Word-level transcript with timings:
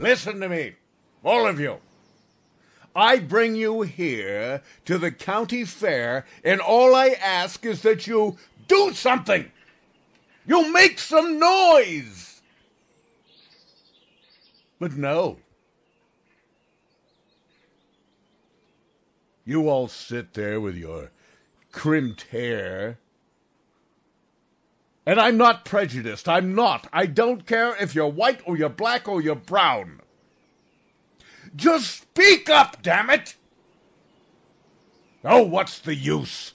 Listen 0.00 0.40
to 0.40 0.48
me, 0.48 0.76
all 1.22 1.46
of 1.46 1.60
you. 1.60 1.76
I 2.96 3.18
bring 3.18 3.54
you 3.54 3.82
here 3.82 4.62
to 4.86 4.96
the 4.96 5.10
county 5.10 5.64
fair, 5.66 6.24
and 6.42 6.58
all 6.58 6.94
I 6.94 7.08
ask 7.08 7.64
is 7.66 7.82
that 7.82 8.06
you 8.06 8.38
do 8.66 8.94
something. 8.94 9.52
You 10.46 10.72
make 10.72 10.98
some 10.98 11.38
noise. 11.38 12.40
But 14.78 14.96
no. 14.96 15.36
You 19.44 19.68
all 19.68 19.86
sit 19.86 20.32
there 20.32 20.62
with 20.62 20.76
your 20.76 21.10
crimped 21.72 22.22
hair. 22.30 22.98
And 25.10 25.20
I'm 25.20 25.36
not 25.36 25.64
prejudiced. 25.64 26.28
I'm 26.28 26.54
not. 26.54 26.86
I 26.92 27.06
don't 27.06 27.44
care 27.44 27.74
if 27.82 27.96
you're 27.96 28.06
white 28.06 28.42
or 28.44 28.56
you're 28.56 28.68
black 28.68 29.08
or 29.08 29.20
you're 29.20 29.34
brown. 29.34 30.02
Just 31.56 32.02
speak 32.02 32.48
up, 32.48 32.80
damn 32.80 33.10
it! 33.10 33.34
Oh, 35.24 35.42
what's 35.42 35.80
the 35.80 35.96
use? 35.96 36.54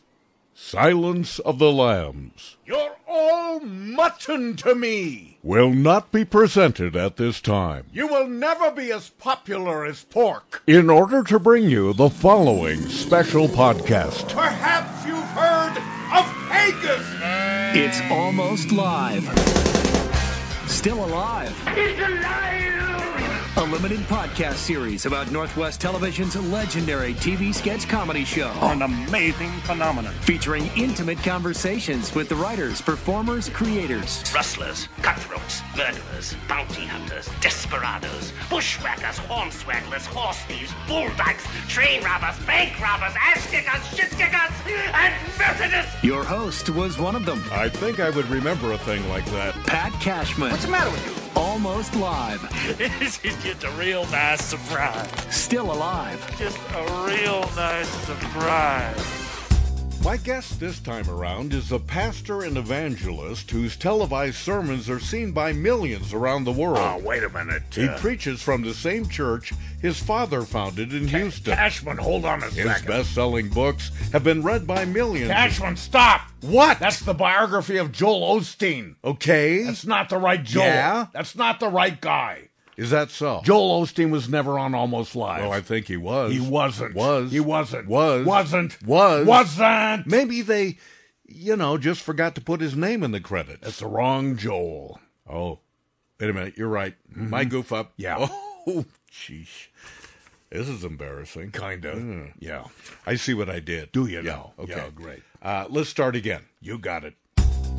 Silence 0.53 1.39
of 1.39 1.59
the 1.59 1.69
Lambs 1.69 2.55
You're 2.65 2.95
all 3.05 3.59
mutton 3.59 4.55
to 4.55 4.73
me. 4.73 5.37
will 5.43 5.71
not 5.71 6.13
be 6.13 6.23
presented 6.23 6.95
at 6.95 7.17
this 7.17 7.41
time. 7.41 7.87
You 7.91 8.07
will 8.07 8.29
never 8.29 8.71
be 8.71 8.89
as 8.89 9.09
popular 9.09 9.83
as 9.83 10.05
pork. 10.05 10.63
In 10.65 10.89
order 10.89 11.23
to 11.23 11.39
bring 11.39 11.69
you 11.69 11.91
the 11.91 12.09
following 12.09 12.87
special 12.87 13.49
podcast, 13.49 14.33
Perhaps 14.33 15.05
you've 15.05 15.19
heard 15.31 15.75
of 16.17 16.25
Haggis. 16.47 17.14
It's 17.77 17.99
almost 18.09 18.71
live. 18.71 19.25
Still 20.65 21.03
alive. 21.03 21.53
It's 21.67 21.99
alive! 21.99 22.44
A 23.57 23.63
limited 23.63 23.99
podcast 24.01 24.55
series 24.55 25.05
about 25.05 25.31
Northwest 25.31 25.79
Television's 25.79 26.35
legendary 26.35 27.13
TV 27.13 27.55
sketch 27.55 27.87
comedy 27.87 28.25
show. 28.25 28.51
An 28.61 28.81
amazing 28.81 29.49
phenomenon. 29.61 30.13
Featuring 30.23 30.69
intimate 30.75 31.19
conversations 31.19 32.13
with 32.13 32.27
the 32.27 32.35
writers, 32.35 32.81
performers, 32.81 33.47
creators. 33.47 34.25
Rustlers, 34.35 34.89
cutthroats, 35.01 35.61
murderers, 35.77 36.35
bounty 36.49 36.85
hunters, 36.85 37.29
desperados, 37.39 38.33
bushwhackers, 38.49 39.19
hornswagglers, 39.19 40.05
horse 40.05 40.39
thieves, 40.49 40.71
bulldykes, 40.85 41.45
train 41.69 42.03
robbers, 42.03 42.37
bank 42.45 42.77
robbers, 42.81 43.15
ass 43.17 43.49
kickers, 43.49 43.87
shit 43.95 44.11
kickers, 44.11 44.51
and 44.67 45.13
Methodists! 45.39 46.03
Your 46.03 46.25
host 46.25 46.69
was 46.71 46.99
one 46.99 47.15
of 47.15 47.25
them, 47.25 47.41
I 47.53 47.69
think 47.69 48.01
I 48.01 48.09
would 48.09 48.27
remember 48.27 48.73
a 48.73 48.77
thing 48.79 49.07
like 49.07 49.25
that. 49.27 49.53
Pat 49.65 49.93
Cashman. 50.01 50.51
What's 50.51 50.65
the 50.65 50.71
matter 50.71 50.91
with 50.91 51.19
you? 51.19 51.24
Almost 51.35 51.95
live. 51.95 52.41
this 52.77 53.23
is 53.23 53.35
just 53.43 53.63
a 53.63 53.71
real 53.71 54.05
nice 54.07 54.43
surprise. 54.43 55.09
Still 55.29 55.71
alive. 55.71 56.19
Just 56.37 56.57
a 56.73 57.05
real 57.05 57.41
nice 57.55 57.89
surprise. 58.05 59.24
My 60.03 60.17
guest 60.17 60.59
this 60.59 60.79
time 60.79 61.09
around 61.09 61.51
is 61.51 61.71
a 61.71 61.79
pastor 61.79 62.43
and 62.43 62.57
evangelist 62.57 63.49
whose 63.49 63.75
televised 63.75 64.35
sermons 64.35 64.87
are 64.87 64.99
seen 64.99 65.31
by 65.31 65.51
millions 65.51 66.13
around 66.13 66.43
the 66.43 66.51
world. 66.51 66.77
Oh, 66.79 66.99
wait 67.03 67.23
a 67.23 67.29
minute. 67.29 67.63
He 67.73 67.87
uh, 67.87 67.97
preaches 67.97 68.39
from 68.41 68.61
the 68.61 68.75
same 68.75 69.09
church 69.09 69.51
his 69.81 69.99
father 69.99 70.43
founded 70.43 70.93
in 70.93 71.07
Houston. 71.07 71.55
Cashman, 71.55 71.97
hold 71.97 72.23
on 72.23 72.43
a 72.43 72.45
His 72.45 72.65
second. 72.65 72.87
best 72.87 73.15
selling 73.15 73.49
books 73.49 73.89
have 74.11 74.23
been 74.23 74.43
read 74.43 74.67
by 74.67 74.85
millions. 74.85 75.31
Cashman, 75.31 75.75
stop. 75.75 76.21
What? 76.41 76.77
That's 76.79 76.99
the 76.99 77.15
biography 77.15 77.77
of 77.77 77.91
Joel 77.91 78.39
Osteen. 78.39 78.95
okay. 79.03 79.63
That's 79.63 79.87
not 79.87 80.09
the 80.09 80.17
right 80.17 80.43
Joel. 80.43 80.65
Yeah? 80.65 81.07
That's 81.13 81.35
not 81.35 81.59
the 81.59 81.69
right 81.69 81.99
guy. 81.99 82.49
Is 82.77 82.89
that 82.89 83.09
so? 83.09 83.41
Joel 83.43 83.81
Osteen 83.83 84.09
was 84.09 84.27
never 84.27 84.59
on 84.59 84.75
Almost 84.75 85.15
Live. 85.15 85.43
Oh, 85.43 85.51
I 85.51 85.61
think 85.61 85.87
he 85.87 85.97
was. 85.97 86.33
he 86.33 86.39
wasn't. 86.39 86.93
Was. 86.95 87.31
He 87.31 87.39
wasn't. 87.39 87.87
Was. 87.87 88.25
Wasn't. 88.25 88.81
Was. 88.83 89.25
Wasn't. 89.25 90.07
Maybe 90.07 90.41
they, 90.41 90.77
you 91.25 91.55
know, 91.55 91.77
just 91.77 92.01
forgot 92.01 92.35
to 92.35 92.41
put 92.41 92.59
his 92.61 92.75
name 92.75 93.03
in 93.03 93.11
the 93.11 93.21
credits. 93.21 93.61
That's 93.61 93.79
the 93.79 93.87
wrong 93.87 94.35
Joel. 94.35 94.99
Oh, 95.29 95.59
wait 96.19 96.29
a 96.29 96.33
minute. 96.33 96.55
You're 96.57 96.67
right. 96.67 96.95
My 97.09 97.45
goof 97.45 97.71
up. 97.71 97.93
Yeah. 97.97 98.27
Oh, 98.67 98.83
sheesh. 99.11 99.67
This 100.49 100.67
is 100.67 100.83
embarrassing. 100.83 101.51
Kinda. 101.51 102.31
Yeah. 102.39 102.63
I 103.05 103.13
see 103.15 103.35
what 103.35 103.47
I 103.47 103.59
did. 103.59 103.91
Do 103.91 104.07
you 104.07 104.21
Yeah, 104.21 104.31
know? 104.31 104.53
Okay. 104.57 104.71
Yeah, 104.75 104.89
great. 104.89 105.21
Uh, 105.39 105.67
let's 105.69 105.87
start 105.89 106.15
again. 106.15 106.41
You 106.61 106.79
got 106.79 107.03
it. 107.03 107.13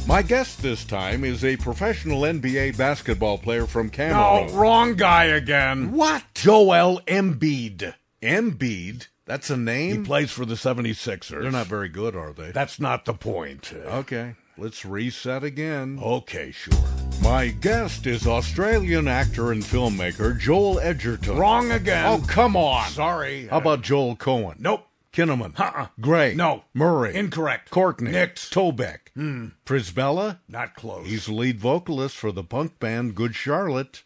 My 0.07 0.23
guest 0.23 0.63
this 0.63 0.85
time 0.85 1.25
is 1.25 1.45
a 1.45 1.57
professional 1.57 2.21
NBA 2.23 2.77
basketball 2.77 3.39
player 3.39 3.67
from 3.67 3.87
No, 3.87 3.91
Cameroon. 3.91 4.55
wrong 4.57 4.95
guy 4.95 5.25
again. 5.25 5.91
What? 5.93 6.23
Joel 6.35 7.01
Embiid. 7.09 7.93
Embiid? 8.23 9.09
That's 9.25 9.51
a 9.51 9.57
name? 9.57 9.97
He 10.03 10.07
plays 10.07 10.31
for 10.31 10.45
the 10.45 10.55
76ers. 10.55 11.29
They're 11.43 11.51
not 11.51 11.67
very 11.67 11.89
good, 11.89 12.15
are 12.15 12.33
they? 12.33 12.53
That's 12.53 12.79
not 12.79 13.05
the 13.05 13.15
point. 13.15 13.73
Okay. 13.75 14.37
Let's 14.57 14.85
reset 14.87 15.43
again. 15.43 15.99
Okay, 16.01 16.53
sure. 16.53 16.73
My 17.21 17.49
guest 17.49 18.07
is 18.07 18.27
Australian 18.29 19.09
actor 19.09 19.51
and 19.51 19.63
filmmaker 19.63 20.39
Joel 20.39 20.79
Edgerton. 20.79 21.37
Wrong 21.37 21.73
again. 21.73 22.07
Oh, 22.07 22.25
come 22.29 22.57
on. 22.57 22.89
Sorry. 22.91 23.49
How 23.49 23.59
about 23.59 23.83
Joel 23.83 24.15
Coen? 24.17 24.61
Nope. 24.61 24.87
Kinnaman. 25.17 25.59
Uh-uh. 25.59 25.87
Grey. 26.01 26.35
No. 26.35 26.65
Murray. 26.75 27.15
Incorrect. 27.15 27.71
Courtney. 27.71 28.11
Nix. 28.11 28.51
Tobeck. 28.51 29.09
Hmm. 29.15 29.49
Prisbella. 29.65 30.41
Not 30.47 30.75
close. 30.75 31.07
He's 31.07 31.25
the 31.27 31.33
lead 31.33 31.59
vocalist 31.59 32.17
for 32.17 32.31
the 32.33 32.45
punk 32.45 32.79
band 32.79 33.15
Good 33.15 33.35
Charlotte. 33.35 34.03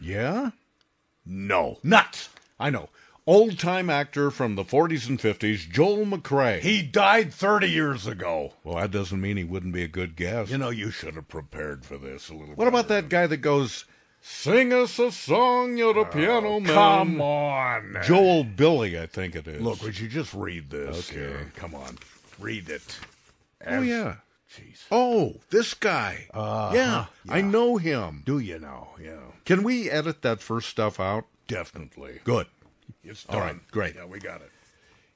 yeah? 0.00 0.50
no. 1.26 1.78
Nuts. 1.82 2.28
I 2.58 2.70
know. 2.70 2.88
Old 3.26 3.58
time 3.58 3.90
actor 3.90 4.30
from 4.30 4.54
the 4.56 4.64
40s 4.64 5.08
and 5.08 5.18
50s, 5.18 5.68
Joel 5.70 6.06
McCrea. 6.06 6.58
He 6.60 6.82
died 6.82 7.32
30 7.32 7.68
years 7.68 8.06
ago. 8.06 8.54
well, 8.64 8.76
that 8.76 8.90
doesn't 8.90 9.20
mean 9.20 9.36
he 9.36 9.44
wouldn't 9.44 9.74
be 9.74 9.82
a 9.84 9.88
good 9.88 10.16
guest. 10.16 10.50
You 10.50 10.58
know, 10.58 10.70
you 10.70 10.90
should 10.90 11.14
have 11.14 11.28
prepared 11.28 11.84
for 11.84 11.98
this 11.98 12.28
a 12.28 12.34
little 12.34 12.54
what 12.54 12.66
about 12.66 12.88
that 12.88 13.08
guy 13.08 13.26
that 13.26 13.36
goes, 13.38 13.84
Sing 14.22 14.72
us 14.72 14.98
a 14.98 15.10
song, 15.10 15.76
you're 15.76 15.94
the 15.94 16.04
piano 16.04 16.60
man? 16.60 16.70
Oh, 16.70 16.74
Come 16.74 17.20
on. 17.20 17.96
Joel 18.04 18.44
Billy, 18.44 18.98
I 18.98 19.06
think 19.06 19.34
it 19.34 19.48
is. 19.48 19.62
Look, 19.62 19.82
would 19.82 19.98
you 19.98 20.08
just 20.08 20.34
read 20.34 20.70
this? 20.70 21.10
Okay. 21.10 21.20
here? 21.20 21.52
Come 21.56 21.74
on. 21.74 21.98
Read 22.38 22.68
it. 22.68 22.98
Oh, 23.66 23.80
yeah. 23.80 24.16
Jeez. 24.54 24.82
Oh, 24.90 25.34
this 25.50 25.74
guy. 25.74 26.26
Uh-huh. 26.34 26.72
yeah, 26.74 27.06
I 27.28 27.40
know 27.40 27.76
him. 27.76 28.22
Do 28.26 28.38
you 28.38 28.58
know? 28.58 28.88
Yeah. 29.02 29.20
Can 29.44 29.62
we 29.62 29.88
edit 29.88 30.22
that 30.22 30.40
first 30.40 30.68
stuff 30.68 30.98
out? 30.98 31.24
Definitely. 31.46 32.20
Good. 32.24 32.46
It's 33.04 33.24
done. 33.24 33.36
All 33.36 33.42
right, 33.42 33.56
great. 33.70 33.94
Yeah, 33.94 34.06
we 34.06 34.18
got 34.18 34.40
it. 34.40 34.50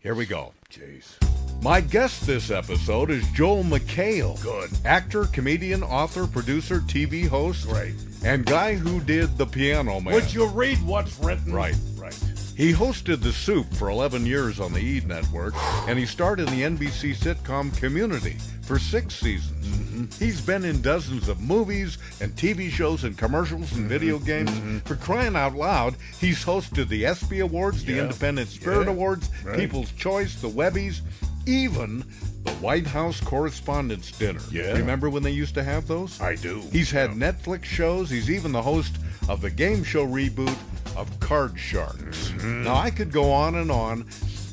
Here 0.00 0.15
we 0.15 0.26
go. 0.26 0.53
Jeez. 0.71 1.16
My 1.62 1.81
guest 1.81 2.26
this 2.26 2.50
episode 2.50 3.10
is 3.10 3.26
Joel 3.32 3.65
McHale. 3.65 4.41
Good. 4.42 4.71
Actor, 4.84 5.26
comedian, 5.26 5.82
author, 5.82 6.26
producer, 6.26 6.81
TV 6.81 7.26
host. 7.26 7.66
Great. 7.69 7.94
And 8.25 8.47
guy 8.47 8.75
who 8.75 9.01
did 9.01 9.37
The 9.37 9.47
Piano 9.47 10.01
Man. 10.01 10.15
Would 10.15 10.33
you 10.33 10.47
read 10.47 10.79
what's 10.85 11.19
written? 11.21 11.53
Right. 11.53 11.77
Right. 11.97 12.19
He 12.57 12.73
hosted 12.73 13.21
The 13.21 13.33
Soup 13.33 13.67
for 13.75 13.91
11 13.91 14.25
years 14.27 14.61
on 14.61 14.73
the 14.73 14.79
E! 14.79 15.03
Network, 15.05 15.55
and 15.89 15.99
he 15.99 16.07
starred 16.07 16.39
in 16.41 16.47
the 16.47 16.63
NBC 16.63 17.17
sitcom 17.17 17.77
Community 17.77 18.37
for 18.63 18.79
six 18.79 19.15
seasons. 19.17 19.67
Mm-hmm. 19.67 20.25
He's 20.25 20.41
been 20.41 20.65
in 20.65 20.81
dozens 20.81 21.29
of 21.29 21.41
movies 21.41 21.99
and 22.21 22.33
TV 22.37 22.71
shows 22.71 23.05
and 23.05 23.19
commercials 23.19 23.73
and 23.73 23.89
video 23.89 24.19
Mm-hmm. 24.19 24.25
games. 24.71 24.83
For 24.84 24.95
crying 24.97 25.34
out 25.37 25.55
loud, 25.57 25.97
he's 26.21 26.45
hosted 26.45 26.89
the 26.89 27.05
ESPY 27.05 27.41
Awards, 27.41 27.84
the 27.84 27.95
Yeah. 27.95 28.03
Independent 28.03 28.49
Spirit 28.49 28.87
Yeah. 28.87 28.93
Awards, 28.93 29.29
Right. 29.45 29.59
People's 29.59 29.91
Choice, 29.93 30.41
the 30.41 30.49
Webbies, 30.49 31.01
even 31.47 32.05
the 32.44 32.50
White 32.53 32.87
House 32.87 33.21
Correspondents' 33.21 34.12
Dinner. 34.12 34.41
Yeah. 34.50 34.72
Remember 34.72 35.10
when 35.10 35.22
they 35.22 35.31
used 35.31 35.55
to 35.55 35.62
have 35.62 35.87
those? 35.87 36.21
I 36.21 36.37
do. 36.37 36.62
He's 36.72 36.91
had 36.91 37.10
Netflix 37.10 37.65
shows. 37.65 38.10
He's 38.10 38.31
even 38.31 38.53
the 38.53 38.62
host 38.62 38.97
of 39.28 39.41
the 39.41 39.51
game 39.51 39.83
show 39.84 40.07
reboot 40.07 40.57
of 40.97 41.19
Card 41.21 41.59
Sharks. 41.59 42.33
Now, 42.42 42.77
I 42.77 42.91
could 42.91 43.10
go 43.10 43.33
on 43.33 43.57
and 43.57 43.71
on, 43.71 44.07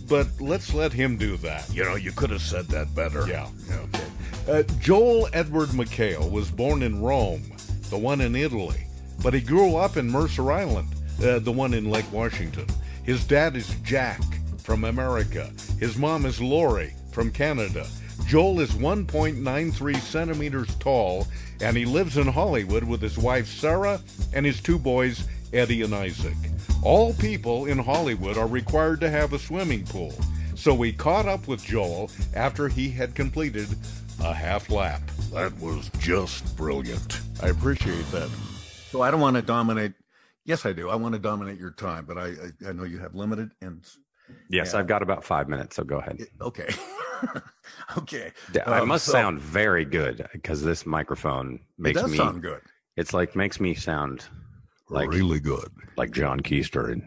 but 0.08 0.28
let's 0.40 0.74
let 0.74 0.94
him 0.94 1.18
do 1.18 1.38
that. 1.38 1.70
You 1.74 1.84
know, 1.84 1.96
you 1.96 2.12
could 2.12 2.30
have 2.30 2.42
said 2.42 2.68
that 2.68 2.94
better. 2.96 3.28
Yeah. 3.28 3.50
Okay. 3.70 4.04
Uh, 4.50 4.64
Joel 4.80 5.30
Edward 5.34 5.70
McHale 5.70 6.32
was 6.32 6.50
born 6.50 6.82
in 6.82 7.02
Rome, 7.02 7.44
the 7.90 7.98
one 7.98 8.22
in 8.22 8.36
Italy, 8.36 8.88
but 9.22 9.34
he 9.34 9.42
grew 9.42 9.76
up 9.76 9.98
in 9.98 10.10
Mercer 10.10 10.52
Island, 10.52 10.88
uh, 11.24 11.40
the 11.40 11.52
one 11.52 11.74
in 11.74 11.92
Lake 11.92 12.12
Washington. 12.12 12.66
His 13.04 13.24
dad 13.26 13.56
is 13.56 13.76
Jack 13.84 14.22
from 14.72 14.86
America. 14.86 15.52
His 15.82 15.98
mom 15.98 16.26
is 16.26 16.40
Lori 16.40 16.94
from 17.12 17.30
Canada. 17.30 17.86
Joel 18.26 18.62
is 18.62 18.72
1.93 18.72 19.98
centimeters 19.98 20.74
tall, 20.76 21.28
and 21.60 21.76
he 21.76 21.84
lives 21.84 22.16
in 22.16 22.26
Hollywood 22.26 22.86
with 22.86 23.02
his 23.02 23.18
wife 23.18 23.48
Sarah 23.48 24.00
and 24.32 24.46
his 24.46 24.62
two 24.62 24.80
boys, 24.80 25.28
Eddie 25.52 25.82
and 25.82 25.94
Isaac. 25.94 26.38
All 26.84 27.14
people 27.16 27.66
in 27.66 27.80
Hollywood 27.80 28.38
are 28.38 28.48
required 28.48 29.02
to 29.02 29.10
have 29.10 29.34
a 29.34 29.40
swimming 29.40 29.86
pool, 29.86 30.14
so 30.56 30.74
we 30.74 30.94
caught 30.94 31.28
up 31.28 31.50
with 31.50 31.66
Joel 31.66 32.10
after 32.34 32.70
he 32.70 32.90
had 32.90 33.14
completed 33.14 33.68
a 34.24 34.34
half 34.34 34.70
lap. 34.70 35.02
That 35.34 35.52
was 35.60 35.92
just 36.00 36.56
brilliant. 36.56 37.20
I 37.44 37.50
appreciate 37.50 38.10
that. 38.12 38.30
So 38.90 39.02
I 39.02 39.12
don't 39.12 39.20
want 39.20 39.36
to 39.36 39.42
dominate 39.42 39.96
Yes, 40.44 40.66
I 40.66 40.74
do. 40.74 40.90
I 40.90 40.96
want 40.96 41.14
to 41.14 41.20
dominate 41.20 41.60
your 41.60 41.72
time, 41.72 42.06
but 42.06 42.18
I 42.18 42.28
I, 42.28 42.70
I 42.70 42.72
know 42.72 42.84
you 42.84 42.98
have 42.98 43.14
limited 43.14 43.52
and 43.62 43.86
Yes, 44.52 44.74
Yeah. 44.74 44.80
I've 44.80 44.88
got 44.88 45.02
about 45.02 45.24
five 45.24 45.48
minutes, 45.50 45.76
so 45.78 45.84
go 45.84 45.98
ahead. 46.00 46.20
okay, 46.42 46.70
okay. 47.98 48.32
Yeah, 48.54 48.64
I 48.70 48.80
Um, 48.80 48.90
must 48.90 49.06
so- 49.06 49.12
sound 49.14 49.40
very 49.40 49.86
good 49.86 50.28
because 50.34 50.62
this 50.62 50.86
microphone 50.86 51.60
makes 51.78 52.04
me. 52.04 52.18
sound 52.18 52.42
good. 52.42 52.62
It's 52.98 53.14
like 53.14 53.36
makes 53.36 53.60
me 53.60 53.74
sound 53.74 54.26
like 54.90 55.10
really 55.10 55.40
good. 55.40 55.70
like 55.98 56.12
John 56.12 56.40
Keister 56.42 56.92
in 56.92 57.00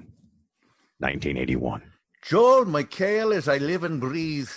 1981. 0.99 1.83
Joel 2.23 2.65
McHale, 2.65 3.35
as 3.35 3.49
I 3.49 3.59
live 3.59 3.85
and 3.85 4.01
breathe, 4.01 4.49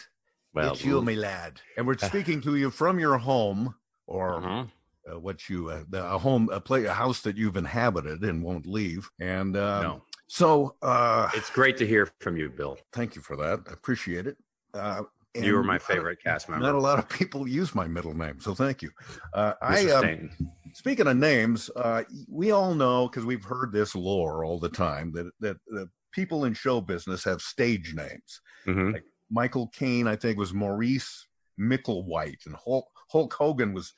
Well, 0.54 0.74
it's 0.74 0.86
you, 0.86 1.02
my 1.02 1.14
lad, 1.16 1.62
and 1.76 1.86
we're 1.86 1.98
speaking 2.12 2.40
to 2.42 2.56
you 2.56 2.72
from 2.72 3.00
your 3.00 3.18
home 3.18 3.76
or. 4.06 4.40
Mhm. 4.42 4.72
Uh, 5.10 5.18
what 5.18 5.48
you 5.48 5.70
uh, 5.70 5.84
the- 5.88 6.06
a 6.06 6.18
home 6.18 6.50
a 6.52 6.60
play 6.60 6.84
a 6.84 6.92
house 6.94 7.22
that 7.22 7.38
you've 7.38 7.56
inhabited 7.56 8.24
and 8.24 8.44
won't 8.44 8.66
leave 8.66 9.10
and 9.22 9.56
uh, 9.56 9.82
No. 9.82 10.04
So 10.28 10.76
uh 10.82 11.30
It's 11.34 11.50
great 11.50 11.78
to 11.78 11.88
hear 11.88 12.10
from 12.20 12.38
you, 12.38 12.50
Bill. 12.50 12.78
thank 12.94 13.16
you 13.16 13.22
for 13.22 13.36
that 13.38 13.62
i 13.70 13.74
appreciate 13.74 14.28
it 14.28 14.38
uh 14.74 15.04
You 15.36 15.54
were 15.56 15.64
my 15.64 15.78
favorite 15.80 16.20
cast 16.24 16.50
member. 16.50 16.66
Not 16.66 16.76
a 16.76 16.80
lot 16.82 16.98
of 17.00 17.08
people 17.10 17.48
use 17.48 17.74
my 17.76 17.88
middle 17.88 18.14
name, 18.16 18.40
so 18.40 18.56
thank 18.56 18.82
you. 18.82 18.90
Uh, 19.34 19.54
I 19.62 19.90
um, 19.92 20.30
speaking 20.74 21.06
of 21.06 21.16
names, 21.18 21.70
uh, 21.76 22.04
we 22.28 22.50
all 22.52 22.74
know 22.74 23.08
because 23.08 23.24
we've 23.24 23.44
heard 23.44 23.72
this 23.72 23.94
lore 23.94 24.44
all 24.46 24.60
the 24.60 24.70
time 24.70 25.12
that 25.14 25.28
that 25.40 25.58
the 25.68 25.88
people 26.12 26.46
in 26.46 26.54
show 26.56 26.82
business 26.82 27.24
have 27.24 27.42
stage 27.42 27.94
names. 27.94 28.42
Mhm. 28.66 29.00
Michael 29.30 29.68
Caine, 29.68 30.08
I 30.08 30.16
think, 30.16 30.40
was 30.40 30.54
Maurice 30.56 31.28
Micklewhite, 31.60 32.46
and 32.48 32.56
Hulk, 32.56 32.88
Hulk 33.12 33.32
Hogan 33.34 33.74
was 33.74 33.94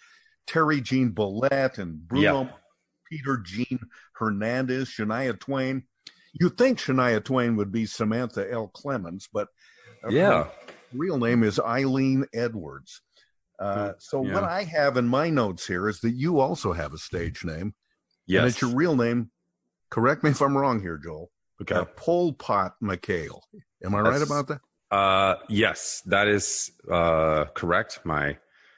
Terry 0.45 0.81
Gene 0.81 1.11
Bollea, 1.13 1.77
and 1.77 2.05
Bruno 2.05 2.43
Yeah. 2.43 2.51
Peter 3.09 3.37
Gene 3.37 3.79
Hernandez, 4.13 4.89
Shania 4.89 5.39
Twain. 5.39 5.83
You'd 6.33 6.57
think 6.57 6.79
Shania 6.79 7.23
Twain 7.23 7.55
would 7.55 7.71
be 7.71 7.85
Samantha 7.85 8.49
L. 8.51 8.67
Clemens, 8.67 9.27
but 9.31 9.47
Yeah. 10.09 10.43
her 10.45 10.51
real 10.93 11.17
name 11.17 11.43
is 11.43 11.59
Eileen 11.59 12.25
Edwards. 12.33 13.01
Uh, 13.59 13.93
so 13.99 14.23
Yeah. 14.23 14.33
what 14.35 14.43
I 14.43 14.63
have 14.63 14.95
in 14.97 15.07
my 15.07 15.29
notes 15.29 15.67
here 15.67 15.89
is 15.89 15.99
that 16.01 16.11
you 16.11 16.39
also 16.39 16.73
have 16.73 16.93
a 16.93 16.97
stage 16.97 17.43
name, 17.43 17.73
Yes. 18.25 18.39
and 18.41 18.47
it's 18.49 18.61
your 18.61 18.73
real 18.75 18.95
name. 18.95 19.31
Correct 19.89 20.23
me 20.23 20.29
if 20.29 20.41
I'm 20.41 20.57
wrong 20.57 20.81
here, 20.81 20.97
Joel. 20.97 21.31
okay. 21.61 21.75
Uh, 21.75 21.85
Pol 21.85 22.31
Pot 22.33 22.75
McHale. 22.81 23.41
Am 23.83 23.93
I 23.95 23.99
right 24.01 24.21
about 24.21 24.47
that? 24.47 24.61
Uh, 24.91 25.35
yes, 25.49 26.01
that 26.05 26.27
is 26.29 26.71
uh, 26.89 27.45
correct. 27.53 27.99
My 28.05 28.37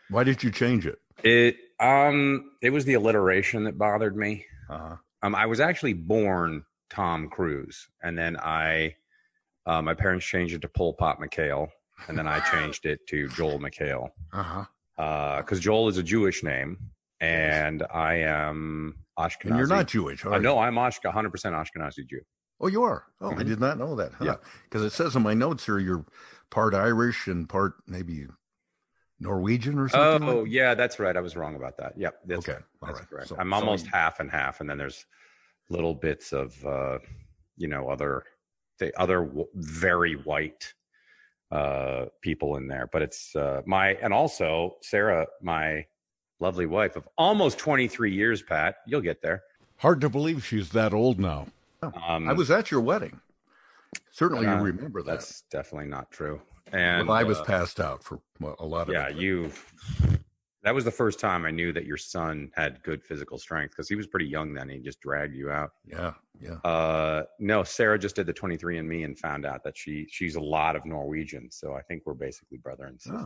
Why 0.10 0.24
did 0.24 0.44
you 0.44 0.50
change 0.52 0.86
it? 0.88 1.00
it 1.24 1.58
um 1.80 2.52
it 2.62 2.72
was 2.72 2.86
the 2.86 2.96
alliteration 2.96 3.64
that 3.66 3.78
bothered 3.78 4.16
me. 4.18 4.46
Uh-huh. 4.70 4.96
Um, 5.22 5.36
I 5.36 5.46
was 5.46 5.60
actually 5.60 5.94
born 5.94 6.64
Tom 6.92 7.30
Cruise, 7.30 7.88
and 8.04 8.18
then 8.18 8.38
I, 8.38 8.96
uh, 9.66 9.82
my 9.82 9.94
parents 9.94 10.26
changed 10.26 10.54
it 10.54 10.62
to 10.62 10.68
Pol 10.68 10.94
Pot 10.94 11.20
McHale, 11.20 11.70
and 12.08 12.18
then 12.18 12.28
I 12.28 12.40
changed 12.52 12.86
it 12.86 13.00
to 13.08 13.28
Joel 13.30 13.60
McHale 13.60 14.10
Uh-huh. 14.34 15.38
because 15.42 15.60
Joel 15.60 15.88
is 15.88 15.98
a 15.98 16.04
Jewish 16.04 16.44
name, 16.44 16.78
and 17.22 17.84
I 17.94 18.16
am 18.16 18.98
Ashkenazi. 19.18 19.46
And 19.46 19.58
you're 19.58 19.68
not 19.68 19.88
Jewish, 19.88 20.26
are 20.26 20.34
Uh, 20.34 20.40
no, 20.40 20.60
I'm 20.60 20.76
Ashke- 20.76 21.12
100% 21.12 21.32
Ashkenazi 21.54 22.08
Jew. 22.08 22.22
Oh, 22.60 22.68
you 22.68 22.84
are. 22.84 23.06
Oh, 23.22 23.32
I 23.32 23.36
Mhm. 23.36 23.46
did 23.48 23.60
not 23.60 23.78
know 23.80 23.96
that. 23.96 24.12
Yeah. 24.22 24.36
Because 24.66 24.84
it 24.84 24.92
says 24.92 25.16
in 25.16 25.24
my 25.24 25.34
notes 25.34 25.66
here 25.66 25.80
you're 25.80 26.06
part 26.52 26.74
Irish 26.76 27.28
and 27.28 27.48
part 27.50 27.74
maybe 27.88 28.28
Norwegian 29.20 29.80
or 29.80 29.88
something. 29.90 30.28
Oh, 30.30 30.40
like 30.42 30.52
yeah, 30.52 30.74
that's 30.76 31.00
right. 31.00 31.16
I 31.16 31.22
was 31.22 31.36
wrong 31.36 31.56
about 31.56 31.78
that. 31.78 31.94
Yep. 31.98 32.20
That's, 32.26 32.50
Okay, 32.50 32.60
all 32.82 32.88
That's 32.88 33.00
right. 33.00 33.10
correct. 33.10 33.28
So- 33.30 33.36
I'm 33.40 33.54
almost 33.54 33.86
you- 33.86 33.92
half 33.94 34.20
and 34.20 34.30
half, 34.30 34.60
and 34.62 34.70
then 34.70 34.78
there's 34.78 35.06
little 35.72 35.96
bits 35.96 36.34
of, 36.34 36.66
uh, 36.66 37.00
you 37.58 37.68
know, 37.68 37.90
other, 37.90 38.24
the 38.80 38.92
other 39.00 39.22
w- 39.26 39.48
very 39.56 40.14
white 40.14 40.74
uh, 41.52 42.06
people 42.22 42.58
in 42.58 42.68
there. 42.68 42.90
But 42.92 43.02
it's 43.02 43.36
uh, 43.36 43.62
my, 43.66 43.94
and 43.96 44.14
also 44.14 44.76
Sarah, 44.82 45.28
my 45.42 45.86
lovely 46.40 46.66
wife 46.66 46.96
of 46.96 47.08
almost 47.18 47.58
23 47.58 48.14
years, 48.14 48.42
Pat. 48.42 48.76
You'll 48.86 49.02
get 49.02 49.22
there. 49.22 49.44
Hard 49.78 50.02
to 50.02 50.10
believe 50.10 50.46
she's 50.46 50.70
that 50.70 50.94
old 50.94 51.20
now. 51.20 51.48
Um, 51.82 52.30
I 52.30 52.34
was 52.34 52.52
at 52.52 52.70
your 52.70 52.82
wedding. 52.82 53.20
Certainly 54.12 54.46
uh, 54.46 54.58
you 54.58 54.64
remember 54.64 55.02
that. 55.02 55.12
That's 55.12 55.42
definitely 55.50 55.90
not 55.90 56.12
true. 56.12 56.42
And 56.72 57.08
well, 57.08 57.18
I 57.18 57.24
was 57.24 57.40
uh, 57.40 57.44
passed 57.44 57.80
out 57.80 58.04
for 58.04 58.20
a 58.60 58.66
lot 58.66 58.88
of 58.88 58.94
yeah, 58.94 59.10
it. 59.10 59.18
you. 59.18 59.52
That 60.64 60.76
was 60.76 60.86
the 60.86 60.92
first 60.92 61.20
time 61.20 61.46
I 61.46 61.52
knew 61.52 61.74
that 61.74 61.86
your 61.86 61.98
son 61.98 62.52
had 62.56 62.84
good 62.84 63.04
physical 63.04 63.40
strength 63.40 63.72
because 63.72 63.90
he 63.90 63.96
was 63.96 64.06
pretty 64.06 64.28
young 64.28 64.54
then. 64.54 64.70
He 64.70 64.78
just 64.78 65.00
dragged 65.00 65.36
you 65.36 65.50
out. 65.50 65.72
Yeah, 65.86 66.14
yeah. 66.40 66.56
Uh, 66.64 67.24
no, 67.40 67.64
Sarah 67.64 67.98
just 67.98 68.16
did 68.16 68.28
the 68.28 68.34
23 68.34 68.78
and 68.78 68.88
me 68.88 69.04
and 69.04 69.18
found 69.18 69.46
out 69.46 69.64
that 69.64 69.76
she 69.76 70.08
she's 70.10 70.36
a 70.36 70.42
lot 70.42 70.76
of 70.76 70.86
Norwegian. 70.86 71.50
So 71.50 71.74
I 71.74 71.82
think 71.82 72.04
we're 72.06 72.14
basically 72.14 72.58
brother 72.58 72.86
and 72.86 73.02
sister. 73.02 73.18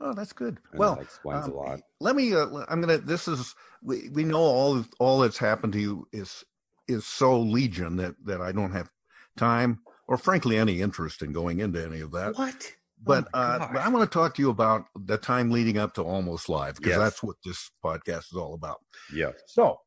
Oh, 0.00 0.08
oh 0.08 0.12
that's 0.12 0.34
good. 0.34 0.58
And 0.72 0.78
well, 0.78 0.96
that 0.96 1.02
explains 1.02 1.46
um, 1.46 1.52
a 1.52 1.54
lot. 1.54 1.80
let 1.98 2.14
me. 2.14 2.34
Uh, 2.34 2.64
I'm 2.68 2.80
gonna. 2.80 2.98
This 2.98 3.26
is. 3.26 3.54
We, 3.82 4.10
we 4.10 4.24
know 4.24 4.40
all 4.40 4.84
all 4.98 5.20
that's 5.20 5.38
happened 5.38 5.72
to 5.72 5.80
you 5.80 6.08
is 6.12 6.44
is 6.88 7.06
so 7.06 7.40
legion 7.40 7.96
that 7.96 8.14
that 8.26 8.42
I 8.42 8.52
don't 8.52 8.72
have 8.72 8.90
time 9.38 9.80
or 10.06 10.18
frankly 10.18 10.58
any 10.58 10.82
interest 10.82 11.22
in 11.22 11.32
going 11.32 11.60
into 11.60 11.82
any 11.82 12.00
of 12.00 12.10
that. 12.12 12.36
What? 12.36 12.72
But, 13.02 13.28
Oh 13.32 13.38
uh, 13.38 13.58
but 13.72 13.80
I 13.80 13.88
want 13.88 14.10
to 14.10 14.12
talk 14.18 14.34
to 14.34 14.42
you 14.42 14.50
about 14.50 14.84
the 14.94 15.16
time 15.16 15.50
leading 15.50 15.78
up 15.78 15.94
to 15.94 16.02
Almost 16.02 16.48
Live 16.48 16.76
because 16.76 16.90
Yes. 16.90 16.98
that's 16.98 17.22
what 17.22 17.36
this 17.44 17.70
podcast 17.84 18.30
is 18.30 18.36
all 18.36 18.54
about. 18.54 18.78
Yeah. 19.12 19.32
So, 19.46 19.78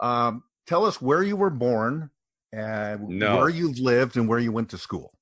um, 0.00 0.42
tell 0.66 0.84
us 0.84 1.00
where 1.00 1.22
you 1.22 1.36
were 1.36 1.50
born, 1.50 2.10
and 2.52 3.08
No. 3.08 3.36
where 3.38 3.48
you've 3.48 3.78
lived, 3.78 4.16
and 4.16 4.28
where 4.28 4.38
you 4.38 4.52
went 4.52 4.70
to 4.70 4.78
school, 4.78 5.12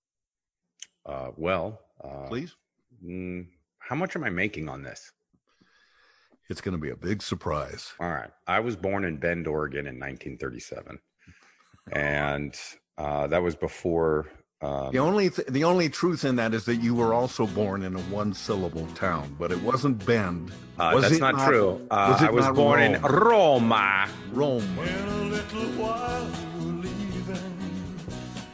Uh, 1.04 1.30
well, 1.36 1.80
uh, 2.02 2.26
please. 2.26 2.56
mm, 3.04 3.46
how 3.78 3.94
much 3.94 4.16
am 4.16 4.24
I 4.24 4.30
making 4.30 4.68
on 4.68 4.82
this? 4.82 5.12
It's 6.48 6.60
going 6.60 6.72
to 6.76 6.80
be 6.80 6.90
a 6.90 6.96
big 6.96 7.22
surprise. 7.22 7.92
All 8.00 8.10
right. 8.10 8.30
I 8.46 8.60
was 8.60 8.76
born 8.76 9.04
in 9.04 9.18
Bend, 9.18 9.46
Oregon 9.48 9.86
in 9.86 9.98
1937. 9.98 10.98
And 11.92 12.58
uh, 12.98 13.28
that 13.28 13.42
was 13.42 13.54
before. 13.54 14.26
Um, 14.62 14.90
The 14.90 14.98
only 14.98 15.28
th- 15.28 15.48
the 15.48 15.64
only 15.64 15.90
truth 15.90 16.24
in 16.24 16.36
that 16.36 16.54
is 16.54 16.64
that 16.64 16.76
you 16.76 16.94
were 16.94 17.12
also 17.12 17.46
born 17.46 17.82
in 17.82 17.94
a 17.94 18.00
one 18.04 18.32
syllable 18.32 18.86
town, 18.94 19.36
but 19.38 19.52
it 19.52 19.60
wasn't 19.62 20.04
Bend. 20.06 20.50
uh, 20.78 20.92
Was 20.94 21.02
that's 21.02 21.16
it 21.16 21.20
not, 21.20 21.46
true. 21.46 21.86
Uh, 21.90 22.08
was 22.12 22.22
it 22.22 22.28
I 22.28 22.30
was 22.30 22.44
not 22.46 22.54
born 22.54 22.80
in 22.82 22.92
Rome? 23.02 23.64
Roma. 23.70 24.08
Rome. 24.32 24.78
In 24.78 25.08
a 25.08 25.16
little 25.36 25.68
while 25.82 26.26
you're 26.58 26.72
leaving, 26.82 27.58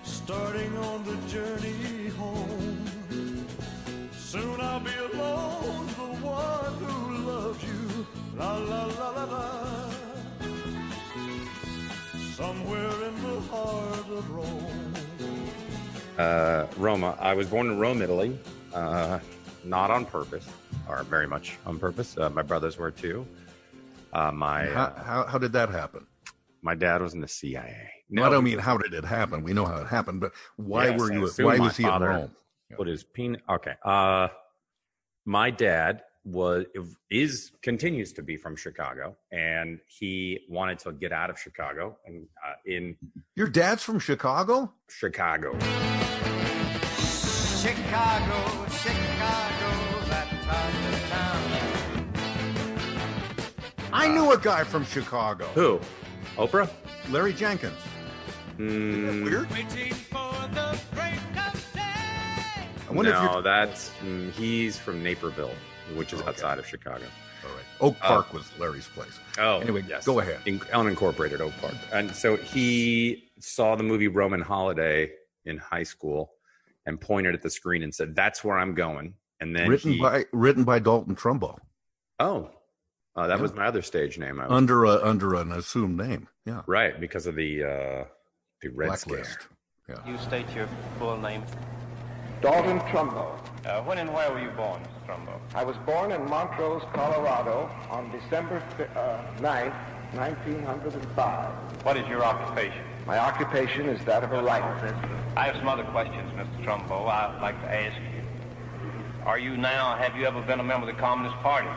starting 0.03 0.77
on 0.79 1.05
the 1.05 1.17
journey 1.29 2.09
home. 2.19 2.85
Soon 4.19 4.61
I'll 4.61 4.81
be 4.81 4.91
alone, 5.13 5.87
the 5.87 6.27
one 6.27 6.75
who 6.83 7.31
loved 7.31 7.63
you. 7.63 8.07
La 8.37 8.57
la 8.57 8.85
la 8.87 9.09
la 9.11 9.25
la. 9.25 9.91
Somewhere 12.35 12.91
in 13.09 13.23
the 13.23 13.41
heart 13.53 14.09
of 14.11 14.31
Rome. 14.31 14.62
Uh, 16.19 16.67
Roma. 16.77 17.17
I 17.21 17.35
was 17.35 17.47
born 17.49 17.69
in 17.69 17.79
Rome, 17.79 18.03
Italy. 18.03 18.39
Uh, 18.75 19.19
not 19.65 19.91
on 19.91 20.05
purpose, 20.05 20.49
or 20.89 21.03
very 21.05 21.27
much 21.27 21.57
on 21.67 21.79
purpose. 21.79 22.17
Uh, 22.19 22.29
my 22.31 22.43
brothers 22.43 22.77
were 22.77 22.91
too. 22.91 23.27
Uh, 24.13 24.31
my 24.31 24.67
How, 24.67 24.93
how 25.05 25.27
how 25.27 25.39
did 25.39 25.53
that 25.53 25.71
happen? 25.71 26.07
my 26.65 26.75
dad 26.77 27.03
was 27.03 27.13
in 27.15 27.21
the 27.21 27.29
CIA. 27.29 27.91
No, 28.09 28.25
I 28.25 28.29
don't 28.29 28.45
mean 28.45 28.59
how 28.59 28.77
did 28.79 28.95
it 28.95 29.05
happen. 29.05 29.43
We 29.43 29.53
know 29.53 29.65
how 29.65 29.79
it 29.79 29.89
happened, 29.89 30.21
but 30.21 30.33
why 30.57 30.89
Yes, 30.91 31.01
were 31.01 31.13
you? 31.13 31.29
Why 31.45 31.59
was 31.59 31.77
he 31.77 31.85
in 31.85 32.01
Rome? 32.03 32.31
What 32.77 32.89
is 32.89 33.05
pen? 33.05 33.39
Okay. 33.51 33.75
Uh, 33.85 34.29
my 35.25 35.51
dad 35.51 36.03
was 36.25 36.65
is 37.11 37.51
continues 37.63 38.13
to 38.15 38.23
be 38.23 38.37
from 38.37 38.55
Chicago, 38.57 39.17
and 39.33 39.81
he 39.87 40.41
wanted 40.49 40.79
to 40.81 40.93
get 40.93 41.13
out 41.13 41.31
of 41.31 41.39
Chicago 41.39 41.97
and 42.07 42.27
uh, 42.47 42.55
in 42.67 42.97
Your 43.35 43.49
dad's 43.49 43.83
from 43.83 43.99
Chicago. 43.99 44.73
Chicago. 44.89 45.53
Chicago, 47.63 48.67
Chicago, 48.71 49.71
that 50.09 50.29
type 50.43 50.75
of 50.93 51.09
town. 51.11 51.43
I 53.93 54.09
knew 54.09 54.33
a 54.33 54.39
guy 54.39 54.65
from 54.65 54.85
Chicago, 54.85 55.45
Who? 55.55 55.81
Oprah? 56.37 56.69
Larry 57.11 57.33
Jenkins. 57.33 57.79
Mm, 58.59 59.25
Weird. 59.25 59.51
Waiting 59.51 59.93
for 59.93 60.33
the 60.55 60.79
break 60.95 61.15
of 61.47 61.71
day. 61.75 61.81
I 61.81 62.93
wonder 62.93 63.13
no, 63.13 63.33
you're. 63.35 63.43
that's 63.43 63.91
mm, 64.05 64.31
he's 64.33 64.77
from 64.79 65.03
Naperville, 65.03 65.55
which 65.97 66.13
is 66.13 66.21
outside 66.23 66.59
of 66.59 66.67
Chicago. 66.67 67.05
All 67.45 67.51
right. 67.55 67.65
Oak 67.81 67.97
Uh, 68.03 68.07
Park 68.09 68.33
was 68.33 68.51
Larry's 68.59 68.89
place. 68.89 69.19
Oh, 69.39 69.61
Anyway, 69.61 69.85
yes. 69.89 70.05
go 70.07 70.21
ahead. 70.21 70.39
In, 70.47 70.61
unincorporated 70.61 71.41
Oak 71.41 71.53
Park, 71.61 71.75
and 71.93 72.15
so 72.15 72.37
he 72.37 73.31
saw 73.41 73.75
the 73.77 73.83
movie 73.83 74.09
Roman 74.09 74.41
Holiday 74.41 75.11
in 75.45 75.59
high 75.59 75.83
school, 75.83 76.33
and 76.87 77.01
pointed 77.01 77.35
at 77.35 77.43
the 77.43 77.51
screen 77.51 77.83
and 77.83 77.95
said, 77.95 78.15
"That's 78.15 78.43
where 78.45 78.59
I'm 78.59 78.75
going." 78.75 79.15
And 79.41 79.55
then 79.57 79.69
Written 79.69 79.93
he, 79.95 80.01
by 80.01 80.25
written 80.33 80.63
by 80.65 80.79
Dalton 80.79 81.17
Trumbo. 81.17 81.59
oh, 82.21 82.51
Uh, 83.17 83.27
that 83.27 83.41
was 83.41 83.53
my 83.55 83.67
other 83.67 83.83
stage 83.83 84.17
name. 84.19 84.41
I 84.41 84.47
was, 84.47 84.53
under 84.57 84.85
a 84.85 85.03
under 85.03 85.35
an 85.35 85.51
assumed 85.53 85.97
name. 85.99 86.29
Yeah, 86.47 86.63
right 86.67 86.99
because 87.01 87.27
of 87.27 87.35
the 87.35 87.65
uh, 87.65 88.05
the 88.63 88.69
Red 88.69 88.97
Scare. 88.99 89.17
blacklist. 89.17 89.39
Yeah. 89.89 89.97
You 90.07 90.17
state 90.19 90.47
your 90.55 90.69
full 90.99 91.17
name. 91.19 91.43
Dalton 92.41 92.79
Trumbo. 92.91 93.37
Uh, 93.67 93.83
when 93.83 93.99
and 93.99 94.13
where 94.13 94.33
were 94.33 94.41
you 94.41 94.51
born, 94.51 94.81
Mr. 95.03 95.07
Trumbo? 95.07 95.39
I 95.55 95.65
was 95.65 95.77
born 95.79 96.13
in 96.13 96.29
Montrose, 96.29 96.83
Colorado 96.93 97.71
on 97.91 98.11
December 98.13 98.61
fi- 98.77 98.85
uh, 98.99 99.23
9th, 99.41 99.75
1905. 100.15 101.85
What 101.85 101.97
is 101.97 102.07
your 102.09 102.25
occupation? 102.25 102.83
My 103.07 103.19
occupation 103.19 103.89
is 103.89 104.05
that 104.05 104.23
of 104.25 104.33
a 104.33 104.43
writer. 104.43 104.95
I 105.37 105.47
have 105.47 105.57
some 105.57 105.69
other 105.69 105.85
questions, 105.85 106.31
Mr. 106.33 106.65
Trumbo, 106.65 107.09
I'd 107.09 107.41
like 107.43 107.61
to 107.63 107.75
ask 107.75 107.97
you. 108.01 108.23
Are 109.27 109.39
you 109.39 109.57
now, 109.57 109.97
have 109.97 110.17
you 110.17 110.27
ever 110.27 110.41
been 110.43 110.61
a 110.61 110.65
member 110.65 110.89
of 110.89 110.95
the 110.95 111.01
Communist 111.01 111.37
Party? 111.37 111.69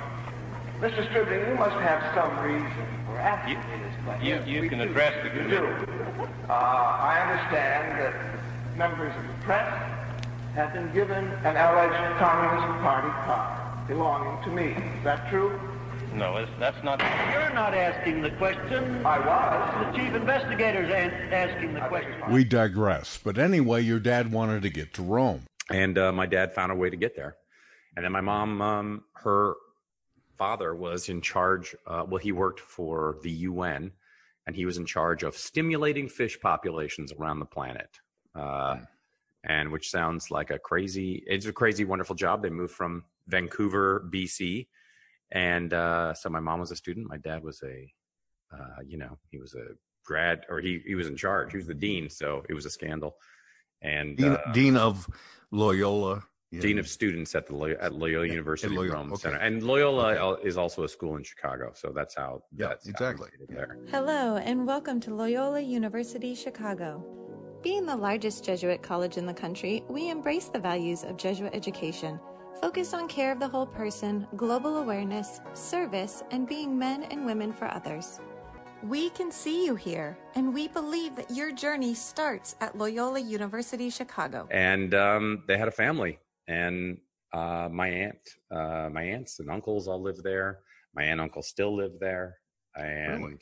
Mr. 0.81 1.07
Stripling, 1.09 1.47
you 1.47 1.55
must 1.55 1.75
have 1.77 2.03
some 2.13 2.37
reason 2.43 2.71
for 3.07 3.17
asking 3.17 3.53
You- 3.53 3.77
me 3.77 3.83
this 3.83 3.95
question. 4.03 4.25
you- 4.47 4.53
you 4.55 4.61
we 4.61 4.69
can 4.69 4.79
do. 4.79 4.83
address 4.85 5.13
the 5.23 5.29
You 5.29 5.57
committee. 5.57 5.85
do. 5.85 6.27
Uh, 6.49 6.53
I 6.53 7.21
understand 7.21 7.99
that 8.01 8.13
members 8.77 9.15
of 9.15 9.27
the 9.27 9.45
press 9.45 9.73
have 10.55 10.73
been 10.73 10.91
given 10.93 11.25
an 11.43 11.55
alleged 11.57 12.17
Communist 12.19 12.81
Party 12.81 13.09
card 13.25 13.87
belonging 13.87 14.43
to 14.43 14.49
me. 14.49 14.71
Is 14.97 15.03
that 15.03 15.29
true? 15.29 15.59
No, 16.13 16.45
that's 16.59 16.81
not. 16.83 16.99
You're 17.33 17.53
not 17.53 17.73
asking 17.73 18.21
the 18.21 18.31
question. 18.31 19.05
I 19.05 19.19
was. 19.19 19.85
The 19.91 19.97
chief 19.97 20.13
investigator's 20.15 20.89
an- 20.91 21.11
asking 21.33 21.73
the 21.73 21.81
question. 21.81 22.13
We 22.31 22.43
digress. 22.45 23.19
But 23.21 23.37
anyway, 23.37 23.81
your 23.81 23.99
dad 23.99 24.31
wanted 24.31 24.61
to 24.63 24.69
get 24.69 24.93
to 24.93 25.03
Rome. 25.03 25.41
and 25.69 25.97
uh, 25.97 26.11
my 26.13 26.25
dad 26.25 26.53
found 26.53 26.71
a 26.71 26.75
way 26.75 26.89
to 26.89 26.95
get 26.97 27.15
there 27.15 27.35
and 27.95 28.05
then 28.05 28.11
my 28.11 28.21
mom 28.21 28.61
um, 28.61 29.03
her 29.13 29.55
father 30.37 30.75
was 30.75 31.09
in 31.09 31.21
charge 31.21 31.75
uh, 31.87 32.03
well 32.07 32.19
he 32.19 32.31
worked 32.31 32.59
for 32.59 33.17
the 33.23 33.31
un 33.31 33.91
and 34.45 34.55
he 34.55 34.63
was 34.65 34.77
in 34.77 34.85
charge 34.85 35.23
of 35.23 35.35
stimulating 35.35 36.07
fish 36.07 36.39
populations 36.39 37.11
around 37.13 37.39
the 37.39 37.45
planet 37.45 37.89
uh, 38.35 38.75
and 39.45 39.71
which 39.71 39.89
sounds 39.89 40.31
like 40.31 40.49
a 40.51 40.59
crazy 40.59 41.23
it's 41.27 41.45
a 41.45 41.53
crazy 41.53 41.85
wonderful 41.85 42.15
job 42.15 42.41
they 42.41 42.49
moved 42.49 42.73
from 42.73 43.03
vancouver 43.27 44.07
bc 44.11 44.67
and 45.31 45.73
uh, 45.73 46.13
so 46.13 46.29
my 46.29 46.39
mom 46.39 46.59
was 46.59 46.71
a 46.71 46.75
student 46.75 47.07
my 47.09 47.17
dad 47.17 47.43
was 47.43 47.61
a 47.63 47.91
uh, 48.55 48.81
you 48.85 48.97
know 48.97 49.17
he 49.29 49.37
was 49.37 49.53
a 49.53 49.65
grad 50.05 50.45
or 50.49 50.59
he, 50.59 50.81
he 50.85 50.95
was 50.95 51.07
in 51.07 51.15
charge 51.15 51.51
he 51.51 51.57
was 51.57 51.67
the 51.67 51.73
dean 51.73 52.09
so 52.09 52.43
it 52.49 52.53
was 52.53 52.65
a 52.65 52.69
scandal 52.69 53.15
and 53.81 54.17
Dean, 54.17 54.31
uh, 54.31 54.51
Dean 54.53 54.77
of 54.77 55.07
Loyola. 55.51 56.23
yeah. 56.51 56.61
dean 56.61 56.79
of 56.79 56.87
students 56.87 57.35
at 57.35 57.47
the 57.47 57.55
Loy- 57.55 57.75
at 57.79 57.93
Loyola 57.93 58.27
University 58.27 58.73
Loyola, 58.73 58.95
Rome 58.95 59.13
okay. 59.13 59.21
Center, 59.21 59.37
and 59.37 59.63
Loyola 59.63 60.15
al- 60.15 60.35
is 60.37 60.57
also 60.57 60.83
a 60.83 60.89
school 60.89 61.17
in 61.17 61.23
Chicago, 61.23 61.71
so 61.75 61.91
that's 61.93 62.15
how. 62.15 62.41
Yeah, 62.55 62.69
that's 62.69 62.87
exactly. 62.87 63.29
we 63.39 63.45
get 63.45 63.55
There. 63.55 63.77
Hello, 63.91 64.37
and 64.37 64.65
welcome 64.65 64.99
to 65.01 65.13
Loyola 65.13 65.59
University 65.59 66.33
Chicago. 66.35 67.24
Being 67.65 67.87
the 67.87 67.95
largest 67.95 68.45
Jesuit 68.45 68.83
college 68.83 69.17
in 69.17 69.25
the 69.25 69.33
country, 69.33 69.83
we 69.89 70.11
embrace 70.11 70.49
the 70.49 70.59
values 70.59 71.03
of 71.03 71.17
Jesuit 71.17 71.49
education, 71.51 72.19
focused 72.61 72.93
on 72.93 73.07
care 73.07 73.31
of 73.31 73.39
the 73.39 73.47
whole 73.47 73.65
person, 73.65 74.27
global 74.35 74.77
awareness, 74.77 75.41
service, 75.55 76.21
and 76.29 76.47
being 76.47 76.77
men 76.77 77.05
and 77.05 77.25
women 77.25 77.51
for 77.51 77.65
others. 77.73 78.19
We 78.83 79.09
can 79.09 79.31
see 79.31 79.65
you 79.65 79.73
here, 79.73 80.15
and 80.35 80.53
we 80.53 80.67
believe 80.67 81.15
that 81.15 81.31
your 81.31 81.51
journey 81.51 81.95
starts 81.95 82.55
at 82.61 82.77
Loyola 82.77 83.19
University 83.19 83.89
Chicago. 83.89 84.47
And 84.51 84.93
um, 84.93 85.41
they 85.47 85.57
had 85.57 85.67
a 85.67 85.71
family, 85.71 86.19
and 86.47 86.99
uh, 87.33 87.67
my 87.71 87.87
aunt, 87.87 88.29
uh, 88.51 88.89
my 88.91 89.01
aunts 89.01 89.39
and 89.39 89.49
uncles 89.49 89.87
all 89.87 89.99
lived 89.99 90.23
there. 90.23 90.59
My 90.93 91.01
aunt 91.01 91.13
and 91.13 91.21
uncle 91.21 91.41
still 91.41 91.75
live 91.75 91.93
there, 91.99 92.37
and 92.75 93.41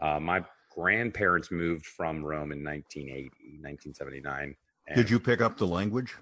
uh, 0.00 0.20
my 0.20 0.44
grandparents 0.74 1.50
moved 1.50 1.86
from 1.86 2.24
Rome 2.24 2.52
in 2.52 2.62
1980, 2.64 3.30
1979. 3.60 4.54
And, 4.88 4.96
Did 4.96 5.10
you 5.10 5.18
pick 5.20 5.40
up 5.40 5.56
the 5.56 5.66
language? 5.66 6.14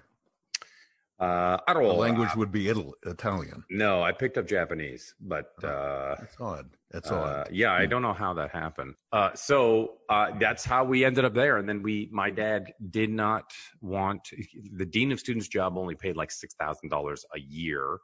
Uh, 1.19 1.57
I 1.67 1.73
don't 1.73 1.83
The 1.83 1.89
know. 1.89 1.95
language 1.99 2.35
would 2.35 2.51
be 2.51 2.67
Ital- 2.69 2.95
Italian. 3.05 3.63
No, 3.69 4.01
I 4.01 4.11
picked 4.11 4.39
up 4.39 4.47
Japanese, 4.47 5.13
but 5.21 5.51
uh, 5.63 6.15
That's 6.19 6.35
odd. 6.41 6.69
That's 6.89 7.11
Uh, 7.11 7.43
odd. 7.45 7.49
yeah, 7.51 7.73
I 7.73 7.85
don't 7.85 8.01
know 8.01 8.13
how 8.13 8.33
that 8.33 8.49
happened. 8.49 8.95
Uh, 9.13 9.29
so 9.35 9.99
uh, 10.09 10.31
that's 10.39 10.65
how 10.65 10.83
we 10.83 11.05
ended 11.05 11.23
up 11.23 11.35
there. 11.35 11.57
And 11.57 11.69
then 11.69 11.83
we, 11.83 12.09
my 12.11 12.31
dad 12.31 12.73
did 12.89 13.11
not 13.11 13.53
want 13.81 14.27
the 14.73 14.85
dean 14.85 15.11
of 15.11 15.19
students 15.19 15.47
job 15.47 15.77
only 15.77 15.93
paid 15.93 16.17
like 16.17 16.31
six 16.31 16.55
thousand 16.55 16.89
dollars 16.89 17.23
a 17.35 17.39
year, 17.39 17.99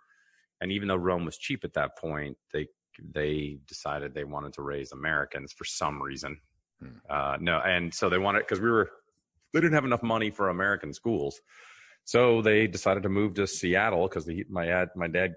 and 0.62 0.72
even 0.72 0.88
though 0.88 0.96
Rome 0.96 1.26
was 1.26 1.38
cheap 1.40 1.64
at 1.64 1.74
that 1.74 1.98
point, 1.98 2.38
they 2.54 2.68
they 3.12 3.60
decided 3.68 4.14
they 4.14 4.24
wanted 4.24 4.54
to 4.54 4.62
raise 4.62 4.92
Americans 4.92 5.54
for 5.54 5.66
some 5.66 6.02
reason. 6.02 6.40
Hmm. 6.82 6.98
Uh, 7.10 7.38
no, 7.40 7.60
and 7.60 7.94
so 7.94 8.10
they 8.10 8.18
wanted 8.18 8.40
because 8.40 8.60
we 8.60 8.70
were 8.70 8.90
they 9.54 9.62
didn't 9.62 9.74
have 9.74 9.86
enough 9.86 10.04
money 10.04 10.30
for 10.30 10.50
American 10.50 10.94
schools, 10.94 11.42
so 12.04 12.42
they 12.42 12.68
decided 12.68 13.04
to 13.04 13.10
move 13.10 13.34
to 13.36 13.48
Seattle 13.48 14.08
because 14.08 14.30
my 14.50 14.66
dad 14.66 14.90
my 14.96 15.08
dad 15.08 15.36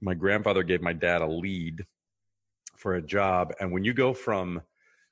my 0.00 0.14
grandfather 0.14 0.62
gave 0.62 0.82
my 0.82 0.92
dad 0.92 1.22
a 1.22 1.26
lead 1.26 1.84
for 2.76 2.94
a 2.94 3.02
job. 3.02 3.52
And 3.60 3.72
when 3.72 3.84
you 3.84 3.94
go 3.94 4.12
from 4.12 4.60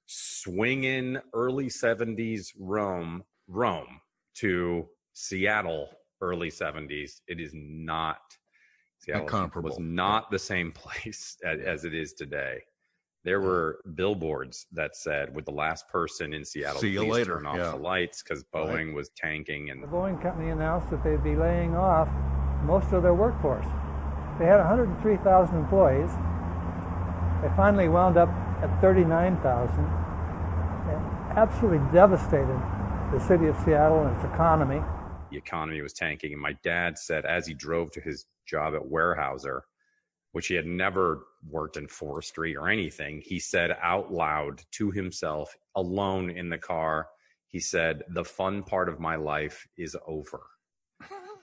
swinging 0.07 1.19
early 1.33 1.67
70s 1.67 2.53
Rome, 2.59 3.25
Rome 3.49 4.01
to 4.35 4.87
Seattle 5.15 5.89
early 6.21 6.51
70s, 6.51 7.21
it 7.27 7.41
is 7.41 7.53
not 7.55 8.21
Seattle 9.05 9.27
comparable. 9.27 9.71
was 9.71 9.79
not 9.79 10.31
the 10.31 10.39
same 10.39 10.73
place 10.83 11.37
as, 11.45 11.61
as 11.61 11.85
it 11.85 11.95
is 11.95 12.13
today. 12.15 12.61
There 13.25 13.41
were 13.41 13.81
billboards 13.95 14.67
that 14.73 14.95
said, 14.97 15.35
"With 15.35 15.47
the 15.47 15.51
last 15.53 15.89
person 15.89 16.35
in 16.35 16.45
Seattle, 16.45 16.81
See 16.81 16.91
you 16.91 17.07
later." 17.07 17.37
turn 17.37 17.47
off 17.47 17.57
Yeah. 17.57 17.71
the 17.71 17.77
lights 17.77 18.23
because 18.23 18.45
Right. 18.55 18.67
Boeing 18.69 18.95
was 18.95 19.09
tanking." 19.17 19.71
And 19.71 19.83
The 19.83 19.87
Boeing 19.87 20.21
company 20.21 20.51
announced 20.51 20.91
that 20.91 21.03
they'd 21.03 21.23
be 21.25 21.35
laying 21.35 21.75
off 21.75 22.09
most 22.65 22.93
of 22.93 23.03
their 23.03 23.15
workforce. 23.15 23.65
They 24.39 24.45
had 24.47 24.59
103,000 24.61 25.57
employees. 25.57 26.11
They 27.41 27.49
finally 27.57 27.89
wound 27.89 28.17
up 28.17 28.29
at 28.63 28.81
39,000. 28.81 29.85
It 29.85 30.99
absolutely 31.37 31.81
devastated 31.93 32.61
the 33.13 33.21
city 33.21 33.47
of 33.47 33.57
Seattle 33.65 34.05
and 34.07 34.15
its 34.17 34.25
economy. 34.25 34.83
the 35.31 35.37
economy 35.39 35.81
was 35.83 35.93
tanking. 35.93 36.33
And 36.33 36.41
my 36.41 36.53
dad 36.63 36.97
said, 36.99 37.25
as 37.25 37.47
he 37.47 37.55
drove 37.55 37.91
to 37.93 38.01
his 38.01 38.27
job 38.47 38.75
at 38.75 38.83
Weyerhaeuser, 38.83 39.61
which 40.33 40.49
he 40.49 40.55
had 40.55 40.67
never 40.67 41.27
worked 41.49 41.77
in 41.77 41.87
forestry 41.87 42.57
or 42.57 42.69
anything, 42.69 43.23
he 43.25 43.39
said 43.39 43.77
out 43.83 44.13
loud 44.13 44.63
to 44.73 44.91
himself, 44.91 45.55
alone 45.77 46.31
in 46.31 46.49
the 46.49 46.59
car, 46.59 47.09
he 47.49 47.61
said, 47.61 48.03
The 48.09 48.25
fun 48.25 48.63
part 48.63 48.89
of 48.89 48.99
my 48.99 49.17
life 49.17 49.67
is 49.77 49.97
over. 50.07 50.43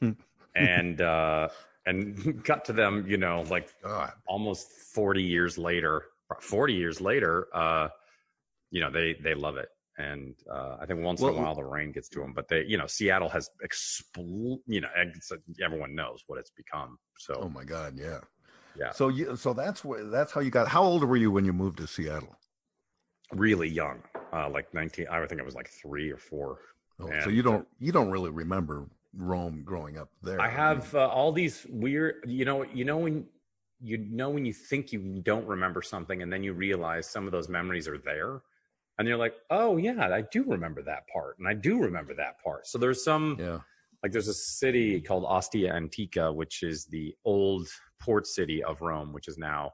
and, 0.56 1.02
uh, 1.02 1.48
and 1.86 2.44
got 2.44 2.66
to 2.66 2.74
them, 2.74 3.06
you 3.08 3.18
know, 3.18 3.46
like 3.50 3.70
God. 3.82 4.12
almost 4.28 4.70
40 4.94 5.24
years 5.24 5.58
later, 5.58 6.06
40 6.40 6.74
years 6.74 7.00
later, 7.00 7.48
uh, 7.54 7.90
you 8.72 8.82
know, 8.82 8.92
they, 8.92 9.16
they 9.22 9.34
love 9.34 9.58
it. 9.58 9.70
And 9.98 10.36
uh, 10.52 10.78
I 10.82 10.86
think 10.86 11.02
once 11.02 11.22
in 11.22 11.30
a 11.30 11.34
while 11.34 11.54
the 11.54 11.64
rain 11.64 11.92
gets 11.92 12.10
to 12.10 12.20
them, 12.20 12.34
but 12.34 12.48
they, 12.48 12.64
you 12.66 12.78
know, 12.78 12.88
Seattle 12.88 13.30
has 13.30 13.50
expl, 13.64 14.58
you 14.66 14.82
know, 14.82 14.88
everyone 15.64 15.94
knows 15.94 16.24
what 16.28 16.40
it's 16.40 16.52
become. 16.52 16.98
So, 17.18 17.34
Oh 17.42 17.50
my 17.50 17.64
God. 17.66 17.98
Yeah. 17.98 18.20
yeah, 18.76 18.92
So 18.92 19.10
you. 19.10 19.36
So 19.36 19.54
that's 19.54 19.84
where. 19.84 20.04
That's 20.06 20.32
how 20.32 20.42
you 20.42 20.50
got. 20.50 20.70
How 20.70 20.84
old 20.84 21.04
were 21.04 21.18
you 21.18 21.30
when 21.30 21.46
you 21.46 21.54
moved 21.54 21.78
to 21.78 21.88
Seattle? 21.88 22.36
really 23.34 23.68
young, 23.68 24.02
uh, 24.34 24.50
like 24.50 24.74
19, 24.74 25.08
I 25.10 25.26
think 25.26 25.42
I 25.42 25.44
was 25.44 25.56
like 25.56 25.70
three 25.70 26.12
or 26.12 26.18
four. 26.18 26.60
Oh, 27.00 27.10
so 27.24 27.30
you 27.30 27.42
don't. 27.42 27.68
You 27.80 27.92
don't 27.92 28.12
really 28.12 28.30
remember 28.30 28.88
Rome 29.16 29.64
growing 29.66 29.98
up 29.98 30.10
there. 30.22 30.40
I 30.40 30.50
have 30.50 30.94
uh, 30.94 31.08
all 31.08 31.32
these 31.32 31.66
weird, 31.70 32.24
you 32.28 32.46
know, 32.46 32.64
you 32.64 32.86
know 32.86 32.98
when 32.98 33.26
you 33.82 33.98
know 33.98 34.30
when 34.30 34.46
you 34.46 34.54
think 34.54 34.94
you 34.94 35.22
don't 35.24 35.48
remember 35.48 35.82
something, 35.82 36.22
and 36.22 36.32
then 36.32 36.44
you 36.44 36.54
realize 36.54 37.10
some 37.10 37.26
of 37.26 37.32
those 37.32 37.50
memories 37.50 37.88
are 37.88 37.98
there, 37.98 38.42
and 39.00 39.08
you're 39.08 39.18
like, 39.18 39.34
oh 39.50 39.78
yeah, 39.78 40.10
I 40.12 40.22
do 40.32 40.44
remember 40.44 40.82
that 40.84 41.04
part, 41.12 41.38
and 41.40 41.48
I 41.48 41.54
do 41.54 41.80
remember 41.80 42.14
that 42.16 42.42
part. 42.44 42.68
So 42.68 42.78
there's 42.78 43.04
some 43.04 43.38
Yeah. 43.40 43.60
like 44.04 44.12
there's 44.12 44.28
a 44.28 44.34
city 44.34 45.02
called 45.02 45.26
Ostia 45.26 45.74
Antica, 45.74 46.32
which 46.32 46.64
is 46.64 46.86
the 46.86 47.16
old 47.26 47.68
port 48.00 48.28
city 48.28 48.64
of 48.64 48.82
Rome, 48.82 49.14
which 49.14 49.28
is 49.28 49.38
now 49.38 49.72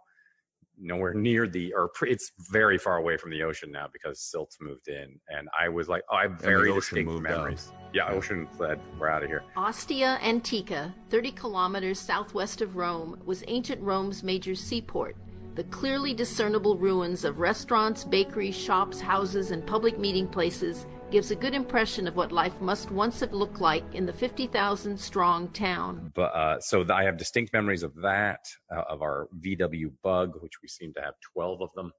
nowhere 0.79 1.13
near 1.15 1.47
the 1.47 1.73
or 1.73 1.89
pre, 1.95 2.11
it's 2.11 2.31
very 2.51 2.77
far 2.77 2.97
away 2.97 3.17
from 3.17 3.31
the 3.31 3.41
ocean 3.41 3.71
now 3.71 3.87
because 3.91 4.21
silts 4.21 4.57
moved 4.61 4.87
in, 4.87 5.19
and 5.29 5.49
I 5.59 5.69
was 5.69 5.89
like, 5.89 6.03
oh, 6.11 6.15
I 6.17 6.23
have 6.23 6.39
very 6.39 6.69
ocean 6.69 6.75
distinct 6.75 7.11
moved 7.11 7.25
out. 7.27 7.37
memories. 7.37 7.71
Yeah, 7.93 8.09
ocean 8.11 8.47
fled. 8.55 8.79
We're 8.99 9.09
out 9.09 9.23
of 9.23 9.29
here. 9.29 9.43
Ostia 9.55 10.19
Antica, 10.21 10.93
30 11.09 11.31
kilometers 11.31 11.99
southwest 11.99 12.61
of 12.61 12.75
Rome, 12.75 13.19
was 13.25 13.43
ancient 13.47 13.81
Rome's 13.81 14.21
major 14.23 14.53
seaport. 14.53 15.15
The 15.57 15.63
clearly 15.65 16.13
discernible 16.13 16.77
ruins 16.77 17.25
of 17.25 17.39
restaurants, 17.39 18.03
bakeries, 18.03 18.55
shops, 18.55 19.01
houses, 19.01 19.49
and 19.49 19.65
public 19.65 19.97
meeting 19.97 20.27
places 20.27 20.85
gives 21.09 21.31
a 21.31 21.35
good 21.35 21.55
impression 21.55 22.07
of 22.07 22.15
what 22.15 22.31
life 22.31 22.61
must 22.61 22.91
once 22.91 23.19
have 23.21 23.33
looked 23.33 23.59
like 23.59 23.83
in 23.95 24.05
the 24.05 24.13
50,000 24.13 24.95
strong 24.99 25.49
town. 25.49 26.11
But 26.13 26.35
uh, 26.35 26.59
so 26.59 26.83
th- 26.83 26.91
I 26.91 27.03
have 27.05 27.17
distinct 27.17 27.53
memories 27.53 27.81
of 27.81 27.95
that, 28.03 28.47
uh, 28.71 28.83
of 28.87 29.01
our 29.01 29.29
VW 29.39 29.91
Bug, 30.03 30.37
which 30.41 30.61
we 30.61 30.67
seem 30.67 30.93
to 30.93 31.01
have 31.01 31.15
12 31.33 31.61
of 31.63 31.69
them. 31.73 31.91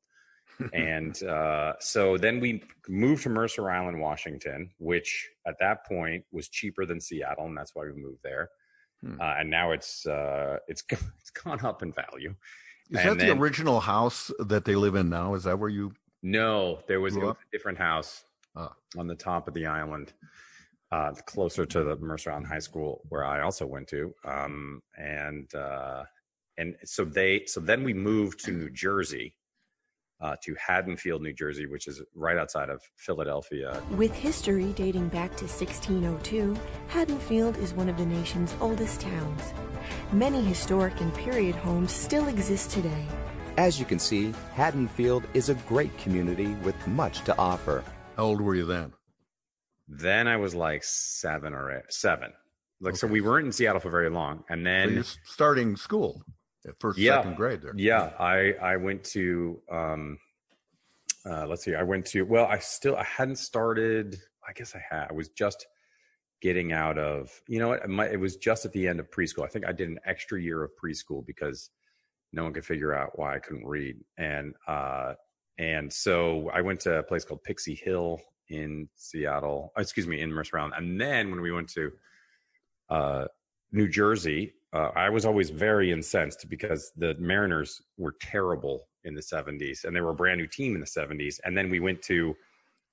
and 0.72 1.20
uh, 1.24 1.72
so 1.80 2.16
then 2.16 2.38
we 2.38 2.62
moved 2.88 3.24
to 3.24 3.28
Mercer 3.28 3.68
Island, 3.68 4.00
Washington, 4.00 4.70
which 4.78 5.28
at 5.48 5.56
that 5.58 5.84
point 5.84 6.24
was 6.30 6.48
cheaper 6.48 6.86
than 6.86 7.00
Seattle, 7.00 7.46
and 7.46 7.58
that's 7.58 7.74
why 7.74 7.86
we 7.86 8.00
moved 8.00 8.20
there. 8.22 8.50
Hmm. 9.00 9.20
Uh, 9.20 9.34
and 9.38 9.50
now 9.50 9.72
it's 9.72 10.06
uh, 10.06 10.58
it's 10.68 10.84
it's 10.90 11.30
gone 11.30 11.64
up 11.64 11.82
in 11.82 11.92
value. 11.92 12.34
Is 12.90 12.98
And 13.00 13.08
that 13.10 13.18
then- 13.18 13.36
the 13.36 13.42
original 13.42 13.80
house 13.80 14.30
that 14.38 14.64
they 14.64 14.74
live 14.76 14.94
in 14.94 15.08
now? 15.10 15.34
Is 15.34 15.44
that 15.44 15.58
where 15.58 15.68
you? 15.68 15.92
No, 16.22 16.80
there 16.88 17.00
was, 17.00 17.14
it 17.16 17.20
Grew 17.20 17.28
was 17.28 17.36
a 17.36 17.50
different 17.56 17.78
house 17.78 18.24
Ah. 18.56 18.74
on 18.96 19.06
the 19.06 19.14
top 19.14 19.46
of 19.46 19.54
the 19.54 19.66
island, 19.66 20.12
uh, 20.90 21.12
closer 21.26 21.64
to 21.66 21.84
the 21.84 21.96
Mercer 21.96 22.30
Island 22.30 22.46
High 22.46 22.58
School 22.58 23.02
where 23.08 23.24
I 23.24 23.42
also 23.42 23.66
went 23.66 23.88
to. 23.88 24.14
Um, 24.24 24.82
and 24.96 25.52
uh, 25.54 26.04
and 26.56 26.76
so 26.84 27.04
they 27.04 27.44
so 27.46 27.60
then 27.60 27.84
we 27.84 27.92
moved 27.94 28.42
to 28.46 28.50
New 28.52 28.70
Jersey, 28.70 29.36
uh, 30.20 30.34
to 30.42 30.56
Haddonfield, 30.56 31.22
New 31.22 31.32
Jersey, 31.34 31.66
which 31.66 31.86
is 31.86 32.02
right 32.16 32.36
outside 32.36 32.68
of 32.70 32.82
Philadelphia. 32.96 33.80
With 33.90 34.12
history 34.12 34.72
dating 34.72 35.08
back 35.10 35.36
to 35.36 35.44
1602, 35.46 36.56
Haddonfield 36.88 37.56
is 37.58 37.74
one 37.74 37.88
of 37.88 37.96
the 37.96 38.06
nation's 38.06 38.56
oldest 38.60 39.00
towns. 39.02 39.42
Many 40.12 40.42
historic 40.42 41.00
and 41.00 41.14
period 41.14 41.54
homes 41.56 41.92
still 41.92 42.28
exist 42.28 42.70
today. 42.70 43.06
As 43.56 43.80
you 43.80 43.86
can 43.86 43.98
see, 43.98 44.32
Haddonfield 44.54 45.24
is 45.34 45.48
a 45.48 45.54
great 45.54 45.96
community 45.98 46.54
with 46.62 46.86
much 46.86 47.22
to 47.24 47.36
offer. 47.38 47.82
How 48.16 48.24
old 48.24 48.40
were 48.40 48.54
you 48.54 48.64
then? 48.64 48.92
Then 49.88 50.28
I 50.28 50.36
was 50.36 50.54
like 50.54 50.84
seven 50.84 51.54
or 51.54 51.76
eight, 51.76 51.92
seven. 51.92 52.32
Like 52.80 52.96
so, 52.96 53.06
we 53.06 53.20
weren't 53.20 53.46
in 53.46 53.52
Seattle 53.52 53.80
for 53.80 53.90
very 53.90 54.10
long, 54.10 54.44
and 54.48 54.60
So 54.60 54.64
then 54.64 54.94
you're 54.94 55.04
starting 55.24 55.76
school 55.76 56.22
at 56.66 56.78
first, 56.78 56.98
yeah, 56.98 57.16
second 57.16 57.36
grade 57.36 57.62
there. 57.62 57.72
Yeah, 57.76 58.12
I 58.18 58.52
I 58.60 58.76
went 58.76 59.02
to 59.04 59.60
um, 59.70 60.18
uh, 61.28 61.46
let's 61.46 61.64
see, 61.64 61.74
I 61.74 61.82
went 61.82 62.06
to 62.06 62.22
well, 62.22 62.46
I 62.46 62.58
still 62.58 62.96
I 62.96 63.04
hadn't 63.04 63.36
started. 63.36 64.16
I 64.46 64.52
guess 64.52 64.74
I 64.74 64.82
had. 64.88 65.08
I 65.10 65.12
was 65.12 65.28
just 65.30 65.66
getting 66.40 66.72
out 66.72 66.98
of 66.98 67.30
you 67.48 67.58
know 67.58 67.68
what 67.68 67.82
it, 67.82 67.88
might, 67.88 68.12
it 68.12 68.20
was 68.20 68.36
just 68.36 68.64
at 68.64 68.72
the 68.72 68.86
end 68.86 69.00
of 69.00 69.10
preschool. 69.10 69.44
I 69.44 69.48
think 69.48 69.66
I 69.66 69.72
did 69.72 69.88
an 69.88 69.98
extra 70.04 70.40
year 70.40 70.62
of 70.62 70.70
preschool 70.82 71.24
because 71.26 71.70
no 72.32 72.44
one 72.44 72.52
could 72.52 72.66
figure 72.66 72.94
out 72.94 73.18
why 73.18 73.34
I 73.34 73.38
couldn't 73.38 73.66
read, 73.66 73.96
and 74.16 74.54
uh, 74.66 75.14
and 75.58 75.92
so 75.92 76.50
I 76.52 76.60
went 76.60 76.80
to 76.80 76.98
a 76.98 77.02
place 77.02 77.24
called 77.24 77.42
Pixie 77.42 77.74
Hill 77.74 78.20
in 78.48 78.88
Seattle. 78.94 79.72
Excuse 79.76 80.06
me, 80.06 80.20
in 80.20 80.32
Mercer 80.32 80.58
Island, 80.58 80.74
and 80.76 81.00
then 81.00 81.30
when 81.30 81.40
we 81.40 81.52
went 81.52 81.68
to 81.70 81.92
uh, 82.90 83.24
New 83.72 83.88
Jersey, 83.88 84.54
uh, 84.72 84.90
I 84.94 85.08
was 85.08 85.24
always 85.24 85.50
very 85.50 85.92
incensed 85.92 86.48
because 86.48 86.92
the 86.96 87.14
Mariners 87.18 87.80
were 87.96 88.14
terrible 88.20 88.88
in 89.04 89.14
the 89.14 89.20
70s 89.20 89.84
and 89.84 89.94
they 89.94 90.00
were 90.00 90.10
a 90.10 90.14
brand 90.14 90.38
new 90.38 90.46
team 90.46 90.74
in 90.74 90.80
the 90.80 90.86
70s. 90.86 91.40
And 91.44 91.56
then 91.56 91.70
we 91.70 91.80
went 91.80 92.02
to 92.02 92.34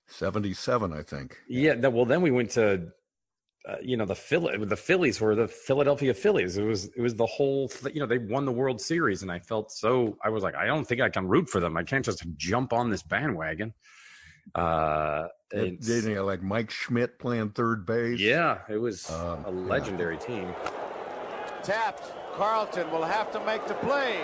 77, 0.08 0.94
I 0.94 1.02
think. 1.02 1.38
yeah, 1.50 1.74
well, 1.75 2.06
then 2.06 2.22
we 2.22 2.32
went 2.32 2.52
to 2.52 2.88
uh, 3.67 3.75
you 3.81 3.98
know 3.98 4.05
the 4.05 4.15
Philly, 4.15 4.57
the 4.63 4.75
Phillies 4.75 5.19
were 5.19 5.36
the 5.36 5.48
Philadelphia 5.48 6.13
Phillies. 6.13 6.57
It 6.57 6.63
was 6.63 6.86
it 6.95 7.01
was 7.01 7.15
the 7.15 7.25
whole 7.25 7.67
th- 7.69 7.93
you 7.95 8.00
know 8.00 8.05
they 8.07 8.17
won 8.19 8.45
the 8.45 8.51
World 8.51 8.79
Series 8.79 9.22
and 9.24 9.31
I 9.31 9.39
felt 9.39 9.72
so 9.72 10.17
I 10.24 10.29
was 10.29 10.43
like 10.43 10.55
I 10.55 10.65
don't 10.67 10.86
think 10.88 11.01
I 11.01 11.10
can 11.10 11.27
root 11.27 11.50
for 11.50 11.60
them. 11.60 11.75
I 11.77 11.84
can't 11.84 12.05
just 12.05 12.24
jump 12.38 12.74
on 12.74 12.89
this 12.89 13.01
bandwagon. 13.03 13.74
Uh, 14.53 15.27
Did 15.50 15.74
it's- 15.84 16.03
they 16.05 16.19
like 16.19 16.43
Mike 16.43 16.69
Schmidt 16.69 17.17
playing 17.17 17.50
third 17.51 17.86
base? 17.86 18.19
yeah, 18.19 18.60
it 18.69 18.77
was 18.77 19.10
Um, 19.10 19.43
a 19.45 19.51
legendary 19.51 20.17
team. 20.17 20.53
Tapped. 21.63 22.13
Carlton 22.36 22.91
will 22.91 23.03
have 23.03 23.31
to 23.31 23.39
make 23.45 23.65
the 23.65 23.74
play. 23.75 24.17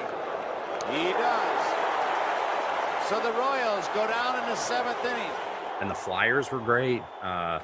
He 0.91 1.11
does. 1.13 1.65
So 3.09 3.19
the 3.19 3.31
Royals 3.33 3.87
go 3.95 4.05
down 4.07 4.35
in 4.41 4.45
the 4.49 4.55
seventh 4.55 5.03
inning. 5.03 5.31
and 5.79 5.89
the 5.89 5.95
Flyers 5.95 6.51
were 6.51 6.59
great. 6.59 7.01
Uh, 7.23 7.59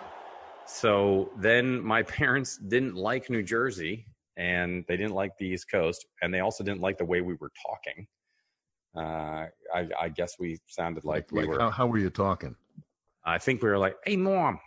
so 0.68 1.32
then 1.38 1.82
my 1.84 2.04
parents 2.20 2.58
didn't 2.58 2.96
like 2.96 3.30
New 3.30 3.44
Jersey 3.44 4.06
and 4.38 4.86
they 4.88 4.96
didn't 4.96 5.16
like 5.16 5.38
the 5.38 5.48
East 5.48 5.70
Coast, 5.70 6.06
and 6.22 6.34
they 6.34 6.40
also 6.40 6.64
didn't 6.64 6.82
like 6.82 6.98
the 6.98 7.06
way 7.06 7.22
we 7.22 7.34
were 7.34 7.52
talking. 7.66 8.08
Uh, 8.96 9.48
I, 9.74 9.90
I 10.00 10.10
guess 10.10 10.36
we 10.40 10.60
sounded 10.68 11.04
like, 11.04 11.32
we 11.32 11.46
were. 11.46 11.60
how, 11.60 11.70
how 11.70 11.88
were 11.88 11.98
you 11.98 12.10
talking? 12.10 12.56
I 13.26 13.38
think 13.40 13.62
we 13.62 13.70
were 13.70 13.78
like, 13.78 13.96
"Hey, 14.06 14.16
mom, 14.16 14.60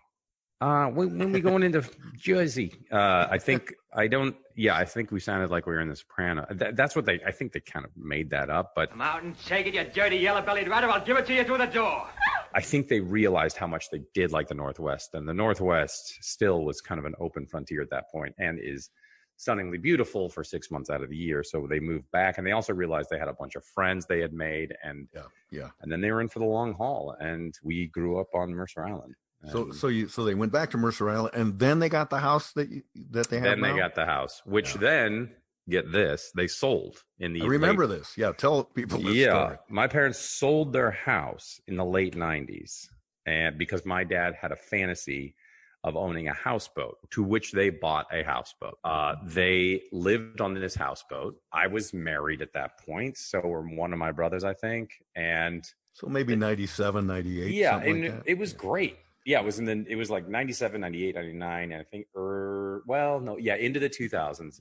uh, 0.61 0.87
when, 0.87 1.19
when 1.19 1.33
we 1.33 1.41
going 1.41 1.63
into 1.63 1.83
Jersey?" 2.17 2.73
Uh, 2.93 3.27
I 3.31 3.39
think 3.39 3.73
I 3.95 4.07
don't. 4.07 4.37
Yeah, 4.55 4.77
I 4.77 4.85
think 4.85 5.11
we 5.11 5.21
sounded 5.21 5.51
like 5.51 5.67
we 5.67 5.73
were 5.73 5.81
in 5.81 5.89
The 5.89 5.97
Soprano. 5.97 6.47
That, 6.51 6.77
that's 6.77 6.95
what 6.95 7.07
they. 7.07 7.21
I 7.27 7.33
think 7.33 7.53
they 7.53 7.61
kind 7.61 7.87
of 7.87 7.91
made 7.97 8.29
that 8.31 8.51
up, 8.51 8.73
but 8.77 8.91
Come 8.91 9.01
out 9.01 9.23
and 9.23 9.35
take 9.47 9.67
it, 9.67 9.75
you 9.75 9.85
dirty 9.85 10.17
yellow-bellied 10.17 10.69
rat, 10.69 10.85
or 10.85 10.91
I'll 10.91 11.05
give 11.05 11.17
it 11.17 11.27
to 11.27 11.35
you 11.35 11.45
through 11.45 11.59
the 11.59 11.67
door. 11.67 12.07
I 12.55 12.61
think 12.61 12.89
they 12.89 13.01
realized 13.01 13.57
how 13.57 13.67
much 13.67 13.91
they 13.91 14.03
did 14.15 14.33
like 14.33 14.49
the 14.49 14.55
Northwest, 14.55 15.15
and 15.15 15.29
the 15.29 15.35
Northwest 15.35 16.19
still 16.23 16.65
was 16.65 16.81
kind 16.81 16.99
of 16.99 17.05
an 17.05 17.15
open 17.21 17.47
frontier 17.47 17.83
at 17.83 17.91
that 17.91 18.11
point, 18.11 18.35
and 18.39 18.59
is 18.59 18.91
stunningly 19.37 19.79
beautiful 19.79 20.29
for 20.29 20.45
six 20.45 20.71
months 20.71 20.91
out 20.91 21.03
of 21.03 21.09
the 21.09 21.17
year. 21.17 21.43
So 21.43 21.67
they 21.69 21.81
moved 21.81 22.11
back, 22.11 22.39
and 22.39 22.47
they 22.47 22.53
also 22.53 22.75
realized 22.75 23.09
they 23.11 23.19
had 23.19 23.29
a 23.29 23.33
bunch 23.33 23.55
of 23.55 23.65
friends 23.65 24.07
they 24.07 24.21
had 24.21 24.33
made, 24.33 24.75
and 24.83 25.09
yeah, 25.15 25.23
yeah. 25.51 25.69
and 25.81 25.91
then 25.91 26.01
they 26.01 26.11
were 26.11 26.21
in 26.21 26.29
for 26.29 26.41
the 26.41 26.45
long 26.45 26.75
haul. 26.75 27.17
And 27.21 27.55
we 27.63 27.87
grew 27.87 28.21
up 28.21 28.29
on 28.35 28.53
Mercer 28.53 28.85
Island. 28.85 29.15
So, 29.51 29.71
so 29.71 29.89
you, 29.89 30.07
so 30.07 30.25
they 30.25 30.35
went 30.35 30.53
back 30.53 30.71
to 30.73 30.77
Mercer 30.77 31.09
Island, 31.09 31.35
and 31.35 31.59
then 31.59 31.79
they 31.79 31.89
got 31.89 32.11
the 32.11 32.19
house 32.19 32.53
that 32.53 32.69
you, 32.69 32.83
that 33.13 33.31
they 33.31 33.37
have 33.37 33.45
then 33.45 33.61
now. 33.61 33.73
they 33.73 33.79
got 33.79 33.95
the 33.95 34.05
house, 34.05 34.43
which 34.45 34.75
then 34.75 35.31
get 35.71 35.91
this, 35.93 36.31
they 36.35 36.47
sold 36.47 37.03
in 37.19 37.33
the 37.33 37.43
I 37.43 37.47
remember 37.47 37.87
late- 37.87 37.99
this. 38.01 38.15
Yeah, 38.17 38.33
tell 38.33 38.65
people 38.65 38.99
this 39.01 39.15
yeah, 39.15 39.31
story. 39.45 39.57
my 39.69 39.87
parents 39.87 40.19
sold 40.19 40.73
their 40.73 40.91
house 40.91 41.61
in 41.69 41.77
the 41.77 41.85
late 41.85 42.15
'90s, 42.17 42.87
and 43.27 43.57
because 43.59 43.87
my 43.87 44.05
dad 44.05 44.35
had 44.35 44.53
a 44.53 44.57
fantasy 44.57 45.35
of 45.83 45.97
owning 45.97 46.29
a 46.29 46.35
houseboat, 46.35 46.99
to 47.11 47.23
which 47.23 47.53
they 47.53 47.71
bought 47.71 48.07
a 48.13 48.23
houseboat. 48.23 48.77
Uh, 48.85 49.15
they 49.25 49.83
lived 49.93 50.43
on 50.43 50.53
this 50.53 50.75
houseboat. 50.75 51.35
I 51.55 51.69
was 51.69 51.95
married 51.95 52.43
at 52.43 52.53
that 52.53 52.79
point, 52.85 53.17
so 53.17 53.41
were 53.41 53.63
one 53.63 53.95
of 53.95 53.99
my 53.99 54.13
brothers, 54.13 54.45
I 54.45 54.53
think, 54.53 54.91
and 55.17 55.65
So 55.95 56.07
maybe 56.07 56.37
97, 56.37 57.07
98. 57.07 57.55
yeah, 57.55 57.71
something 57.71 57.91
and 57.93 58.03
like 58.03 58.13
it, 58.27 58.33
it 58.33 58.39
was 58.39 58.53
great. 58.53 58.99
Yeah, 59.25 59.41
it 59.41 59.45
was 59.47 59.59
in 59.59 59.65
the 59.65 59.85
it 59.89 59.97
was 59.97 60.11
like 60.11 60.29
97, 60.29 60.81
98, 60.81 61.15
99, 61.15 61.73
and 61.73 61.81
I 61.81 61.85
think 61.85 62.07
er 62.17 62.83
well, 62.87 63.19
no, 63.21 63.39
yeah, 63.39 63.55
into 63.57 63.81
the 63.81 63.89
2000s. 63.89 64.61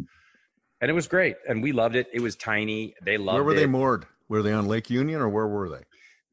And 0.82 0.90
it 0.90 0.94
was 0.94 1.08
great, 1.08 1.36
and 1.48 1.62
we 1.62 1.72
loved 1.74 1.96
it. 1.96 2.08
It 2.14 2.22
was 2.22 2.36
tiny. 2.36 2.94
They 3.04 3.18
loved 3.18 3.36
Where 3.36 3.44
were 3.44 3.52
it. 3.54 3.56
they 3.56 3.66
moored? 3.66 4.06
Were 4.30 4.42
they 4.42 4.54
on 4.54 4.68
Lake 4.68 4.90
Union, 4.90 5.20
or 5.22 5.28
where 5.28 5.48
were 5.48 5.70
they? 5.70 5.84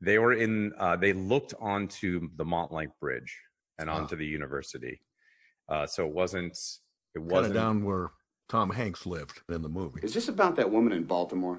They 0.01 0.19
were 0.19 0.33
in. 0.35 0.73
Uh, 0.79 0.97
they 0.97 1.13
looked 1.13 1.55
onto 1.59 2.29
the 2.37 2.45
Montlake 2.45 2.93
Bridge 3.01 3.37
and 3.79 3.91
Ah. 3.91 3.95
onto 3.97 4.15
the 4.17 4.27
university. 4.27 5.01
Uh, 5.69 5.87
so 5.87 6.07
it 6.07 6.13
wasn't. 6.13 6.57
It 7.15 7.19
wasn't 7.21 7.31
Kind 7.31 7.31
of 7.31 7.31
wasn't 7.33 7.55
down 7.55 7.85
where 7.85 8.11
Tom 8.49 8.71
Hanks 8.71 9.05
lived 9.07 9.41
in 9.49 9.63
the 9.63 9.69
movie. 9.69 10.01
Is 10.03 10.15
this 10.15 10.29
about 10.29 10.55
that 10.57 10.71
woman 10.71 10.93
in 10.93 11.05
Baltimore? 11.05 11.59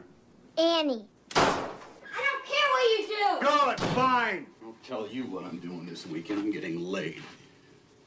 Annie. 0.58 1.06
I 1.36 1.70
don't 2.16 2.46
care 2.46 2.70
what 2.72 3.00
you 3.00 3.08
do. 3.08 3.86
Good, 3.86 3.96
fine. 3.96 4.48
I'll 4.64 4.76
tell 4.88 5.08
you 5.08 5.24
what 5.26 5.44
I'm 5.44 5.58
doing 5.60 5.86
this 5.86 6.06
weekend. 6.08 6.40
I'm 6.40 6.52
getting 6.52 6.80
laid. 6.80 7.22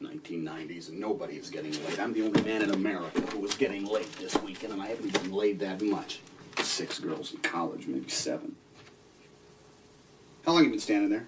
1990s, 0.01 0.89
and 0.89 0.99
nobody 0.99 1.35
is 1.35 1.49
getting 1.49 1.71
laid. 1.85 1.99
I'm 1.99 2.13
the 2.13 2.23
only 2.23 2.41
man 2.43 2.61
in 2.61 2.71
America 2.71 3.21
who 3.21 3.39
was 3.39 3.53
getting 3.55 3.85
laid 3.85 4.11
this 4.13 4.35
weekend, 4.41 4.73
and 4.73 4.81
I 4.81 4.87
haven't 4.87 5.13
been 5.13 5.31
laid 5.31 5.59
that 5.59 5.81
much. 5.81 6.19
Six 6.59 6.99
girls 6.99 7.33
in 7.33 7.39
college, 7.39 7.87
maybe 7.87 8.09
seven. 8.09 8.55
How 10.45 10.51
long 10.53 10.59
have 10.59 10.65
you 10.65 10.71
been 10.71 10.79
standing 10.79 11.09
there? 11.09 11.27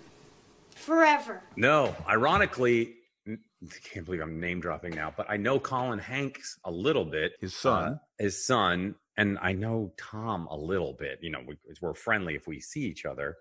Forever. 0.76 1.42
No, 1.56 1.96
ironically, 2.08 2.96
n- 3.28 3.40
I 3.64 3.76
can't 3.94 4.06
believe 4.06 4.22
I'm 4.22 4.40
name 4.40 4.60
dropping 4.60 4.96
now, 4.96 5.14
but 5.16 5.30
I 5.30 5.38
know 5.38 5.60
Colin 5.60 6.00
Hanks 6.00 6.58
a 6.66 6.72
little 6.72 7.06
bit. 7.06 7.34
His 7.40 7.56
son. 7.56 7.94
Uh, 7.94 7.98
his 8.18 8.46
son, 8.46 8.96
and 9.18 9.38
I 9.42 9.54
know 9.54 9.94
Tom 9.98 10.48
a 10.48 10.56
little 10.58 10.94
bit. 10.94 11.20
You 11.22 11.32
know, 11.32 11.42
we, 11.48 11.58
we're 11.82 11.94
friendly 11.94 12.36
if 12.36 12.48
we 12.48 12.60
see 12.60 12.82
each 12.82 13.06
other. 13.06 13.38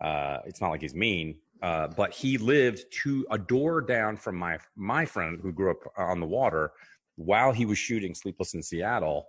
Uh, 0.00 0.38
it's 0.46 0.60
not 0.60 0.70
like 0.70 0.80
he's 0.80 0.94
mean, 0.94 1.36
uh, 1.62 1.88
but 1.88 2.12
he 2.12 2.38
lived 2.38 2.84
to 3.02 3.26
a 3.30 3.38
door 3.38 3.80
down 3.80 4.16
from 4.16 4.36
my 4.36 4.58
my 4.76 5.04
friend 5.04 5.38
who 5.42 5.52
grew 5.52 5.70
up 5.70 5.92
on 5.96 6.20
the 6.20 6.26
water 6.26 6.72
while 7.16 7.52
he 7.52 7.66
was 7.66 7.78
shooting 7.78 8.14
Sleepless 8.14 8.54
in 8.54 8.62
Seattle. 8.62 9.26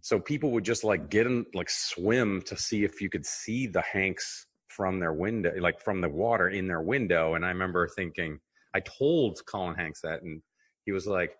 So 0.00 0.18
people 0.18 0.50
would 0.52 0.64
just 0.64 0.84
like 0.84 1.10
get 1.10 1.26
in, 1.26 1.46
like 1.54 1.70
swim 1.70 2.42
to 2.42 2.56
see 2.56 2.82
if 2.82 3.00
you 3.00 3.08
could 3.08 3.24
see 3.24 3.66
the 3.66 3.82
Hanks 3.82 4.46
from 4.68 4.98
their 4.98 5.12
window, 5.12 5.52
like 5.58 5.80
from 5.80 6.00
the 6.00 6.08
water 6.08 6.48
in 6.48 6.66
their 6.66 6.80
window. 6.80 7.34
And 7.34 7.44
I 7.44 7.48
remember 7.48 7.88
thinking, 7.88 8.38
I 8.74 8.80
told 8.80 9.40
Colin 9.46 9.76
Hanks 9.76 10.00
that, 10.00 10.22
and 10.22 10.42
he 10.84 10.92
was 10.92 11.06
like, 11.06 11.36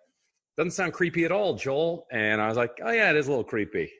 "Doesn't 0.55 0.71
sound 0.71 0.93
creepy 0.93 1.25
at 1.25 1.31
all, 1.31 1.55
Joel." 1.55 2.07
And 2.11 2.41
I 2.41 2.47
was 2.47 2.57
like, 2.57 2.79
"Oh 2.83 2.91
yeah, 2.91 3.09
it 3.09 3.15
is 3.15 3.27
a 3.27 3.29
little 3.29 3.43
creepy." 3.43 3.91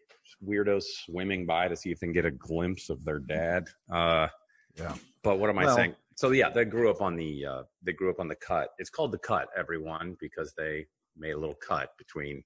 weirdos 0.46 0.84
swimming 1.06 1.46
by 1.46 1.68
to 1.68 1.76
see 1.76 1.92
if 1.92 2.00
they 2.00 2.08
can 2.08 2.14
get 2.14 2.26
a 2.26 2.32
glimpse 2.32 2.90
of 2.90 3.04
their 3.04 3.20
dad. 3.20 3.68
Uh, 3.92 4.28
yeah. 4.76 4.94
But 5.24 5.40
what 5.40 5.50
am 5.50 5.58
I 5.58 5.74
saying? 5.74 5.96
So 6.18 6.32
yeah, 6.32 6.50
they 6.50 6.66
grew 6.66 6.90
up 6.90 7.00
on 7.02 7.16
the 7.16 7.46
uh, 7.46 7.64
they 7.84 7.94
grew 7.94 8.10
up 8.10 8.20
on 8.20 8.28
the 8.28 8.36
cut. 8.36 8.70
It's 8.80 8.90
called 8.90 9.12
the 9.12 9.20
cut, 9.20 9.50
everyone, 9.56 10.18
because 10.20 10.52
they 10.58 10.88
made 11.16 11.32
a 11.34 11.38
little 11.38 11.56
cut 11.56 11.90
between 11.98 12.44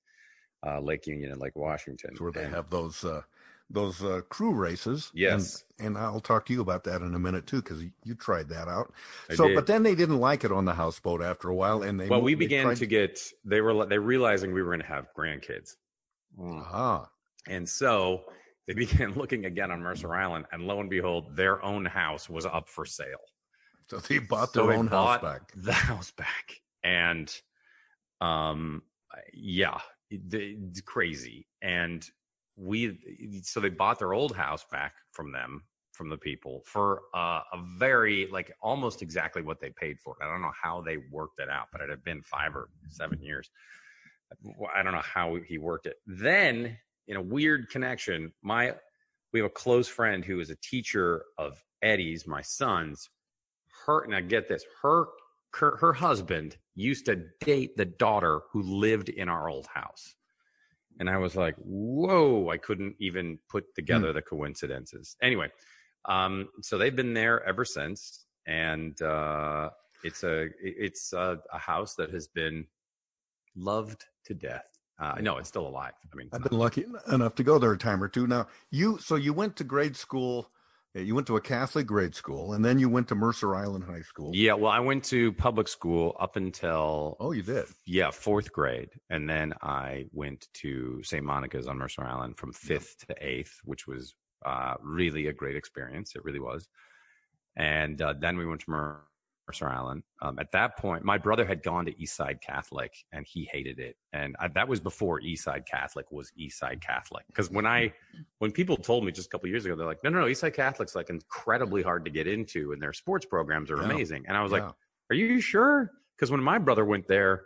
uh, 0.68 0.82
Lake 0.82 1.08
Union 1.08 1.32
and 1.32 1.40
Lake 1.40 1.56
Washington. 1.56 2.10
It's 2.12 2.20
where 2.22 2.34
they 2.34 2.44
And- 2.44 2.54
have 2.54 2.70
those 2.70 3.06
uh, 3.06 3.22
those 3.70 4.04
uh, 4.04 4.20
crew 4.28 4.52
races. 4.54 5.10
Yes. 5.14 5.64
and, 5.80 5.88
and 5.96 5.98
I'll 5.98 6.20
talk 6.20 6.46
to 6.48 6.54
you 6.54 6.60
about 6.60 6.84
that 6.84 7.02
in 7.02 7.16
a 7.16 7.20
minute 7.20 7.48
too, 7.48 7.62
because 7.62 7.82
you 8.04 8.14
tried 8.16 8.50
that 8.50 8.68
out. 8.68 8.94
I 9.30 9.36
so, 9.36 9.48
did. 9.48 9.56
but 9.56 9.66
then 9.68 9.84
they 9.84 9.96
didn't 9.96 10.20
like 10.20 10.44
it 10.44 10.52
on 10.52 10.66
the 10.66 10.74
houseboat 10.74 11.22
after 11.22 11.48
a 11.48 11.56
while, 11.56 11.84
and 11.84 11.98
they 11.98 12.10
well, 12.10 12.22
we 12.22 12.34
they 12.34 12.40
began 12.40 12.66
tried- 12.66 12.78
to 12.78 12.86
get 12.86 13.22
they 13.46 13.62
were 13.62 13.86
they 13.86 13.98
realizing 13.98 14.52
we 14.54 14.62
were 14.62 14.72
going 14.72 14.82
to 14.82 14.86
have 14.88 15.08
grandkids. 15.18 15.78
Ah. 16.40 17.10
And 17.48 17.68
so 17.68 18.24
they 18.68 18.74
began 18.86 19.14
looking 19.14 19.46
again 19.46 19.72
on 19.72 19.80
Mercer 19.82 20.14
Island, 20.14 20.46
and 20.52 20.64
lo 20.64 20.82
and 20.82 20.90
behold, 20.90 21.38
their 21.38 21.64
own 21.64 21.86
house 21.86 22.30
was 22.30 22.46
up 22.46 22.68
for 22.68 22.86
sale. 22.86 23.24
So 23.92 23.98
they 24.00 24.20
bought 24.20 24.54
their 24.54 24.72
own 24.72 24.88
house 24.88 25.22
back. 25.22 25.52
The 25.56 25.74
house 25.74 26.12
back, 26.12 26.62
and 26.84 27.34
um, 28.22 28.84
yeah, 29.34 29.80
it- 30.10 30.22
it's 30.34 30.80
crazy. 30.82 31.48
And 31.62 32.08
we 32.56 33.42
so 33.44 33.60
they 33.60 33.70
bought 33.70 34.00
their 34.00 34.14
old 34.14 34.34
house 34.36 34.66
back 34.72 34.94
from 35.12 35.32
them 35.34 35.64
from 35.92 36.08
the 36.08 36.18
people 36.18 36.64
for 36.66 37.02
uh, 37.14 37.42
a 37.52 37.62
very 37.78 38.28
like 38.32 38.54
almost 38.62 39.02
exactly 39.02 39.42
what 39.42 39.60
they 39.60 39.72
paid 39.72 40.00
for 40.00 40.16
it. 40.20 40.24
I 40.24 40.32
don't 40.32 40.42
know 40.42 40.54
how 40.62 40.80
they 40.82 40.98
worked 41.12 41.40
it 41.40 41.50
out, 41.50 41.68
but 41.74 41.82
it 41.82 41.90
had 41.90 42.04
been 42.04 42.22
five 42.22 42.56
or 42.56 42.70
seven 42.88 43.22
years. 43.22 43.50
I 44.74 44.84
don't 44.84 44.94
know 44.94 45.02
how 45.02 45.36
he 45.46 45.58
worked 45.58 45.86
it. 45.88 45.98
Then, 46.08 46.78
in 47.10 47.18
a 47.18 47.22
weird 47.22 47.70
connection, 47.70 48.32
my 48.42 48.74
we 49.34 49.42
have 49.42 49.48
a 49.48 49.54
close 49.54 49.90
friend 49.90 50.24
who 50.24 50.40
is 50.40 50.50
a 50.50 50.56
teacher 50.58 51.26
of 51.38 51.62
Eddie's, 51.82 52.26
my 52.26 52.42
son's. 52.42 53.10
Her 53.86 54.06
now 54.08 54.20
get 54.20 54.48
this, 54.48 54.64
her 54.82 55.08
her, 55.54 55.78
her 55.78 55.94
husband 55.94 56.58
used 56.76 57.06
to 57.06 57.24
date 57.42 57.76
the 57.76 57.86
daughter 57.86 58.42
who 58.52 58.62
lived 58.62 59.10
in 59.10 59.28
our 59.30 59.50
old 59.50 59.68
house. 59.68 60.16
And 61.00 61.10
I 61.10 61.18
was 61.18 61.36
like, 61.36 61.56
whoa, 61.58 62.50
I 62.50 62.58
couldn't 62.58 62.96
even 63.00 63.40
put 63.50 63.64
together 63.76 64.14
the 64.14 64.22
coincidences. 64.22 65.16
Anyway, 65.22 65.50
um, 66.06 66.50
so 66.62 66.78
they've 66.78 66.96
been 66.96 67.14
there 67.14 67.44
ever 67.44 67.66
since. 67.66 68.26
And 68.48 69.00
uh, 69.02 69.70
it's 70.04 70.24
a 70.24 70.48
it's 70.62 71.14
a, 71.14 71.40
a 71.54 71.58
house 71.58 71.96
that 71.96 72.12
has 72.12 72.28
been 72.28 72.66
loved 73.56 74.06
to 74.26 74.34
death. 74.34 74.66
Uh, 75.00 75.16
no, 75.20 75.38
it's 75.38 75.50
still 75.50 75.68
alive. 75.68 75.94
I 76.12 76.16
mean, 76.16 76.30
I've 76.32 76.44
been 76.44 76.58
lucky 76.58 76.86
enough 77.12 77.36
to 77.36 77.44
go 77.44 77.58
there 77.58 77.72
a 77.72 77.78
time 77.78 78.04
or 78.04 78.08
two. 78.08 78.28
Now, 78.28 78.48
you 78.70 79.00
so 79.00 79.16
you 79.16 79.34
went 79.34 79.56
to 79.58 79.64
grade 79.64 79.96
school. 79.96 80.52
You 80.94 81.16
went 81.16 81.28
to 81.28 81.38
a 81.38 81.42
Catholic 81.42 81.88
grade 81.88 82.16
school, 82.16 82.52
and 82.52 82.66
then 82.66 82.78
you 82.78 82.90
went 82.90 83.08
to 83.10 83.16
Mercer 83.16 83.56
Island 83.56 83.86
High 83.86 84.02
School. 84.02 84.32
Yeah, 84.34 84.54
well, 84.54 84.72
I 84.72 84.80
went 84.80 85.06
to 85.06 85.32
public 85.34 85.70
school 85.70 86.18
up 86.20 86.36
until 86.36 87.16
oh, 87.20 87.32
you 87.32 87.44
did, 87.44 87.66
yeah, 87.86 88.12
fourth 88.12 88.52
grade, 88.52 88.90
and 89.10 89.30
then 89.30 89.54
I 89.62 90.08
went 90.12 90.48
to 90.56 91.02
St. 91.04 91.24
Monica's 91.24 91.68
on 91.68 91.78
Mercer 91.78 92.04
Island 92.04 92.38
from 92.38 92.52
fifth 92.52 93.08
to 93.08 93.16
eighth, 93.22 93.60
which 93.64 93.88
was 93.88 94.16
uh, 94.46 94.74
really 94.82 95.28
a 95.28 95.34
great 95.34 95.56
experience. 95.56 96.14
It 96.16 96.26
really 96.26 96.42
was. 96.42 96.68
And 97.56 98.02
uh, 98.02 98.14
then 98.20 98.38
we 98.38 98.46
went 98.46 98.62
to 98.62 98.70
Mer- 98.70 99.04
Mercer 99.48 99.70
Island. 99.70 100.04
Um, 100.22 100.40
at 100.40 100.52
that 100.52 100.78
point, 100.78 101.04
my 101.04 101.18
brother 101.18 101.46
had 101.46 101.64
gone 101.64 101.86
to 101.86 101.94
Eastside 101.94 102.42
Catholic, 102.42 102.94
and 103.12 103.26
he 103.28 103.50
hated 103.52 103.80
it. 103.80 103.98
And 104.14 104.36
I, 104.40 104.48
that 104.50 104.68
was 104.68 104.80
before 104.80 105.20
Eastside 105.22 105.66
Catholic 105.66 106.12
was 106.12 106.32
Eastside 106.40 106.82
Catholic. 106.82 107.26
Because 107.28 107.50
when 107.50 107.66
I, 107.66 107.94
when 108.40 108.52
people 108.52 108.78
told 108.78 109.04
me 109.06 109.12
just 109.12 109.28
a 109.28 109.30
couple 109.30 109.50
years 109.50 109.66
ago, 109.66 109.76
they're 109.76 109.88
like, 109.88 110.04
"No, 110.04 110.10
no, 110.10 110.22
no, 110.22 110.26
Eastside 110.28 110.56
Catholic's 110.56 110.96
like 110.96 111.10
incredibly 111.10 111.82
hard 111.82 112.06
to 112.06 112.12
get 112.12 112.28
into, 112.28 112.72
and 112.72 112.82
their 112.82 112.94
sports 112.94 113.26
programs 113.26 113.72
are 113.72 113.78
Yeah. 113.78 113.86
amazing." 113.86 114.26
And 114.28 114.38
I 114.38 114.44
was 114.44 114.52
Yeah. 114.52 114.66
like, 114.66 114.76
"Are 115.10 115.16
you 115.16 115.42
sure?" 115.42 115.92
Because 116.16 116.32
when 116.32 116.42
my 116.44 116.58
brother 116.58 116.86
went 116.86 117.08
there, 117.08 117.46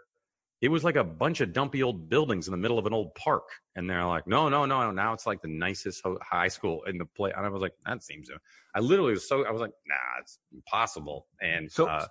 it 0.66 0.70
was 0.72 0.84
like 0.84 0.96
a 0.96 1.04
bunch 1.04 1.42
of 1.42 1.54
dumpy 1.54 1.84
old 1.84 2.10
buildings 2.10 2.48
in 2.48 2.52
the 2.52 2.58
middle 2.58 2.80
of 2.80 2.88
an 2.88 2.94
old 2.94 3.14
park, 3.14 3.44
and 3.76 3.88
they're 3.88 4.04
like, 4.06 4.26
"No, 4.28 4.50
no, 4.50 4.66
no, 4.66 4.90
now 4.92 5.14
it's 5.14 5.28
like 5.28 5.42
the 5.44 5.48
nicest 5.48 6.02
ho- 6.04 6.18
high 6.24 6.48
school 6.48 6.84
in 6.86 6.98
the 6.98 7.06
place." 7.06 7.34
And 7.38 7.46
I 7.46 7.50
was 7.50 7.62
like, 7.62 7.74
"That 7.86 8.02
seems," 8.04 8.30
I 8.76 8.80
literally 8.80 9.12
was 9.14 9.30
so 9.30 9.46
I 9.46 9.52
was 9.52 9.62
like, 9.62 9.74
"Nah, 9.86 10.22
it's 10.22 10.40
impossible." 10.52 11.28
And 11.40 11.70
So, 11.70 11.86
uh, 11.86 12.08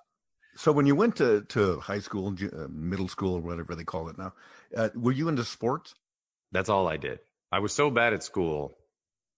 so 0.56 0.72
when 0.72 0.86
you 0.86 0.94
went 0.96 1.16
to 1.16 1.42
to 1.42 1.80
high 1.80 2.00
school, 2.00 2.34
uh, 2.52 2.68
middle 2.70 3.08
school, 3.08 3.36
or 3.36 3.40
whatever 3.42 3.74
they 3.74 3.84
call 3.84 4.08
it 4.08 4.18
now, 4.18 4.34
uh, 4.76 4.90
were 4.94 5.12
you 5.12 5.28
into 5.28 5.44
sports? 5.44 5.94
that's 6.52 6.68
all 6.68 6.88
I 6.88 6.96
did. 6.96 7.20
I 7.52 7.58
was 7.58 7.72
so 7.72 7.90
bad 7.90 8.12
at 8.12 8.22
school 8.22 8.76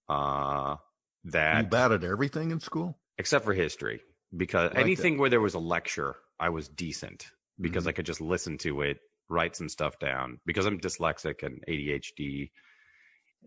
uh, 0.09 0.77
that 1.25 1.65
you 1.65 1.65
bad 1.65 1.91
at 1.91 2.03
everything 2.05 2.51
in 2.51 2.59
school? 2.61 2.99
except 3.17 3.45
for 3.45 3.53
history 3.53 4.01
because 4.35 4.71
that. 4.73 4.75
anything 4.75 5.17
where 5.17 5.29
there 5.29 5.41
was 5.41 5.53
a 5.53 5.59
lecture 5.59 6.15
i 6.39 6.49
was 6.49 6.67
decent 6.67 7.31
because 7.61 7.87
Mm-hmm. 7.87 7.87
i 7.87 7.91
could 7.91 8.05
just 8.05 8.21
listen 8.21 8.57
to 8.57 8.81
it 8.81 8.99
write 9.29 9.55
some 9.55 9.69
stuff 9.69 9.97
down 9.99 10.39
because 10.45 10.65
i'm 10.65 10.79
dyslexic 10.79 11.43
and 11.43 11.63
adhd 11.67 12.49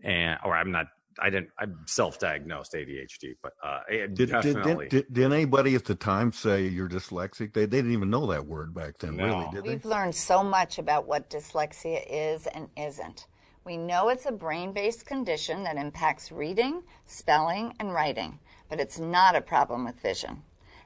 and 0.03 0.39
or 0.45 0.55
i'm 0.55 0.71
not 0.71 0.87
i 1.19 1.29
didn't 1.29 1.49
i'm 1.59 1.75
self-diagnosed 1.85 2.73
adhd 2.73 3.35
but 3.43 3.53
uh 3.63 3.79
Did, 3.89 4.15
did, 4.15 4.29
definitely 4.29 4.87
did, 4.87 5.07
did, 5.07 5.13
did 5.13 5.31
anybody 5.33 5.75
at 5.75 5.85
the 5.85 5.95
time 5.95 6.31
say 6.31 6.67
you're 6.67 6.87
dyslexic? 6.89 7.53
They, 7.53 7.65
they 7.65 7.77
didn't 7.77 7.93
even 7.93 8.09
know 8.09 8.25
that 8.27 8.45
word 8.45 8.73
back 8.73 8.97
then, 8.99 9.17
really, 9.17 9.47
did? 9.51 9.65
We've 9.65 9.85
learned 9.85 10.15
so 10.15 10.43
much 10.43 10.77
about 10.79 11.07
what 11.07 11.29
dyslexia 11.29 12.03
is 12.09 12.47
and 12.47 12.69
isn't. 12.77 13.27
We 13.63 13.77
know 13.77 14.09
it's 14.09 14.25
a 14.25 14.31
brain 14.31 14.71
based 14.73 15.05
condition 15.05 15.63
that 15.63 15.77
impacts 15.77 16.31
reading, 16.31 16.83
spelling, 17.05 17.75
and 17.79 17.93
writing, 17.93 18.39
but 18.69 18.79
it's 18.79 18.99
not 18.99 19.35
a 19.35 19.41
problem 19.41 19.85
with 19.85 19.99
vision. 20.01 20.43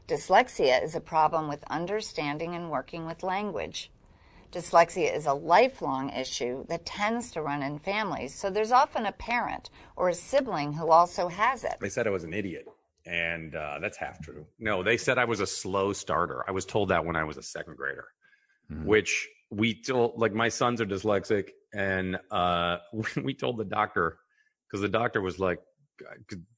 Dyslexia 0.08 0.84
is 0.84 0.94
a 0.96 1.02
problem 1.02 1.48
with 1.48 1.64
understanding 1.70 2.54
and 2.54 2.70
working 2.70 3.06
with 3.06 3.24
language. 3.24 3.92
Dyslexia 4.56 5.14
is 5.14 5.26
a 5.26 5.34
lifelong 5.34 6.10
issue 6.12 6.66
that 6.70 6.86
tends 6.86 7.30
to 7.32 7.42
run 7.42 7.62
in 7.62 7.78
families, 7.78 8.34
so 8.34 8.50
there's 8.50 8.72
often 8.72 9.06
a 9.06 9.12
parent 9.12 9.70
or 9.98 10.08
a 10.08 10.14
sibling 10.14 10.72
who 10.74 10.90
also 10.90 11.28
has 11.28 11.66
it. 11.66 11.76
they 11.82 11.90
said 11.90 12.08
i 12.08 12.10
was 12.10 12.24
an 12.24 12.34
idiot 12.34 12.66
and 13.06 13.54
uh, 13.56 13.78
that's 13.80 13.98
half 13.98 14.20
true. 14.24 14.46
No 14.58 14.82
they 14.82 14.98
said 14.98 15.18
i 15.18 15.26
was 15.26 15.42
a 15.42 15.46
slow 15.48 15.92
starter. 15.94 16.44
I 16.48 16.52
was 16.52 16.66
told 16.66 16.90
that 16.90 17.06
when 17.06 17.16
i 17.18 17.24
was 17.26 17.38
a 17.38 17.44
second 17.44 17.76
grader 17.76 18.06
which 18.84 19.28
we 19.52 19.80
told 19.80 20.18
like 20.18 20.34
my 20.34 20.50
sons 20.50 20.80
are 20.82 20.86
dyslexic 20.88 21.50
and 21.74 22.18
uh 22.32 22.78
we 23.24 23.34
told 23.34 23.58
the 23.58 23.66
doctor 23.66 24.18
because 24.68 24.82
the 24.82 24.90
doctor 24.90 25.22
was 25.22 25.38
like 25.38 25.60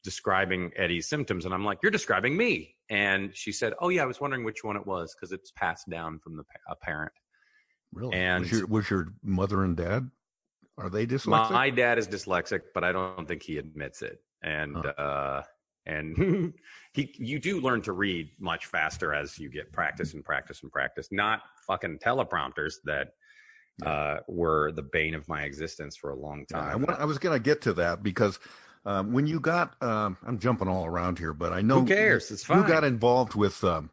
describing 0.03 0.71
eddie's 0.77 1.07
symptoms 1.09 1.45
and 1.45 1.53
i'm 1.53 1.65
like 1.65 1.79
you're 1.81 1.91
describing 1.91 2.37
me. 2.37 2.75
And 2.89 3.35
she 3.35 3.51
said 3.51 3.73
oh 3.81 3.89
yeah 3.89 4.03
i 4.03 4.05
was 4.05 4.21
wondering 4.21 4.43
which 4.45 4.63
one 4.63 4.77
it 4.77 4.85
was 4.85 5.13
because 5.15 5.31
it's 5.31 5.51
passed 5.51 5.89
down 5.89 6.19
from 6.19 6.37
the 6.37 6.43
pa- 6.43 6.71
a 6.73 6.75
parent 6.75 7.11
Really? 7.93 8.15
and 8.15 8.43
was, 8.43 8.51
your, 8.51 8.67
was 8.67 8.89
your 8.89 9.07
mother 9.23 9.63
and 9.63 9.75
dad? 9.75 10.09
Are 10.77 10.89
they 10.89 11.07
dyslexic? 11.07 11.51
my 11.51 11.69
dad 11.69 11.97
is 11.97 12.07
dyslexic 12.07 12.61
but 12.73 12.83
i 12.83 12.91
don't 12.91 13.27
think 13.27 13.41
he 13.41 13.57
admits 13.57 14.03
it 14.03 14.21
and 14.43 14.77
uh 14.77 15.41
and 15.87 16.53
he 16.93 17.11
you 17.17 17.39
do 17.39 17.59
learn 17.59 17.81
to 17.81 17.93
read 17.93 18.29
much 18.39 18.67
faster 18.67 19.11
as 19.13 19.39
you 19.39 19.49
get 19.49 19.71
practice 19.71 20.13
and 20.13 20.23
practice 20.23 20.61
and 20.61 20.71
practice 20.71 21.07
not 21.11 21.41
fucking 21.65 21.97
teleprompters 21.97 22.75
that 22.83 23.13
uh 23.87 24.17
were 24.27 24.71
the 24.73 24.83
bane 24.83 25.15
of 25.15 25.27
my 25.27 25.43
existence 25.43 25.97
for 25.97 26.11
a 26.11 26.15
long 26.15 26.45
Yeah, 26.51 26.59
I, 26.59 26.71
time 26.73 26.81
want, 26.83 26.99
I 26.99 27.05
was 27.05 27.17
going 27.17 27.35
to 27.35 27.43
get 27.43 27.61
to 27.61 27.73
that 27.73 28.03
because 28.03 28.37
um, 28.87 29.11
when 29.11 29.27
you 29.27 29.41
got, 29.41 29.75
um, 29.83 30.15
I'm 30.25 30.39
jumping 30.39 30.69
all 30.69 30.85
around 30.85 31.19
here, 31.19 31.33
but 31.33 31.51
I 31.51 31.61
know 31.61 31.81
Who 31.81 31.87
cares? 31.87 32.31
It's 32.31 32.45
fine. 32.45 32.61
You 32.61 32.67
got 32.67 32.85
involved 32.85 33.35
with 33.35 33.61
um, 33.65 33.89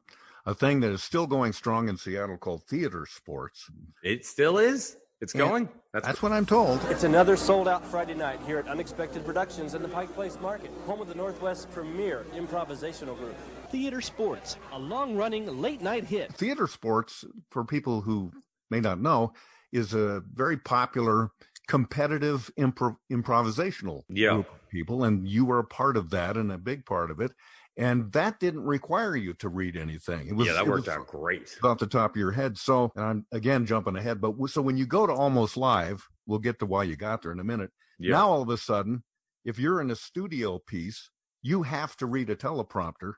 a 0.46 0.54
thing 0.54 0.80
that 0.80 0.92
is 0.92 1.02
still 1.02 1.26
going 1.26 1.52
strong 1.52 1.88
in 1.88 1.96
Seattle 1.96 2.36
called 2.36 2.64
theater 2.64 3.06
sports. 3.08 3.70
It 4.02 4.24
still 4.26 4.58
is. 4.58 4.96
It's 5.20 5.34
Yeah. 5.34 5.48
going. 5.48 5.68
That's, 5.92 6.20
what 6.22 6.32
I'm 6.32 6.44
told. 6.44 6.80
It's 6.90 7.04
another 7.04 7.36
sold 7.36 7.68
out 7.68 7.86
Friday 7.86 8.14
night 8.14 8.40
here 8.46 8.58
at 8.58 8.66
Unexpected 8.66 9.24
Productions 9.24 9.74
in 9.74 9.80
the 9.80 9.88
Pike 9.88 10.12
Place 10.14 10.38
Market, 10.40 10.70
home 10.86 11.00
of 11.00 11.08
the 11.08 11.14
Northwest 11.14 11.70
premier 11.70 12.26
improvisational 12.34 13.16
group. 13.16 13.34
Theater 13.70 14.00
Sports, 14.00 14.56
a 14.72 14.78
long 14.78 15.14
running 15.16 15.46
late 15.62 15.80
night 15.80 16.04
hit. 16.04 16.34
Theater 16.34 16.66
sports, 16.66 17.24
for 17.50 17.64
people 17.64 18.02
who 18.02 18.32
may 18.70 18.80
not 18.80 19.00
know, 19.00 19.32
is 19.72 19.94
a 19.94 20.22
very 20.32 20.56
popular 20.56 21.30
competitive 21.68 22.50
impro- 22.58 22.96
improvisational 23.10 24.02
Yeah. 24.08 24.34
group 24.34 24.52
of 24.52 24.68
people, 24.68 25.04
and 25.04 25.26
you 25.26 25.44
were 25.44 25.60
a 25.60 25.64
part 25.64 25.96
of 25.96 26.10
that 26.10 26.36
and 26.36 26.52
a 26.52 26.58
big 26.58 26.84
part 26.84 27.10
of 27.10 27.20
it. 27.20 27.32
And 27.76 28.12
that 28.12 28.38
didn't 28.38 28.64
require 28.64 29.16
you 29.16 29.34
to 29.34 29.48
read 29.48 29.76
anything. 29.76 30.28
It 30.28 30.36
was 30.36 30.46
yeah, 30.46 30.54
that 30.54 30.66
it 30.66 30.68
worked 30.68 30.88
out 30.88 31.08
great. 31.08 31.58
off 31.62 31.78
the 31.78 31.88
top 31.88 32.12
of 32.12 32.16
your 32.16 32.30
head. 32.30 32.56
So 32.56 32.92
and 32.94 33.04
I'm 33.04 33.26
again 33.32 33.66
jumping 33.66 33.96
ahead, 33.96 34.20
but 34.20 34.34
so 34.48 34.62
when 34.62 34.76
you 34.76 34.86
go 34.86 35.06
to 35.06 35.12
almost 35.12 35.56
live, 35.56 36.06
we'll 36.26 36.38
get 36.38 36.60
to 36.60 36.66
why 36.66 36.84
you 36.84 36.94
got 36.96 37.22
there 37.22 37.32
in 37.32 37.40
a 37.40 37.44
minute. 37.44 37.70
Yeah. 37.98 38.12
Now 38.12 38.30
all 38.30 38.42
of 38.42 38.48
a 38.48 38.56
sudden, 38.56 39.02
if 39.44 39.58
you're 39.58 39.80
in 39.80 39.90
a 39.90 39.96
studio 39.96 40.58
piece, 40.58 41.10
you 41.42 41.62
have 41.62 41.96
to 41.96 42.06
read 42.06 42.30
a 42.30 42.36
teleprompter, 42.36 43.14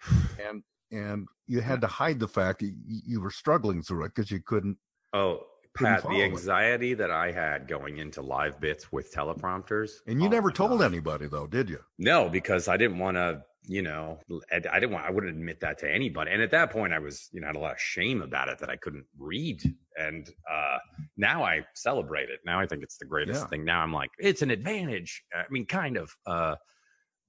and 0.48 0.62
and 0.92 1.28
you 1.46 1.60
had 1.60 1.80
to 1.80 1.86
hide 1.86 2.18
the 2.18 2.28
fact 2.28 2.60
that 2.60 2.74
you 2.86 3.20
were 3.20 3.30
struggling 3.30 3.82
through 3.82 4.04
it 4.04 4.12
because 4.14 4.30
you 4.30 4.40
couldn't. 4.40 4.76
Oh, 5.12 5.44
Pat, 5.74 6.02
the 6.02 6.20
it. 6.20 6.24
anxiety 6.24 6.94
that 6.94 7.10
I 7.10 7.30
had 7.30 7.68
going 7.68 7.98
into 7.98 8.22
live 8.22 8.60
bits 8.60 8.90
with 8.90 9.12
teleprompters. 9.14 9.90
And 10.06 10.20
you 10.20 10.26
oh 10.26 10.30
never 10.30 10.50
told 10.50 10.80
God. 10.80 10.84
anybody 10.84 11.26
though, 11.26 11.46
did 11.46 11.70
you? 11.70 11.78
No, 11.98 12.28
because 12.28 12.68
I 12.68 12.76
didn't 12.76 12.98
want 12.98 13.16
to, 13.16 13.42
you 13.66 13.82
know, 13.82 14.18
I 14.50 14.56
I 14.56 14.80
didn't 14.80 14.92
want, 14.92 15.04
I 15.04 15.10
wouldn't 15.10 15.36
admit 15.36 15.60
that 15.60 15.78
to 15.78 15.92
anybody. 15.92 16.30
And 16.32 16.42
at 16.42 16.50
that 16.52 16.70
point, 16.70 16.92
I 16.92 16.98
was, 16.98 17.28
you 17.32 17.40
know, 17.40 17.46
had 17.46 17.56
a 17.56 17.60
lot 17.60 17.72
of 17.72 17.80
shame 17.80 18.22
about 18.22 18.48
it 18.48 18.58
that 18.58 18.70
I 18.70 18.76
couldn't 18.76 19.06
read. 19.18 19.62
And 19.96 20.28
uh, 20.50 20.78
now 21.16 21.44
I 21.44 21.64
celebrate 21.74 22.30
it. 22.30 22.40
Now 22.44 22.58
I 22.58 22.66
think 22.66 22.82
it's 22.82 22.96
the 22.96 23.04
greatest 23.04 23.42
Yeah. 23.42 23.46
thing. 23.48 23.64
Now 23.64 23.80
I'm 23.82 23.92
like, 23.92 24.10
it's 24.18 24.42
an 24.42 24.50
advantage. 24.50 25.22
I 25.34 25.44
mean, 25.50 25.66
kind 25.66 25.96
of. 25.96 26.10
Uh, 26.26 26.56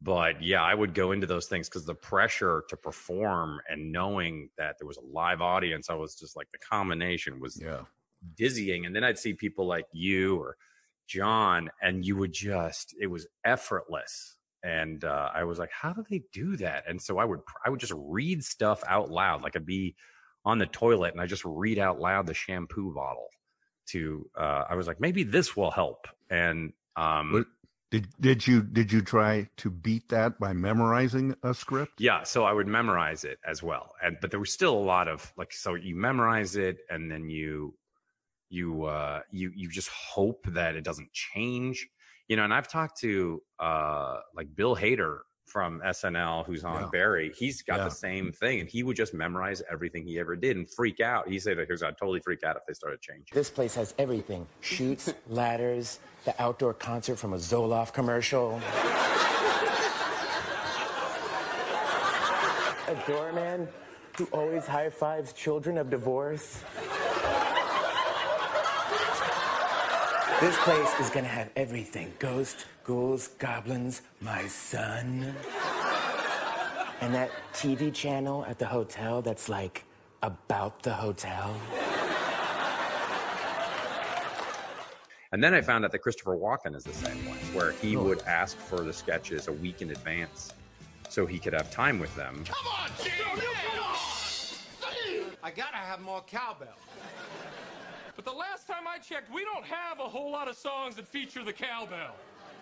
but 0.01 0.41
yeah, 0.41 0.63
I 0.63 0.73
would 0.73 0.95
go 0.95 1.11
into 1.11 1.27
those 1.27 1.47
things 1.47 1.69
because 1.69 1.85
the 1.85 1.93
pressure 1.93 2.63
to 2.69 2.77
perform 2.77 3.59
and 3.69 3.91
knowing 3.91 4.49
that 4.57 4.77
there 4.79 4.87
was 4.87 4.97
a 4.97 5.05
live 5.05 5.41
audience, 5.41 5.89
I 5.91 5.93
was 5.93 6.15
just 6.15 6.35
like, 6.35 6.47
the 6.51 6.57
combination 6.59 7.39
was 7.39 7.61
Yeah. 7.61 7.81
dizzying. 8.35 8.85
And 8.87 8.95
then 8.95 9.03
I'd 9.03 9.19
see 9.19 9.33
people 9.33 9.67
like 9.67 9.85
you 9.91 10.37
or 10.37 10.57
John, 11.07 11.69
and 11.81 12.05
you 12.05 12.15
would 12.15 12.33
just, 12.33 12.95
it 12.99 13.07
was 13.07 13.27
effortless. 13.45 14.37
And 14.63 15.03
uh, 15.03 15.29
I 15.33 15.43
was 15.43 15.57
like, 15.59 15.71
how 15.71 15.93
do 15.93 16.03
they 16.09 16.23
do 16.31 16.55
that? 16.57 16.83
And 16.87 17.01
so 17.01 17.17
I 17.17 17.25
would, 17.25 17.39
I 17.65 17.69
would 17.69 17.79
just 17.79 17.93
read 17.95 18.43
stuff 18.43 18.83
out 18.87 19.09
loud. 19.09 19.41
Like 19.41 19.55
I'd 19.55 19.65
be 19.65 19.95
on 20.45 20.57
the 20.59 20.67
toilet 20.67 21.13
and 21.13 21.21
I 21.21 21.25
just 21.25 21.43
read 21.45 21.79
out 21.79 21.99
loud 21.99 22.27
the 22.27 22.33
shampoo 22.33 22.93
bottle 22.93 23.29
to, 23.87 24.29
uh, 24.37 24.65
I 24.69 24.75
was 24.75 24.87
like, 24.87 24.99
maybe 24.99 25.23
this 25.23 25.55
will 25.57 25.71
help. 25.71 26.07
And, 26.29 26.73
um, 26.95 27.31
What- 27.33 27.47
Did 27.91 28.07
did 28.21 28.47
you 28.47 28.61
did 28.63 28.89
you 28.93 29.01
try 29.01 29.49
to 29.57 29.69
beat 29.69 30.07
that 30.09 30.39
by 30.39 30.53
memorizing 30.53 31.35
a 31.43 31.53
script? 31.53 31.99
Yeah, 31.99 32.23
so 32.23 32.45
I 32.45 32.53
would 32.53 32.67
memorize 32.67 33.25
it 33.25 33.37
as 33.45 33.61
well, 33.61 33.95
and 34.01 34.15
but 34.21 34.31
there 34.31 34.39
was 34.39 34.53
still 34.53 34.71
a 34.73 34.87
lot 34.95 35.09
of 35.09 35.33
like, 35.35 35.51
so 35.51 35.73
you 35.75 35.93
memorize 35.97 36.55
it, 36.55 36.77
and 36.89 37.11
then 37.11 37.27
you, 37.29 37.75
you, 38.49 38.85
uh, 38.85 39.23
you, 39.29 39.51
you 39.53 39.67
just 39.69 39.89
hope 39.89 40.45
that 40.53 40.75
it 40.77 40.85
doesn't 40.85 41.11
change, 41.11 41.89
you 42.31 42.37
know. 42.37 42.45
And 42.45 42.53
I've 42.53 42.69
talked 42.69 42.97
to 43.01 43.41
uh, 43.59 44.19
like 44.33 44.47
Bill 44.55 44.73
Hader 44.75 45.19
from 45.47 45.81
SNL, 45.85 46.45
who's 46.45 46.63
on 46.63 46.83
Yeah. 46.83 46.89
Barry. 46.93 47.33
He's 47.37 47.61
got 47.61 47.79
Yeah. 47.79 47.83
the 47.85 47.91
same 47.91 48.31
thing, 48.31 48.61
and 48.61 48.69
he 48.69 48.83
would 48.83 48.95
just 48.95 49.13
memorize 49.13 49.61
everything 49.69 50.07
he 50.07 50.17
ever 50.17 50.37
did 50.37 50.55
and 50.55 50.65
freak 50.73 51.01
out. 51.01 51.27
He 51.27 51.37
said, 51.39 51.57
"Here's 51.67 51.83
I'd 51.83 51.97
totally 51.97 52.21
freak 52.21 52.43
out 52.45 52.55
if 52.55 52.63
they 52.65 52.73
started 52.73 53.01
changing." 53.01 53.27
This 53.33 53.49
place 53.49 53.75
has 53.75 53.93
everything 53.97 54.47
chutes, 54.61 55.13
ladders, 55.27 55.99
the 56.23 56.33
outdoor 56.41 56.73
concert 56.73 57.17
from 57.17 57.33
a 57.33 57.37
Zoloft 57.37 57.91
commercial. 57.91 58.61
a 62.87 62.95
doorman 63.07 63.67
who 64.17 64.25
always 64.31 64.65
high 64.67 64.89
fives 64.89 65.33
children 65.33 65.77
of 65.77 65.89
divorce. 65.89 66.63
This 70.41 70.57
place 70.61 70.99
is 70.99 71.11
gonna 71.11 71.27
have 71.27 71.51
everything 71.55 72.11
ghosts, 72.17 72.65
ghouls, 72.83 73.27
goblins, 73.37 74.01
my 74.21 74.47
son. 74.47 75.35
And 76.99 77.13
that 77.13 77.29
TV 77.53 77.93
channel 77.93 78.43
at 78.45 78.57
the 78.57 78.65
hotel 78.65 79.21
that's 79.21 79.49
like 79.49 79.85
about 80.23 80.81
the 80.81 80.93
hotel. 80.93 81.55
And 85.31 85.43
then 85.43 85.53
I 85.53 85.61
found 85.61 85.85
out 85.85 85.91
that 85.91 85.99
Christopher 85.99 86.35
Walken 86.35 86.75
is 86.75 86.85
the 86.85 86.93
same 86.93 87.23
way, 87.29 87.37
where 87.53 87.73
he 87.73 87.95
oh. 87.95 88.01
would 88.01 88.23
ask 88.23 88.57
for 88.57 88.81
the 88.83 88.91
sketches 88.91 89.47
a 89.47 89.53
week 89.53 89.83
in 89.83 89.91
advance 89.91 90.53
so 91.07 91.27
he 91.27 91.37
could 91.37 91.53
have 91.53 91.69
time 91.69 91.99
with 91.99 92.15
them. 92.15 92.43
Come 92.47 92.67
on, 92.67 92.89
Jonathan! 92.97 93.47
I 95.43 95.51
gotta 95.51 95.77
have 95.77 96.01
more 96.01 96.21
cowbell. 96.21 96.77
But 98.23 98.33
the 98.33 98.37
last 98.37 98.67
time 98.67 98.83
I 98.87 98.99
checked, 98.99 99.33
we 99.33 99.43
don't 99.43 99.65
have 99.65 99.99
a 99.99 100.03
whole 100.03 100.31
lot 100.31 100.47
of 100.47 100.55
songs 100.55 100.95
that 100.97 101.07
feature 101.07 101.43
the 101.43 101.53
cowbell. 101.53 102.15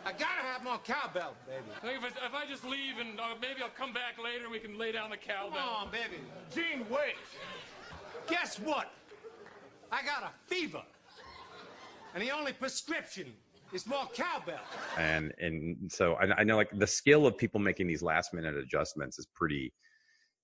I 0.05 0.11
gotta 0.13 0.41
have 0.41 0.63
more 0.63 0.77
cowbell, 0.77 1.35
baby. 1.45 1.63
I 1.75 1.85
think 1.85 1.97
if 1.97 2.03
I, 2.05 2.25
if 2.27 2.33
I 2.33 2.49
just 2.49 2.63
leave 2.63 2.97
and 2.97 3.19
uh, 3.19 3.35
maybe 3.41 3.61
I'll 3.61 3.69
come 3.69 3.91
back 3.91 4.23
later, 4.23 4.43
and 4.43 4.51
we 4.53 4.59
can 4.59 4.77
lay 4.77 4.93
down 4.93 5.09
the 5.09 5.17
cowbell. 5.17 5.59
Come 5.59 5.87
on, 5.87 5.91
baby. 5.91 6.21
Gene, 6.55 6.85
wait. 6.89 7.15
Guess 8.27 8.59
what? 8.59 8.93
I 9.91 10.01
got 10.03 10.23
a 10.23 10.31
fever. 10.47 10.81
And 12.13 12.23
the 12.23 12.31
only 12.31 12.53
prescription 12.53 13.33
is 13.73 13.85
more 13.85 14.07
cowbell. 14.13 14.61
and 14.97 15.33
and 15.41 15.91
so 15.91 16.13
I, 16.13 16.39
I 16.39 16.43
know 16.45 16.55
like 16.55 16.69
the 16.79 16.87
skill 16.87 17.27
of 17.27 17.37
people 17.37 17.59
making 17.59 17.85
these 17.87 18.01
last 18.01 18.33
minute 18.33 18.55
adjustments 18.55 19.19
is 19.19 19.25
pretty 19.35 19.73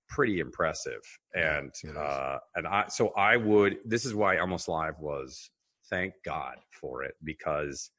pretty 0.07 0.39
impressive. 0.39 1.01
And 1.33 1.71
uh 1.97 2.37
and 2.55 2.67
i 2.67 2.85
so 2.87 3.09
i 3.09 3.37
would 3.37 3.77
this 3.85 4.05
is 4.05 4.13
why 4.13 4.37
almost 4.37 4.67
live 4.67 4.99
was 4.99 5.49
thank 5.89 6.13
god 6.23 6.55
for 6.71 7.03
it 7.03 7.15
because 7.23 7.91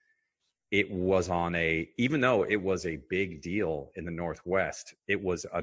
it 0.71 0.91
was 0.91 1.29
on 1.29 1.55
a 1.55 1.89
even 1.99 2.21
though 2.21 2.45
it 2.45 2.61
was 2.61 2.87
a 2.87 2.99
big 3.09 3.41
deal 3.41 3.91
in 3.97 4.05
the 4.05 4.11
northwest 4.11 4.95
it 5.09 5.23
was 5.23 5.47
a 5.55 5.63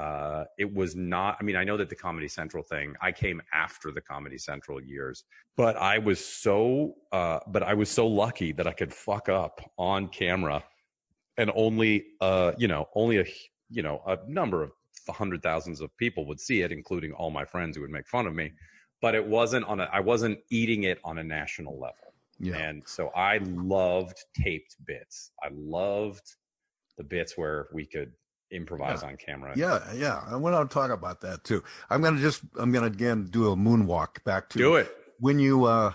uh 0.00 0.44
it 0.58 0.72
was 0.72 0.94
not 0.94 1.36
i 1.40 1.42
mean 1.42 1.56
i 1.56 1.64
know 1.64 1.76
that 1.76 1.88
the 1.88 1.96
comedy 1.96 2.28
central 2.28 2.62
thing 2.62 2.94
i 3.00 3.10
came 3.10 3.40
after 3.52 3.90
the 3.90 4.00
comedy 4.00 4.38
central 4.38 4.80
years 4.80 5.24
but 5.56 5.76
i 5.76 5.98
was 5.98 6.22
so 6.22 6.94
uh 7.12 7.38
but 7.48 7.62
i 7.62 7.72
was 7.72 7.90
so 7.90 8.06
lucky 8.06 8.52
that 8.52 8.66
i 8.66 8.72
could 8.72 8.92
fuck 8.92 9.28
up 9.28 9.60
on 9.78 10.06
camera 10.08 10.62
and 11.38 11.50
only 11.54 12.04
uh 12.20 12.52
you 12.58 12.68
know 12.68 12.86
only 12.94 13.18
a 13.18 13.24
you 13.70 13.82
know 13.82 14.02
a 14.06 14.18
number 14.28 14.62
of 14.62 14.70
hundred 15.12 15.42
thousands 15.42 15.80
of 15.80 15.94
people 15.96 16.26
would 16.26 16.40
see 16.40 16.62
it 16.62 16.72
including 16.72 17.12
all 17.12 17.30
my 17.30 17.44
friends 17.44 17.76
who 17.76 17.82
would 17.82 17.90
make 17.90 18.06
fun 18.08 18.26
of 18.26 18.34
me 18.34 18.50
but 19.00 19.14
it 19.14 19.24
wasn't 19.26 19.64
on 19.66 19.80
a 19.80 19.88
i 19.92 20.00
wasn't 20.00 20.38
eating 20.50 20.84
it 20.84 20.98
on 21.04 21.18
a 21.18 21.24
national 21.24 21.74
level 21.78 22.12
Yeah. 22.40 22.56
and 22.56 22.82
so 22.86 23.08
i 23.16 23.38
loved 23.42 24.18
taped 24.34 24.76
bits 24.86 25.32
i 25.42 25.48
loved 25.52 26.36
the 26.96 27.04
bits 27.04 27.36
where 27.38 27.68
we 27.72 27.86
could 27.86 28.12
improvise 28.50 29.02
Yeah. 29.02 29.08
on 29.08 29.16
camera 29.16 29.52
Yeah, 29.56 29.92
yeah. 29.94 30.24
I 30.26 30.34
want 30.36 30.68
to 30.70 30.72
talk 30.72 30.90
about 30.90 31.20
that 31.20 31.44
too. 31.44 31.62
I'm 31.90 32.00
gonna 32.00 32.18
just 32.20 32.40
I'm 32.58 32.72
gonna 32.72 32.86
again 32.86 33.26
do 33.30 33.52
a 33.52 33.56
moonwalk 33.56 34.24
back 34.24 34.48
to 34.50 34.58
Do 34.58 34.76
it. 34.76 34.90
when 35.20 35.38
you 35.38 35.66
uh 35.66 35.92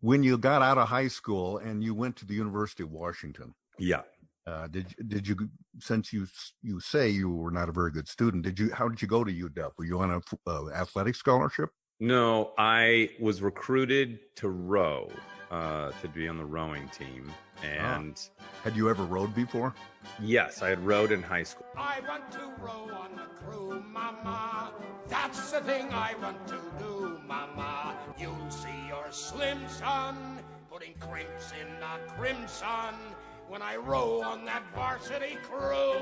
when 0.00 0.22
you 0.22 0.38
got 0.38 0.62
out 0.62 0.78
of 0.78 0.88
high 0.88 1.08
school 1.08 1.58
and 1.58 1.84
you 1.84 1.94
went 1.94 2.16
to 2.16 2.24
the 2.26 2.32
University 2.34 2.82
of 2.82 2.90
Washington. 2.90 3.54
Yeah. 3.78 4.00
Uh, 4.50 4.66
did 4.66 4.94
did 5.06 5.28
you 5.28 5.36
since 5.78 6.12
you 6.12 6.26
you 6.62 6.80
say 6.80 7.08
you 7.08 7.30
were 7.30 7.52
not 7.52 7.68
a 7.68 7.72
very 7.72 7.92
good 7.92 8.08
student? 8.08 8.42
Did 8.42 8.58
you 8.58 8.70
how 8.72 8.88
did 8.88 9.00
you 9.00 9.06
go 9.06 9.22
to 9.22 9.32
UW? 9.32 9.70
Were 9.78 9.84
you 9.84 10.00
on 10.00 10.10
a 10.10 10.20
uh, 10.50 10.70
athletic 10.70 11.14
scholarship? 11.14 11.70
No, 12.00 12.52
I 12.58 13.10
was 13.20 13.42
recruited 13.42 14.18
to 14.36 14.48
row, 14.48 15.10
uh, 15.50 15.92
to 16.00 16.08
be 16.08 16.26
on 16.26 16.38
the 16.38 16.44
rowing 16.44 16.88
team. 16.88 17.30
And 17.62 18.18
had 18.64 18.74
you 18.74 18.88
ever 18.88 19.04
rowed 19.04 19.34
before? 19.34 19.74
Yes, 20.18 20.62
I 20.62 20.70
had 20.70 20.84
rowed 20.84 21.12
in 21.12 21.22
high 21.22 21.42
school. 21.42 21.66
I 21.76 22.00
want 22.08 22.32
to 22.32 22.50
row 22.58 22.88
on 22.92 23.16
the 23.16 23.28
crew, 23.44 23.84
mama. 23.92 24.72
That's 25.08 25.52
the 25.52 25.60
thing 25.60 25.88
I 25.92 26.14
want 26.22 26.48
to 26.48 26.58
do, 26.78 27.20
mama. 27.28 27.94
You'll 28.18 28.50
see 28.50 28.88
your 28.88 29.06
slim 29.10 29.58
son 29.68 30.16
putting 30.70 30.94
crimps 30.94 31.52
in 31.60 31.68
the 31.80 32.12
crimson 32.12 32.94
when 33.50 33.62
I 33.62 33.74
row 33.74 34.22
on 34.22 34.44
that 34.44 34.62
varsity 34.76 35.36
crew. 35.42 35.94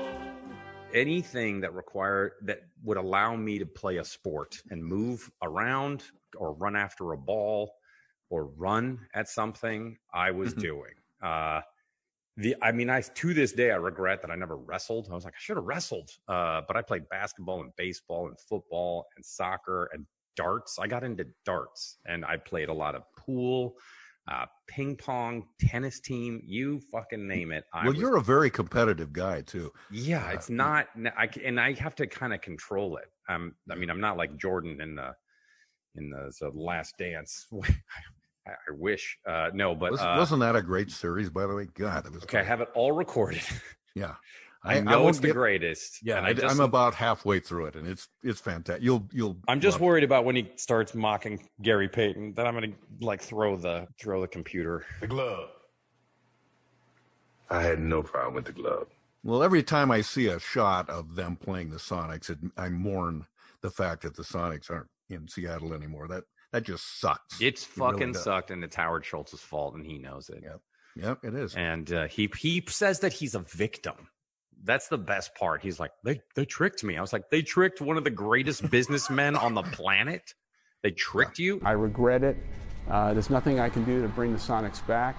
Anything 0.93 1.61
that 1.61 1.73
required 1.73 2.33
that 2.43 2.61
would 2.83 2.97
allow 2.97 3.35
me 3.35 3.57
to 3.57 3.65
play 3.65 3.97
a 3.97 4.05
sport 4.05 4.61
and 4.69 4.85
move 4.85 5.31
around 5.41 6.03
or 6.37 6.53
run 6.53 6.75
after 6.75 7.13
a 7.13 7.17
ball 7.17 7.73
or 8.29 8.45
run 8.45 8.99
at 9.15 9.27
something, 9.27 9.97
I 10.13 10.29
was 10.29 10.53
doing. 10.53 10.93
Uh, 11.23 11.61
the 12.37 12.55
I 12.61 12.71
mean, 12.71 12.89
I 12.89 13.01
to 13.01 13.33
this 13.33 13.51
day 13.51 13.71
I 13.71 13.77
regret 13.77 14.21
that 14.21 14.29
I 14.29 14.35
never 14.35 14.55
wrestled. 14.55 15.07
I 15.11 15.15
was 15.15 15.25
like, 15.25 15.33
I 15.33 15.41
should 15.41 15.57
have 15.57 15.65
wrestled. 15.65 16.11
Uh, 16.27 16.61
but 16.67 16.77
I 16.77 16.83
played 16.83 17.09
basketball 17.09 17.61
and 17.61 17.75
baseball 17.75 18.27
and 18.27 18.39
football 18.39 19.07
and 19.15 19.25
soccer 19.25 19.89
and 19.91 20.05
darts. 20.35 20.77
I 20.79 20.85
got 20.85 21.03
into 21.03 21.25
darts 21.45 21.97
and 22.05 22.23
I 22.23 22.37
played 22.37 22.69
a 22.69 22.73
lot 22.73 22.95
of 22.95 23.03
pool, 23.17 23.75
uh, 24.29 24.45
ping 24.67 24.95
pong, 24.95 25.47
tennis 25.59 25.99
team. 25.99 26.41
You 26.45 26.79
fucking 26.91 27.27
name 27.27 27.51
it. 27.51 27.63
I 27.73 27.83
well, 27.83 27.93
was 27.93 28.01
you're 28.01 28.17
a 28.17 28.21
very 28.21 28.49
competitive 28.49 29.11
guy 29.11 29.41
too. 29.41 29.71
yeah, 29.91 30.29
it's 30.31 30.49
not. 30.49 30.87
I 31.17 31.29
and 31.43 31.59
I 31.59 31.73
have 31.73 31.95
to 31.95 32.07
kind 32.07 32.33
of 32.33 32.41
control 32.41 32.97
it. 32.97 33.05
Um, 33.27 33.55
I 33.71 33.75
mean, 33.75 33.89
I'm 33.89 34.01
not 34.01 34.17
like 34.17 34.37
Jordan 34.37 34.79
in 34.81 34.95
the 34.95 35.13
in 35.95 36.09
the, 36.09 36.31
the 36.39 36.49
Last 36.53 36.95
Dance. 36.97 37.47
I, 38.47 38.51
I 38.51 38.71
wish. 38.71 39.17
Uh, 39.27 39.49
no, 39.53 39.75
but 39.75 39.91
Was, 39.91 40.01
uh, 40.01 40.15
wasn't 40.17 40.41
that 40.41 40.55
a 40.55 40.61
great 40.61 40.91
series, 40.91 41.29
by 41.29 41.45
the 41.47 41.55
way? 41.55 41.67
God, 41.73 42.05
it 42.05 42.13
was. 42.13 42.23
okay. 42.23 42.39
I 42.39 42.43
have 42.43 42.61
it 42.61 42.69
all 42.73 42.91
recorded. 42.91 43.41
Yeah, 43.95 44.13
I 44.63 44.81
know 44.81 44.99
won't 45.03 45.09
it's 45.11 45.19
the 45.19 45.27
get- 45.27 45.35
greatest. 45.35 45.99
Yeah, 46.03 46.17
and 46.17 46.25
I 46.25 46.29
I, 46.29 46.33
just, 46.33 46.53
am 46.53 46.59
about 46.59 46.93
halfway 46.93 47.39
through 47.39 47.67
it, 47.67 47.75
and 47.75 47.87
it's 47.87 48.07
it's 48.23 48.41
fantastic. 48.41 48.83
You'll 48.83 49.07
you'll. 49.13 49.37
I'm 49.47 49.61
just 49.61 49.75
love 49.75 49.81
it. 49.81 49.85
worried 49.85 50.03
about 50.03 50.25
when 50.25 50.35
he 50.35 50.51
starts 50.57 50.93
mocking 50.93 51.47
Gary 51.61 51.87
Payton 51.87 52.33
that 52.35 52.45
I'm 52.45 52.53
gonna 52.55 52.73
like 52.99 53.21
throw 53.21 53.55
the 53.55 53.87
throw 54.01 54.19
the 54.21 54.27
computer. 54.27 54.85
The 54.99 55.07
glove. 55.07 55.49
I 57.49 57.61
had 57.63 57.79
no 57.79 58.03
problem 58.03 58.35
with 58.35 58.45
the 58.45 58.51
glove. 58.51 58.87
Well, 59.23 59.43
every 59.43 59.63
time 59.63 59.91
I 59.91 60.01
see 60.01 60.27
a 60.27 60.39
shot 60.39 60.89
of 60.89 61.15
them 61.15 61.35
playing 61.35 61.71
the 61.71 61.77
Sonics, 61.77 62.29
it, 62.29 62.37
I 62.57 62.69
mourn 62.69 63.25
the 63.61 63.69
fact 63.71 64.03
that 64.03 64.15
the 64.15 64.23
Sonics 64.23 64.69
aren't 64.69 64.87
in 65.09 65.27
Seattle 65.27 65.73
anymore. 65.73 66.07
That 66.07 66.23
that 66.51 66.63
just 66.63 66.99
sucks. 66.99 67.41
It's 67.41 67.63
It 67.63 67.69
really 67.77 67.91
fucking 67.93 68.11
does. 68.13 68.23
sucked, 68.23 68.51
and 68.51 68.63
it's 68.63 68.75
Howard 68.75 69.05
Schultz's 69.05 69.41
fault, 69.41 69.75
and 69.75 69.85
he 69.85 69.97
knows 69.97 70.29
it. 70.29 70.41
Yep, 70.43 70.59
yep, 70.95 71.17
it 71.23 71.33
is. 71.33 71.55
And 71.55 71.91
uh, 71.91 72.07
he 72.07 72.29
he 72.37 72.63
says 72.67 72.99
that 72.99 73.13
he's 73.13 73.35
a 73.35 73.39
victim. 73.39 73.95
That's 74.63 74.87
the 74.87 74.97
best 74.97 75.35
part. 75.35 75.61
He's 75.61 75.79
like, 75.79 75.91
they 76.03 76.21
they 76.35 76.45
tricked 76.45 76.83
me. 76.83 76.97
I 76.97 77.01
was 77.01 77.13
like, 77.13 77.29
they 77.29 77.41
tricked 77.41 77.81
one 77.81 77.97
of 77.97 78.03
the 78.03 78.09
greatest 78.09 78.69
businessmen 78.69 79.35
on 79.35 79.53
the 79.53 79.63
planet. 79.63 80.33
They 80.81 80.91
tricked 80.91 81.39
you. 81.39 81.61
I 81.63 81.71
regret 81.71 82.23
it. 82.23 82.37
Uh, 82.89 83.13
there's 83.13 83.29
nothing 83.29 83.59
I 83.59 83.69
can 83.69 83.83
do 83.85 84.01
to 84.01 84.07
bring 84.07 84.33
the 84.33 84.39
Sonics 84.39 84.85
back. 84.87 85.15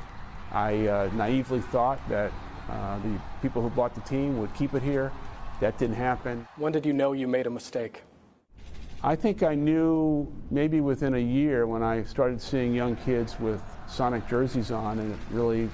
I 0.52 0.86
uh, 0.86 1.10
naively 1.14 1.60
thought 1.60 2.00
that 2.08 2.32
uh, 2.68 2.98
the 2.98 3.20
people 3.42 3.62
who 3.62 3.70
bought 3.70 3.94
the 3.94 4.00
team 4.02 4.38
would 4.38 4.52
keep 4.54 4.74
it 4.74 4.82
here. 4.82 5.12
That 5.60 5.78
didn't 5.78 5.96
happen. 5.96 6.46
When 6.56 6.72
did 6.72 6.86
you 6.86 6.92
know 6.92 7.12
you 7.12 7.28
made 7.28 7.46
a 7.46 7.50
mistake? 7.50 8.02
I 9.02 9.16
think 9.16 9.42
I 9.42 9.54
knew 9.54 10.30
maybe 10.50 10.80
within 10.80 11.14
a 11.14 11.18
year 11.18 11.66
when 11.66 11.82
I 11.82 12.04
started 12.04 12.40
seeing 12.40 12.74
young 12.74 12.96
kids 12.96 13.38
with 13.40 13.62
Sonic 13.86 14.28
jerseys 14.28 14.70
on, 14.70 14.98
and 14.98 15.12
it 15.12 15.18
really 15.30 15.70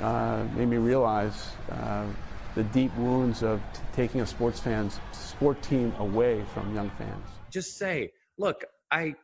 uh, 0.00 0.44
made 0.56 0.68
me 0.68 0.76
realize 0.76 1.48
uh, 1.70 2.06
the 2.54 2.64
deep 2.64 2.94
wounds 2.96 3.42
of 3.42 3.60
t- 3.72 3.80
taking 3.92 4.20
a 4.20 4.26
sports 4.26 4.60
fans 4.60 5.00
sport 5.12 5.60
team 5.62 5.92
away 5.98 6.44
from 6.54 6.74
young 6.74 6.90
fans. 6.90 7.26
Just 7.50 7.76
say, 7.78 8.12
look, 8.38 8.64
I 8.90 9.14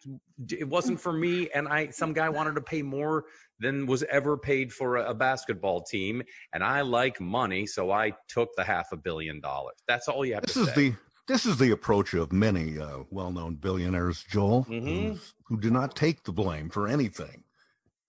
it 0.51 0.69
wasn't 0.69 1.01
for 1.01 1.13
me, 1.13 1.49
and 1.55 1.69
I 1.69 1.91
some 1.91 2.13
guy 2.13 2.29
wanted 2.29 2.55
to 2.57 2.61
pay 2.61 2.83
more 2.83 3.25
than 3.61 3.87
was 3.87 4.03
ever 4.05 4.37
paid 4.37 4.73
for 4.73 4.97
a, 4.97 5.11
a 5.11 5.15
basketball 5.15 5.83
team, 5.83 6.23
and 6.55 6.65
I 6.65 6.81
like 6.81 7.21
money, 7.21 7.67
so 7.67 7.91
I 7.91 8.15
took 8.29 8.49
the 8.57 8.65
half 8.65 8.91
a 8.93 8.97
billion 8.97 9.41
dollars. 9.41 9.77
That's 9.87 10.09
all 10.09 10.25
you 10.25 10.35
have 10.35 10.43
This 10.47 10.55
to 10.55 10.61
is 10.63 10.69
say. 10.69 10.75
the 10.75 10.95
this 11.29 11.47
is 11.47 11.59
the 11.59 11.71
approach 11.71 12.15
of 12.15 12.33
many 12.33 12.79
uh, 12.79 13.01
well-known 13.11 13.55
billionaires, 13.57 14.25
Joel, 14.29 14.65
Mhm. 14.69 15.21
who 15.47 15.61
do 15.61 15.71
not 15.71 15.95
take 15.95 16.25
the 16.25 16.33
blame 16.33 16.69
for 16.71 16.89
anything. 16.89 17.45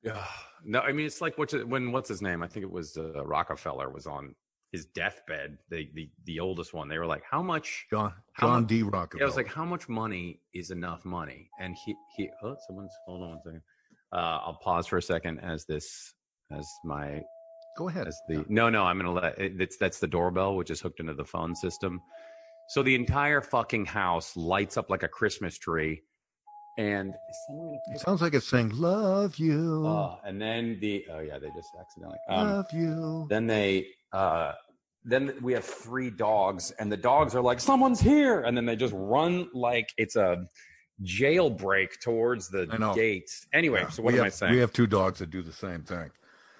Yeah. 0.02 0.26
No, 0.64 0.80
I 0.80 0.92
mean 0.94 1.06
it's 1.06 1.22
like 1.22 1.38
what's 1.38 1.54
it, 1.54 1.68
when 1.68 1.92
what's 1.92 2.10
his 2.10 2.22
name? 2.22 2.42
I 2.42 2.48
think 2.48 2.64
it 2.64 2.72
was 2.72 2.98
uh, 2.98 3.24
Rockefeller 3.26 3.90
was 3.92 4.08
on 4.08 4.34
his 4.72 4.86
deathbed. 4.86 5.58
The 5.70 5.90
the 5.94 6.10
the 6.26 6.40
oldest 6.40 6.74
one. 6.74 6.88
They 6.88 6.98
were 6.98 7.06
like, 7.06 7.24
"How 7.30 7.42
much?" 7.42 7.88
John 7.90 8.14
how 8.34 8.48
John 8.48 8.66
D. 8.66 8.78
Yeah, 8.80 9.06
I 9.22 9.26
was 9.26 9.36
like, 9.36 9.48
"How 9.48 9.66
much 9.66 9.90
money 9.90 10.40
is 10.54 10.72
enough 10.72 11.06
money?" 11.06 11.50
And 11.60 11.76
he 11.76 11.96
he. 12.16 12.30
Oh, 12.44 12.56
someone's 12.68 12.94
hold 13.06 13.24
on 13.24 13.30
one 13.30 13.40
second. 13.44 13.62
Uh, 14.14 14.40
I'll 14.46 14.60
pause 14.62 14.88
for 14.88 14.98
a 14.98 15.02
second 15.02 15.40
as 15.40 15.66
this 15.66 16.14
as 16.52 16.68
my 16.84 17.22
Go 17.78 17.88
ahead. 17.88 18.08
as 18.08 18.20
the 18.28 18.46
no 18.50 18.70
no 18.70 18.84
I'm 18.84 18.98
gonna 18.98 19.12
let 19.12 19.38
it, 19.40 19.60
it's 19.60 19.78
that's 19.78 20.00
the 20.00 20.08
doorbell 20.08 20.56
which 20.56 20.70
is 20.70 20.82
hooked 20.82 21.00
into 21.00 21.14
the 21.14 21.26
phone 21.26 21.56
system. 21.56 22.02
So 22.68 22.84
the 22.84 22.96
entire 22.96 23.42
fucking 23.42 23.86
house 23.86 24.36
lights 24.38 24.78
up 24.78 24.90
like 24.90 25.04
a 25.04 25.08
Christmas 25.08 25.58
tree, 25.58 26.02
and 26.78 27.10
is 27.10 27.38
someone 27.48 27.68
gonna 27.68 27.96
it 27.96 28.00
sounds 28.00 28.22
like 28.22 28.34
it's 28.34 28.48
saying 28.48 28.72
"Love 28.76 29.38
you, 29.38 29.86
uh, 29.88 30.18
and 30.26 30.42
then 30.42 30.78
the 30.80 31.06
oh 31.12 31.20
yeah, 31.20 31.40
they 31.40 31.50
just 31.50 31.70
accidentally. 31.80 32.20
Um, 32.30 32.48
love 32.52 32.72
you." 32.72 33.28
then 33.30 33.48
they 33.48 33.88
uh, 34.14 34.54
then 35.04 35.34
we 35.42 35.54
have 35.54 35.66
three 35.66 36.10
dogs, 36.12 36.72
and 36.80 36.92
the 36.92 36.98
dogs 36.98 37.34
are 37.36 37.42
like, 37.42 37.60
"Someone's 37.60 38.00
here!" 38.00 38.42
And 38.42 38.56
then 38.56 38.66
they 38.66 38.76
just 38.76 38.94
run 38.96 39.50
like 39.54 39.90
it's 39.98 40.16
a 40.16 40.46
jailbreak 41.04 42.00
towards 42.02 42.50
the 42.50 42.66
gates. 42.96 43.48
Anyway, 43.54 43.82
Yeah, 43.82 43.90
so 43.90 44.04
what 44.04 44.14
we 44.14 44.20
am 44.20 44.26
have, 44.26 44.34
I 44.34 44.36
saying? 44.36 44.54
We 44.54 44.60
have 44.60 44.74
two 44.74 44.88
dogs 44.88 45.20
that 45.20 45.32
do 45.32 45.42
the 45.42 45.52
same 45.54 45.84
thing. 45.84 46.12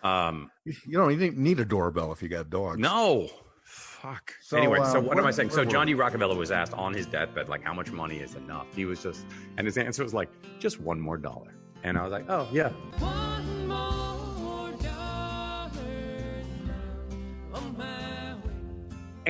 um, 0.04 0.50
You 0.66 0.98
don't 0.98 1.12
even 1.12 1.42
need 1.44 1.60
a 1.60 1.66
doorbell 1.66 2.12
if 2.12 2.22
you 2.24 2.30
got 2.30 2.50
dogs. 2.50 2.80
no. 2.80 3.30
Fuck. 3.64 4.34
So, 4.42 4.58
anyway, 4.58 4.80
so 4.80 4.98
uh, 4.98 5.02
what 5.02 5.20
am 5.20 5.26
I 5.28 5.32
saying? 5.32 5.52
So 5.52 5.58
where 5.58 5.66
were 5.66 5.72
John? 5.72 5.86
D. 5.88 5.94
Rockefeller 5.94 6.36
was 6.36 6.50
asked 6.50 6.74
on 6.74 6.92
his 6.92 7.06
deathbed, 7.06 7.50
like, 7.50 7.64
how 7.64 7.72
much 7.74 7.92
money 7.92 8.18
is 8.18 8.34
enough? 8.34 8.66
He 8.76 8.86
was 8.86 9.02
just, 9.04 9.24
and 9.58 9.66
his 9.68 9.78
answer 9.78 10.02
was 10.04 10.12
like, 10.14 10.28
just 10.60 10.82
one 10.82 11.00
more 11.00 11.18
dollar. 11.18 11.54
And 11.84 12.00
I 12.00 12.02
was 12.02 12.12
like, 12.12 12.26
oh 12.28 12.48
yeah, 12.52 12.72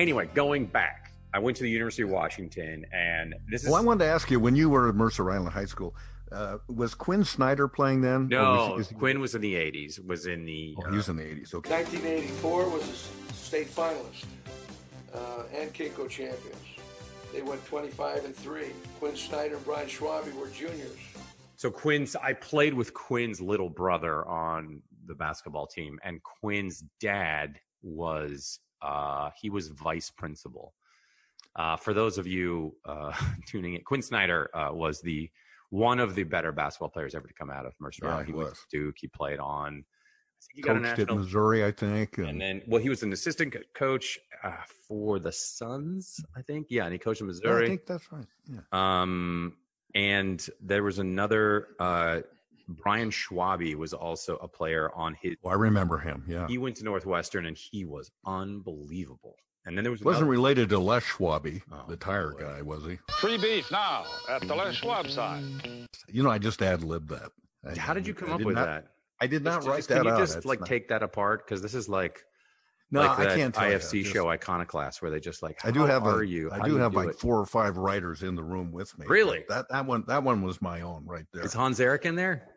Anyway, 0.02 0.28
going 0.34 0.66
back, 0.66 1.12
I 1.32 1.38
went 1.38 1.56
to 1.58 1.62
the 1.62 1.70
University 1.70 2.02
of 2.02 2.08
Washington, 2.10 2.84
and 2.92 3.36
this 3.48 3.62
is 3.62 3.68
Well, 3.70 3.76
I 3.80 3.84
wanted 3.84 4.04
to 4.04 4.10
ask 4.10 4.32
you 4.32 4.40
when 4.40 4.56
you 4.56 4.68
were 4.68 4.88
at 4.88 4.96
Mercer 4.96 5.30
Island 5.30 5.50
High 5.50 5.64
School, 5.66 5.94
uh, 6.32 6.58
was 6.68 6.92
Quin 6.92 7.22
Snyder 7.22 7.68
playing 7.68 8.00
then? 8.00 8.26
No 8.26 8.50
was 8.50 8.68
he- 8.74 8.80
is 8.80 8.88
he- 8.88 8.94
Quin 8.96 9.20
was 9.20 9.36
in 9.36 9.40
the 9.42 9.54
'80s. 9.54 10.04
Was 10.04 10.26
in 10.26 10.44
the 10.44 10.74
oh, 10.84 10.90
he 10.90 10.96
was 10.96 11.08
in 11.08 11.14
the 11.18 11.22
eighties. 11.24 11.54
Okay. 11.54 11.70
1984 11.70 12.68
was 12.68 12.82
a 12.82 12.90
s- 12.90 13.12
state 13.32 13.68
finalist 13.68 14.24
uh, 15.14 15.44
and 15.54 15.72
KingCo 15.72 16.08
champions. 16.10 16.56
They 17.32 17.42
went 17.42 17.64
25 17.66 18.24
and 18.24 18.34
three. 18.34 18.72
Quin 18.98 19.14
Snyder 19.14 19.54
and 19.54 19.64
Brian 19.64 19.86
Schwabe 19.86 20.34
were 20.34 20.48
juniors. 20.48 20.98
So 21.54 21.70
Quin's, 21.70 22.16
I 22.16 22.32
played 22.32 22.74
with 22.74 22.92
Quin's 22.92 23.40
little 23.40 23.70
brother 23.70 24.26
on 24.26 24.82
the 25.06 25.14
basketball 25.14 25.68
team, 25.68 26.00
and 26.02 26.20
Quin's 26.24 26.82
dad 27.00 27.60
was 27.84 28.58
uh, 28.82 29.30
he 29.40 29.50
was 29.50 29.68
vice 29.68 30.10
principal. 30.10 30.74
Uh, 31.56 31.76
for 31.76 31.92
those 31.92 32.18
of 32.18 32.26
you 32.26 32.74
uh, 32.86 33.12
tuning 33.46 33.74
in, 33.74 33.82
Quin 33.82 34.02
Snyder 34.02 34.50
uh, 34.56 34.72
was 34.72 35.00
the 35.00 35.30
one 35.70 36.00
of 36.00 36.14
the 36.14 36.22
better 36.22 36.52
basketball 36.52 36.90
players 36.90 37.14
ever 37.14 37.26
to 37.26 37.34
come 37.34 37.50
out 37.50 37.64
of 37.66 37.72
Mercer. 37.80 38.04
Yeah, 38.04 38.24
he 38.24 38.32
went 38.32 38.50
was. 38.50 38.58
to 38.70 38.78
Duke. 38.78 38.96
He 38.98 39.08
played 39.08 39.38
on. 39.38 39.84
I 39.84 40.44
think 40.44 40.56
he 40.56 40.62
got 40.62 40.76
a 40.76 40.80
Coached 40.80 40.98
at 41.10 41.16
Missouri, 41.16 41.64
I 41.64 41.70
think. 41.70 42.18
And, 42.18 42.28
and 42.28 42.40
then, 42.40 42.62
well, 42.66 42.82
he 42.82 42.88
was 42.88 43.02
an 43.02 43.12
assistant 43.12 43.54
coach 43.74 44.18
uh, 44.42 44.50
for 44.88 45.18
the 45.18 45.30
Suns, 45.32 46.20
I 46.36 46.42
think. 46.42 46.66
Yeah, 46.68 46.84
and 46.84 46.92
he 46.92 46.98
coached 46.98 47.20
in 47.20 47.26
Yeah, 47.26 47.32
Missouri. 47.32 47.66
I 47.66 47.68
think 47.68 47.86
that's 47.86 48.10
right. 48.12 48.26
Yeah. 48.50 48.60
Um, 48.72 49.56
and 49.94 50.44
there 50.60 50.82
was 50.82 50.98
another 50.98 51.68
uh, 51.78 52.20
Brian 52.72 53.10
Schwabe 53.10 53.74
was 53.74 53.92
also 53.92 54.36
a 54.36 54.48
player 54.48 54.90
on 54.94 55.14
his. 55.20 55.34
Well, 55.42 55.52
I 55.54 55.56
remember 55.56 55.98
him. 55.98 56.24
Yeah. 56.28 56.46
He 56.48 56.58
went 56.58 56.76
to 56.76 56.84
Northwestern 56.84 57.46
and 57.46 57.56
he 57.56 57.84
was 57.84 58.10
unbelievable. 58.26 59.36
And 59.64 59.76
then 59.76 59.84
there 59.84 59.92
was 59.92 60.00
Wasn't 60.02 60.22
another- 60.22 60.30
related 60.30 60.68
to 60.70 60.78
Les 60.78 61.02
Schwab, 61.04 61.46
Oh, 61.70 61.84
the 61.88 61.96
tire 61.96 62.32
guy, 62.38 62.62
was 62.62 62.84
he? 62.84 62.98
Free 63.18 63.38
beef 63.38 63.70
now 63.70 64.04
at 64.28 64.40
the 64.42 64.54
Les 64.54 64.74
Schwab 64.74 65.08
sign. 65.08 65.86
You 66.08 66.22
know, 66.24 66.30
I 66.30 66.38
just 66.38 66.60
ad 66.62 66.82
libbed 66.82 67.10
that. 67.10 67.30
I- 67.64 67.78
How 67.78 67.94
did 67.94 68.06
you 68.06 68.14
come 68.14 68.30
I 68.30 68.34
up 68.34 68.40
with 68.42 68.56
not- 68.56 68.66
that? 68.66 68.86
I 69.20 69.28
did 69.28 69.44
not 69.44 69.58
Just- 69.58 69.68
write 69.68 69.76
just- 69.76 69.88
that 69.90 69.96
Can 69.98 70.04
you 70.06 70.10
out. 70.12 70.18
just 70.18 70.36
It's 70.36 70.46
like 70.46 70.60
not- 70.60 70.68
take 70.68 70.88
that 70.88 71.02
apart? 71.04 71.46
Because 71.46 71.62
this 71.62 71.74
is 71.74 71.88
like 71.88 72.24
No, 72.90 73.00
like 73.02 73.18
I 73.20 73.24
that 73.26 73.36
can't 73.36 73.54
tell 73.54 73.68
you. 73.70 73.76
IFC 73.76 74.02
Just- 74.02 74.12
show 74.12 74.28
Iconoclast 74.28 75.00
where 75.00 75.12
they 75.12 75.20
just 75.20 75.42
like 75.44 75.64
I 75.64 75.70
do 75.70 75.82
have 75.86 76.02
are 76.04 76.22
a, 76.22 76.26
you? 76.26 76.50
I 76.50 76.58
How 76.58 76.64
do 76.64 76.76
have 76.76 76.92
you 76.92 76.98
like 76.98 77.08
it?" 77.10 77.20
four 77.20 77.38
or 77.38 77.46
five 77.46 77.76
writers 77.76 78.24
in 78.24 78.34
the 78.34 78.42
room 78.42 78.72
with 78.72 78.98
me. 78.98 79.06
Really? 79.06 79.44
That 79.48 79.68
that 79.70 79.86
one 79.86 80.02
that 80.08 80.24
one 80.24 80.42
was 80.42 80.60
my 80.60 80.80
own 80.80 81.06
right 81.06 81.24
there. 81.32 81.44
Is 81.44 81.52
Hans 81.54 81.78
Eric 81.78 82.04
in 82.04 82.16
there? 82.16 82.48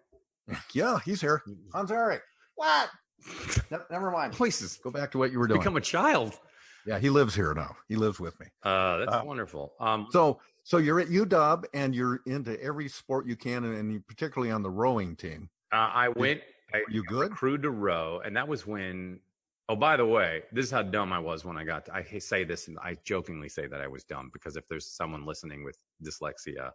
Yeah, 0.73 0.99
he's 1.05 1.21
here. 1.21 1.41
Hans 1.73 1.91
Eric. 1.91 2.21
What? 2.55 2.89
Ne- 3.71 3.77
Never 3.89 4.11
mind. 4.11 4.35
Voices. 4.35 4.77
Go 4.83 4.91
back 4.91 5.11
to 5.11 5.17
what 5.17 5.31
you 5.31 5.39
were 5.39 5.47
doing. 5.47 5.59
Become 5.59 5.77
a 5.77 5.81
child. 5.81 6.39
yeah, 6.85 6.99
he 6.99 7.09
lives 7.09 7.33
here 7.33 7.53
now. 7.53 7.75
He 7.87 7.95
lives 7.95 8.19
with 8.19 8.39
me. 8.39 8.47
Uh, 8.63 8.97
that's 8.97 9.11
Uh, 9.13 9.21
wonderful. 9.25 9.73
Um, 9.79 10.07
So 10.11 10.39
so 10.63 10.77
you're 10.77 10.99
at 10.99 11.07
UW 11.09 11.63
and 11.73 11.93
you're 11.95 12.21
into 12.25 12.59
every 12.61 12.87
sport 12.89 13.27
you 13.27 13.35
can, 13.35 13.63
and, 13.65 13.75
and 13.77 13.91
you 13.93 13.99
particularly 14.01 14.51
on 14.51 14.63
the 14.63 14.69
rowing 14.69 15.15
team. 15.15 15.49
Uh, 15.71 15.91
I 15.93 16.09
went. 16.09 16.41
I, 16.73 16.83
you 16.89 17.03
I 17.09 17.13
recruited 17.13 17.63
to 17.63 17.69
row, 17.71 18.21
and 18.25 18.35
that 18.35 18.47
was 18.47 18.65
when. 18.67 19.19
Oh, 19.67 19.75
by 19.75 19.97
the 19.97 20.05
way, 20.05 20.43
this 20.51 20.65
is 20.65 20.71
how 20.71 20.83
dumb 20.83 21.11
I 21.11 21.17
was 21.19 21.43
when 21.43 21.57
I 21.57 21.63
got. 21.63 21.85
To, 21.85 21.93
I 21.95 22.03
say 22.19 22.43
this, 22.43 22.67
and 22.67 22.77
I 22.79 22.97
jokingly 23.03 23.49
say 23.49 23.65
that 23.67 23.81
I 23.81 23.87
was 23.87 24.03
dumb 24.03 24.29
because 24.33 24.55
if 24.57 24.67
there's 24.67 24.85
someone 24.85 25.25
listening 25.25 25.63
with 25.63 25.77
dyslexia, 26.03 26.69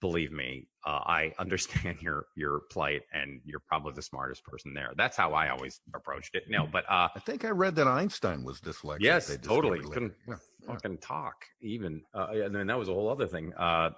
believe 0.00 0.32
me, 0.32 0.66
uh, 0.86 1.00
I 1.06 1.32
understand 1.38 1.98
your 2.00 2.26
your 2.36 2.60
plight, 2.70 3.02
and 3.12 3.40
you're 3.44 3.62
probably 3.66 3.92
the 3.94 4.02
smartest 4.02 4.44
person 4.44 4.72
there. 4.74 4.90
That's 4.96 5.16
how 5.16 5.32
I 5.32 5.48
always 5.50 5.80
approached 5.94 6.34
it. 6.34 6.44
No, 6.48 6.66
but 6.70 6.84
uh, 6.90 7.08
I 7.14 7.20
think 7.20 7.44
I 7.44 7.50
read 7.50 7.74
that 7.76 7.86
Einstein 7.86 8.44
was 8.44 8.60
dyslexic. 8.60 8.98
Yes, 9.00 9.26
They 9.28 9.36
totally. 9.36 9.80
Couldn't 9.80 10.14
later. 10.26 10.40
fucking 10.66 10.98
talk 10.98 11.34
even. 11.62 12.02
Uh, 12.14 12.28
and 12.32 12.54
then 12.54 12.66
that 12.68 12.78
was 12.78 12.88
a 12.88 12.92
whole 12.94 13.08
other 13.10 13.26
thing. 13.26 13.52
Uh, 13.58 13.90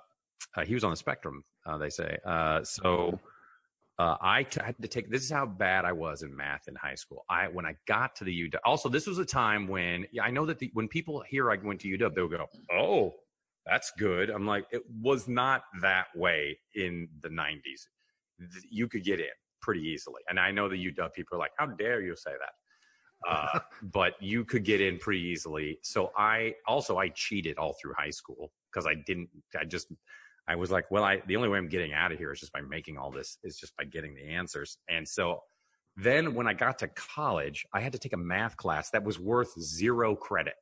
uh, 0.57 0.65
he 0.65 0.75
was 0.75 0.85
on 0.85 0.91
the 0.91 0.97
spectrum, 0.97 1.43
uh, 1.67 1.77
they 1.79 1.91
say. 1.91 2.17
Uh, 2.27 2.63
so 2.65 3.19
uh, 3.99 4.17
I 4.21 4.43
t- 4.45 4.61
had 4.65 4.75
to 4.83 4.89
take. 4.89 5.11
This 5.11 5.23
is 5.23 5.31
how 5.31 5.47
bad 5.47 5.85
I 5.85 5.93
was 5.93 6.23
in 6.23 6.35
math 6.37 6.69
in 6.69 6.75
high 6.75 6.95
school. 6.95 7.25
I 7.31 7.49
when 7.49 7.65
I 7.67 7.75
got 7.87 8.15
to 8.17 8.25
the 8.25 8.33
UW. 8.51 8.57
Also, 8.65 8.89
this 8.89 9.07
was 9.07 9.19
a 9.19 9.25
time 9.25 9.67
when 9.69 10.07
yeah, 10.13 10.23
I 10.23 10.31
know 10.31 10.45
that 10.47 10.59
the, 10.59 10.71
when 10.75 10.89
people 10.89 11.23
hear 11.29 11.51
I 11.51 11.57
went 11.63 11.81
to 11.83 11.89
UW, 11.89 12.15
they'll 12.15 12.29
go, 12.29 12.47
"Oh, 12.73 13.15
that's 13.67 13.93
good." 13.99 14.31
I'm 14.31 14.47
like, 14.47 14.67
it 14.71 14.83
was 15.03 15.29
not 15.29 15.63
that 15.83 16.07
way 16.15 16.59
in 16.75 17.09
the 17.21 17.29
'90s. 17.29 17.87
You 18.71 18.89
could 18.89 19.05
get 19.05 19.21
in 19.21 19.27
pretty 19.61 19.83
easily, 19.83 20.23
and 20.29 20.39
I 20.39 20.51
know 20.51 20.69
the 20.69 20.93
UW 20.93 21.13
people 21.13 21.37
are 21.37 21.41
like, 21.41 21.53
"How 21.59 21.67
dare 21.67 22.01
you 22.03 22.17
say 22.17 22.33
that?" 22.33 22.53
uh, 23.27 23.61
but 23.83 24.15
you 24.21 24.45
could 24.45 24.65
get 24.65 24.81
in 24.81 24.99
pretty 24.99 25.21
easily. 25.21 25.79
So 25.83 26.11
I 26.17 26.55
also 26.67 26.99
I 26.99 27.09
cheated 27.09 27.59
all 27.59 27.75
through 27.81 27.95
high 27.97 28.11
school 28.11 28.53
because 28.73 28.87
I 28.87 28.95
didn't. 29.07 29.29
I 29.59 29.65
just 29.65 29.89
I 30.49 30.57
was 30.57 30.71
like, 30.71 30.91
well, 30.91 31.05
I 31.05 31.23
the 31.27 31.37
only 31.37 31.49
way 31.49 31.59
I'm 31.59 31.69
getting 31.69 31.93
out 31.93 32.13
of 32.13 32.19
here 32.19 32.33
is 32.33 32.41
just 32.41 32.53
by 32.53 32.61
making 32.61 32.99
all 32.99 33.11
this 33.11 33.39
is 33.43 33.59
just 33.59 33.77
by 33.77 33.85
getting 33.85 34.15
the 34.15 34.25
answers. 34.25 34.79
And 34.89 35.07
so 35.07 35.41
then 35.97 36.35
when 36.35 36.47
I 36.47 36.53
got 36.53 36.79
to 36.81 36.89
college, 36.89 37.65
I 37.73 37.81
had 37.81 37.93
to 37.93 37.99
take 37.99 38.13
a 38.13 38.19
math 38.19 38.57
class 38.57 38.91
that 38.91 39.03
was 39.03 39.19
worth 39.19 39.59
zero 39.61 40.15
credit. 40.15 40.55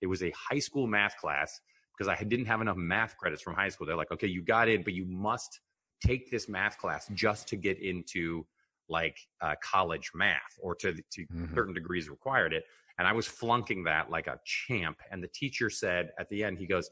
It 0.00 0.06
was 0.06 0.22
a 0.22 0.32
high 0.50 0.58
school 0.58 0.86
math 0.86 1.16
class 1.16 1.60
because 2.02 2.20
I 2.20 2.24
didn't 2.24 2.46
have 2.46 2.60
enough 2.60 2.76
math 2.76 3.16
credits 3.16 3.42
from 3.42 3.54
high 3.54 3.68
school. 3.68 3.86
They're 3.86 3.96
like, 3.96 4.10
okay, 4.10 4.26
you 4.26 4.42
got 4.42 4.68
in, 4.68 4.82
but 4.82 4.92
you 4.92 5.04
must 5.04 5.60
take 6.04 6.30
this 6.30 6.48
math 6.48 6.78
class 6.78 7.08
just 7.14 7.46
to 7.48 7.56
get 7.56 7.78
into 7.80 8.44
like 8.88 9.16
uh, 9.40 9.54
college 9.62 10.10
math 10.14 10.58
or 10.60 10.74
to 10.76 10.94
to 10.94 11.26
Mhm. 11.32 11.54
certain 11.54 11.72
degrees 11.74 12.08
required 12.10 12.52
it. 12.52 12.64
And 12.98 13.06
I 13.06 13.12
was 13.12 13.26
flunking 13.26 13.84
that 13.84 14.10
like 14.10 14.26
a 14.26 14.40
champ. 14.44 14.98
And 15.10 15.22
the 15.22 15.28
teacher 15.28 15.70
said 15.70 16.10
at 16.18 16.28
the 16.28 16.42
end, 16.42 16.58
he 16.58 16.66
goes, 16.66 16.90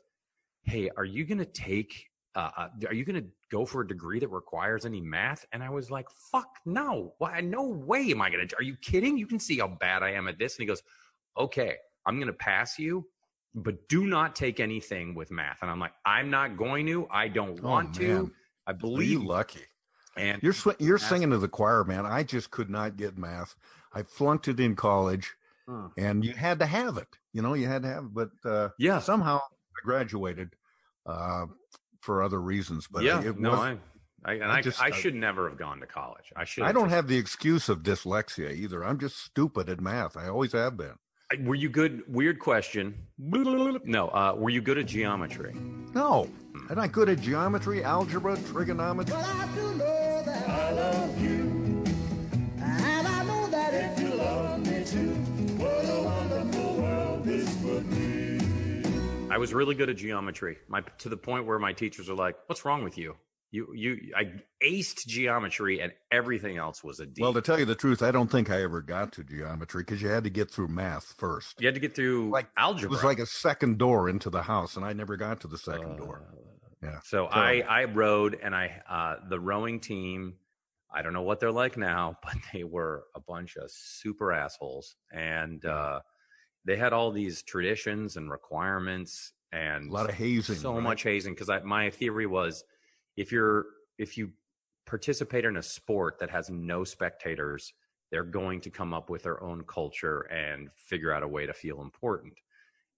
"Hey, 0.63 0.89
are 0.97 1.05
you 1.05 1.25
going 1.25 1.39
to 1.39 1.45
take? 1.45 2.07
Uh, 2.37 2.51
uh, 2.57 2.69
are 2.87 2.95
you 2.95 3.05
going 3.05 3.21
to 3.21 3.29
go 3.51 3.67
for 3.67 3.81
a 3.81 3.87
degree 3.87 4.21
that 4.21 4.29
requires 4.29 4.87
any 4.87 5.01
math?" 5.01 5.45
And 5.53 5.63
I 5.63 5.71
was 5.71 5.91
like, 5.91 6.09
"Fuck 6.31 6.51
no! 6.65 7.15
Why? 7.19 7.41
No 7.41 7.67
way 7.67 8.13
am 8.13 8.23
I 8.23 8.31
going 8.31 8.47
to? 8.47 8.57
Are 8.57 8.63
you 8.63 8.77
kidding? 8.77 9.19
You 9.19 9.27
can 9.27 9.41
see 9.41 9.59
how 9.59 9.67
bad 9.69 10.05
I 10.05 10.13
am 10.13 10.29
at 10.29 10.39
this." 10.39 10.57
And 10.57 10.63
he 10.63 10.67
goes, 10.67 10.83
"Okay, 11.37 11.77
I'm 12.07 12.17
going 12.17 12.29
to 12.29 12.33
pass 12.33 12.79
you." 12.79 13.09
But 13.55 13.89
do 13.89 14.07
not 14.07 14.37
take 14.37 14.61
anything 14.61 15.15
with 15.15 15.31
math. 15.33 15.59
And 15.63 15.71
I'm 15.71 15.81
like, 15.81 15.93
I'm 16.07 16.31
not 16.31 16.57
going 16.57 16.87
to. 16.87 17.09
I 17.11 17.29
don't 17.29 17.61
want 17.63 17.95
to. 17.97 18.13
Oh, 18.13 18.23
man. 18.23 18.33
I 18.67 18.73
believe 18.73 19.11
you 19.11 19.25
lucky? 19.27 19.63
And 20.17 20.41
You're 20.43 20.53
sw- 20.53 20.79
you're 20.79 20.99
singing 20.99 21.31
to 21.31 21.39
the 21.39 21.49
choir, 21.49 21.83
man. 21.85 22.07
I 22.07 22.23
just 22.23 22.51
could 22.51 22.71
not 22.71 22.97
get 22.97 23.17
math. 23.19 23.57
I 23.93 24.03
flunked 24.05 24.47
it 24.49 24.61
in 24.61 24.77
college, 24.77 25.35
Huh. 25.69 25.89
and 25.97 26.25
you 26.25 26.33
had 26.33 26.59
to 26.61 26.67
have 26.67 26.97
it. 26.99 27.09
You 27.33 27.43
know, 27.43 27.55
you 27.55 27.67
had 27.67 27.83
to 27.83 27.89
have 27.89 28.05
it. 28.05 28.15
But 28.15 28.31
uh, 28.45 28.69
Yeah. 28.79 29.01
somehow 29.01 29.39
I 29.39 29.83
graduated 29.85 30.55
uh, 31.07 31.47
for 32.01 32.23
other 32.23 32.41
reasons. 32.41 32.87
But 32.91 33.03
yeah, 33.03 33.21
it 33.23 33.39
no, 33.39 33.51
was- 33.51 33.59
I, 33.61 33.79
I, 34.25 34.33
and 34.35 34.45
I 34.45 34.59
I, 34.59 34.63
just- 34.63 34.81
I 34.81 34.87
I- 34.87 34.91
should 34.91 35.15
never 35.15 35.49
have 35.49 35.59
gone 35.59 35.81
to 35.81 35.87
college. 35.87 36.33
I 36.37 36.45
should. 36.45 36.65
I 36.65 36.73
don't 36.73 36.91
have 36.91 37.09
the 37.09 37.17
excuse 37.19 37.69
of 37.69 37.83
dyslexia 37.83 38.53
either. 38.53 38.85
I'm 38.85 38.99
just 38.99 39.17
stupid 39.19 39.69
at 39.69 39.81
math. 39.81 40.17
I 40.17 40.29
always 40.29 40.53
have 40.53 40.77
been. 40.77 40.95
Have. 41.31 41.47
Were 41.47 41.55
you 41.55 41.68
good? 41.68 42.03
Weird 42.09 42.39
question. 42.39 42.95
No. 43.18 44.09
Uh, 44.09 44.35
were 44.37 44.51
you 44.51 44.61
good 44.61 44.78
at 44.78 44.87
geometry? 44.87 45.55
No, 45.95 46.28
am 46.70 46.78
I 46.78 46.87
good 46.87 47.09
at 47.09 47.20
geometry, 47.20 47.83
algebra, 47.83 48.37
trigonometry? 48.51 49.14
I 49.16 50.72
love 50.72 51.20
you. 51.20 51.85
And 52.59 53.09
I 53.09 53.24
know 53.24 53.47
that 53.49 53.74
if 53.74 54.01
you 54.01 54.14
love 54.14 54.66
me 54.66 54.85
too, 54.85 55.14
what 55.59 55.85
a 55.85 56.03
wonderful 56.03 56.76
world 56.76 57.24
this 57.24 57.57
would 57.62 57.91
be. 57.91 58.41
I 59.31 59.39
was 59.39 59.53
really 59.53 59.74
good 59.74 59.91
at 59.91 59.97
geometry. 59.97 60.59
My 60.68 60.81
to 60.99 61.09
the 61.09 61.16
point 61.16 61.47
where 61.47 61.59
my 61.59 61.72
teachers 61.72 62.09
were 62.09 62.14
like, 62.14 62.37
"What's 62.47 62.64
wrong 62.64 62.85
with 62.85 62.97
you? 62.99 63.16
You 63.53 63.75
you 63.75 64.13
I 64.17 64.33
aced 64.63 65.07
geometry 65.07 65.81
and 65.81 65.93
everything 66.13 66.57
else 66.57 66.85
was 66.85 67.01
a 67.01 67.07
D. 67.07 67.21
Well, 67.23 67.33
to 67.35 67.41
tell 67.43 67.59
you 67.59 67.65
the 67.65 67.75
truth, 67.75 68.01
I 68.03 68.13
don't 68.13 68.31
think 68.31 68.49
I 68.49 68.63
ever 68.63 68.81
got 68.81 69.13
to 69.13 69.25
geometry 69.25 69.83
because 69.83 70.01
you 70.01 70.09
had 70.09 70.23
to 70.25 70.31
get 70.31 70.51
through 70.51 70.69
math 70.69 71.15
first. 71.19 71.61
you 71.61 71.67
had 71.67 71.75
to 71.75 71.81
get 71.81 71.97
through 71.97 72.31
like 72.31 72.49
algebra. 72.57 72.89
It 72.89 72.91
was 72.91 73.03
like 73.05 73.19
a 73.19 73.27
second 73.27 73.79
door 73.79 74.09
into 74.09 74.31
the 74.31 74.43
house, 74.43 74.77
and 74.77 74.85
I 74.85 74.93
never 74.93 75.17
got 75.17 75.41
to 75.41 75.49
the 75.49 75.59
second 75.59 75.97
door. 75.97 76.23
Yeah. 76.83 77.01
So 77.05 77.27
I 77.27 77.61
I 77.69 77.85
rowed 77.85 78.39
and 78.41 78.55
I 78.55 78.83
uh 78.89 79.17
the 79.29 79.41
rowing 79.41 79.81
team 79.81 80.35
I 80.93 81.03
don't 81.03 81.13
know 81.13 81.23
what 81.23 81.41
they're 81.41 81.53
like 81.53 81.77
now, 81.77 82.19
but 82.25 82.37
they 82.53 82.65
were 82.65 83.05
a 83.17 83.21
bunch 83.21 83.57
of 83.57 83.71
super 83.71 84.33
assholes 84.33 84.95
and 85.13 85.65
uh 85.65 86.01
they 86.65 86.77
had 86.77 86.93
all 86.93 87.11
these 87.11 87.43
traditions 87.43 88.17
and 88.17 88.31
requirements 88.31 89.33
and 89.51 89.91
A 89.91 89.93
lot 89.93 90.09
of 90.09 90.15
hazing, 90.15 90.57
So 90.57 90.75
right? 90.75 90.83
much 90.83 91.03
hazing 91.03 91.37
I 91.49 91.61
my 91.61 91.91
theory 91.91 92.27
was 92.27 92.63
if 93.17 93.33
you're 93.33 93.67
if 93.99 94.17
you 94.17 94.31
participate 94.87 95.45
in 95.45 95.57
a 95.57 95.63
sport 95.63 96.19
that 96.21 96.31
has 96.31 96.51
no 96.51 96.85
spectators, 96.85 97.73
they're 98.11 98.25
going 98.25 98.61
to 98.63 98.71
come 98.71 98.93
up 98.95 99.09
with 99.11 99.23
their 99.23 99.43
own 99.43 99.63
culture 99.65 100.23
and 100.23 100.69
figure 100.77 101.13
out 101.13 101.23
a 101.23 101.29
way 101.29 101.47
to 101.47 101.53
feel 101.53 101.81
important. 101.81 102.35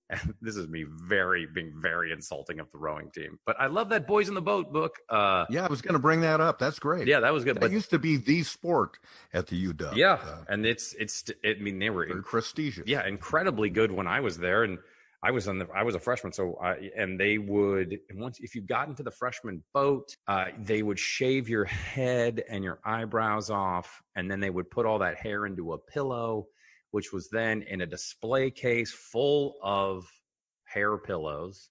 And 0.09 0.35
this 0.41 0.57
is 0.57 0.69
me 0.69 0.85
very 1.07 1.47
being 1.47 1.73
very 1.81 2.13
insulting 2.13 2.61
of 2.61 2.71
the 2.71 2.79
rowing 2.79 3.11
team. 3.11 3.39
But 3.47 3.57
I 3.59 3.67
love 3.67 3.89
that 3.91 4.07
Boys 4.07 4.29
in 4.29 4.35
the 4.35 4.43
Boat 4.43 4.73
book. 4.73 4.97
Uh 5.09 5.45
Yeah, 5.51 5.65
I 5.67 5.69
was 5.69 5.83
going 5.83 5.95
to 5.95 5.99
bring 6.01 6.21
that 6.23 6.41
up. 6.41 6.59
That's 6.59 6.79
great. 6.79 7.07
Yeah, 7.09 7.21
that 7.21 7.33
was 7.33 7.45
good. 7.45 7.57
That 7.57 7.61
But 7.61 7.73
used 7.73 7.91
to 7.91 7.99
be 7.99 8.17
the 8.17 8.43
sport 8.43 8.99
at 9.35 9.47
the 9.49 9.67
UW. 9.67 9.97
yeah, 9.97 10.15
Uh, 10.23 10.45
and 10.49 10.65
it's 10.67 10.95
it's 10.95 11.25
I 11.45 11.55
mean 11.61 11.79
they 11.79 11.91
were 11.91 12.07
very 12.07 12.23
prestigious. 12.23 12.85
yeah, 12.87 13.07
incredibly 13.07 13.71
good 13.71 13.91
when 13.91 14.07
I 14.07 14.21
was 14.21 14.39
there, 14.39 14.63
and 14.65 14.79
I 15.25 15.31
was 15.31 15.47
on 15.47 15.59
the 15.59 15.69
I 15.75 15.85
was 15.85 15.95
a 15.95 16.01
freshman, 16.01 16.33
so 16.33 16.59
I 16.61 16.91
and 16.97 17.19
they 17.19 17.39
would 17.39 17.99
once 18.15 18.39
if 18.41 18.55
you 18.57 18.63
got 18.63 18.89
into 18.89 19.03
the 19.05 19.11
freshman 19.13 19.63
boat, 19.73 20.17
uh, 20.27 20.47
they 20.59 20.83
would 20.83 20.99
shave 20.99 21.49
your 21.49 21.65
head 21.65 22.43
and 22.49 22.65
your 22.65 22.81
eyebrows 22.85 23.49
off, 23.51 24.03
and 24.17 24.31
then 24.31 24.41
they 24.41 24.51
would 24.51 24.69
put 24.71 24.85
all 24.85 24.99
that 24.99 25.17
hair 25.17 25.47
into 25.47 25.75
a 25.75 25.79
pillow, 25.79 26.49
which 26.91 27.13
was 27.13 27.29
then 27.31 27.63
in 27.63 27.83
a 27.83 27.87
display 27.87 28.51
case 28.51 28.91
full 28.93 29.55
of 29.63 30.05
hair 30.65 30.99
pillows, 30.99 31.71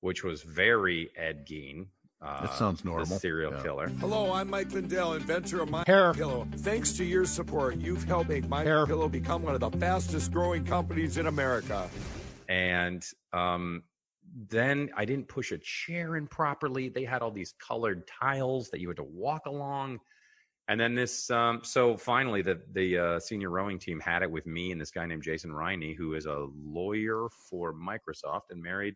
which 0.00 0.24
was 0.24 0.42
very 0.42 1.10
Ed 1.16 1.46
Gein. 1.46 1.86
Uh, 2.20 2.40
That 2.46 2.54
sounds 2.54 2.82
the 2.82 2.88
normal. 2.88 3.18
serial 3.20 3.52
Yeah. 3.52 3.62
killer. 3.62 3.88
Hello, 4.00 4.32
I'm 4.32 4.50
Mike 4.50 4.72
Lindell, 4.72 5.12
inventor 5.12 5.60
of 5.62 5.70
My 5.70 5.84
Hair. 5.86 6.14
Pillow. 6.14 6.48
Thanks 6.56 6.92
to 6.94 7.04
your 7.04 7.24
support, 7.26 7.76
you've 7.76 8.02
helped 8.04 8.28
make 8.28 8.48
My 8.48 8.64
Hair. 8.64 8.86
Pillow 8.86 9.08
become 9.08 9.42
one 9.44 9.54
of 9.54 9.60
the 9.60 9.70
fastest 9.78 10.32
growing 10.32 10.64
companies 10.64 11.16
in 11.16 11.28
America. 11.28 11.88
And 12.48 13.04
um, 13.32 13.82
then 14.48 14.90
I 14.96 15.04
didn't 15.04 15.28
push 15.28 15.52
a 15.52 15.58
chair 15.58 16.16
in 16.16 16.26
properly. 16.26 16.88
They 16.88 17.04
had 17.04 17.22
all 17.22 17.30
these 17.30 17.54
colored 17.58 18.06
tiles 18.06 18.70
that 18.70 18.80
you 18.80 18.88
had 18.88 18.96
to 18.96 19.04
walk 19.04 19.46
along, 19.46 20.00
and 20.68 20.80
then 20.80 20.94
this. 20.94 21.30
Um, 21.30 21.60
so 21.62 21.96
finally, 21.96 22.42
the 22.42 22.60
the 22.72 22.98
uh, 22.98 23.20
senior 23.20 23.50
rowing 23.50 23.78
team 23.78 24.00
had 24.00 24.22
it 24.22 24.30
with 24.30 24.46
me 24.46 24.72
and 24.72 24.80
this 24.80 24.90
guy 24.90 25.06
named 25.06 25.22
Jason 25.22 25.52
Riney, 25.52 25.94
who 25.94 26.14
is 26.14 26.26
a 26.26 26.46
lawyer 26.62 27.28
for 27.48 27.72
Microsoft 27.74 28.50
and 28.50 28.62
married 28.62 28.94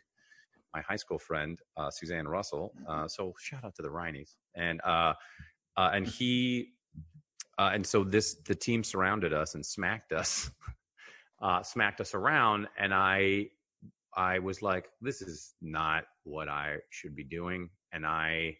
my 0.74 0.80
high 0.82 0.96
school 0.96 1.18
friend 1.18 1.58
uh, 1.76 1.90
Suzanne 1.90 2.26
Russell. 2.26 2.72
Uh, 2.88 3.06
so 3.06 3.34
shout 3.38 3.64
out 3.64 3.74
to 3.76 3.82
the 3.82 3.88
Rineys, 3.88 4.34
and 4.54 4.80
uh, 4.82 5.14
uh, 5.76 5.90
and 5.92 6.06
he. 6.06 6.72
Uh, 7.58 7.70
and 7.74 7.86
so 7.86 8.02
this 8.02 8.36
the 8.46 8.54
team 8.54 8.82
surrounded 8.82 9.34
us 9.34 9.54
and 9.54 9.64
smacked 9.64 10.12
us 10.12 10.50
uh, 11.42 11.62
smacked 11.62 12.00
us 12.00 12.14
around, 12.14 12.68
and 12.78 12.94
I 12.94 13.48
I 14.14 14.38
was 14.38 14.62
like, 14.62 14.90
this 15.00 15.22
is 15.22 15.54
not 15.60 16.04
what 16.24 16.48
I 16.48 16.76
should 16.90 17.16
be 17.16 17.24
doing, 17.24 17.68
and 17.92 18.06
I 18.06 18.56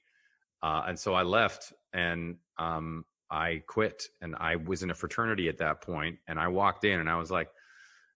uh, 0.62 0.84
and 0.86 0.98
so 0.98 1.14
I 1.14 1.22
left 1.22 1.72
and 1.92 2.36
um, 2.58 3.04
I 3.30 3.62
quit, 3.66 4.04
and 4.20 4.36
I 4.38 4.56
was 4.56 4.82
in 4.82 4.90
a 4.90 4.94
fraternity 4.94 5.48
at 5.48 5.58
that 5.58 5.80
point, 5.80 6.18
and 6.28 6.38
I 6.38 6.48
walked 6.48 6.84
in 6.84 7.00
and 7.00 7.08
I 7.08 7.16
was 7.16 7.30
like. 7.30 7.48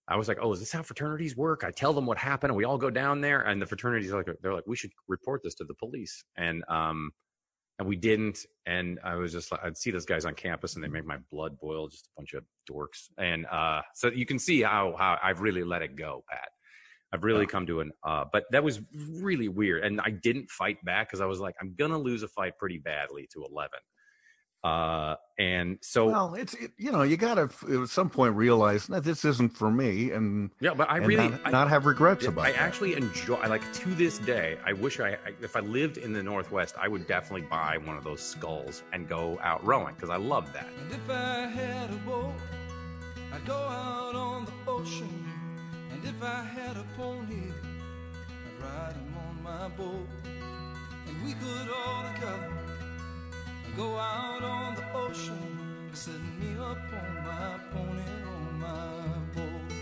I 0.09 0.15
was 0.15 0.29
like, 0.29 0.39
"Oh, 0.41 0.53
is 0.53 0.61
this 0.61 0.71
how 0.71 0.85
fraternities 0.85 1.37
work?" 1.37 1.65
I 1.65 1.73
tell 1.73 1.93
them 1.93 2.07
what 2.07 2.17
happened, 2.17 2.51
and 2.53 2.57
we 2.57 2.63
all 2.63 2.79
go 2.79 2.91
down 2.91 3.21
there, 3.21 3.43
and 3.43 3.61
the 3.61 3.67
fraternities 3.67 4.13
like, 4.13 4.29
they're 4.41 4.55
like, 4.55 4.67
"We 4.69 4.77
should 4.77 4.93
report 5.09 5.43
this 5.43 5.57
to 5.57 5.65
the 5.65 5.75
police," 5.75 6.23
and 6.37 6.63
um, 6.69 7.11
and 7.79 7.87
we 7.87 7.97
didn't. 7.97 8.47
And 8.67 8.99
I 9.05 9.15
was 9.17 9.33
just 9.33 9.53
like, 9.53 9.61
I'd 9.63 9.77
see 9.77 9.91
those 9.91 10.07
guys 10.07 10.25
on 10.25 10.35
campus, 10.35 10.75
and 10.75 10.85
they 10.85 10.89
make 10.89 11.05
my 11.05 11.19
blood 11.31 11.59
boil. 11.61 11.89
Just 11.89 12.07
a 12.07 12.21
bunch 12.21 12.35
of 12.35 12.45
dorks. 12.71 13.11
And 13.19 13.47
uh, 13.47 13.83
so 13.95 14.09
you 14.09 14.27
can 14.27 14.39
see 14.39 14.63
how 14.63 14.95
how 14.99 15.19
I've 15.23 15.41
really 15.41 15.65
let 15.65 15.83
it 15.83 15.97
go, 15.97 16.25
Pat. 16.31 16.49
I've 17.13 17.25
really 17.25 17.47
come 17.47 17.67
to 17.67 17.81
an. 17.81 17.93
Uh, 18.05 18.25
but 18.33 18.45
that 18.51 18.65
was 18.65 18.81
really 19.21 19.49
weird, 19.49 19.85
and 19.85 20.01
I 20.01 20.11
didn't 20.11 20.51
fight 20.51 20.85
back 20.85 21.09
because 21.09 21.21
I 21.21 21.27
was 21.27 21.41
like, 21.41 21.55
I'm 21.61 21.75
gonna 21.79 21.99
lose 21.99 22.23
a 22.23 22.29
fight 22.29 22.59
pretty 22.59 22.79
badly 22.79 23.29
to 23.33 23.45
eleven. 23.45 23.79
Uh, 24.65 25.15
and 25.39 25.79
so 25.81 26.07
Well, 26.07 26.35
it's 26.35 26.55
it, 26.55 26.73
you 26.77 26.91
know 26.91 27.03
you 27.03 27.17
got 27.17 27.35
to 27.35 27.83
at 27.83 27.89
some 27.89 28.11
point 28.11 28.35
realize 28.35 28.87
that 28.89 29.05
this 29.05 29.25
isn't 29.25 29.51
for 29.57 29.71
me, 29.71 30.11
and 30.11 30.51
Yeah, 30.61 30.75
but 30.75 30.91
I 30.91 30.97
really 30.97 31.29
not, 31.29 31.41
I- 31.45 31.51
not 31.51 31.69
have 31.69 31.87
regrets 31.87 32.25
I, 32.25 32.29
about 32.29 32.47
I 32.47 32.49
it. 32.51 32.61
actually 32.61 32.95
enjoy. 32.95 33.37
I 33.37 33.47
like 33.47 33.63
to 33.75 33.95
this 33.95 34.19
day. 34.19 34.59
I 34.65 34.73
wish 34.73 34.99
I, 34.99 35.11
I, 35.11 35.19
if 35.41 35.55
I 35.55 35.61
lived 35.61 35.99
in 35.99 36.13
the 36.13 36.23
Northwest, 36.23 36.75
I 36.81 36.89
would 36.89 37.07
definitely 37.07 37.47
buy 37.49 37.79
one 37.85 37.97
of 37.97 38.03
those 38.05 38.21
sculls 38.21 38.83
and 38.93 39.09
go 39.09 39.39
out 39.43 39.65
rowing 39.65 39.95
because 39.95 40.11
I 40.11 40.17
love 40.17 40.53
that. 40.55 40.67
And 40.81 40.91
if 40.93 41.11
I 41.11 41.47
had 41.47 41.91
a 41.91 41.97
boat, 41.99 42.33
I'd 43.33 43.45
go 43.47 43.55
out 43.55 44.15
on 44.17 44.47
the 44.47 44.53
ocean. 44.67 45.25
And 45.93 46.05
if 46.05 46.21
I 46.23 46.43
had 46.43 46.77
a 46.77 46.85
pony, 46.97 47.53
I'd 47.53 48.65
ride 48.65 48.95
him 48.95 49.15
on 49.29 49.43
my 49.45 49.69
boat. 49.77 50.09
And 51.07 51.25
we 51.25 51.35
could 51.35 51.71
all 51.73 52.03
together 52.15 52.53
go 53.77 53.97
out 53.97 54.43
on 54.43 54.75
the 54.75 54.93
ocean, 54.95 55.91
set 55.93 56.15
me 56.41 56.57
up 56.59 56.79
on 56.93 57.25
my 57.25 57.61
pony 57.73 58.03
on 58.27 58.61
my 58.61 59.19
boat. 59.35 59.73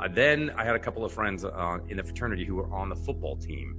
Uh, 0.00 0.08
then 0.08 0.50
I 0.56 0.64
had 0.64 0.74
a 0.74 0.78
couple 0.78 1.04
of 1.04 1.12
friends 1.12 1.44
uh, 1.44 1.78
in 1.88 1.98
the 1.98 2.02
fraternity 2.02 2.44
who 2.46 2.54
were 2.56 2.72
on 2.72 2.88
the 2.88 2.96
football 2.96 3.36
team. 3.36 3.76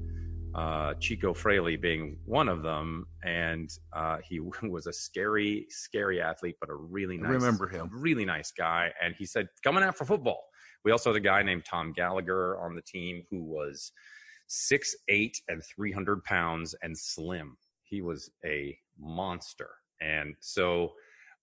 Uh, 0.54 0.94
Chico 1.00 1.34
Fraley 1.34 1.76
being 1.76 2.18
one 2.26 2.48
of 2.50 2.62
them, 2.62 3.06
and 3.24 3.70
uh, 3.92 4.18
he 4.24 4.40
was 4.64 4.86
a 4.88 4.94
scary, 4.94 5.66
scary 5.70 6.22
athlete, 6.22 6.56
but 6.60 6.70
a 6.70 6.76
really 6.76 7.18
I 7.18 7.24
nice, 7.24 7.32
remember 7.32 7.68
him. 7.68 7.90
really 7.92 8.26
nice 8.26 8.52
guy. 8.52 8.92
And 9.04 9.16
he 9.18 9.26
said, 9.26 9.48
"Coming 9.64 9.84
out 9.84 9.98
for 9.98 10.06
football." 10.06 10.46
We 10.86 10.92
also 10.92 11.10
had 11.10 11.18
a 11.18 11.20
guy 11.26 11.42
named 11.42 11.66
Tom 11.66 11.94
Gallagher 11.94 12.60
on 12.60 12.76
the 12.76 12.82
team 12.84 13.24
who 13.32 13.44
was 13.44 13.92
six 14.48 14.96
eight 15.10 15.38
and 15.48 15.62
three 15.64 15.92
hundred 15.92 16.24
pounds 16.24 16.76
and 16.82 16.98
slim. 16.98 17.58
He 17.84 18.02
was 18.02 18.30
a 18.46 18.78
monster, 19.00 19.70
and 20.02 20.36
so 20.40 20.94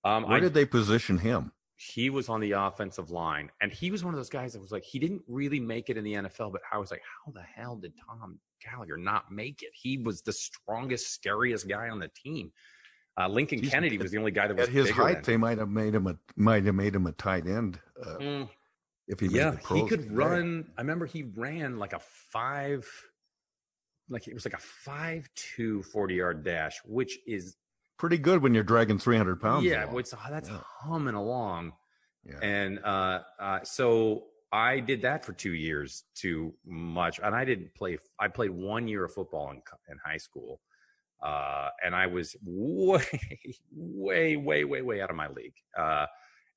um, 0.04 0.24
Where 0.24 0.36
I 0.36 0.40
did 0.40 0.54
they 0.54 0.64
position 0.64 1.18
him? 1.18 1.52
he 1.76 2.10
was 2.10 2.28
on 2.28 2.38
the 2.40 2.52
offensive 2.52 3.10
line, 3.10 3.50
and 3.60 3.72
he 3.72 3.90
was 3.90 4.04
one 4.04 4.14
of 4.14 4.18
those 4.18 4.30
guys 4.30 4.52
that 4.52 4.60
was 4.60 4.70
like 4.70 4.84
he 4.84 4.98
didn't 5.00 5.22
really 5.26 5.58
make 5.58 5.90
it 5.90 5.96
in 5.96 6.04
the 6.04 6.12
NFL, 6.14 6.52
but 6.52 6.60
I 6.72 6.78
was 6.78 6.90
like, 6.92 7.02
how 7.26 7.32
the 7.32 7.42
hell 7.42 7.74
did 7.76 7.92
Tom 8.06 8.38
Gallagher 8.64 8.96
not 8.96 9.32
make 9.32 9.62
it? 9.62 9.70
He 9.74 9.98
was 9.98 10.22
the 10.22 10.32
strongest, 10.32 11.12
scariest 11.12 11.68
guy 11.68 11.88
on 11.88 11.98
the 11.98 12.08
team. 12.14 12.52
Uh, 13.20 13.26
Lincoln 13.28 13.60
Jeez, 13.60 13.70
Kennedy 13.70 13.98
was 13.98 14.12
the 14.12 14.18
only 14.18 14.30
guy 14.30 14.46
that 14.46 14.56
was 14.56 14.68
At 14.68 14.72
his 14.72 14.90
height, 14.90 15.24
they 15.24 15.36
might 15.36 15.58
have 15.58 15.68
made 15.68 15.94
him 15.94 16.06
a 16.06 16.16
might 16.36 16.64
have 16.64 16.74
made 16.76 16.94
him 16.94 17.06
a 17.06 17.12
tight 17.12 17.46
end. 17.46 17.80
Uh, 18.00 18.16
Mm. 18.18 18.48
If 19.08 19.20
he 19.20 19.26
yeah, 19.26 19.56
he 19.72 19.86
could 19.88 20.10
run. 20.10 20.70
I 20.76 20.80
remember 20.80 21.06
he 21.06 21.22
ran 21.22 21.78
like 21.78 21.92
a 21.92 22.00
five, 22.32 22.86
like 24.08 24.28
it 24.28 24.34
was 24.34 24.44
like 24.44 24.54
a 24.54 24.60
five 24.60 25.28
two 25.34 25.82
40 25.82 26.14
yard 26.14 26.44
dash, 26.44 26.80
which 26.84 27.18
is 27.26 27.56
pretty 27.98 28.18
good 28.18 28.42
when 28.42 28.54
you're 28.54 28.64
dragging 28.64 28.98
300 28.98 29.40
pounds. 29.40 29.64
yeah, 29.64 29.84
along. 29.84 29.94
what's 29.94 30.14
that's 30.30 30.50
humming 30.80 31.14
along. 31.14 31.72
Yeah. 32.24 32.38
And 32.40 32.78
uh, 32.84 33.20
uh, 33.40 33.60
so 33.64 34.24
I 34.52 34.80
did 34.80 35.02
that 35.02 35.24
for 35.24 35.32
two 35.32 35.54
years, 35.54 36.04
too 36.14 36.54
much. 36.64 37.18
And 37.22 37.34
I 37.34 37.44
didn't 37.44 37.74
play. 37.74 37.98
I 38.20 38.28
played 38.28 38.50
one 38.50 38.86
year 38.86 39.04
of 39.04 39.14
football 39.14 39.50
in 39.50 39.62
in 39.88 39.98
high 40.04 40.18
school, 40.18 40.60
uh, 41.22 41.70
and 41.84 41.94
I 41.94 42.06
was 42.06 42.36
way, 42.44 43.02
way, 43.72 44.36
way, 44.36 44.64
way, 44.64 44.82
way 44.82 45.00
out 45.00 45.10
of 45.10 45.16
my 45.16 45.28
league. 45.28 45.54
Uh, 45.76 46.06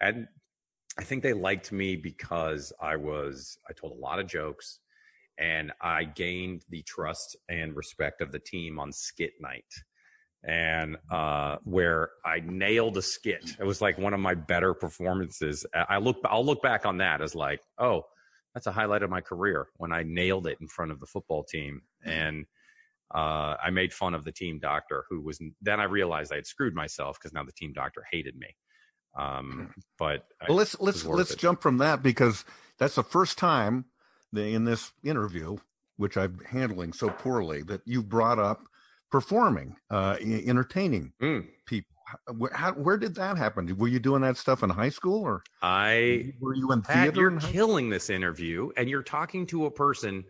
and 0.02 0.28
I 0.98 1.04
think 1.04 1.24
they 1.24 1.34
liked 1.34 1.72
me 1.72 1.96
because 1.96 2.72
I 2.82 2.96
was. 2.96 3.58
I 3.70 3.74
told 3.74 3.94
a 3.94 4.02
lot 4.02 4.20
of 4.20 4.28
jokes. 4.28 4.80
And 5.38 5.74
I 5.82 6.06
gained 6.06 6.64
the 6.70 6.82
trust 6.84 7.36
and 7.50 7.76
respect 7.76 8.22
of 8.22 8.32
the 8.32 8.40
team 8.40 8.80
on 8.80 8.94
skit 8.94 9.34
night 9.42 9.66
and 10.46 10.98
uh, 11.12 11.58
where 11.64 12.12
I 12.24 12.42
nailed 12.46 12.98
a 12.98 13.02
skit. 13.02 13.56
It 13.60 13.66
was 13.66 13.82
like 13.82 13.98
one 13.98 14.14
of 14.14 14.20
my 14.20 14.36
better 14.36 14.74
performances. 14.74 15.66
I 15.74 15.98
look, 15.98 16.18
I'll 16.26 16.46
look 16.46 16.62
back 16.62 16.86
on 16.86 16.98
that 17.00 17.22
as 17.22 17.36
like, 17.36 17.62
oh, 17.80 18.04
that's 18.54 18.68
a 18.68 18.72
highlight 18.72 19.04
of 19.04 19.10
my 19.10 19.22
career 19.22 19.68
when 19.78 19.92
I 19.92 20.04
nailed 20.04 20.48
it 20.48 20.58
in 20.62 20.68
front 20.68 20.92
of 20.92 21.00
the 21.00 21.06
football 21.08 21.44
team, 21.44 21.82
and 22.06 22.46
uh, 23.14 23.56
I 23.62 23.70
made 23.70 23.92
fun 23.92 24.14
of 24.14 24.24
the 24.24 24.32
team 24.32 24.60
doctor, 24.60 25.04
who 25.10 25.22
was. 25.22 25.42
Then 25.62 25.80
I 25.82 25.84
realized 25.84 26.32
I 26.32 26.36
had 26.36 26.48
screwed 26.48 26.74
myself 26.74 27.18
because 27.20 27.34
now 27.34 27.44
the 27.44 27.52
team 27.52 27.74
doctor 27.74 28.04
hated 28.10 28.38
me. 28.38 28.56
Um, 29.16 29.74
but 29.98 30.28
I- 30.42 30.46
Well, 30.50 30.58
let's 30.58 30.80
let's 30.80 31.06
let's 31.06 31.32
it. 31.32 31.40
jump 31.40 31.62
from 31.62 31.78
that 31.78 32.04
because 32.04 32.46
that's 32.78 32.96
the 32.96 33.04
first 33.04 33.38
time 33.38 33.86
in 34.36 34.66
this 34.66 34.92
interview, 35.04 35.58
which 35.98 36.18
I'm 36.18 36.40
handling 36.40 36.92
so 36.94 37.10
poorly, 37.10 37.64
that 37.64 37.82
you 37.86 38.04
brought 38.04 38.40
up 38.40 38.68
performing, 39.12 39.78
uh, 39.90 40.18
entertaining 40.22 41.14
Mm. 41.22 41.48
people. 41.66 41.96
Where, 42.38 42.52
how, 42.54 42.74
where 42.74 42.98
did 42.98 43.16
that 43.16 43.36
happen? 43.38 43.76
Were 43.78 43.88
you 43.88 44.00
doing 44.00 44.22
that 44.22 44.38
stuff 44.38 44.62
in 44.62 44.70
high 44.70 44.90
school, 44.90 45.22
or 45.24 45.44
I 45.62 46.34
were 46.40 46.54
you 46.54 46.72
in 46.74 46.82
Pat, 46.82 47.06
theater? 47.06 47.20
you're 47.22 47.32
in 47.32 47.40
killing 47.40 47.90
this 47.90 48.10
interview, 48.10 48.70
and 48.78 48.90
you're 48.90 49.02
talking 49.04 49.48
to 49.48 49.66
a 49.66 49.72
person 49.72 50.24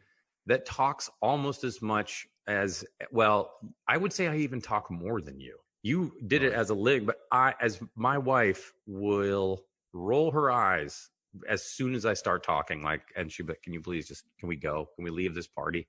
that 0.45 0.65
talks 0.65 1.09
almost 1.21 1.63
as 1.63 1.81
much 1.81 2.27
as 2.47 2.85
well. 3.11 3.51
I 3.87 3.97
would 3.97 4.13
say 4.13 4.27
I 4.27 4.37
even 4.37 4.61
talk 4.61 4.89
more 4.91 5.19
than 5.19 5.39
you. 5.39 5.57
You 5.85 6.13
did 6.25 6.41
it 6.41 6.51
as 6.51 6.71
a 6.71 6.73
lig, 6.73 7.05
but 7.05 7.17
I, 7.31 7.53
as 7.61 7.79
my 7.95 8.17
wife, 8.17 8.73
will 8.87 9.65
roll 9.93 10.31
her 10.31 10.49
eyes 10.49 11.11
as 11.47 11.61
soon 11.61 11.93
as 11.93 12.07
I 12.07 12.15
start 12.15 12.43
talking. 12.43 12.81
Like, 12.81 13.03
and 13.15 13.31
she, 13.31 13.43
but 13.43 13.61
can 13.61 13.71
you 13.71 13.81
please 13.81 14.07
just 14.07 14.23
can 14.39 14.49
we 14.49 14.55
go? 14.55 14.89
Can 14.95 15.03
we 15.03 15.11
leave 15.11 15.35
this 15.35 15.45
party? 15.45 15.87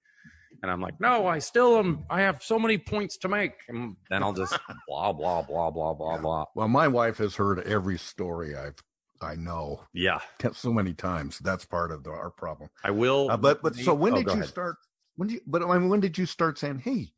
And 0.63 0.71
I'm 0.71 0.83
like, 0.83 1.01
no, 1.01 1.27
I 1.27 1.39
still 1.39 1.79
am. 1.79 2.05
I 2.11 2.21
have 2.21 2.43
so 2.43 2.59
many 2.59 2.77
points 2.77 3.17
to 3.17 3.29
make. 3.29 3.55
And 3.71 3.97
then 4.11 4.23
I'll 4.23 4.35
just 4.35 4.59
blah 4.87 5.15
blah 5.15 5.41
blah 5.41 5.71
blah 5.71 5.95
blah 5.95 6.19
blah. 6.19 6.45
Well, 6.55 6.69
my 6.69 6.89
wife 6.89 7.17
has 7.17 7.37
heard 7.37 7.61
every 7.61 7.97
story 7.97 8.55
I've 8.55 8.77
I 9.23 9.35
know. 9.35 9.81
Yeah, 9.95 10.21
so 10.53 10.75
many 10.75 10.93
times. 10.93 11.39
That's 11.39 11.65
part 11.65 11.91
of 11.91 12.05
the, 12.05 12.11
our 12.11 12.31
problem. 12.31 12.69
I 12.85 12.91
will. 12.91 13.31
Uh, 13.31 13.39
but 13.39 13.63
but 13.63 13.75
so 13.75 13.95
when 13.95 14.13
Oh, 14.13 14.17
did 14.17 14.27
you 14.27 14.33
ahead. 14.33 14.49
start? 14.51 14.77
When 15.17 15.29
did 15.29 15.35
you? 15.37 15.41
But 15.47 15.63
I 15.63 15.79
mean, 15.79 15.89
when 15.89 16.01
did 16.01 16.19
you 16.19 16.27
start 16.27 16.59
saying, 16.59 16.81
"Hey, 16.81 17.15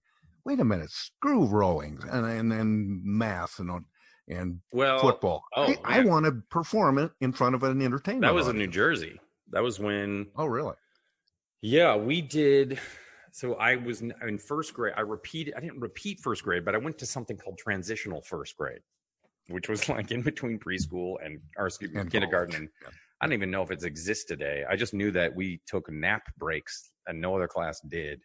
wait 0.48 0.60
a 0.60 0.64
minute, 0.64 0.90
screw 0.90 1.44
rowing 1.46 1.98
and 2.10 2.24
and, 2.26 2.52
and 2.52 3.04
math 3.04 3.58
and 3.58 3.84
and 4.28 4.60
Well, 4.72 4.98
football. 4.98 5.44
oh, 5.56 5.74
I, 5.84 5.98
I 6.00 6.04
want 6.04 6.24
to 6.26 6.32
perform 6.50 6.98
it 6.98 7.10
in 7.20 7.32
front 7.32 7.54
of 7.54 7.62
an 7.62 7.82
entertainment." 7.82 8.22
That 8.22 8.34
was 8.34 8.48
in. 8.48 8.56
New 8.56 8.66
Jersey. 8.66 9.20
That 9.50 9.62
was 9.62 9.78
when. 9.78 10.26
Oh, 10.36 10.46
really? 10.46 10.74
Yeah, 11.60 11.96
we 11.96 12.20
did. 12.20 12.78
So 13.32 13.54
I 13.54 13.76
was 13.76 14.00
in 14.00 14.38
first 14.38 14.72
grade. 14.74 14.94
I 14.96 15.00
repeated. 15.02 15.54
I 15.56 15.60
didn't 15.60 15.80
repeat 15.80 16.20
first 16.20 16.42
grade, 16.42 16.64
but 16.64 16.74
I 16.74 16.78
went 16.78 16.98
to 16.98 17.06
something 17.06 17.36
called 17.36 17.58
transitional 17.58 18.22
first 18.22 18.56
grade, 18.56 18.80
which 19.48 19.68
was 19.68 19.88
like 19.96 20.10
in 20.10 20.22
between 20.22 20.58
preschool 20.58 21.16
and 21.24 21.38
or 21.56 21.66
excuse 21.66 21.90
And 21.94 22.10
kindergarten. 22.10 22.52
college. 22.52 22.70
And 22.86 22.94
I 23.20 23.26
don't 23.26 23.34
even 23.34 23.50
know 23.50 23.62
if 23.62 23.70
it 23.70 23.82
exists 23.82 24.24
today. 24.24 24.64
I 24.68 24.76
just 24.76 24.94
knew 24.94 25.10
that 25.12 25.34
we 25.34 25.60
took 25.66 25.90
nap 25.90 26.22
breaks 26.38 26.90
and 27.06 27.20
no 27.20 27.34
other 27.36 27.48
class 27.48 27.80
did. 27.88 28.20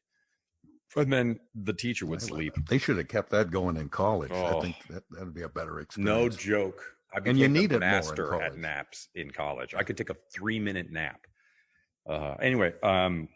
And 0.96 1.12
then 1.12 1.40
the 1.56 1.74
teacher 1.74 2.06
would 2.06 2.22
sleep. 2.22 2.54
They 2.68 2.78
should 2.78 2.98
have 2.98 3.08
kept 3.08 3.30
that 3.32 3.50
going 3.52 3.78
in 3.78 3.90
college. 3.90 4.32
I 4.32 4.52
Oh. 4.52 4.62
think 4.62 4.76
that 4.90 5.04
that'd 5.10 5.34
be 5.34 5.42
a 5.42 5.50
better 5.50 5.80
experience. 5.80 6.06
No 6.06 6.30
joke. 6.30 6.96
I 7.14 7.20
And 7.26 7.38
you 7.38 7.48
need 7.48 7.72
more 7.72 7.80
master 7.80 8.42
at 8.42 8.58
naps 8.58 9.10
in 9.16 9.32
college. 9.32 9.74
I 9.76 9.84
could 9.84 9.98
take 9.98 10.10
a 10.10 10.16
three 10.34 10.60
minute 10.60 10.92
nap. 10.92 11.26
Uh, 12.08 12.36
anyway, 12.42 12.74
um, 12.82 13.30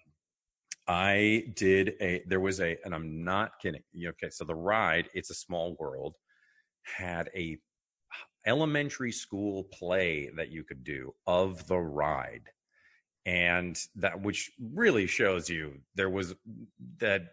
I 0.88 1.51
did 1.55 1.95
a. 2.01 2.24
There 2.28 2.39
was 2.39 2.60
a, 2.60 2.78
and 2.84 2.93
I'm 2.95 3.24
not 3.24 3.60
kidding. 3.60 3.84
Okay, 3.95 4.30
so 4.30 4.45
the 4.45 4.55
ride, 4.55 5.10
it's 5.14 5.30
a 5.30 5.36
small 5.36 5.76
world, 5.80 6.16
had 6.84 7.30
a 7.36 7.58
elementary 8.45 9.12
school 9.12 9.66
play 9.66 10.30
that 10.38 10.49
you 10.49 10.64
could 10.64 10.84
do 10.84 11.14
of 11.28 11.68
the 11.68 11.78
ride, 11.78 12.49
and 13.26 13.78
that 13.95 14.22
which 14.22 14.51
really 14.60 15.05
shows 15.08 15.49
you 15.49 15.82
there 15.95 16.10
was 16.10 16.34
that 16.99 17.24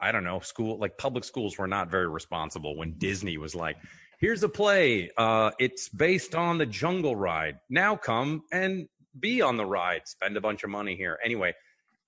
I 0.00 0.12
don't 0.12 0.24
know, 0.24 0.40
school 0.40 0.78
like 0.78 0.98
public 0.98 1.24
schools 1.24 1.58
were 1.58 1.66
not 1.66 1.90
very 1.90 2.08
responsible 2.08 2.76
when 2.76 2.92
Disney 2.98 3.38
was 3.38 3.54
like, 3.54 3.76
here's 4.18 4.42
a 4.42 4.48
play. 4.48 5.10
Uh, 5.16 5.50
it's 5.58 5.88
based 5.88 6.34
on 6.34 6.58
the 6.58 6.66
jungle 6.66 7.16
ride. 7.16 7.58
Now 7.70 7.96
come 7.96 8.42
and 8.52 8.88
be 9.20 9.40
on 9.42 9.56
the 9.56 9.64
ride. 9.64 10.06
Spend 10.06 10.36
a 10.36 10.40
bunch 10.40 10.64
of 10.64 10.70
money 10.70 10.96
here. 10.96 11.18
Anyway, 11.24 11.54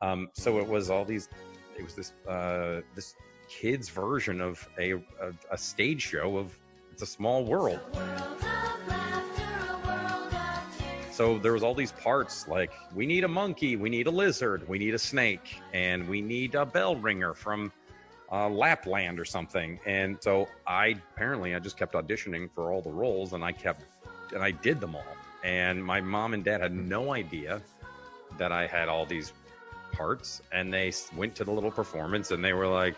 um, 0.02 0.28
so 0.34 0.58
it 0.58 0.66
was 0.66 0.90
all 0.90 1.04
these. 1.04 1.28
It 1.78 1.84
was 1.84 1.94
this 1.94 2.12
uh, 2.28 2.80
this 2.94 3.14
kids 3.48 3.88
version 3.88 4.40
of 4.40 4.68
a, 4.78 4.92
a 4.92 5.00
a 5.50 5.58
stage 5.58 6.02
show 6.02 6.36
of 6.36 6.58
It's 6.92 7.02
a 7.02 7.06
Small 7.06 7.44
World. 7.44 7.80
So 11.18 11.36
there 11.36 11.52
was 11.52 11.64
all 11.64 11.74
these 11.74 11.90
parts 11.90 12.46
like 12.46 12.70
we 12.94 13.04
need 13.04 13.24
a 13.24 13.28
monkey, 13.28 13.74
we 13.74 13.90
need 13.90 14.06
a 14.06 14.10
lizard, 14.10 14.68
we 14.68 14.78
need 14.78 14.94
a 14.94 15.00
snake, 15.00 15.60
and 15.72 16.08
we 16.08 16.22
need 16.22 16.54
a 16.54 16.64
bell 16.64 16.94
ringer 16.94 17.34
from 17.34 17.72
uh, 18.30 18.48
Lapland 18.48 19.18
or 19.18 19.24
something. 19.24 19.80
And 19.84 20.16
so 20.20 20.46
I 20.64 20.94
apparently 21.12 21.56
I 21.56 21.58
just 21.58 21.76
kept 21.76 21.94
auditioning 21.94 22.48
for 22.54 22.70
all 22.70 22.82
the 22.82 22.92
roles, 22.92 23.32
and 23.32 23.42
I 23.42 23.50
kept 23.50 23.82
and 24.32 24.44
I 24.44 24.52
did 24.52 24.78
them 24.80 24.94
all. 24.94 25.16
And 25.42 25.84
my 25.84 26.00
mom 26.00 26.34
and 26.34 26.44
dad 26.44 26.60
had 26.60 26.72
no 26.72 27.12
idea 27.12 27.62
that 28.38 28.52
I 28.52 28.68
had 28.68 28.88
all 28.88 29.04
these 29.04 29.32
parts, 29.90 30.40
and 30.52 30.72
they 30.72 30.92
went 31.16 31.34
to 31.34 31.42
the 31.42 31.50
little 31.50 31.72
performance, 31.72 32.30
and 32.30 32.44
they 32.44 32.52
were 32.52 32.68
like, 32.68 32.94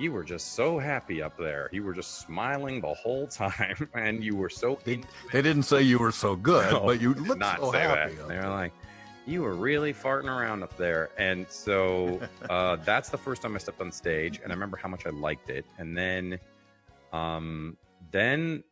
"You 0.00 0.12
were 0.12 0.24
just 0.24 0.54
so 0.54 0.78
happy 0.78 1.20
up 1.20 1.36
there. 1.36 1.68
You 1.72 1.84
were 1.84 1.92
just 1.92 2.20
smiling 2.20 2.80
the 2.80 2.94
whole 2.94 3.26
time, 3.26 3.88
and 3.94 4.24
you 4.24 4.34
were 4.34 4.48
so." 4.48 4.78
They, 4.84 5.02
they 5.30 5.42
didn't 5.42 5.64
say 5.64 5.82
you 5.82 5.98
were 5.98 6.10
so 6.10 6.34
good, 6.34 6.72
No, 6.72 6.86
but 6.86 7.00
you 7.02 7.12
looked 7.14 7.38
not 7.38 7.60
so 7.60 7.70
happy. 7.70 8.14
that. 8.14 8.28
They 8.28 8.36
were 8.38 8.48
like, 8.48 8.72
"You 9.26 9.42
were 9.42 9.54
really 9.54 9.92
farting 9.92 10.24
around 10.24 10.62
up 10.62 10.74
there," 10.78 11.10
and 11.18 11.46
so 11.50 12.20
uh, 12.50 12.76
that's 12.76 13.10
the 13.10 13.18
first 13.18 13.42
time 13.42 13.54
I 13.54 13.58
stepped 13.58 13.80
on 13.82 13.92
stage, 13.92 14.40
and 14.42 14.50
I 14.50 14.54
remember 14.54 14.78
how 14.78 14.88
much 14.88 15.04
I 15.06 15.10
liked 15.10 15.50
it. 15.50 15.66
And 15.78 15.96
then, 15.96 16.38
um, 17.12 17.76
then 18.10 18.64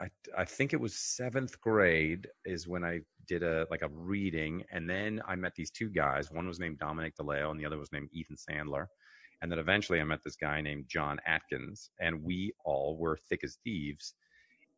I 0.00 0.08
I 0.36 0.44
think 0.44 0.72
it 0.72 0.80
was 0.80 0.96
seventh 0.96 1.60
grade 1.60 2.26
is 2.44 2.66
when 2.66 2.82
I 2.84 3.02
did 3.28 3.44
a 3.44 3.68
like 3.70 3.82
a 3.82 3.88
reading, 3.88 4.64
and 4.72 4.90
then 4.90 5.22
I 5.28 5.36
met 5.36 5.54
these 5.54 5.70
two 5.70 5.88
guys. 5.90 6.32
One 6.32 6.48
was 6.48 6.58
named 6.58 6.80
Dominic 6.80 7.14
DeLeo, 7.16 7.52
and 7.52 7.60
the 7.60 7.66
other 7.66 7.78
was 7.78 7.92
named 7.92 8.08
Ethan 8.12 8.36
Sandler. 8.36 8.86
And 9.42 9.50
then 9.50 9.58
eventually 9.58 10.00
I 10.00 10.04
met 10.04 10.22
this 10.24 10.36
guy 10.36 10.60
named 10.60 10.86
John 10.88 11.18
Atkins, 11.26 11.90
and 12.00 12.22
we 12.22 12.52
all 12.64 12.96
were 12.96 13.18
thick 13.28 13.40
as 13.42 13.58
thieves 13.64 14.14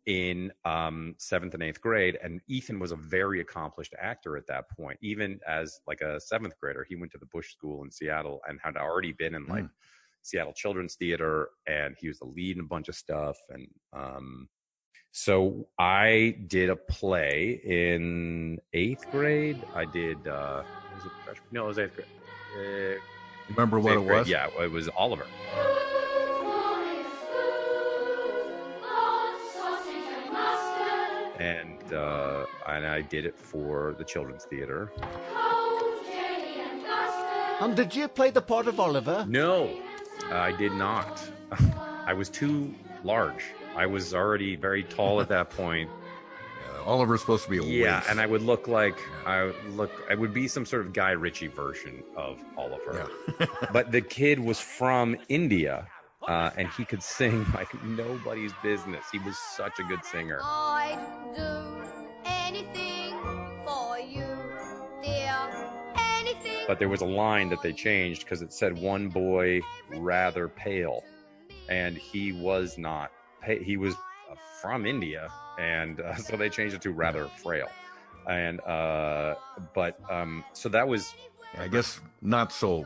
in 0.06 0.50
um, 0.64 1.14
seventh 1.18 1.54
and 1.54 1.62
eighth 1.62 1.80
grade. 1.80 2.18
And 2.22 2.40
Ethan 2.48 2.78
was 2.78 2.90
a 2.90 2.96
very 2.96 3.40
accomplished 3.40 3.94
actor 4.00 4.36
at 4.36 4.46
that 4.48 4.70
point. 4.70 4.98
Even 5.02 5.38
as 5.46 5.80
like 5.86 6.00
a 6.00 6.18
seventh 6.18 6.54
grader, 6.60 6.84
he 6.88 6.96
went 6.96 7.12
to 7.12 7.18
the 7.18 7.26
Bush 7.26 7.52
School 7.52 7.84
in 7.84 7.90
Seattle 7.90 8.40
and 8.48 8.58
had 8.62 8.76
already 8.76 9.12
been 9.12 9.34
in 9.34 9.46
like 9.46 9.66
Seattle 10.22 10.54
Children's 10.54 10.94
Theater, 10.94 11.50
and 11.66 11.94
he 11.98 12.08
was 12.08 12.18
the 12.18 12.24
lead 12.24 12.56
in 12.56 12.64
a 12.64 12.66
bunch 12.66 12.88
of 12.88 12.94
stuff. 12.94 13.36
And 13.50 13.68
um, 13.92 14.48
so 15.12 15.68
I 15.78 16.38
did 16.48 16.70
a 16.70 16.76
play 16.76 17.60
in 17.64 18.58
eighth 18.72 19.10
grade. 19.10 19.62
I 19.74 19.84
did. 19.84 20.26
Uh, 20.26 20.62
was 20.96 21.04
it 21.04 21.12
freshman? 21.24 21.48
No, 21.52 21.64
it 21.64 21.68
was 21.68 21.78
eighth 21.78 21.96
grade. 21.96 22.08
Uh, 22.56 23.00
Remember 23.51 23.78
what 23.78 23.92
eighth 23.92 24.01
it 24.03 24.07
grade. 24.07 24.18
was? 24.20 24.28
Yeah, 24.28 24.49
it 24.61 24.70
was 24.70 24.88
Oliver. 24.88 25.26
and 31.38 31.92
uh, 31.92 32.47
and 32.68 32.86
I 32.86 33.01
did 33.03 33.26
it 33.26 33.36
for 33.36 33.95
the 33.99 34.05
Children's 34.05 34.45
Theater. 34.45 34.92
And 37.61 37.76
did 37.76 37.95
you 37.95 38.09
play 38.09 38.30
the 38.30 38.42
part 38.42 38.66
of 38.66 38.80
Oliver? 38.80 39.24
No, 39.28 39.70
I 40.30 40.53
did 40.53 40.72
not. 40.72 41.22
I 42.07 42.12
was 42.12 42.28
too 42.28 42.74
large. 43.05 43.45
I 43.76 43.86
was 43.86 44.14
already 44.14 44.57
very 44.57 44.82
tall 44.82 45.20
at 45.20 45.28
that 45.28 45.51
point. 45.51 45.90
Oliver's 46.85 47.20
supposed 47.20 47.45
to 47.45 47.51
be 47.51 47.59
a 47.59 47.62
Yeah, 47.62 47.97
waif. 48.01 48.11
and 48.11 48.20
I 48.20 48.26
would 48.26 48.43
look 48.43 48.68
like 48.68 48.97
I 49.26 49.45
would 49.45 49.57
look. 49.70 49.91
I 50.11 50.14
would 50.14 50.32
be 50.35 50.49
some 50.49 50.66
sort 50.66 50.85
of 50.87 50.93
Guy 50.93 51.11
Ritchie 51.12 51.49
version 51.49 52.03
of 52.16 52.39
Oliver. 52.57 53.09
yeah. 53.41 53.47
but 53.72 53.91
the 53.93 54.01
kid 54.01 54.39
was 54.39 54.61
from 54.61 55.16
India, 55.28 55.87
uh, 56.28 56.51
and 56.57 56.68
he 56.68 56.85
could 56.85 57.03
sing 57.03 57.47
like 57.55 57.72
nobody's 57.85 58.53
business. 58.62 59.05
He 59.11 59.18
was 59.20 59.39
such 59.39 59.78
a 59.78 59.82
good 59.85 60.05
singer. 60.05 60.41
I'd 60.43 60.99
do 61.35 61.82
anything 62.26 63.14
for 63.64 63.99
you, 63.99 64.26
dear. 65.03 65.37
Anything. 66.18 66.64
But 66.66 66.78
there 66.78 66.89
was 66.89 67.01
a 67.01 67.07
line 67.07 67.49
that 67.51 67.62
they 67.62 67.72
changed 67.72 68.24
because 68.24 68.43
it 68.43 68.53
said 68.53 68.76
"one 68.78 69.09
boy 69.09 69.61
rather 69.97 70.49
pale," 70.49 71.03
and 71.68 71.97
he 71.97 72.32
was 72.32 72.76
not. 72.78 73.11
Pa- 73.43 73.62
he 73.62 73.76
was 73.76 73.95
uh, 74.30 74.35
from 74.62 74.87
India, 74.87 75.28
and 75.59 76.00
uh, 76.00 76.14
so 76.16 76.36
they 76.36 76.48
changed 76.48 76.74
it 76.74 76.82
to 76.82 76.90
rather 76.90 77.28
frail. 77.42 77.68
And 78.28 78.61
uh, 78.62 79.34
but 79.74 79.98
um, 80.11 80.44
so 80.52 80.68
that 80.70 80.86
was. 80.86 81.14
I 81.57 81.68
guess 81.68 82.00
not 82.20 82.52
so, 82.52 82.84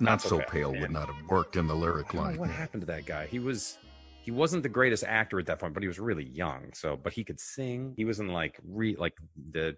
not 0.00 0.22
so 0.22 0.36
okay, 0.36 0.46
pale 0.48 0.72
would 0.72 0.90
not 0.90 1.08
have 1.08 1.28
worked 1.28 1.56
in 1.56 1.66
the 1.66 1.74
lyric 1.74 2.14
line. 2.14 2.38
what 2.38 2.48
happened 2.48 2.80
to 2.80 2.86
that 2.86 3.04
guy. 3.04 3.26
He 3.26 3.38
was 3.38 3.78
he 4.22 4.30
wasn't 4.30 4.62
the 4.62 4.68
greatest 4.68 5.04
actor 5.04 5.38
at 5.40 5.46
that 5.46 5.58
point, 5.58 5.74
but 5.74 5.82
he 5.82 5.88
was 5.88 5.98
really 5.98 6.24
young. 6.24 6.72
So, 6.74 6.96
but 6.96 7.12
he 7.12 7.24
could 7.24 7.40
sing. 7.40 7.92
He 7.96 8.04
was 8.04 8.20
in 8.20 8.28
like 8.28 8.58
re 8.64 8.96
like 8.96 9.14
the 9.50 9.76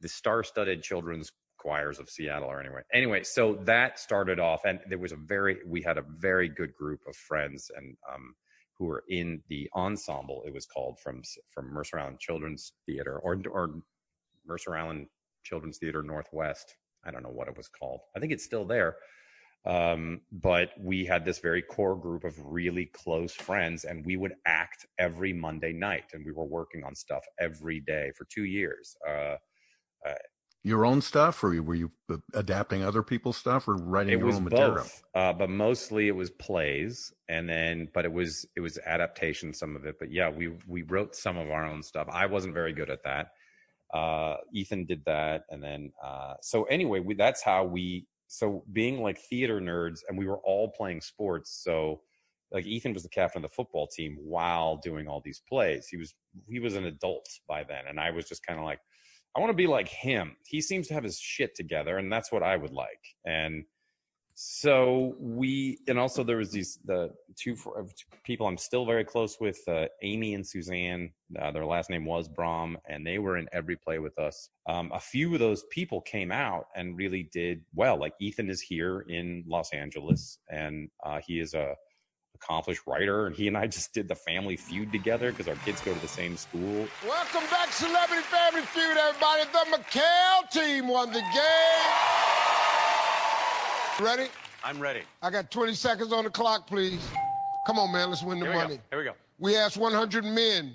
the 0.00 0.08
star-studded 0.08 0.82
children's 0.82 1.30
choirs 1.56 1.98
of 1.98 2.08
Seattle 2.08 2.48
or 2.48 2.60
anyway. 2.60 2.80
Anyway, 2.92 3.22
so 3.22 3.54
that 3.64 3.98
started 3.98 4.40
off, 4.40 4.62
and 4.64 4.80
there 4.88 4.98
was 4.98 5.12
a 5.12 5.16
very 5.16 5.58
we 5.66 5.82
had 5.82 5.98
a 5.98 6.04
very 6.18 6.48
good 6.48 6.74
group 6.74 7.00
of 7.08 7.14
friends 7.14 7.70
and 7.76 7.96
um 8.12 8.34
who 8.80 8.86
were 8.86 9.04
in 9.10 9.42
the 9.48 9.68
ensemble. 9.76 10.42
It 10.46 10.54
was 10.54 10.66
called 10.66 10.98
from 10.98 11.22
from 11.50 11.72
Mercer 11.72 11.98
Island 12.00 12.18
Children's 12.18 12.72
Theater 12.86 13.18
or 13.18 13.40
or 13.50 13.82
Mercer 14.46 14.74
Island 14.74 15.06
Children's 15.44 15.76
Theater 15.76 16.02
Northwest. 16.02 16.74
I 17.04 17.10
don't 17.10 17.22
know 17.22 17.30
what 17.30 17.48
it 17.48 17.56
was 17.56 17.68
called. 17.68 18.00
I 18.16 18.20
think 18.20 18.32
it's 18.32 18.44
still 18.44 18.64
there. 18.64 18.96
Um, 19.66 20.22
but 20.32 20.70
we 20.80 21.04
had 21.04 21.26
this 21.26 21.38
very 21.38 21.60
core 21.60 21.94
group 21.94 22.24
of 22.24 22.34
really 22.42 22.86
close 22.86 23.34
friends, 23.34 23.84
and 23.84 24.04
we 24.06 24.16
would 24.16 24.32
act 24.46 24.86
every 24.98 25.34
Monday 25.34 25.74
night, 25.74 26.04
and 26.14 26.24
we 26.24 26.32
were 26.32 26.46
working 26.46 26.82
on 26.82 26.94
stuff 26.94 27.22
every 27.38 27.80
day 27.80 28.10
for 28.16 28.24
two 28.24 28.44
years. 28.44 28.96
Uh, 29.06 29.36
uh, 30.08 30.14
Your 30.62 30.84
own 30.84 31.00
stuff, 31.00 31.42
or 31.42 31.62
were 31.62 31.74
you 31.74 31.90
adapting 32.34 32.84
other 32.84 33.02
people's 33.02 33.38
stuff, 33.38 33.66
or 33.66 33.76
writing 33.76 34.12
it 34.12 34.18
your 34.18 34.32
own 34.32 34.44
material? 34.44 34.74
both, 34.84 35.02
uh, 35.14 35.32
but 35.32 35.48
mostly 35.48 36.08
it 36.08 36.14
was 36.14 36.30
plays, 36.30 37.14
and 37.30 37.48
then 37.48 37.88
but 37.94 38.04
it 38.04 38.12
was 38.12 38.44
it 38.56 38.60
was 38.60 38.78
adaptation 38.84 39.54
some 39.54 39.74
of 39.74 39.86
it. 39.86 39.96
But 39.98 40.12
yeah, 40.12 40.28
we 40.28 40.52
we 40.66 40.82
wrote 40.82 41.16
some 41.16 41.38
of 41.38 41.50
our 41.50 41.64
own 41.64 41.82
stuff. 41.82 42.08
I 42.10 42.26
wasn't 42.26 42.52
very 42.52 42.74
good 42.74 42.90
at 42.90 43.02
that. 43.04 43.28
Uh, 43.94 44.36
Ethan 44.52 44.84
did 44.84 45.02
that, 45.06 45.44
and 45.48 45.64
then 45.64 45.92
uh, 46.04 46.34
so 46.42 46.64
anyway, 46.64 47.00
we, 47.00 47.14
that's 47.14 47.42
how 47.42 47.64
we. 47.64 48.06
So 48.26 48.62
being 48.72 49.02
like 49.02 49.18
theater 49.18 49.60
nerds, 49.60 50.00
and 50.08 50.18
we 50.18 50.26
were 50.26 50.40
all 50.44 50.68
playing 50.68 51.00
sports. 51.00 51.62
So 51.64 52.02
like 52.52 52.66
Ethan 52.66 52.92
was 52.92 53.02
the 53.02 53.08
captain 53.08 53.42
of 53.44 53.50
the 53.50 53.54
football 53.54 53.86
team 53.86 54.18
while 54.20 54.76
doing 54.76 55.08
all 55.08 55.22
these 55.24 55.42
plays. 55.48 55.88
He 55.88 55.96
was 55.96 56.14
he 56.46 56.60
was 56.60 56.76
an 56.76 56.84
adult 56.84 57.26
by 57.48 57.64
then, 57.64 57.84
and 57.88 57.98
I 57.98 58.10
was 58.10 58.28
just 58.28 58.44
kind 58.46 58.58
of 58.58 58.64
like, 58.64 58.80
I 59.36 59.40
want 59.40 59.50
to 59.50 59.56
be 59.56 59.66
like 59.66 59.88
him. 59.88 60.36
He 60.44 60.60
seems 60.60 60.88
to 60.88 60.94
have 60.94 61.04
his 61.04 61.18
shit 61.18 61.54
together, 61.54 61.98
and 61.98 62.12
that's 62.12 62.32
what 62.32 62.42
I 62.42 62.56
would 62.56 62.72
like. 62.72 63.14
And 63.24 63.64
so 64.34 65.14
we, 65.20 65.78
and 65.86 65.98
also 65.98 66.24
there 66.24 66.38
was 66.38 66.50
these 66.50 66.78
the 66.84 67.10
two, 67.36 67.56
people 68.24 68.46
I'm 68.46 68.56
still 68.56 68.86
very 68.86 69.04
close 69.04 69.38
with, 69.38 69.60
uh, 69.68 69.86
Amy 70.02 70.34
and 70.34 70.46
Suzanne. 70.46 71.12
Uh, 71.40 71.50
their 71.52 71.66
last 71.66 71.90
name 71.90 72.06
was 72.06 72.28
Brom, 72.28 72.78
and 72.88 73.06
they 73.06 73.18
were 73.18 73.36
in 73.36 73.48
every 73.52 73.76
play 73.76 73.98
with 73.98 74.18
us. 74.18 74.48
Um, 74.66 74.90
a 74.94 74.98
few 74.98 75.32
of 75.34 75.40
those 75.40 75.64
people 75.70 76.00
came 76.00 76.32
out 76.32 76.66
and 76.74 76.96
really 76.96 77.28
did 77.32 77.62
well. 77.74 77.98
Like 77.98 78.14
Ethan 78.18 78.50
is 78.50 78.60
here 78.60 79.04
in 79.08 79.44
Los 79.46 79.72
Angeles, 79.72 80.38
and 80.48 80.88
uh, 81.04 81.20
he 81.24 81.38
is 81.38 81.54
a 81.54 81.76
accomplished 82.42 82.82
writer, 82.86 83.26
and 83.26 83.34
he 83.36 83.48
and 83.48 83.56
I 83.56 83.66
just 83.66 83.92
did 83.92 84.08
the 84.08 84.14
Family 84.14 84.56
Feud 84.56 84.92
together 84.92 85.30
because 85.30 85.48
our 85.48 85.54
kids 85.56 85.80
go 85.80 85.92
to 85.92 86.00
the 86.00 86.08
same 86.08 86.36
school. 86.36 86.86
Welcome 87.06 87.42
back, 87.50 87.72
Celebrity 87.72 88.22
Family 88.22 88.62
Feud, 88.62 88.96
everybody. 88.96 89.44
The 89.52 89.76
McHale 89.76 90.50
team 90.50 90.88
won 90.88 91.12
the 91.12 91.20
game. 91.20 91.94
Ready? 94.00 94.28
I'm 94.64 94.80
ready. 94.80 95.02
I 95.22 95.30
got 95.30 95.50
20 95.50 95.74
seconds 95.74 96.12
on 96.12 96.24
the 96.24 96.30
clock, 96.30 96.66
please. 96.66 97.06
Come 97.66 97.78
on, 97.78 97.92
man. 97.92 98.08
Let's 98.08 98.22
win 98.22 98.40
the 98.40 98.46
Here 98.46 98.54
we 98.54 98.58
go. 98.60 98.64
money. 98.64 98.80
Here 98.90 98.98
we 98.98 99.04
go. 99.04 99.12
We 99.38 99.56
asked 99.56 99.76
100 99.76 100.24
men, 100.24 100.72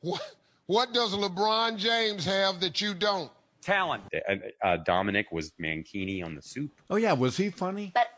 what, 0.00 0.22
what 0.66 0.92
does 0.92 1.14
LeBron 1.14 1.76
James 1.78 2.24
have 2.24 2.60
that 2.60 2.80
you 2.80 2.94
don't? 2.94 3.30
Talent. 3.60 4.04
And 4.28 4.42
uh, 4.62 4.78
Dominic 4.78 5.26
was 5.32 5.52
Mankini 5.60 6.24
on 6.24 6.34
the 6.34 6.42
soup. 6.42 6.70
Oh 6.90 6.96
yeah, 6.96 7.12
was 7.12 7.36
he 7.36 7.50
funny? 7.50 7.90
But 7.94 8.08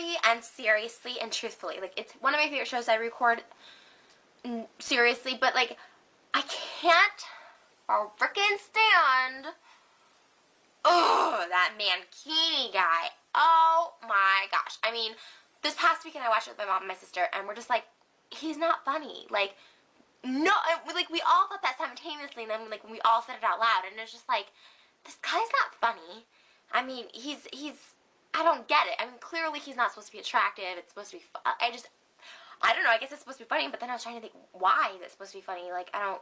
honestly 0.00 0.16
and 0.24 0.44
seriously 0.44 1.12
and 1.20 1.32
truthfully, 1.32 1.76
like 1.80 1.92
it's 1.96 2.12
one 2.20 2.34
of 2.34 2.40
my 2.40 2.48
favorite 2.48 2.68
shows 2.68 2.88
I 2.88 2.96
record. 2.96 3.42
Seriously, 4.78 5.36
but 5.38 5.54
like 5.54 5.76
I 6.34 6.42
can't 6.42 7.24
frickin' 7.88 8.58
stand. 8.58 9.54
Oh, 10.84 11.44
that 11.50 11.74
Mankini 11.78 12.72
guy. 12.72 13.10
Oh 13.34 13.94
my 14.02 14.46
gosh. 14.50 14.78
I 14.82 14.92
mean, 14.92 15.12
this 15.62 15.74
past 15.74 16.04
weekend 16.04 16.24
I 16.24 16.28
watched 16.28 16.48
it 16.48 16.52
with 16.52 16.58
my 16.58 16.66
mom 16.66 16.82
and 16.82 16.88
my 16.88 16.94
sister, 16.94 17.26
and 17.34 17.46
we're 17.46 17.54
just 17.54 17.68
like, 17.68 17.84
he's 18.30 18.56
not 18.56 18.84
funny. 18.84 19.26
Like, 19.30 19.56
no, 20.24 20.52
uh, 20.52 20.78
we- 20.86 20.94
like 20.94 21.10
we 21.10 21.20
all 21.28 21.48
thought 21.48 21.62
that 21.62 21.76
simultaneously, 21.78 22.44
and 22.44 22.50
then 22.50 22.70
like 22.70 22.88
we 22.88 23.00
all 23.02 23.20
said 23.22 23.36
it 23.36 23.44
out 23.44 23.60
loud, 23.60 23.82
and 23.90 24.00
it's 24.00 24.12
just 24.12 24.28
like, 24.28 24.46
this 25.04 25.16
guy's 25.16 25.50
not 25.60 25.74
funny. 25.80 26.24
I 26.72 26.84
mean, 26.84 27.06
he's 27.12 27.46
he's. 27.52 27.94
I 28.34 28.42
don't 28.42 28.66
get 28.68 28.86
it. 28.86 28.94
I 28.98 29.06
mean, 29.06 29.14
clearly 29.20 29.58
he's 29.58 29.76
not 29.76 29.90
supposed 29.90 30.08
to 30.08 30.12
be 30.12 30.18
attractive. 30.20 30.64
It's 30.78 30.90
supposed 30.90 31.10
to 31.10 31.18
be. 31.18 31.22
I 31.44 31.70
just. 31.72 31.88
I 32.62 32.74
don't 32.74 32.84
know. 32.84 32.90
I 32.90 32.98
guess 32.98 33.10
it's 33.10 33.20
supposed 33.20 33.38
to 33.38 33.44
be 33.44 33.48
funny, 33.48 33.68
but 33.68 33.80
then 33.80 33.88
I 33.88 33.94
was 33.94 34.02
trying 34.02 34.16
to 34.16 34.20
think, 34.20 34.34
why 34.52 34.92
is 34.94 35.00
it 35.00 35.10
supposed 35.10 35.32
to 35.32 35.38
be 35.38 35.42
funny? 35.42 35.72
Like, 35.72 35.88
I 35.94 36.00
don't. 36.00 36.20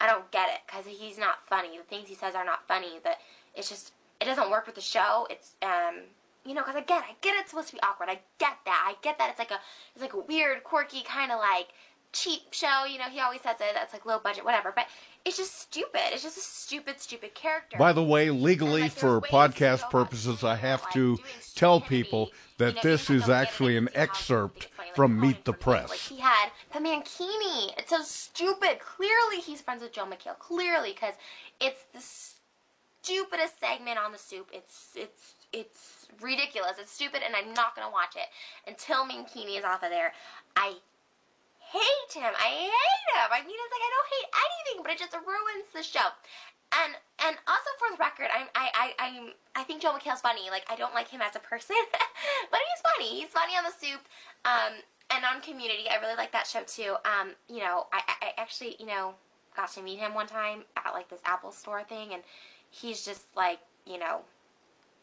I 0.00 0.06
don't 0.06 0.28
get 0.32 0.48
it 0.48 0.60
because 0.66 0.84
he's 0.86 1.18
not 1.18 1.46
funny. 1.46 1.78
The 1.78 1.84
things 1.84 2.08
he 2.08 2.16
says 2.16 2.34
are 2.34 2.44
not 2.44 2.66
funny. 2.66 2.98
But 3.02 3.18
it's 3.54 3.68
just 3.68 3.92
it 4.20 4.24
doesn't 4.24 4.50
work 4.50 4.66
with 4.66 4.74
the 4.74 4.80
show. 4.80 5.26
It's 5.30 5.56
um 5.62 6.02
you 6.44 6.54
know 6.54 6.62
because 6.62 6.76
I 6.76 6.80
get 6.80 7.04
I 7.04 7.14
get 7.20 7.36
it's 7.36 7.50
supposed 7.50 7.68
to 7.68 7.74
be 7.74 7.82
awkward. 7.82 8.08
I 8.08 8.20
get 8.38 8.58
that. 8.64 8.84
I 8.86 8.96
get 9.02 9.18
that 9.18 9.30
it's 9.30 9.38
like 9.38 9.52
a 9.52 9.60
it's 9.94 10.02
like 10.02 10.14
a 10.14 10.18
weird 10.18 10.64
quirky 10.64 11.02
kind 11.02 11.30
of 11.30 11.38
like 11.38 11.68
cheap 12.12 12.52
show. 12.52 12.84
You 12.84 12.98
know 12.98 13.04
he 13.04 13.20
always 13.20 13.42
says 13.42 13.56
it. 13.60 13.74
That's 13.74 13.92
like 13.92 14.04
low 14.04 14.18
budget 14.18 14.44
whatever. 14.44 14.72
But 14.74 14.86
it's 15.24 15.36
just 15.36 15.58
stupid. 15.58 16.00
It's 16.12 16.22
just 16.22 16.36
a 16.36 16.40
stupid 16.40 17.00
stupid 17.00 17.34
character. 17.34 17.76
By 17.78 17.92
the 17.92 18.02
way, 18.02 18.30
legally 18.30 18.88
for 18.88 19.20
podcast 19.20 19.90
purposes, 19.90 20.42
I 20.44 20.56
have 20.56 20.90
to 20.92 21.18
tell 21.54 21.80
people 21.80 22.30
that 22.58 22.82
this 22.82 23.10
is 23.10 23.28
actually 23.28 23.76
an 23.76 23.88
excerpt 23.94 24.68
from 24.94 25.18
Meet 25.18 25.44
the 25.44 25.52
Like 25.52 25.60
Press. 25.60 26.08
he 26.08 26.18
had 26.18 26.50
the 26.72 26.80
Mankini. 26.80 27.72
It's 27.78 27.90
so 27.90 28.02
stupid. 28.02 28.78
Clearly 28.80 29.38
he's 29.44 29.60
friends 29.60 29.82
with 29.82 29.92
Joe 29.92 30.04
McHale. 30.06 30.38
Clearly 30.38 30.92
because 30.92 31.14
it's 31.60 31.84
the 31.92 32.02
stupidest 33.02 33.58
segment 33.60 33.98
on 33.98 34.12
the 34.12 34.18
soup. 34.18 34.48
It's 34.52 34.90
it's 34.96 35.34
it's 35.52 36.06
ridiculous. 36.20 36.72
It's 36.78 36.92
stupid, 36.92 37.22
and 37.24 37.34
I'm 37.36 37.52
not 37.54 37.74
gonna 37.76 37.90
watch 37.90 38.14
it 38.16 38.28
until 38.68 39.04
Mankini 39.04 39.58
is 39.58 39.64
off 39.64 39.82
of 39.82 39.90
there. 39.90 40.12
I 40.56 40.74
hate 41.72 42.12
him. 42.12 42.32
I 42.36 42.68
hate 42.68 43.08
him. 43.16 43.28
I 43.32 43.40
mean, 43.42 43.56
it's 43.56 43.72
like 43.72 43.84
I 43.84 43.90
don't 43.90 44.10
hate 44.12 44.30
anything, 44.36 44.78
but 44.84 44.90
it 44.92 44.98
just 45.00 45.14
ruins 45.16 45.68
the 45.72 45.82
show. 45.82 46.12
And 46.72 46.96
and 47.24 47.36
also 47.48 47.70
for 47.80 47.88
the 47.92 48.00
record, 48.00 48.28
I'm 48.32 48.48
I 48.54 48.68
I 48.72 48.86
I'm, 49.00 49.32
I 49.56 49.62
think 49.64 49.82
Joe 49.82 49.92
McHale's 49.92 50.20
funny. 50.20 50.48
Like 50.50 50.64
I 50.68 50.76
don't 50.76 50.94
like 50.94 51.08
him 51.08 51.20
as 51.20 51.36
a 51.36 51.40
person, 51.40 51.76
but 52.50 52.60
he's 52.60 52.82
funny. 52.84 53.20
He's 53.20 53.32
funny 53.32 53.56
on 53.56 53.64
the 53.64 53.74
soup. 53.74 54.00
Um, 54.44 54.80
and 55.12 55.24
on 55.24 55.42
Community, 55.42 55.88
I 55.90 56.00
really 56.00 56.16
like 56.16 56.32
that 56.32 56.46
show 56.46 56.62
too. 56.64 56.96
Um, 57.04 57.36
you 57.48 57.60
know, 57.60 57.86
I, 57.92 58.00
I 58.08 58.14
I 58.22 58.28
actually 58.40 58.76
you 58.78 58.86
know 58.86 59.14
got 59.56 59.72
to 59.72 59.82
meet 59.82 59.98
him 59.98 60.14
one 60.14 60.26
time 60.26 60.64
at 60.76 60.92
like 60.92 61.08
this 61.08 61.20
Apple 61.24 61.52
store 61.52 61.84
thing, 61.84 62.12
and 62.12 62.22
he's 62.70 63.04
just 63.04 63.24
like 63.36 63.60
you 63.86 63.98
know 63.98 64.22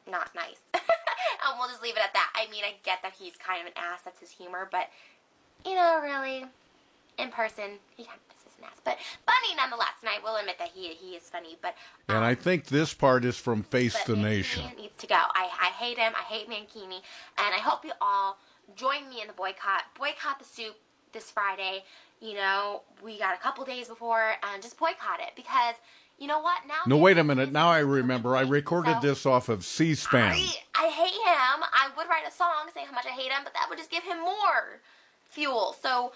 not 0.10 0.34
nice. 0.34 0.62
and 0.74 1.58
we'll 1.58 1.70
just 1.70 1.84
leave 1.84 1.96
it 1.96 2.04
at 2.04 2.14
that. 2.14 2.34
I 2.36 2.50
mean, 2.50 2.64
I 2.64 2.76
get 2.84 3.02
that 3.04 3.14
he's 3.20 3.34
kind 3.38 3.62
of 3.62 3.68
an 3.68 3.74
ass. 3.78 4.02
That's 4.04 4.20
his 4.20 4.32
humor, 4.32 4.68
but 4.72 4.90
you 5.66 5.76
know, 5.76 6.00
really, 6.02 6.46
in 7.20 7.30
person, 7.32 7.80
he 7.96 8.04
kind 8.06 8.18
of 8.18 8.36
is 8.36 8.58
an 8.58 8.64
ass. 8.66 8.80
But 8.84 8.98
funny 9.26 9.56
nonetheless, 9.56 9.94
and 10.02 10.10
I 10.10 10.20
will 10.24 10.36
admit 10.38 10.58
that 10.60 10.70
he 10.74 10.90
he 10.94 11.16
is 11.16 11.24
funny. 11.24 11.58
But 11.62 11.76
And 12.08 12.18
I 12.24 12.32
um, 12.32 12.36
think 12.38 12.66
this 12.66 12.94
part 12.94 13.26
is 13.26 13.38
from 13.38 13.64
Face 13.64 14.02
the 14.04 14.14
Mankini 14.14 14.24
Nation. 14.24 14.64
needs 14.78 14.98
to 14.98 15.08
go. 15.08 15.16
I, 15.16 15.50
I 15.62 15.68
hate 15.78 15.98
him. 15.98 16.14
I 16.16 16.24
hate 16.24 16.50
Mankini. 16.50 17.02
And 17.38 17.54
I 17.56 17.60
hope 17.62 17.84
you 17.86 17.92
all 18.02 18.38
join 18.76 19.10
me 19.10 19.22
in 19.22 19.28
the 19.28 19.34
boycott. 19.34 19.84
Boycott 19.98 20.40
the 20.40 20.46
soup 20.46 20.76
this 21.12 21.30
Friday. 21.32 21.84
you 22.22 22.36
know, 22.36 22.82
we 23.04 23.18
got 23.18 23.34
a 23.34 23.40
couple 23.40 23.64
days 23.66 23.88
before 23.88 24.34
and 24.44 24.62
just 24.62 24.78
boycott 24.78 25.20
it 25.22 25.32
because 25.36 25.76
you 26.20 26.28
know 26.28 26.40
what? 26.42 26.58
Now 26.68 26.82
No, 26.86 26.98
wait 26.98 27.18
a 27.18 27.24
minute. 27.24 27.52
Now 27.52 27.70
I 27.70 27.80
remember. 27.80 28.36
I 28.36 28.42
recorded 28.42 28.96
So- 29.02 29.08
this 29.08 29.26
off 29.26 29.48
of 29.50 29.64
C-SPAN. 29.66 30.34
I, 30.34 30.54
I 30.76 30.88
hate 30.90 31.14
him. 31.14 31.64
I 31.74 31.90
would 31.96 32.08
write 32.10 32.28
a 32.28 32.32
song 32.32 32.68
saying 32.74 32.88
how 32.88 32.94
much 32.94 33.06
I 33.06 33.12
hate 33.12 33.32
him, 33.32 33.42
but 33.46 33.54
that 33.54 33.68
would 33.70 33.78
just 33.78 33.90
give 33.90 34.04
him 34.04 34.20
more 34.20 34.82
fuel. 35.30 35.76
So, 35.82 36.12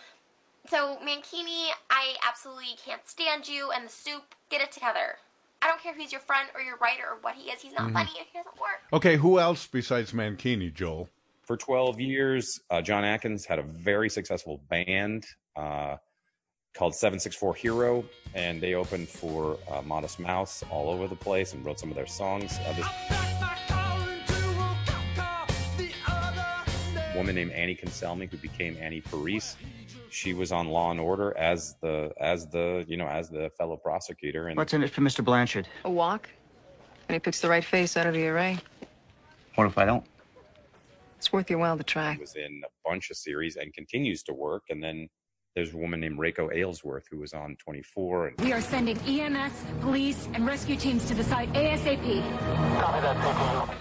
so 0.70 0.98
Mankini, 0.98 1.68
I 1.90 2.16
absolutely 2.28 2.76
can't 2.84 3.08
stand 3.08 3.48
you 3.48 3.72
and 3.72 3.86
the 3.86 3.92
soup. 3.92 4.36
Get 4.50 4.62
it 4.62 4.72
together. 4.72 5.18
I 5.62 5.68
don't 5.68 5.82
care 5.82 5.94
if 5.94 5.98
he's 5.98 6.12
your 6.12 6.22
friend 6.22 6.50
or 6.54 6.62
your 6.62 6.78
writer 6.78 7.04
or 7.10 7.18
what 7.22 7.36
he 7.36 7.50
is. 7.50 7.62
He's 7.62 7.74
not 7.74 7.90
Mhm. 7.90 7.94
funny. 7.94 8.10
He 8.12 8.38
doesn't 8.38 8.60
work. 8.60 8.82
Okay, 8.92 9.16
who 9.18 9.40
else 9.40 9.66
besides 9.68 10.12
Mankini, 10.12 10.74
Joel? 10.74 11.10
For 11.42 11.56
12 11.58 12.00
years, 12.00 12.60
uh, 12.70 12.82
John 12.82 13.04
Atkins 13.06 13.46
had 13.46 13.60
a 13.60 13.64
very 13.64 14.10
successful 14.10 14.58
band 14.70 15.26
uh, 15.56 15.98
called 16.74 16.96
764 16.96 17.54
Hero, 17.56 18.04
and 18.34 18.60
they 18.62 18.74
opened 18.74 19.08
for 19.08 19.58
uh, 19.70 19.82
Modest 19.84 20.20
Mouse 20.20 20.64
all 20.72 20.90
over 20.90 21.08
the 21.08 21.16
place 21.16 21.54
and 21.54 21.64
wrote 21.66 21.80
some 21.80 21.90
of 21.90 21.96
their 21.96 22.08
songs. 22.08 22.58
Uh, 22.66 22.74
this 22.74 22.88
woman 27.16 27.36
named 27.36 27.52
Annie 27.52 27.76
Conselmi, 27.76 28.30
who 28.30 28.38
became 28.38 28.76
Annie 28.82 29.02
Parisse, 29.02 29.56
she 30.14 30.34
was 30.34 30.52
on 30.52 30.68
Law 30.68 30.92
and 30.92 31.00
Order 31.00 31.36
as 31.38 31.76
the 31.82 32.12
as 32.20 32.48
the 32.48 32.86
you 32.88 32.98
know 32.98 33.08
as 33.08 33.30
the 33.30 33.50
fellow 33.58 33.78
prosecutor, 33.78 34.48
and 34.48 34.58
What's 34.58 34.74
in 34.74 34.84
it 34.84 34.90
for 34.92 35.02
Mr. 35.02 35.24
Blanchard? 35.24 35.68
A 35.86 35.90
walk? 35.90 36.30
And 37.10 37.16
he 37.16 37.20
picks 37.20 37.42
the 37.42 37.50
right 37.50 37.66
face 37.66 37.98
out 37.98 38.08
of 38.08 38.14
the 38.14 38.28
array. 38.28 38.58
What 39.56 39.68
if 39.68 39.78
I 39.78 39.86
don't? 39.86 40.06
It's 41.18 41.34
worth 41.34 41.50
your 41.50 41.60
while 41.60 41.78
to 41.78 41.84
try. 41.84 42.14
He 42.14 42.20
was 42.20 42.36
in 42.36 42.62
a 42.66 42.90
bunch 42.90 43.10
of 43.10 43.18
series 43.18 43.56
and 43.56 43.74
continues 43.74 44.24
to 44.24 44.34
work. 44.34 44.64
And 44.70 44.84
then 44.84 45.10
there's 45.56 45.74
a 45.74 45.78
woman 45.78 46.00
named 46.00 46.18
Reiko 46.18 46.52
Aylesworth 46.54 47.06
who 47.12 47.20
was 47.20 47.34
on 47.34 47.56
24 47.58 48.28
and 48.30 48.42
We 48.42 48.54
are 48.54 48.62
sending 48.62 48.98
EMS, 49.00 49.52
police, 49.82 50.28
and 50.34 50.46
rescue 50.48 50.76
teams 50.76 51.06
to 51.08 51.14
the 51.14 51.24
site 51.24 51.52
ASAP. 51.54 52.24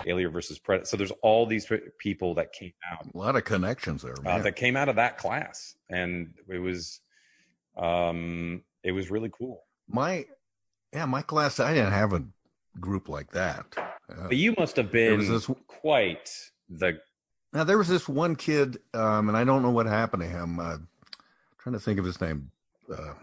Alien 0.06 0.30
versus 0.32 0.58
Predator. 0.58 0.84
So 0.86 0.96
there's 0.98 1.12
all 1.22 1.46
these 1.46 1.70
people 1.98 2.34
that 2.34 2.52
came 2.52 2.72
out. 2.92 3.06
A 3.14 3.16
lot 3.16 3.36
of 3.36 3.44
connections 3.44 4.02
there, 4.02 4.14
uh, 4.20 4.22
man. 4.22 4.42
that 4.42 4.56
came 4.56 4.76
out 4.76 4.88
of 4.90 4.96
that 4.96 5.16
class, 5.16 5.74
and 5.88 6.34
it 6.48 6.58
was, 6.58 7.00
um, 7.76 8.62
it 8.82 8.92
was 8.92 9.10
really 9.10 9.30
cool. 9.32 9.62
My, 9.88 10.26
yeah, 10.92 11.06
my 11.06 11.22
class. 11.22 11.58
I 11.58 11.72
didn't 11.72 11.92
have 11.92 12.12
a 12.12 12.22
group 12.80 13.08
like 13.08 13.30
that. 13.32 13.64
Uh, 13.78 14.28
But 14.28 14.36
you 14.36 14.54
must 14.58 14.76
have 14.76 14.90
there 14.92 15.16
been 15.16 15.18
was 15.32 15.46
this- 15.46 15.56
quite 15.66 16.30
the. 16.68 17.00
Now 17.54 17.64
there 17.64 17.76
was 17.78 17.88
this 17.88 18.08
one 18.08 18.36
kid, 18.36 18.78
um, 18.94 19.28
and 19.28 19.36
I 19.36 19.44
don't 19.44 19.62
know 19.62 19.70
what 19.70 19.84
happened 19.86 20.22
to 20.22 20.28
him. 20.28 20.58
Uh, 20.58 20.78
trying 21.62 21.74
to 21.74 21.80
think 21.80 21.98
of 21.98 22.04
his 22.04 22.20
name, 22.20 22.50
uh, 22.92 23.14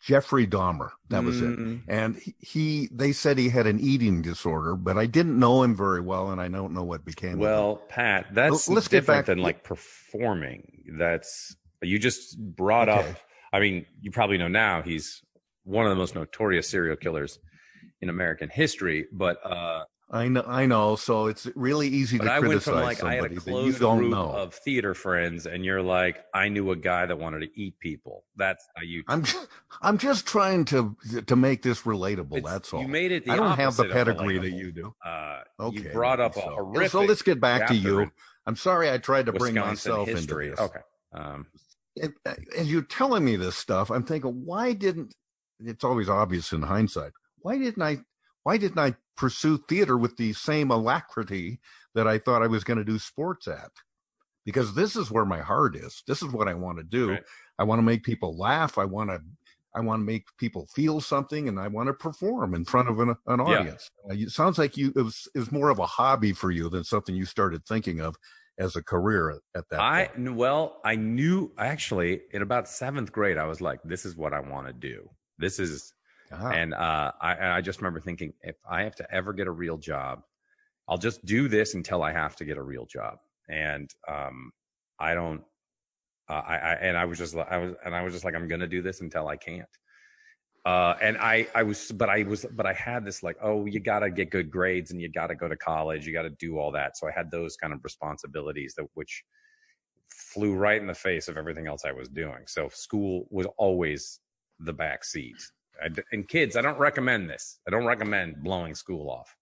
Jeffrey 0.00 0.46
Dahmer. 0.46 0.90
That 1.08 1.24
was 1.24 1.40
Mm. 1.40 1.78
it. 1.78 1.82
And 1.88 2.16
he, 2.16 2.34
he, 2.38 2.88
they 2.92 3.12
said 3.12 3.36
he 3.38 3.48
had 3.48 3.66
an 3.66 3.80
eating 3.80 4.22
disorder, 4.22 4.76
but 4.76 4.96
I 4.96 5.06
didn't 5.06 5.38
know 5.38 5.62
him 5.62 5.74
very 5.74 6.00
well, 6.00 6.30
and 6.30 6.40
I 6.40 6.48
don't 6.48 6.72
know 6.72 6.84
what 6.84 7.04
became. 7.04 7.30
of 7.30 7.34
him. 7.34 7.40
Well, 7.40 7.76
Pat, 7.88 8.26
that's 8.32 8.68
let's 8.68 8.86
get 8.88 8.98
different 9.00 9.18
back- 9.20 9.26
than 9.26 9.38
like 9.38 9.64
performing. 9.64 10.84
That's 10.98 11.56
you 11.82 11.98
just 11.98 12.38
brought 12.38 12.88
up. 12.88 13.06
I 13.52 13.60
mean, 13.60 13.86
you 14.00 14.10
probably 14.10 14.38
know 14.38 14.48
now 14.48 14.82
he's 14.82 15.22
one 15.64 15.84
of 15.86 15.90
the 15.90 15.96
most 15.96 16.14
notorious 16.14 16.68
serial 16.68 16.96
killers 16.96 17.38
in 18.00 18.08
American 18.08 18.48
history. 18.50 19.06
But 19.12 19.38
uh, 19.44 19.84
I 20.10 20.28
know, 20.28 20.42
I 20.46 20.64
know. 20.64 20.96
So 20.96 21.26
it's 21.26 21.46
really 21.54 21.88
easy 21.88 22.16
but 22.16 22.24
to 22.24 22.32
I 22.32 22.38
went 22.40 22.52
criticize 22.62 22.72
from 22.74 22.82
like 22.82 23.02
I 23.04 23.14
had 23.16 23.22
somebody 23.24 23.36
a 23.36 23.40
that 23.40 23.46
you 23.46 23.52
close 23.52 23.78
don't 23.78 23.98
group 23.98 24.10
know. 24.12 24.30
of 24.30 24.54
theater 24.54 24.94
friends, 24.94 25.44
and 25.46 25.64
you're 25.66 25.82
like, 25.82 26.24
I 26.32 26.48
knew 26.48 26.70
a 26.70 26.76
guy 26.76 27.04
that 27.04 27.18
wanted 27.18 27.40
to 27.40 27.60
eat 27.60 27.78
people. 27.78 28.24
That's 28.36 28.64
how 28.74 28.82
you. 28.84 29.02
I'm 29.06 29.22
just, 29.24 29.46
I'm 29.82 29.98
just 29.98 30.26
trying 30.26 30.64
to 30.66 30.96
to 31.26 31.36
make 31.36 31.62
this 31.62 31.82
relatable. 31.82 32.42
that's 32.42 32.72
all. 32.72 32.80
you 32.80 32.88
made 32.88 33.12
it 33.12 33.26
the 33.26 33.32
I 33.32 33.36
don't 33.36 33.56
have 33.58 33.76
the 33.76 33.84
pedigree 33.84 34.38
that 34.38 34.50
you 34.52 34.72
do. 34.72 34.94
Uh, 35.04 35.40
Okay, 35.60 35.78
you 35.82 35.90
brought 35.90 36.20
up 36.20 36.36
a 36.36 36.40
so- 36.40 36.54
horrific. 36.54 36.90
So 36.92 37.02
let's 37.02 37.22
get 37.22 37.40
back 37.40 37.66
to 37.68 37.74
you. 37.74 38.10
I'm 38.46 38.56
sorry 38.56 38.90
I 38.90 38.96
tried 38.98 39.26
to 39.26 39.32
bring 39.32 39.54
myself 39.54 40.08
history. 40.08 40.46
into 40.50 40.56
this. 40.56 40.70
Okay. 40.70 40.80
Um, 41.12 41.46
And, 42.00 42.14
and 42.56 42.66
you're 42.66 42.80
telling 42.82 43.24
me 43.24 43.36
this 43.36 43.56
stuff. 43.56 43.90
I'm 43.90 44.04
thinking, 44.04 44.44
why 44.46 44.72
didn't? 44.72 45.14
It's 45.60 45.84
always 45.84 46.08
obvious 46.08 46.52
in 46.52 46.62
hindsight. 46.62 47.12
Why 47.40 47.58
didn't 47.58 47.82
I? 47.82 47.98
Why 48.48 48.56
didn't 48.56 48.78
I 48.78 48.94
pursue 49.14 49.58
theater 49.58 49.98
with 49.98 50.16
the 50.16 50.32
same 50.32 50.70
alacrity 50.70 51.60
that 51.94 52.08
I 52.08 52.16
thought 52.16 52.42
I 52.42 52.46
was 52.46 52.64
going 52.64 52.78
to 52.78 52.84
do 52.84 52.98
sports 52.98 53.46
at? 53.46 53.70
Because 54.46 54.74
this 54.74 54.96
is 54.96 55.10
where 55.10 55.26
my 55.26 55.40
heart 55.40 55.76
is. 55.76 56.02
This 56.06 56.22
is 56.22 56.32
what 56.32 56.48
I 56.48 56.54
want 56.54 56.78
to 56.78 56.82
do. 56.82 57.18
I 57.58 57.64
want 57.64 57.78
to 57.78 57.82
make 57.82 58.04
people 58.04 58.38
laugh. 58.38 58.78
I 58.78 58.86
want 58.86 59.10
to. 59.10 59.20
I 59.74 59.80
want 59.80 60.00
to 60.00 60.04
make 60.06 60.24
people 60.38 60.66
feel 60.74 61.02
something, 61.02 61.46
and 61.46 61.60
I 61.60 61.68
want 61.68 61.88
to 61.88 61.92
perform 61.92 62.54
in 62.54 62.64
front 62.64 62.88
of 62.88 63.00
an, 63.00 63.16
an 63.26 63.38
audience. 63.38 63.90
Uh, 64.08 64.14
It 64.14 64.30
sounds 64.30 64.56
like 64.56 64.78
you 64.78 64.94
it 64.96 65.02
was, 65.02 65.28
it 65.34 65.52
more 65.52 65.68
of 65.68 65.78
a 65.78 65.84
hobby 65.84 66.32
for 66.32 66.50
you 66.50 66.70
than 66.70 66.84
something 66.84 67.14
you 67.14 67.26
started 67.26 67.66
thinking 67.66 68.00
of 68.00 68.16
as 68.58 68.76
a 68.76 68.82
career 68.82 69.28
at, 69.28 69.40
at 69.58 69.68
that 69.68 69.80
I 69.80 70.06
point. 70.06 70.36
well, 70.36 70.80
I 70.86 70.96
knew 70.96 71.52
actually 71.58 72.22
in 72.32 72.40
about 72.40 72.66
seventh 72.66 73.12
grade, 73.12 73.36
I 73.36 73.44
was 73.44 73.60
like, 73.60 73.80
"This 73.84 74.06
is 74.06 74.16
what 74.16 74.32
I 74.32 74.40
want 74.40 74.68
to 74.68 74.72
do. 74.72 75.10
This 75.36 75.58
is," 75.58 75.92
Ah. 76.32 76.50
and 76.50 76.74
uh, 76.74 77.12
I, 77.20 77.56
I 77.56 77.60
just 77.60 77.80
remember 77.80 78.00
thinking, 78.00 78.32
if 78.42 78.56
I 78.68 78.82
have 78.82 78.96
to 78.96 79.14
ever 79.14 79.32
get 79.32 79.46
a 79.46 79.50
real 79.52 79.78
job, 79.78 80.22
I'll 80.88 80.98
just 80.98 81.24
do 81.24 81.48
this 81.48 81.74
until 81.74 82.02
I 82.02 82.12
have 82.12 82.36
to 82.36 82.44
get 82.44 82.56
a 82.56 82.62
real 82.62 82.86
job. 82.86 83.18
And 83.48 83.90
um, 84.06 84.52
I 84.98 85.14
don't. 85.14 85.42
Uh, 86.28 86.42
I, 86.46 86.56
I 86.56 86.72
and 86.74 86.96
I 86.96 87.06
was 87.06 87.18
just 87.18 87.34
I 87.34 87.56
was 87.58 87.74
and 87.84 87.94
I 87.94 88.02
was 88.02 88.12
just 88.12 88.24
like, 88.24 88.34
I'm 88.34 88.48
gonna 88.48 88.66
do 88.66 88.82
this 88.82 89.00
until 89.00 89.28
I 89.28 89.36
can't. 89.36 89.68
Uh, 90.64 90.94
and 91.00 91.16
I, 91.16 91.46
I 91.54 91.62
was, 91.62 91.90
but 91.92 92.10
I 92.10 92.24
was, 92.24 92.44
but 92.52 92.66
I 92.66 92.74
had 92.74 93.02
this 93.02 93.22
like, 93.22 93.36
oh, 93.42 93.64
you 93.64 93.80
got 93.80 94.00
to 94.00 94.10
get 94.10 94.28
good 94.28 94.50
grades 94.50 94.90
and 94.90 95.00
you 95.00 95.08
got 95.08 95.28
to 95.28 95.34
go 95.34 95.48
to 95.48 95.56
college, 95.56 96.06
you 96.06 96.12
got 96.12 96.22
to 96.22 96.30
do 96.30 96.58
all 96.58 96.70
that. 96.72 96.98
So 96.98 97.08
I 97.08 97.10
had 97.10 97.30
those 97.30 97.56
kind 97.56 97.72
of 97.72 97.80
responsibilities 97.82 98.74
that 98.76 98.86
which 98.92 99.24
flew 100.10 100.54
right 100.54 100.78
in 100.78 100.86
the 100.86 100.94
face 100.94 101.28
of 101.28 101.38
everything 101.38 101.66
else 101.66 101.86
I 101.86 101.92
was 101.92 102.08
doing. 102.08 102.40
So 102.46 102.68
school 102.70 103.26
was 103.30 103.46
always 103.56 104.20
the 104.60 104.74
back 104.74 105.04
seat. 105.04 105.36
I 105.82 105.88
and 106.12 106.28
kids, 106.28 106.56
I 106.56 106.62
don't 106.62 106.78
recommend 106.78 107.28
this. 107.30 107.58
I 107.66 107.70
don't 107.70 107.86
recommend 107.86 108.42
blowing 108.42 108.74
school 108.74 109.10
off. 109.10 109.34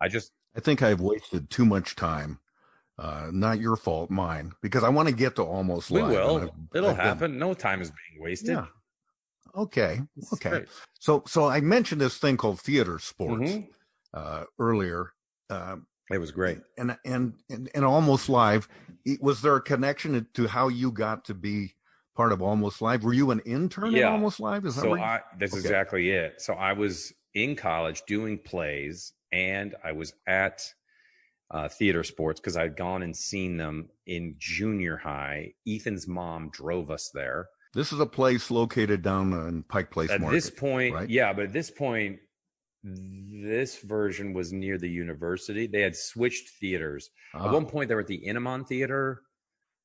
I 0.00 0.08
just, 0.08 0.32
I 0.56 0.60
think 0.60 0.82
I've 0.82 1.00
wasted 1.00 1.50
too 1.50 1.64
much 1.64 1.96
time. 1.96 2.38
Uh, 2.98 3.28
not 3.32 3.60
your 3.60 3.76
fault, 3.76 4.10
mine, 4.10 4.52
because 4.60 4.84
I 4.84 4.90
want 4.90 5.08
to 5.08 5.14
get 5.14 5.36
to 5.36 5.42
almost 5.42 5.90
we 5.90 6.02
live. 6.02 6.10
will. 6.10 6.52
It'll 6.74 6.90
I've 6.90 6.96
been- 6.96 7.04
happen. 7.06 7.38
No 7.38 7.54
time 7.54 7.80
is 7.80 7.90
being 7.90 8.22
wasted. 8.22 8.50
Yeah. 8.50 8.66
Okay. 9.56 10.00
Okay. 10.34 10.64
So, 10.98 11.22
so 11.26 11.46
I 11.48 11.60
mentioned 11.60 12.00
this 12.00 12.18
thing 12.18 12.36
called 12.36 12.60
theater 12.60 12.98
sports 12.98 13.50
Mhm. 13.52 13.68
uh, 14.14 14.44
earlier. 14.58 15.12
Um, 15.48 15.86
it 16.10 16.18
was 16.18 16.30
great. 16.30 16.58
And, 16.76 16.96
and 17.04 17.34
and 17.48 17.70
and 17.74 17.84
almost 17.84 18.28
live. 18.28 18.68
Was 19.20 19.40
there 19.42 19.56
a 19.56 19.62
connection 19.62 20.26
to 20.34 20.46
how 20.46 20.68
you 20.68 20.92
got 20.92 21.24
to 21.26 21.34
be 21.34 21.74
part 22.16 22.32
of 22.32 22.42
Almost 22.42 22.82
Live? 22.82 23.02
Were 23.04 23.12
you 23.12 23.30
an 23.30 23.40
intern 23.40 23.94
at 23.94 24.04
Almost 24.04 24.40
Live? 24.40 24.64
Is 24.66 24.76
that 24.76 24.82
so 24.82 24.94
I, 24.96 25.20
that's 25.38 25.52
Okay. 25.52 25.60
exactly 25.60 26.10
it. 26.10 26.40
So 26.40 26.54
I 26.54 26.72
was 26.72 27.12
in 27.34 27.56
college 27.56 28.02
doing 28.06 28.38
plays, 28.38 29.12
and 29.32 29.74
I 29.84 29.92
was 29.92 30.12
at 30.26 30.62
uh, 31.52 31.68
theater 31.68 32.04
sports 32.04 32.40
because 32.40 32.56
I'd 32.56 32.76
gone 32.76 33.02
and 33.02 33.16
seen 33.16 33.56
them 33.56 33.88
in 34.06 34.36
junior 34.38 34.96
high. 34.96 35.52
Ethan's 35.66 36.06
mom 36.06 36.50
drove 36.52 36.90
us 36.90 37.10
there. 37.14 37.48
This 37.74 37.92
is 37.92 38.00
a 38.00 38.06
place 38.06 38.50
located 38.50 39.02
down 39.02 39.32
in 39.32 39.62
Pike 39.64 39.90
Place 39.92 40.10
At 40.10 40.20
Market. 40.20 40.34
this 40.36 40.50
point, 40.50 40.94
right? 40.94 41.08
yeah, 41.10 41.32
but 41.32 41.44
at 41.46 41.52
this 41.52 41.70
point, 41.70 42.18
this 42.82 43.78
version 43.80 44.32
was 44.32 44.52
near 44.52 44.78
the 44.78 44.88
university. 44.88 45.66
They 45.66 45.82
had 45.82 45.94
switched 45.96 46.48
theaters. 46.60 47.10
At 47.34 47.42
Ah. 47.42 47.52
one 47.52 47.66
point, 47.66 47.88
they 47.88 47.94
were 47.94 48.00
at 48.00 48.06
the 48.06 48.22
Intiman 48.26 48.66
Theater. 48.66 49.22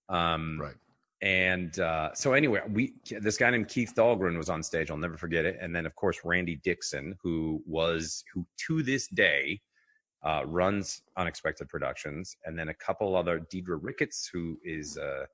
Um, 0.10 0.60
right. 0.62 0.76
And 1.22 1.80
uh, 1.80 2.14
so 2.14 2.34
anyway, 2.34 2.62
we 2.70 2.94
this 3.20 3.38
guy 3.38 3.50
named 3.50 3.70
Keith 3.70 3.94
Dahlgren 3.96 4.38
was 4.38 4.50
on 4.50 4.62
stage. 4.62 4.92
I'll 4.92 4.98
never 4.98 5.18
forget 5.18 5.46
it. 5.46 5.58
And 5.62 5.76
then 5.76 5.86
of 5.86 5.96
course 5.96 6.20
Randy 6.24 6.58
Dixon, 6.58 7.16
who 7.22 7.64
was 7.66 8.24
who 8.34 8.46
to 8.68 8.84
this 8.84 9.08
day 9.08 9.62
uh, 10.24 10.44
runs 10.46 11.04
Unexpected 11.18 11.70
Productions, 11.70 12.36
and 12.46 12.58
then 12.58 12.70
a 12.70 12.74
couple 12.74 13.16
other 13.16 13.40
Deidre 13.40 13.80
Ricketts, 13.82 14.30
who 14.32 14.60
is 14.64 14.98
uh, 14.98 15.26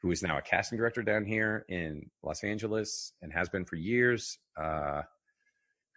who 0.00 0.12
is 0.12 0.22
now 0.22 0.38
a 0.38 0.42
casting 0.42 0.78
director 0.78 1.02
down 1.02 1.24
here 1.24 1.64
in 1.68 2.08
Los 2.22 2.44
Angeles 2.44 3.12
and 3.20 3.32
has 3.32 3.48
been 3.48 3.64
for 3.64 3.76
years. 3.76 4.38
Uh, 4.56 5.02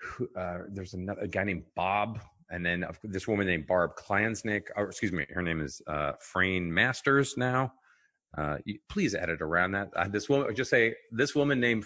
who, 0.01 0.27
uh, 0.35 0.59
there's 0.69 0.95
another 0.95 1.21
a 1.21 1.27
guy 1.27 1.43
named 1.43 1.63
Bob, 1.75 2.19
and 2.49 2.65
then 2.65 2.85
this 3.03 3.27
woman 3.27 3.45
named 3.45 3.67
Barb 3.67 3.95
Klansnick. 3.95 4.63
Or 4.75 4.85
excuse 4.85 5.11
me, 5.11 5.25
her 5.29 5.43
name 5.43 5.61
is 5.61 5.81
uh, 5.85 6.13
Frayne 6.19 6.73
Masters 6.73 7.37
now. 7.37 7.71
Uh, 8.37 8.57
you, 8.65 8.79
please 8.89 9.13
edit 9.15 9.41
around 9.41 9.71
that. 9.71 9.89
Uh, 9.95 10.07
this 10.07 10.29
woman, 10.29 10.53
just 10.55 10.69
say 10.69 10.95
this 11.11 11.35
woman 11.35 11.59
named. 11.59 11.85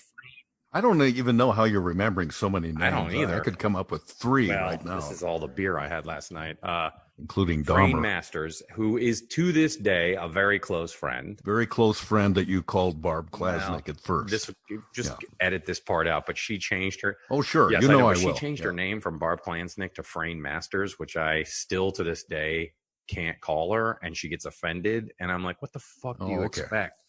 I 0.73 0.81
don't 0.81 1.01
even 1.01 1.37
know 1.37 1.51
how 1.51 1.63
you're 1.63 1.81
remembering 1.81 2.31
so 2.31 2.49
many 2.49 2.67
names. 2.67 2.81
I 2.81 2.89
don't 2.89 3.13
either. 3.15 3.37
I 3.37 3.39
could 3.39 3.57
come 3.57 3.75
up 3.77 3.91
with 3.91 4.03
three 4.03 4.49
Well, 4.49 4.61
right 4.61 4.83
now. 4.83 4.95
This 4.95 5.09
is 5.11 5.23
all 5.23 5.39
the 5.39 5.47
beer 5.47 5.77
I 5.79 5.87
had 5.87 6.05
last 6.05 6.31
night. 6.31 6.57
Uh, 6.61 6.89
including 7.17 7.63
Dahmer. 7.63 8.01
Masters, 8.01 8.61
who 8.73 8.97
is 8.97 9.25
to 9.27 9.51
this 9.53 9.77
day 9.77 10.15
a 10.15 10.27
very 10.27 10.59
close 10.59 10.91
friend. 10.91 11.39
Very 11.45 11.65
close 11.65 11.99
friend 11.99 12.35
that 12.35 12.47
you 12.47 12.61
called 12.61 13.01
Barb 13.01 13.31
Klasnick 13.31 13.87
Now, 13.87 13.93
at 13.93 13.99
first. 14.01 14.31
This 14.31 14.51
just 14.93 15.13
edit 15.39 15.65
this 15.65 15.79
part 15.79 16.07
out, 16.07 16.25
but 16.25 16.37
she 16.37 16.57
changed 16.57 17.01
her. 17.01 17.17
Oh, 17.29 17.41
sure. 17.41 17.71
Yes, 17.71 17.83
You 17.83 17.87
know 17.87 17.99
but 18.01 18.07
I 18.07 18.13
She 18.15 18.25
will. 18.25 18.33
changed 18.33 18.63
her 18.63 18.73
name 18.73 18.99
from 18.99 19.17
Barb 19.17 19.41
Klansnick 19.41 19.93
to 19.95 20.03
Frayne 20.03 20.41
Masters, 20.41 20.99
which 20.99 21.15
I 21.15 21.43
still 21.43 21.91
to 21.93 22.03
this 22.03 22.25
day 22.25 22.73
can't 23.07 23.39
call 23.41 23.73
her, 23.73 23.99
and 24.03 24.15
she 24.15 24.29
gets 24.29 24.45
offended, 24.45 25.11
and 25.19 25.31
I'm 25.31 25.43
like, 25.43 25.61
"What 25.61 25.71
the 25.73 25.79
fuck 25.79 26.17
do 26.19 26.25
Oh, 26.25 26.29
you 26.29 26.39
okay. 26.43 26.61
expect?" 26.61 27.01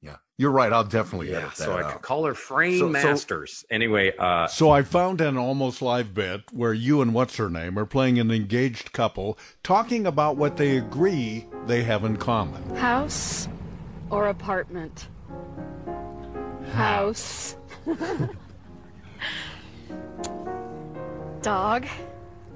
Yeah, 0.00 0.16
you're 0.36 0.52
right. 0.52 0.72
I'll 0.72 0.84
definitely 0.84 1.30
Yeah, 1.32 1.38
edit 1.38 1.50
that 1.56 1.56
so 1.56 1.76
I 1.76 1.82
could 1.90 2.02
call 2.02 2.24
her 2.24 2.34
Frame 2.34 2.78
So- 2.78 2.86
so- 2.86 2.90
Masters. 3.08 3.64
anyway, 3.68 4.12
uh, 4.16 4.46
So 4.46 4.70
I 4.70 4.82
found 4.82 5.20
an 5.20 5.36
almost 5.36 5.82
live 5.82 6.14
bit 6.14 6.42
where 6.52 6.72
you 6.72 7.02
and 7.02 7.12
what's 7.12 7.36
her 7.36 7.50
name 7.50 7.76
are 7.76 7.84
playing 7.84 8.20
an 8.20 8.30
engaged 8.30 8.92
couple 8.92 9.36
talking 9.64 10.06
about 10.06 10.36
what 10.36 10.56
they 10.56 10.76
agree 10.76 11.46
they 11.66 11.82
have 11.82 12.04
in 12.04 12.16
common. 12.16 12.76
House 12.76 13.48
or 14.10 14.28
apartment? 14.28 15.08
House. 16.74 17.56
Dog 21.42 21.86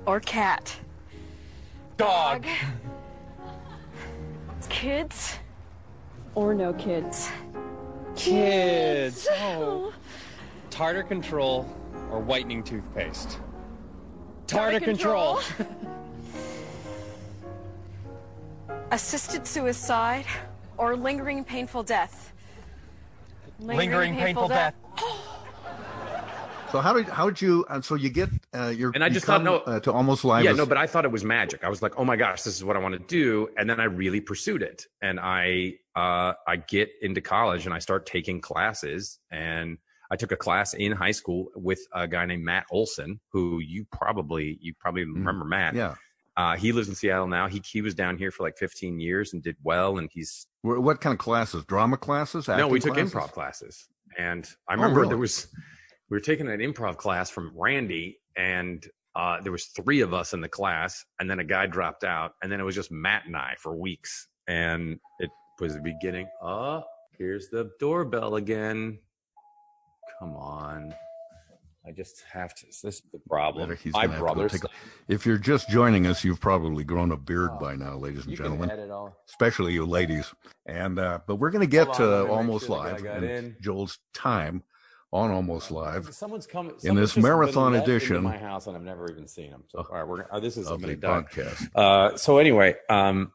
or 0.07 0.21
cat? 0.21 0.77
Dog. 1.97 2.47
Kids 4.69 5.39
or 6.35 6.55
no 6.55 6.73
kids? 6.73 7.31
Kids. 8.17 9.29
Oh. 9.31 9.93
Tartar 10.71 11.03
control 11.03 11.69
or 12.11 12.21
whitening 12.21 12.63
toothpaste? 12.63 13.39
Tartar, 14.47 14.79
Tartar 14.79 14.85
control. 14.85 15.41
Assisted 18.91 19.47
suicide 19.47 20.27
or 20.77 20.97
lingering 20.97 21.45
painful 21.45 21.83
death? 21.83 22.33
Lingering 23.61 24.17
painful 24.17 24.49
death. 24.49 24.75
Oh. 24.99 25.32
So 26.73 26.81
how 26.81 26.95
did 26.95 27.07
how 27.07 27.29
did 27.29 27.41
you? 27.43 27.67
Uh, 27.69 27.83
so 27.83 27.95
you 27.97 28.09
get 28.09 28.31
uh, 28.55 28.69
your 28.69 28.93
and 28.95 29.05
I 29.05 29.11
just 29.11 29.27
thought 29.27 29.43
no 29.45 29.59
uh, 29.59 29.79
to 29.81 29.93
almost 29.93 30.25
live. 30.25 30.43
Yeah, 30.45 30.53
no, 30.53 30.65
but 30.65 30.79
I 30.79 30.87
thought 30.87 31.05
it 31.05 31.13
was 31.13 31.23
magic. 31.23 31.65
I 31.65 31.69
was 31.69 31.83
like, 31.83 31.99
oh 31.99 32.05
my 32.05 32.17
gosh, 32.17 32.43
this 32.43 32.57
is 32.57 32.65
what 32.65 32.77
I 32.77 32.79
want 32.79 32.95
to 32.95 32.99
do, 32.99 33.49
and 33.59 33.69
then 33.69 33.79
I 33.79 33.85
really 33.85 34.21
pursued 34.23 34.63
it, 34.63 34.87
and 35.03 35.21
I 35.21 35.75
uh, 35.95 36.33
I 36.49 36.57
get 36.57 36.89
into 37.03 37.21
college 37.21 37.67
and 37.67 37.75
I 37.75 37.79
start 37.79 38.07
taking 38.07 38.41
classes, 38.41 39.19
and 39.31 39.77
I 40.11 40.17
took 40.17 40.33
a 40.33 40.37
class 40.37 40.73
in 40.73 40.93
high 40.93 41.11
school 41.11 41.49
with 41.55 41.81
a 41.95 42.09
guy 42.09 42.25
named 42.25 42.45
Matt 42.45 42.65
Olson, 42.71 43.21
who 43.33 43.61
you 43.61 43.85
probably 43.93 44.59
you 44.63 44.73
probably 44.79 45.05
remember 45.05 45.45
Matt. 45.45 45.75
Yeah. 45.75 45.95
Uh, 46.39 46.57
he 46.57 46.73
lives 46.73 46.89
in 46.89 46.95
Seattle 46.95 47.27
now. 47.27 47.49
He 47.49 47.61
he 47.71 47.83
was 47.83 47.95
down 47.95 48.17
here 48.17 48.31
for 48.31 48.45
like 48.45 48.57
15 48.57 48.99
years 48.99 49.35
and 49.35 49.43
did 49.43 49.57
well, 49.63 49.99
and 49.99 50.09
he's 50.11 50.47
What 50.63 51.03
kind 51.03 51.13
of 51.13 51.19
classes? 51.19 51.67
Drama 51.67 51.99
classes? 51.99 52.49
no, 52.49 52.67
we 52.67 52.81
took 52.81 52.95
classes? 52.95 53.13
improv 53.13 53.33
classes, 53.33 53.89
and 54.19 54.49
I 54.67 54.73
Oh, 54.73 54.77
remember 54.77 55.01
really? 55.01 55.09
there 55.11 55.19
was 55.19 55.49
we 56.13 56.17
were 56.17 56.21
taking 56.21 56.47
an 56.47 56.61
improv 56.61 56.99
class 56.99 57.31
from 57.31 57.51
Randy, 57.57 58.19
and 58.37 58.87
uh, 59.17 59.41
there 59.41 59.51
was 59.51 59.65
three 59.75 60.03
of 60.03 60.13
us 60.13 60.35
in 60.35 60.43
the 60.43 60.49
class, 60.49 61.03
and 61.19 61.31
then 61.31 61.39
a 61.39 61.45
guy 61.45 61.65
dropped 61.65 62.05
out, 62.05 62.33
and 62.43 62.53
then 62.53 62.61
it 62.61 62.65
was 62.65 62.75
just 62.75 62.93
Matt 62.93 63.25
and 63.25 63.35
I 63.35 63.55
for 63.59 63.75
weeks, 63.75 64.29
and 64.47 64.99
it 65.21 65.31
was 65.59 65.73
the 65.73 65.81
beginning. 65.81 66.29
Oh, 66.43 66.85
here's 67.17 67.49
the 67.49 67.71
doorbell 67.81 68.35
again. 68.35 68.99
Come 70.19 70.37
on. 70.37 70.95
I 71.87 71.93
just 71.93 72.23
have 72.31 72.55
to. 72.57 72.67
This 72.67 72.85
is 72.85 73.03
the 73.11 73.19
problem. 73.27 73.75
He's 73.83 73.95
My 73.95 74.05
gonna 74.07 74.13
have 74.13 74.19
to 74.19 74.27
go 74.27 74.35
brothers. 74.35 74.53
take 74.61 74.71
if 75.09 75.25
you're 75.25 75.39
just 75.39 75.71
joining 75.71 76.07
us, 76.07 76.23
you've 76.23 76.43
probably 76.43 76.85
grown 76.85 77.11
a 77.13 77.17
beard 77.17 77.59
by 77.59 77.75
now, 77.75 77.97
ladies 77.97 78.27
and 78.27 78.35
Oh. 78.35 78.37
Gentlemen. 78.37 79.13
Especially 79.31 79.73
you 79.73 79.87
ladies. 79.87 80.31
And 80.67 80.99
uh, 80.99 81.21
but 81.27 81.37
we're 81.37 81.51
going 81.51 81.67
to 81.67 81.67
get 81.67 81.91
to 81.95 82.27
almost 82.29 82.67
sure 82.67 82.77
live 82.77 83.25
in. 83.25 83.57
Joel's 83.63 83.99
time 84.13 84.63
on 85.13 85.31
almost 85.31 85.71
live. 85.71 86.13
Someone's 86.15 86.47
coming 86.47 86.75
in 86.83 86.95
this 86.95 87.17
marathon 87.17 87.75
edition 87.75 88.23
my 88.23 88.39
house, 88.39 88.67
and 88.67 88.77
I've 88.77 88.83
never 88.83 89.11
even 89.11 89.29
seen 89.29 89.51
them. 89.51 89.65
So, 89.69 89.81
all 89.81 89.99
right, 89.99 90.07
we're 90.07 90.25
oh, 90.31 90.41
this 90.41 90.57
is 90.57 90.67
of 90.67 90.75
I'm 90.75 90.81
the 90.81 90.97
gonna 90.97 91.23
die. 91.23 91.29
podcast. 91.29 91.69
Uh, 91.75 92.17
so 92.17 92.39
anyway, 92.39 92.77
um, 92.89 93.33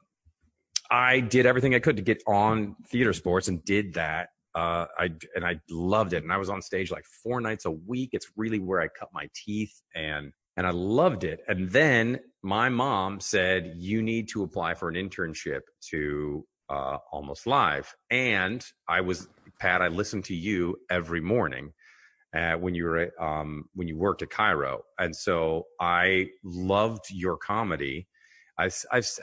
I 0.90 1.20
did 1.20 1.46
everything 1.46 1.76
I 1.76 1.80
could 1.80 1.98
to 1.98 2.02
get 2.02 2.24
on 2.26 2.76
theater 2.88 3.14
sports 3.14 3.48
and 3.48 3.64
did 3.64 3.94
that. 3.94 4.30
Uh, 4.56 4.88
I 4.98 5.10
and 5.36 5.46
I 5.46 5.60
loved 5.70 6.14
it, 6.14 6.24
and 6.24 6.34
I 6.34 6.38
was 6.38 6.50
on 6.50 6.62
stage 6.64 6.90
like 6.90 7.06
four 7.06 7.42
nights 7.42 7.66
a 7.66 7.72
week. 7.72 8.10
It's 8.14 8.32
really 8.36 8.60
where 8.60 8.82
I 8.82 8.88
cut 8.88 9.10
my 9.14 9.30
teeth, 9.36 9.80
and 9.94 10.32
and 10.56 10.66
I 10.66 10.72
loved 10.72 11.24
it. 11.24 11.42
And 11.48 11.70
then 11.70 12.20
my 12.42 12.70
mom 12.70 13.20
said, 13.20 13.74
"You 13.76 14.02
need 14.02 14.30
to 14.30 14.42
apply 14.42 14.74
for 14.74 14.90
an 14.90 14.96
internship 14.96 15.62
to 15.92 16.44
uh, 16.70 16.98
Almost 17.12 17.46
Live." 17.46 17.94
And 18.10 18.66
I 18.90 19.02
was 19.02 19.28
Pat. 19.60 19.82
I 19.82 19.88
listened 19.88 20.26
to 20.26 20.36
you 20.36 20.78
every 20.90 21.22
morning 21.22 21.74
uh, 22.36 22.54
when 22.54 22.76
you 22.76 22.86
were 22.86 23.12
um, 23.20 23.66
when 23.74 23.88
you 23.88 23.98
worked 23.98 24.22
at 24.22 24.30
KIRO, 24.30 24.80
and 25.00 25.16
so 25.16 25.68
I 25.80 26.28
loved 26.44 27.06
your 27.12 27.38
comedy. 27.38 28.08
I 28.60 28.72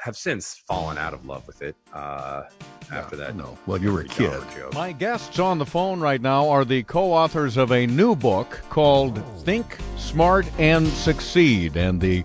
have 0.04 0.16
since 0.16 0.62
fallen 0.68 0.96
out 0.96 1.12
of 1.12 1.26
love 1.26 1.44
with 1.48 1.60
it 1.60 1.74
uh, 1.92 2.44
after 2.92 3.16
that. 3.16 3.34
No, 3.34 3.58
well, 3.66 3.80
you 3.80 3.92
were 3.92 4.02
a 4.02 4.04
kid. 4.04 4.32
My 4.74 4.92
guests 4.92 5.40
on 5.40 5.58
the 5.58 5.66
phone 5.66 5.98
right 5.98 6.20
now 6.20 6.48
are 6.48 6.64
the 6.64 6.84
co 6.84 7.12
authors 7.12 7.56
of 7.56 7.72
a 7.72 7.84
new 7.86 8.14
book 8.14 8.60
called 8.70 9.20
Think 9.40 9.76
Smart 9.96 10.46
and 10.60 10.86
Succeed. 10.86 11.76
And 11.76 12.00
the 12.00 12.24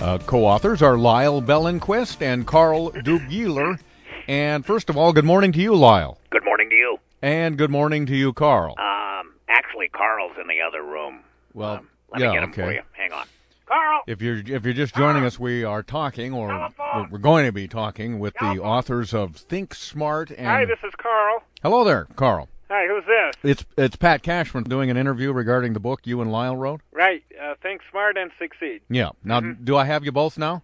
uh, 0.00 0.18
co 0.18 0.44
authors 0.44 0.82
are 0.82 0.98
Lyle 0.98 1.40
Bellenquist 1.40 2.22
and 2.22 2.44
Carl 2.44 2.90
Dubgieler. 2.90 3.78
And 4.26 4.66
first 4.66 4.90
of 4.90 4.96
all, 4.96 5.12
good 5.12 5.24
morning 5.24 5.52
to 5.52 5.60
you, 5.60 5.76
Lyle. 5.76 6.18
Good 6.30 6.44
morning 6.44 6.68
to 6.70 6.74
you. 6.74 6.98
And 7.22 7.58
good 7.58 7.70
morning 7.70 8.06
to 8.06 8.16
you, 8.16 8.32
Carl. 8.32 8.74
Um, 8.78 9.34
actually, 9.48 9.88
Carl's 9.88 10.36
in 10.40 10.46
the 10.46 10.60
other 10.60 10.82
room. 10.82 11.20
Well, 11.52 11.80
Let 12.12 12.20
yeah, 12.20 12.28
me 12.28 12.34
get 12.34 12.42
him 12.44 12.50
okay. 12.50 12.62
for 12.62 12.72
you. 12.72 12.80
Hang 12.92 13.12
on. 13.12 13.26
Carl. 13.66 14.02
If 14.06 14.22
you're 14.22 14.36
if 14.38 14.64
you're 14.64 14.72
just 14.72 14.94
joining 14.94 15.24
us, 15.24 15.38
we 15.38 15.62
are 15.62 15.82
talking, 15.82 16.32
or 16.32 16.48
we're- 16.48 17.06
we're 17.10 17.18
going 17.18 17.44
to 17.44 17.52
be 17.52 17.68
talking 17.68 18.18
with 18.18 18.32
the 18.40 18.58
authors 18.62 19.12
of 19.12 19.36
Think 19.36 19.74
Smart 19.74 20.30
and. 20.30 20.46
Hi, 20.46 20.64
this 20.64 20.78
is 20.84 20.92
Carl. 20.96 21.42
Hello 21.62 21.84
there, 21.84 22.06
Carl. 22.16 22.48
Hi, 22.70 22.86
who's 22.86 23.04
this? 23.04 23.34
It's 23.42 23.64
it's 23.76 23.96
Pat 23.96 24.22
Cashman 24.22 24.64
doing 24.64 24.88
an 24.90 24.96
interview 24.96 25.32
regarding 25.32 25.74
the 25.74 25.80
book 25.80 26.00
you 26.06 26.22
and 26.22 26.32
Lyle 26.32 26.56
wrote. 26.56 26.80
Right. 26.92 27.22
Uh, 27.42 27.54
think 27.62 27.82
smart 27.90 28.16
and 28.16 28.30
succeed. 28.38 28.80
Yeah. 28.88 29.10
Now, 29.22 29.40
Mm-hmm. 29.40 29.64
do 29.64 29.76
I 29.76 29.84
have 29.84 30.02
you 30.04 30.12
both 30.12 30.38
now? 30.38 30.62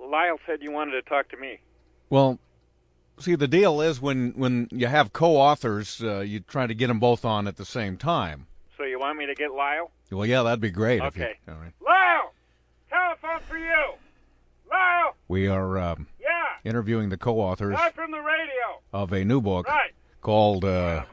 Lyle 0.00 0.38
said 0.46 0.62
you 0.62 0.70
wanted 0.70 0.92
to 0.92 1.02
talk 1.02 1.28
to 1.30 1.36
me. 1.36 1.58
Well, 2.10 2.38
see, 3.20 3.34
the 3.36 3.48
deal 3.48 3.80
is 3.80 4.00
when 4.00 4.32
when 4.36 4.68
you 4.70 4.86
have 4.86 5.12
co-authors, 5.12 6.02
uh, 6.02 6.20
you 6.20 6.40
try 6.40 6.66
to 6.66 6.74
get 6.74 6.88
them 6.88 6.98
both 7.00 7.24
on 7.24 7.46
at 7.46 7.56
the 7.56 7.64
same 7.64 7.96
time. 7.96 8.46
So 8.76 8.84
you 8.84 8.98
want 8.98 9.18
me 9.18 9.26
to 9.26 9.34
get 9.34 9.52
Lyle? 9.52 9.90
Well, 10.10 10.26
yeah, 10.26 10.42
that'd 10.42 10.60
be 10.60 10.70
great. 10.70 11.02
if 11.02 11.16
you- 11.16 11.22
Okay. 11.24 11.34
all 11.48 11.54
right. 11.54 11.72
Lyle! 11.84 12.32
Telephone 12.88 13.40
for 13.48 13.58
you! 13.58 13.92
Lyle! 14.70 15.14
We 15.28 15.46
are 15.48 15.78
um, 15.78 16.06
Yeah! 16.20 16.28
interviewing 16.70 17.08
the 17.10 17.16
co-authors 17.16 17.74
Live 17.74 17.94
from 17.94 18.10
the 18.10 18.20
radio! 18.20 18.80
of 18.92 19.12
a 19.12 19.24
new 19.24 19.40
book 19.40 19.68
Right. 19.68 19.92
called 20.20 20.64
uh, 20.64 21.04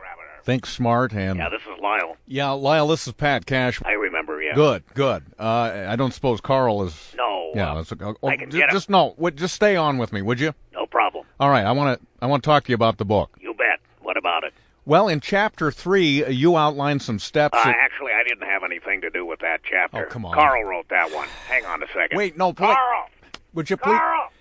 Think 0.44 0.66
Smart 0.66 1.14
and. 1.14 1.38
Yeah, 1.38 1.50
this 1.50 1.62
is 1.62 1.80
Lyle. 1.82 2.16
Yeah, 2.26 2.52
Lyle, 2.52 2.88
this 2.88 3.06
is 3.08 3.14
Pat 3.14 3.46
Cash. 3.46 3.82
I 3.86 3.92
remember, 3.92 4.42
yeah. 4.42 4.56
Good, 4.56 4.84
good. 4.94 5.24
Uh, 5.38 5.88
I 5.90 5.96
don't 5.96 6.14
suppose 6.14 6.40
Carl 6.42 6.84
is. 6.84 7.14
No. 7.18 7.52
Yeah, 7.54 7.74
uh, 7.74 7.76
that's, 7.84 7.94
oh, 8.02 8.28
I 8.28 8.38
can 8.38 8.50
ju- 8.50 8.58
get 8.60 8.70
him. 8.70 8.74
just 8.74 8.90
no. 8.90 9.14
Wait, 9.18 9.36
just 9.36 9.56
stay 9.56 9.76
on 9.76 9.98
with 9.98 10.12
me, 10.14 10.22
would 10.22 10.40
you? 10.40 10.54
No 10.74 10.86
problem. 10.86 11.17
All 11.40 11.50
right, 11.50 11.66
I 11.66 11.72
want 11.72 12.00
to. 12.00 12.08
I 12.22 12.26
want 12.26 12.44
to 12.44 12.48
talk 12.48 12.64
to 12.66 12.70
you 12.70 12.76
about 12.76 12.98
the 12.98 13.06
book. 13.06 13.38
You 13.40 13.54
bet. 13.54 13.80
What 14.02 14.18
about 14.18 14.44
it? 14.44 14.54
Well, 14.86 15.08
in 15.08 15.20
chapter 15.20 15.72
three, 15.72 16.24
uh, 16.24 16.30
you 16.30 16.56
outline 16.58 17.00
some 17.00 17.20
steps. 17.20 17.58
Uh, 17.60 17.64
that- 17.66 17.76
actually, 17.80 18.14
I 18.14 18.24
didn't 18.24 18.48
have 18.48 18.64
anything 18.64 19.02
to 19.02 19.10
do 19.10 19.26
with 19.26 19.40
that 19.42 19.62
chapter. 19.64 20.06
Oh, 20.06 20.10
come 20.10 20.26
on. 20.26 20.34
Carl 20.34 20.64
wrote 20.64 20.88
that 20.90 21.12
one. 21.14 21.28
Hang 21.48 21.66
on 21.66 21.84
a 21.84 21.88
second. 21.88 22.18
Wait, 22.18 22.38
no, 22.38 22.54
please. 22.54 22.74
Carl! 22.74 23.10
would 23.54 23.70
you 23.70 23.78
please? 23.78 23.98
Carl! 23.98 24.32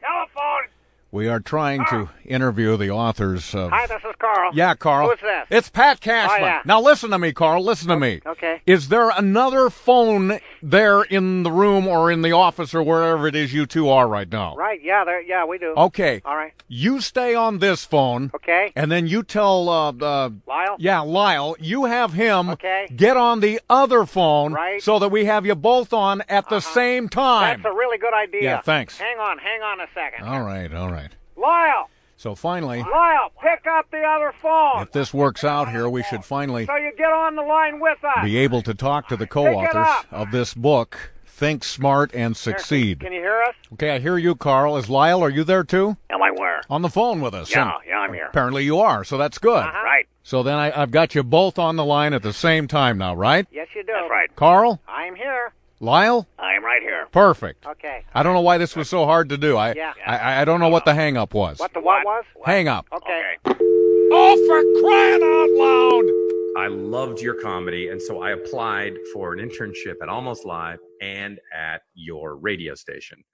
Telephone! 0.00 0.68
We 1.14 1.28
are 1.28 1.38
trying 1.38 1.84
to 1.90 2.08
interview 2.24 2.76
the 2.76 2.90
authors 2.90 3.54
of. 3.54 3.70
Hi, 3.70 3.86
this 3.86 4.02
is 4.02 4.16
Carl. 4.18 4.50
Yeah, 4.52 4.74
Carl. 4.74 5.10
Who's 5.10 5.20
this? 5.20 5.46
It's 5.48 5.68
Pat 5.68 6.00
Cashman. 6.00 6.42
Oh, 6.42 6.44
yeah. 6.44 6.62
Now 6.64 6.80
listen 6.80 7.10
to 7.10 7.20
me, 7.20 7.32
Carl. 7.32 7.62
Listen 7.62 7.86
to 7.90 7.96
me. 7.96 8.20
Okay. 8.26 8.60
Is 8.66 8.88
there 8.88 9.10
another 9.10 9.70
phone 9.70 10.40
there 10.60 11.02
in 11.02 11.44
the 11.44 11.52
room 11.52 11.86
or 11.86 12.10
in 12.10 12.22
the 12.22 12.32
office 12.32 12.74
or 12.74 12.82
wherever 12.82 13.28
it 13.28 13.36
is 13.36 13.54
you 13.54 13.64
two 13.64 13.88
are 13.90 14.08
right 14.08 14.28
now? 14.28 14.56
Right, 14.56 14.82
yeah, 14.82 15.04
there, 15.04 15.22
yeah, 15.22 15.44
we 15.44 15.56
do. 15.56 15.72
Okay. 15.76 16.20
All 16.24 16.34
right. 16.34 16.52
You 16.66 17.00
stay 17.00 17.36
on 17.36 17.60
this 17.60 17.84
phone. 17.84 18.32
Okay. 18.34 18.72
And 18.74 18.90
then 18.90 19.06
you 19.06 19.22
tell 19.22 19.68
uh, 19.68 19.92
uh 19.92 20.30
Lyle? 20.48 20.74
Yeah, 20.80 20.98
Lyle, 20.98 21.54
you 21.60 21.84
have 21.84 22.14
him 22.14 22.50
Okay. 22.50 22.88
get 22.96 23.16
on 23.16 23.38
the 23.38 23.60
other 23.70 24.04
phone 24.04 24.52
Right. 24.52 24.82
so 24.82 24.98
that 24.98 25.12
we 25.12 25.26
have 25.26 25.46
you 25.46 25.54
both 25.54 25.92
on 25.92 26.22
at 26.28 26.48
the 26.48 26.58
same 26.58 27.08
time. 27.08 27.60
That's 27.62 27.72
a 27.72 27.76
really 27.76 27.98
good 27.98 28.14
idea. 28.14 28.42
Yeah, 28.42 28.60
thanks. 28.62 28.98
Hang 28.98 29.18
on, 29.18 29.38
hang 29.38 29.62
on 29.62 29.80
a 29.80 29.86
second. 29.94 30.26
All 30.26 30.42
right, 30.42 30.74
all 30.74 30.90
right. 30.90 31.03
Lyle! 31.36 31.88
So 32.16 32.34
finally, 32.34 32.78
Lyle, 32.80 33.32
pick 33.42 33.66
up 33.66 33.90
the 33.90 34.02
other 34.02 34.32
phone! 34.40 34.82
if 34.82 34.92
this 34.92 35.12
works 35.12 35.42
out 35.44 35.70
here, 35.70 35.88
we 35.88 36.02
should 36.04 36.24
finally 36.24 36.64
So 36.66 36.76
you 36.76 36.92
get 36.96 37.12
on 37.12 37.34
the 37.36 37.42
line 37.42 37.80
with 37.80 37.98
us! 38.04 38.24
be 38.24 38.36
able 38.38 38.62
to 38.62 38.74
talk 38.74 39.08
to 39.08 39.16
the 39.16 39.26
co-authors 39.26 40.06
of 40.10 40.30
this 40.30 40.54
book, 40.54 41.12
Think 41.26 41.64
Smart 41.64 42.14
and 42.14 42.36
Succeed. 42.36 43.00
Can 43.00 43.12
you 43.12 43.20
hear 43.20 43.42
us? 43.42 43.54
Okay, 43.72 43.90
I 43.90 43.98
hear 43.98 44.16
you, 44.16 44.36
Carl. 44.36 44.76
Is 44.76 44.88
Lyle, 44.88 45.22
are 45.22 45.30
you 45.30 45.42
there 45.42 45.64
too? 45.64 45.96
Am 46.08 46.22
I 46.22 46.30
where? 46.30 46.62
On 46.70 46.82
the 46.82 46.88
phone 46.88 47.20
with 47.20 47.34
us. 47.34 47.50
Yeah, 47.50 47.62
And 47.62 47.72
yeah, 47.88 47.98
I'm 47.98 48.12
here. 48.14 48.26
Apparently 48.26 48.64
you 48.64 48.78
are, 48.78 49.02
so 49.02 49.18
that's 49.18 49.38
good. 49.38 49.64
Uh-huh. 49.64 49.84
Right. 49.84 50.06
So 50.22 50.42
then 50.42 50.54
I, 50.56 50.80
I've 50.80 50.92
got 50.92 51.14
you 51.14 51.22
both 51.24 51.58
on 51.58 51.76
the 51.76 51.84
line 51.84 52.14
at 52.14 52.22
the 52.22 52.32
same 52.32 52.68
time 52.68 52.96
now, 52.98 53.14
right? 53.14 53.46
Yes, 53.50 53.66
you 53.74 53.82
do. 53.82 53.92
That's 53.92 54.08
right. 54.10 54.34
Carl? 54.36 54.80
I'm 54.88 55.16
here. 55.16 55.52
Lyle? 55.80 56.26
I 56.38 56.54
am 56.54 56.64
right 56.64 56.82
here. 56.82 57.06
Perfect. 57.12 57.66
Okay. 57.66 58.04
I 58.14 58.22
don't 58.22 58.34
know 58.34 58.40
why 58.40 58.58
this 58.58 58.76
was 58.76 58.88
so 58.88 59.04
hard 59.04 59.28
to 59.30 59.38
do. 59.38 59.56
I 59.56 59.72
Yeah. 59.74 59.92
I, 60.06 60.42
I 60.42 60.44
don't 60.44 60.60
know 60.60 60.68
what 60.68 60.84
the 60.84 60.94
hang 60.94 61.16
up 61.16 61.34
was. 61.34 61.58
What 61.58 61.74
the 61.74 61.80
what, 61.80 62.04
was? 62.04 62.24
Hang 62.44 62.68
up. 62.68 62.86
Okay. 62.92 63.34
Oh, 63.46 64.36
for 64.46 64.80
crying 64.80 65.22
out 65.22 65.50
loud! 65.58 66.24
I 66.56 66.68
loved 66.68 67.20
your 67.20 67.34
comedy, 67.34 67.88
and 67.88 68.00
so 68.00 68.22
I 68.22 68.30
applied 68.30 68.94
for 69.12 69.32
an 69.32 69.40
internship 69.40 69.94
at 70.02 70.08
Almost 70.08 70.44
Live 70.44 70.78
and 71.02 71.40
at 71.52 71.82
your 71.94 72.36
radio 72.36 72.74
station. 72.74 73.24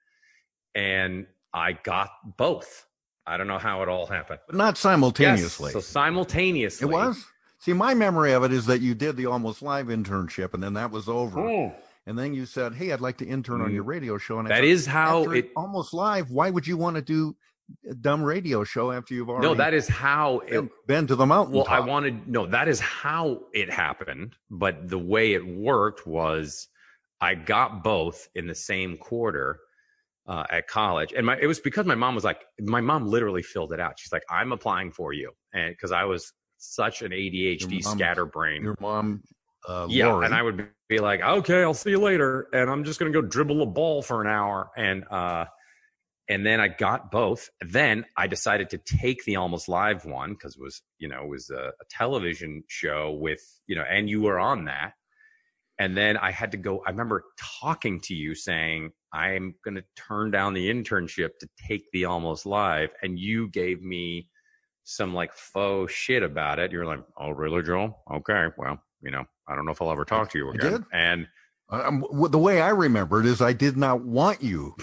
And 0.73 1.27
I 1.53 1.73
got 1.73 2.09
both. 2.37 2.87
I 3.27 3.37
don't 3.37 3.47
know 3.47 3.59
how 3.59 3.83
it 3.83 3.89
all 3.89 4.07
happened. 4.07 4.39
But 4.47 4.55
not 4.55 4.77
simultaneously. 4.77 5.67
Yes, 5.67 5.73
so 5.73 5.79
simultaneously. 5.79 6.87
It 6.87 6.91
was? 6.91 7.23
See, 7.59 7.73
my 7.73 7.93
memory 7.93 8.33
of 8.33 8.43
it 8.43 8.51
is 8.51 8.65
that 8.65 8.81
you 8.81 8.95
did 8.95 9.17
the 9.17 9.27
almost 9.27 9.61
live 9.61 9.87
internship 9.87 10.55
and 10.55 10.63
then 10.63 10.73
that 10.73 10.89
was 10.89 11.07
over. 11.07 11.39
Oh. 11.39 11.75
And 12.07 12.17
then 12.17 12.33
you 12.33 12.45
said, 12.45 12.73
Hey, 12.73 12.91
I'd 12.91 13.01
like 13.01 13.17
to 13.17 13.25
intern 13.25 13.61
on 13.61 13.73
your 13.73 13.83
radio 13.83 14.17
show. 14.17 14.39
And 14.39 14.47
That 14.49 14.55
thought, 14.55 14.63
is 14.63 14.85
how 14.85 15.23
it- 15.31 15.51
almost 15.55 15.93
live. 15.93 16.31
Why 16.31 16.49
would 16.49 16.65
you 16.65 16.77
want 16.77 16.95
to 16.95 17.01
do 17.01 17.35
a 17.89 17.93
dumb 17.93 18.21
radio 18.23 18.63
show 18.63 18.91
after 18.91 19.13
you've 19.13 19.29
already 19.29 19.47
No, 19.47 19.53
that 19.55 19.73
is 19.73 19.87
how 19.87 20.39
it 20.39 20.51
been, 20.51 20.69
been 20.87 21.07
to 21.07 21.15
the 21.15 21.25
mountain? 21.25 21.55
Well, 21.55 21.67
I 21.69 21.79
wanted 21.79 22.27
no, 22.27 22.45
that 22.47 22.67
is 22.67 22.79
how 22.79 23.43
it 23.53 23.69
happened. 23.71 24.35
But 24.49 24.89
the 24.89 24.99
way 24.99 25.33
it 25.33 25.45
worked 25.45 26.05
was 26.05 26.67
I 27.21 27.35
got 27.35 27.83
both 27.83 28.27
in 28.35 28.47
the 28.47 28.55
same 28.55 28.97
quarter 28.97 29.59
uh, 30.27 30.43
at 30.49 30.67
college, 30.67 31.13
and 31.15 31.25
my 31.25 31.37
it 31.39 31.47
was 31.47 31.59
because 31.59 31.85
my 31.85 31.95
mom 31.95 32.13
was 32.15 32.23
like, 32.23 32.41
my 32.59 32.81
mom 32.81 33.05
literally 33.07 33.41
filled 33.43 33.73
it 33.73 33.79
out. 33.79 33.93
She's 33.99 34.11
like, 34.11 34.23
I'm 34.29 34.51
applying 34.51 34.91
for 34.91 35.13
you, 35.13 35.31
and 35.53 35.71
because 35.71 35.91
I 35.91 36.03
was 36.05 36.33
such 36.57 37.01
an 37.03 37.11
ADHD 37.11 37.61
Your 37.61 37.81
mom- 37.83 37.97
scatterbrain. 37.97 38.63
Your 38.63 38.75
mom, 38.79 39.23
uh, 39.67 39.87
yeah, 39.89 40.21
and 40.21 40.33
I 40.33 40.41
would 40.41 40.67
be 40.89 40.99
like, 40.99 41.21
okay, 41.21 41.61
I'll 41.61 41.73
see 41.73 41.91
you 41.91 41.99
later, 41.99 42.47
and 42.53 42.69
I'm 42.69 42.83
just 42.83 42.99
gonna 42.99 43.11
go 43.11 43.21
dribble 43.21 43.61
a 43.61 43.65
ball 43.65 44.01
for 44.01 44.21
an 44.21 44.27
hour, 44.27 44.69
and 44.75 45.05
uh, 45.09 45.45
and 46.29 46.45
then 46.45 46.59
I 46.59 46.67
got 46.69 47.11
both. 47.11 47.49
Then 47.61 48.05
I 48.17 48.27
decided 48.27 48.69
to 48.71 48.77
take 48.77 49.23
the 49.25 49.35
almost 49.35 49.67
live 49.69 50.05
one 50.05 50.33
because 50.33 50.55
it 50.55 50.61
was 50.61 50.81
you 50.97 51.07
know 51.07 51.23
it 51.23 51.29
was 51.29 51.49
a, 51.49 51.67
a 51.69 51.85
television 51.89 52.63
show 52.67 53.11
with 53.11 53.41
you 53.67 53.75
know, 53.75 53.85
and 53.89 54.09
you 54.09 54.21
were 54.21 54.39
on 54.39 54.65
that. 54.65 54.93
And 55.79 55.97
then 55.97 56.15
I 56.15 56.29
had 56.29 56.51
to 56.51 56.57
go. 56.57 56.83
I 56.85 56.91
remember 56.91 57.23
talking 57.59 57.99
to 58.01 58.13
you 58.13 58.35
saying, 58.35 58.91
I'm 59.13 59.55
going 59.65 59.75
to 59.75 59.83
turn 59.95 60.29
down 60.29 60.53
the 60.53 60.71
internship 60.71 61.29
to 61.39 61.49
take 61.67 61.85
the 61.91 62.05
almost 62.05 62.45
live. 62.45 62.91
And 63.01 63.17
you 63.17 63.49
gave 63.49 63.81
me 63.81 64.27
some 64.83 65.13
like 65.13 65.33
faux 65.33 65.91
shit 65.91 66.21
about 66.21 66.59
it. 66.59 66.71
You're 66.71 66.85
like, 66.85 66.99
oh, 67.17 67.31
really, 67.31 67.63
Joel? 67.63 67.99
Okay. 68.13 68.47
Well, 68.57 68.79
you 69.01 69.09
know, 69.09 69.25
I 69.47 69.55
don't 69.55 69.65
know 69.65 69.71
if 69.71 69.81
I'll 69.81 69.91
ever 69.91 70.05
talk 70.05 70.29
to 70.31 70.37
you 70.37 70.49
again. 70.51 70.85
And 70.93 71.27
um, 71.69 72.03
the 72.29 72.37
way 72.39 72.61
I 72.61 72.69
remember 72.69 73.19
it 73.19 73.25
is 73.25 73.41
I 73.41 73.53
did 73.53 73.77
not 73.77 74.01
want 74.01 74.41
you 74.41 74.75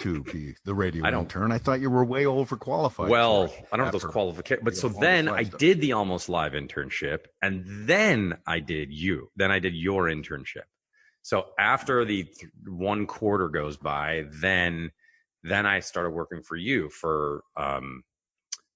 to 0.00 0.22
be 0.24 0.54
the 0.64 0.74
radio 0.74 1.04
I 1.06 1.10
don't- 1.10 1.22
intern. 1.24 1.52
I 1.52 1.58
thought 1.58 1.80
you 1.80 1.88
were 1.90 2.04
way 2.04 2.24
overqualified. 2.24 3.08
Well, 3.08 3.52
I 3.72 3.76
don't 3.76 3.86
know 3.86 3.92
those 3.92 4.04
qualifications, 4.04 4.64
but 4.64 4.76
so 4.76 4.88
then 4.88 5.28
I 5.28 5.44
stuff. 5.44 5.58
did 5.60 5.80
the 5.80 5.92
almost 5.92 6.28
live 6.28 6.52
internship, 6.52 7.26
and 7.40 7.64
then 7.88 8.36
I 8.46 8.58
did 8.60 8.92
you. 8.92 9.30
Then 9.36 9.50
I 9.52 9.58
did 9.60 9.74
your 9.74 10.04
internship. 10.04 10.64
So 11.22 11.46
after 11.58 12.04
the 12.04 12.24
th- 12.24 12.50
one 12.66 13.06
quarter 13.06 13.48
goes 13.48 13.76
by, 13.76 14.24
then 14.40 14.90
then 15.44 15.66
I 15.66 15.78
started 15.80 16.10
working 16.10 16.42
for 16.42 16.56
you 16.56 16.88
for 16.88 17.42
um 17.56 18.02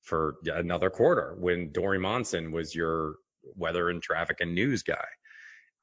for 0.02 0.36
another 0.44 0.90
quarter 0.90 1.34
when 1.40 1.72
Dori 1.72 1.98
Monson 1.98 2.52
was 2.52 2.72
your 2.72 3.16
weather 3.56 3.88
and 3.90 4.00
traffic 4.00 4.36
and 4.40 4.54
news 4.54 4.84
guy, 4.84 5.04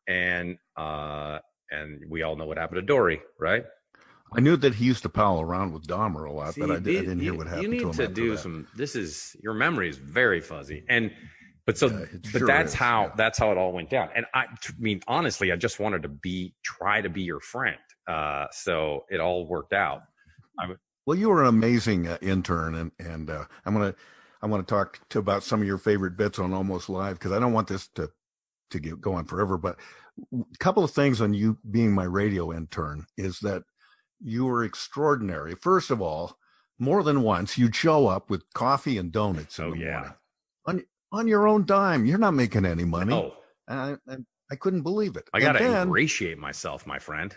and 0.07 0.57
uh 0.77 1.39
and 1.71 2.03
we 2.09 2.21
all 2.21 2.35
know 2.35 2.45
what 2.45 2.57
happened 2.57 2.77
to 2.77 2.81
Dori, 2.85 3.21
right? 3.39 3.63
I 4.35 4.39
knew 4.39 4.57
that 4.57 4.75
he 4.75 4.85
used 4.85 5.03
to 5.03 5.09
pal 5.09 5.41
around 5.41 5.73
with 5.73 5.85
Dahmer 5.85 6.27
a 6.27 6.31
lot, 6.31 6.55
but 6.57 6.71
I, 6.71 6.79
did, 6.79 6.97
I 6.97 7.01
didn't 7.01 7.19
hear 7.19 7.35
what 7.35 7.47
happened 7.47 7.63
You 7.63 7.69
to 7.69 7.75
need 7.75 7.83
him. 7.85 7.91
to 7.93 8.07
do 8.07 8.31
that. 8.31 8.39
some. 8.39 8.67
This 8.75 8.95
is 8.95 9.35
your 9.43 9.53
memory 9.53 9.89
is 9.89 9.97
very 9.97 10.41
fuzzy, 10.41 10.83
and 10.89 11.11
but 11.65 11.77
so 11.77 11.89
but 11.89 12.39
sure 12.39 12.47
that's 12.47 12.73
is, 12.73 12.79
how 12.79 13.11
that's 13.15 13.37
how 13.37 13.51
it 13.51 13.57
all 13.57 13.71
went 13.71 13.89
down. 13.89 14.09
And 14.15 14.25
I, 14.33 14.45
t- 14.61 14.73
mean, 14.79 15.01
honestly, 15.07 15.51
I 15.51 15.55
just 15.55 15.79
wanted 15.79 16.01
to 16.03 16.09
be 16.09 16.55
try 16.63 17.01
to 17.01 17.09
be 17.09 17.21
your 17.21 17.39
friend. 17.39 17.77
Uh, 18.07 18.47
so 18.51 19.05
it 19.09 19.19
all 19.19 19.47
worked 19.47 19.73
out. 19.73 20.01
I 20.59 20.67
would, 20.67 20.77
Well, 21.05 21.17
you 21.17 21.29
were 21.29 21.41
an 21.43 21.47
amazing 21.49 22.07
uh, 22.07 22.17
intern, 22.21 22.75
and 22.75 22.91
and 22.99 23.29
uh, 23.29 23.45
I'm 23.65 23.73
gonna 23.73 23.93
I 24.41 24.47
want 24.47 24.67
to 24.67 24.71
talk 24.73 24.99
to 25.09 25.19
about 25.19 25.43
some 25.43 25.61
of 25.61 25.67
your 25.67 25.77
favorite 25.77 26.17
bits 26.17 26.39
on 26.39 26.53
Almost 26.53 26.89
Live 26.89 27.19
because 27.19 27.31
I 27.31 27.39
don't 27.39 27.53
want 27.53 27.67
this 27.67 27.87
to 27.95 28.09
to 28.73 28.79
get 28.79 29.01
go 29.01 29.13
on 29.13 29.25
forever. 29.25 29.57
But 29.57 29.79
a 30.33 30.57
couple 30.59 30.83
of 30.83 30.91
things 30.91 31.21
on 31.21 31.33
you 31.33 31.57
being 31.71 31.91
my 31.93 32.03
radio 32.03 32.51
intern 32.53 33.05
is 33.17 33.39
that 33.39 33.63
you 34.21 34.45
were 34.45 34.63
extraordinary. 34.63 35.55
First 35.55 35.89
of 35.91 36.01
all, 36.01 36.37
more 36.79 37.03
than 37.03 37.21
once 37.23 37.57
you'd 37.57 37.75
show 37.75 38.07
up 38.07 38.29
with 38.29 38.43
coffee 38.53 38.97
and 38.97 39.11
donuts 39.11 39.59
Oh, 39.59 39.73
yeah. 39.73 40.11
morning 40.65 40.85
on 41.11 41.19
on 41.19 41.27
your 41.27 41.47
own 41.47 41.65
dime. 41.65 42.05
You're 42.05 42.17
not 42.17 42.33
making 42.33 42.65
any 42.65 42.85
money. 42.85 43.11
No. 43.13 43.33
And 43.67 43.79
I, 43.79 43.95
and 44.11 44.25
I 44.51 44.55
couldn't 44.55 44.81
believe 44.81 45.15
it. 45.15 45.29
I 45.33 45.37
And 45.37 45.43
got 45.45 45.51
to 45.53 45.81
ingratiate 45.81 46.37
myself, 46.37 46.85
my 46.85 46.99
friend. 46.99 47.35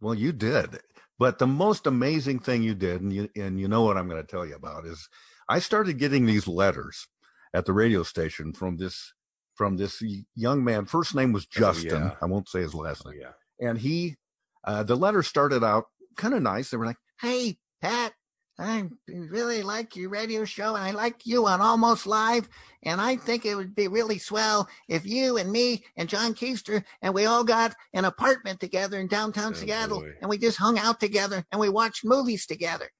well, 0.00 0.14
you 0.14 0.32
did. 0.32 0.78
But 1.18 1.38
the 1.38 1.46
most 1.46 1.86
amazing 1.86 2.40
thing 2.40 2.62
you 2.62 2.74
did, 2.74 3.00
and 3.02 3.12
you 3.12 3.28
and 3.36 3.58
you 3.58 3.68
know 3.68 3.82
what 3.82 3.96
I'm 3.96 4.08
going 4.08 4.20
to 4.22 4.26
tell 4.26 4.44
you 4.46 4.54
about, 4.54 4.84
is 4.86 5.08
I 5.48 5.58
started 5.60 5.98
getting 5.98 6.26
these 6.26 6.46
letters 6.46 7.08
at 7.54 7.64
the 7.64 7.72
radio 7.72 8.02
station 8.02 8.52
from 8.52 8.76
this 8.76 9.14
from 9.56 9.76
this 9.76 10.02
young 10.34 10.62
man. 10.62 10.84
First 10.84 11.14
name 11.14 11.32
was 11.32 11.46
Justin. 11.46 12.02
yeah. 12.02 12.10
I 12.22 12.26
won't 12.26 12.48
say 12.48 12.60
his 12.60 12.74
last 12.74 13.04
name. 13.06 13.18
Yeah. 13.20 13.68
And 13.68 13.78
he, 13.78 14.16
uh, 14.64 14.82
the 14.82 14.96
letter 14.96 15.22
started 15.22 15.64
out 15.64 15.84
kind 16.16 16.34
of 16.34 16.42
nice. 16.42 16.70
They 16.70 16.76
were 16.76 16.86
like, 16.86 16.98
Hey, 17.20 17.58
Pat, 17.80 18.12
I 18.58 18.88
really 19.08 19.62
like 19.62 19.96
your 19.96 20.08
radio 20.10 20.44
show 20.44 20.74
and 20.74 20.84
I 20.84 20.90
like 20.90 21.26
you 21.26 21.46
on 21.46 21.60
Almost 21.60 22.06
Live. 22.06 22.48
And 22.82 23.00
I 23.00 23.16
think 23.16 23.44
it 23.44 23.54
would 23.54 23.74
be 23.74 23.88
really 23.88 24.18
swell 24.18 24.68
if 24.88 25.06
you 25.06 25.36
and 25.36 25.50
me 25.50 25.84
and 25.96 26.08
John 26.08 26.34
Keister 26.34 26.82
and 27.02 27.12
we 27.14 27.26
all 27.26 27.44
got 27.44 27.74
an 27.94 28.04
apartment 28.04 28.60
together 28.60 28.98
in 28.98 29.08
downtown 29.08 29.54
Seattle 29.54 30.00
boy. 30.00 30.12
and 30.20 30.30
we 30.30 30.38
just 30.38 30.58
hung 30.58 30.78
out 30.78 31.00
together 31.00 31.44
and 31.52 31.60
we 31.60 31.68
watched 31.68 32.04
movies 32.04 32.46
together. 32.46 32.90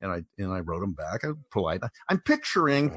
and 0.00 0.10
I 0.12 0.24
and 0.38 0.52
I 0.52 0.60
wrote 0.60 0.82
him 0.82 0.92
back. 0.92 1.24
I'm 1.24 1.44
polite. 1.50 1.80
I'm 2.08 2.20
picturing 2.20 2.90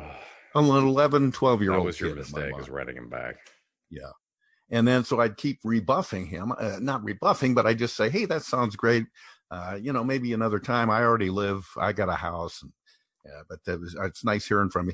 an 0.56 0.66
11, 0.66 1.32
12 1.34 1.62
year 1.62 1.72
That 1.72 1.78
old. 1.78 1.86
was 1.86 1.99
your 1.99 2.10
kid 2.16 2.26
in 2.26 2.32
my 2.32 2.39
mistake, 2.39 2.62
is 2.62 2.70
writing 2.70 2.95
him 2.97 3.10
back. 3.10 3.36
Yeah. 3.89 4.12
And 4.72 4.88
then 4.88 5.03
so 5.03 5.20
I'd 5.20 5.38
keep 5.38 5.60
rebuffing 5.64 6.26
him, 6.28 6.51
uh, 6.58 6.78
not 6.80 7.03
rebuffing, 7.03 7.53
but 7.53 7.68
I 7.68 7.74
just 7.76 7.95
say, 7.95 8.10
"Hey, 8.10 8.26
that 8.26 8.41
sounds 8.41 8.76
great. 8.76 9.06
Uh, 9.51 9.78
you 9.80 9.93
know, 9.93 10.03
maybe 10.03 10.34
another 10.34 10.60
time. 10.60 10.89
I 10.89 11.01
already 11.03 11.30
live. 11.30 11.68
I 11.78 11.93
got 11.93 12.10
a 12.10 12.16
house, 12.16 12.64
and 12.64 12.72
yeah, 13.26 13.41
but 13.47 13.64
that 13.66 13.80
was 13.80 13.95
it's 14.01 14.24
nice 14.26 14.47
hearing 14.47 14.72
from 14.72 14.88
you." 14.88 14.93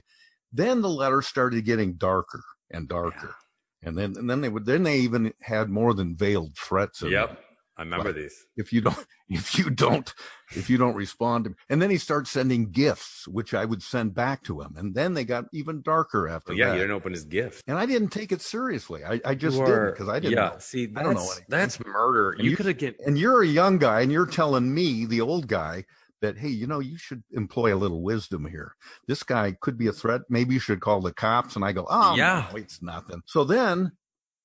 Then 0.51 0.81
the 0.81 0.89
letter 0.89 1.21
started 1.21 1.63
getting 1.63 1.93
darker 1.93 2.43
and 2.69 2.89
darker, 2.89 3.33
and 3.81 3.97
then 3.97 4.15
and 4.17 4.29
then 4.29 4.41
they 4.41 4.49
would 4.49 4.65
then 4.65 4.83
they 4.83 4.97
even 4.99 5.33
had 5.41 5.69
more 5.69 5.93
than 5.93 6.17
veiled 6.17 6.57
threats. 6.57 7.01
in 7.01 7.11
them. 7.27 7.37
I 7.77 7.83
remember 7.83 8.07
Like, 8.07 8.15
these. 8.15 8.45
If 8.57 8.71
you 8.73 8.81
don't, 8.81 9.05
if 9.29 9.57
you 9.57 9.69
don't, 9.69 10.13
if 10.55 10.69
you 10.69 10.77
don't 10.77 10.93
respond 10.95 11.45
to, 11.45 11.55
and 11.69 11.81
then 11.81 11.89
he 11.89 11.97
starts 11.97 12.29
sending 12.29 12.69
gifts, 12.71 13.27
which 13.27 13.53
I 13.53 13.65
would 13.65 13.81
send 13.81 14.13
back 14.13 14.43
to 14.43 14.61
him, 14.61 14.75
and 14.77 14.93
then 14.93 15.13
they 15.13 15.23
got 15.23 15.45
even 15.53 15.81
darker 15.81 16.27
after 16.27 16.47
But 16.51 16.57
yeah, 16.57 16.67
that. 16.67 16.73
you 16.75 16.81
didn't 16.81 16.95
open 16.95 17.13
his 17.13 17.23
gift. 17.23 17.63
And 17.67 17.77
I 17.79 17.85
didn't 17.85 18.09
take 18.09 18.31
it 18.31 18.41
seriously. 18.41 19.03
I, 19.05 19.21
I 19.25 19.35
just 19.35 19.57
You 19.57 19.65
didn't 19.65 19.91
because 19.91 20.09
I 20.09 20.19
didn't 20.19 20.33
yeah, 20.33 20.49
know. 20.49 20.55
see, 20.59 20.91
I 20.95 21.01
don't 21.01 21.13
know 21.13 21.19
that's- 21.21 21.29
anything. 21.31 21.45
that's 21.49 21.79
murder. 21.85 22.31
And 22.31 22.45
You 22.45 22.55
coulda 22.57 22.73
get- 22.73 22.99
And 23.05 23.17
you're 23.17 23.41
a 23.41 23.47
young 23.47 23.77
guy, 23.77 24.01
and 24.01 24.11
you're 24.11 24.25
telling 24.27 24.73
me, 24.73 25.05
the 25.05 25.21
old 25.21 25.47
guy, 25.47 25.85
that 26.21 26.37
hey, 26.37 26.49
you 26.49 26.67
know, 26.67 26.79
you 26.79 26.97
should 26.99 27.23
employ 27.31 27.73
a 27.73 27.77
little 27.77 28.03
wisdom 28.03 28.45
here. 28.45 28.75
This 29.07 29.23
guy 29.23 29.55
could 29.59 29.75
be 29.77 29.87
a 29.87 29.91
threat. 29.93 30.21
Maybe 30.29 30.53
you 30.53 30.59
should 30.59 30.79
call 30.81 31.01
the 31.01 31.11
cops. 31.13 31.55
And 31.55 31.65
I 31.65 31.71
go, 31.71 31.87
oh, 31.89 32.15
Yeah. 32.15 32.47
no, 32.51 32.57
it's 32.57 32.79
nothing. 32.83 33.23
So 33.25 33.43
then 33.43 33.93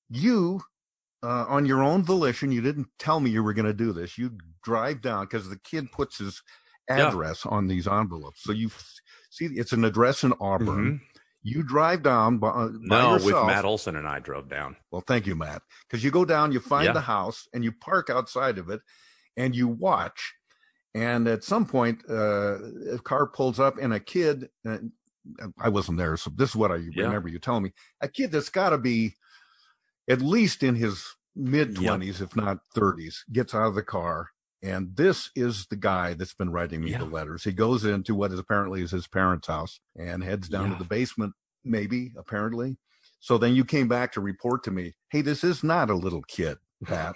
you, 0.09 0.61
uh, 1.27 1.45
on 1.49 1.65
your 1.65 1.83
own 1.83 2.03
volition, 2.03 2.51
you 2.51 2.61
didn't 2.61 2.87
tell 2.99 3.19
me 3.19 3.29
you 3.29 3.43
were 3.43 3.53
going 3.53 3.65
to 3.65 3.73
do 3.73 3.91
this. 3.91 4.17
You 4.17 4.37
drive 4.63 5.01
down 5.01 5.25
because 5.25 5.49
the 5.49 5.59
kid 5.59 5.91
puts 5.91 6.19
his 6.19 6.41
Yeah. 6.89 7.09
address 7.09 7.45
on 7.45 7.67
these 7.67 7.85
envelopes. 7.87 8.41
So 8.43 8.53
you 8.53 8.67
f- 8.67 8.93
see, 9.29 9.45
it's 9.45 9.73
an 9.73 9.83
address 9.83 10.23
in 10.23 10.33
Auburn. 10.39 10.85
Mhm. 10.85 11.19
You 11.43 11.63
drive 11.63 12.01
down 12.03 12.37
by, 12.37 12.49
uh, 12.49 12.67
by 12.69 12.77
No, 12.79 13.13
with. 13.15 13.45
Matt 13.45 13.65
Olson 13.65 13.95
and 13.97 14.07
I 14.07 14.19
drove 14.19 14.47
down. 14.49 14.77
Well, 14.91 15.03
thank 15.05 15.27
you, 15.27 15.35
Matt. 15.35 15.61
Because 15.85 16.03
you 16.03 16.11
go 16.11 16.23
down, 16.25 16.51
you 16.53 16.59
find 16.61 16.85
Yeah. 16.85 16.93
the 16.93 17.01
house, 17.01 17.47
and 17.53 17.63
you 17.63 17.71
park 17.73 18.09
outside 18.09 18.57
of 18.57 18.69
it, 18.69 18.81
and 19.35 19.55
you 19.55 19.67
watch. 19.67 20.33
And 20.93 21.27
at 21.27 21.43
some 21.43 21.65
point, 21.65 22.03
uh, 22.09 22.57
a 22.93 22.99
car 22.99 23.27
pulls 23.27 23.59
up, 23.59 23.77
and 23.77 23.93
a 23.93 23.99
kid. 23.99 24.49
Uh, 24.67 24.77
I 25.59 25.67
wasn't 25.69 25.97
there, 25.97 26.15
so 26.15 26.29
this 26.33 26.51
is 26.51 26.55
what 26.55 26.71
I 26.71 26.77
Yeah. 26.77 27.03
remember 27.03 27.27
you 27.27 27.37
telling 27.39 27.63
me. 27.63 27.73
A 28.01 28.07
kid 28.07 28.31
that's 28.31 28.49
got 28.49 28.69
to 28.69 28.77
be 28.77 29.17
at 30.09 30.21
least 30.21 30.63
in 30.63 30.75
his 30.75 31.16
mid 31.37 31.75
20s, 31.75 32.21
if 32.21 32.35
not 32.35 32.59
30s, 32.75 33.17
gets 33.31 33.53
out 33.53 33.67
of 33.67 33.75
the 33.75 33.83
car. 33.83 34.29
And 34.63 34.95
this 34.95 35.29
is 35.35 35.67
the 35.67 35.75
guy 35.75 36.13
that's 36.15 36.33
been 36.33 36.51
writing 36.51 36.81
me 36.81 36.91
Yeah. 36.91 36.97
the 36.99 37.05
letters. 37.05 37.43
He 37.43 37.51
goes 37.51 37.85
into 37.85 38.15
what 38.15 38.31
is 38.31 38.39
apparently 38.39 38.81
is 38.81 38.91
his 38.91 39.07
parents' 39.07 39.47
house 39.47 39.79
and 39.95 40.23
heads 40.23 40.49
down 40.49 40.67
Yeah. 40.71 40.77
to 40.77 40.83
the 40.83 40.89
basement, 40.89 41.33
maybe, 41.63 42.11
apparently. 42.17 42.77
So 43.19 43.37
then 43.37 43.53
you 43.55 43.63
came 43.65 43.87
back 43.87 44.11
to 44.13 44.21
report 44.21 44.63
to 44.63 44.71
me, 44.71 44.95
hey, 45.09 45.21
this 45.21 45.43
is 45.43 45.63
not 45.63 45.89
a 45.89 45.95
little 45.95 46.23
kid, 46.23 46.57
Pat. 46.85 47.15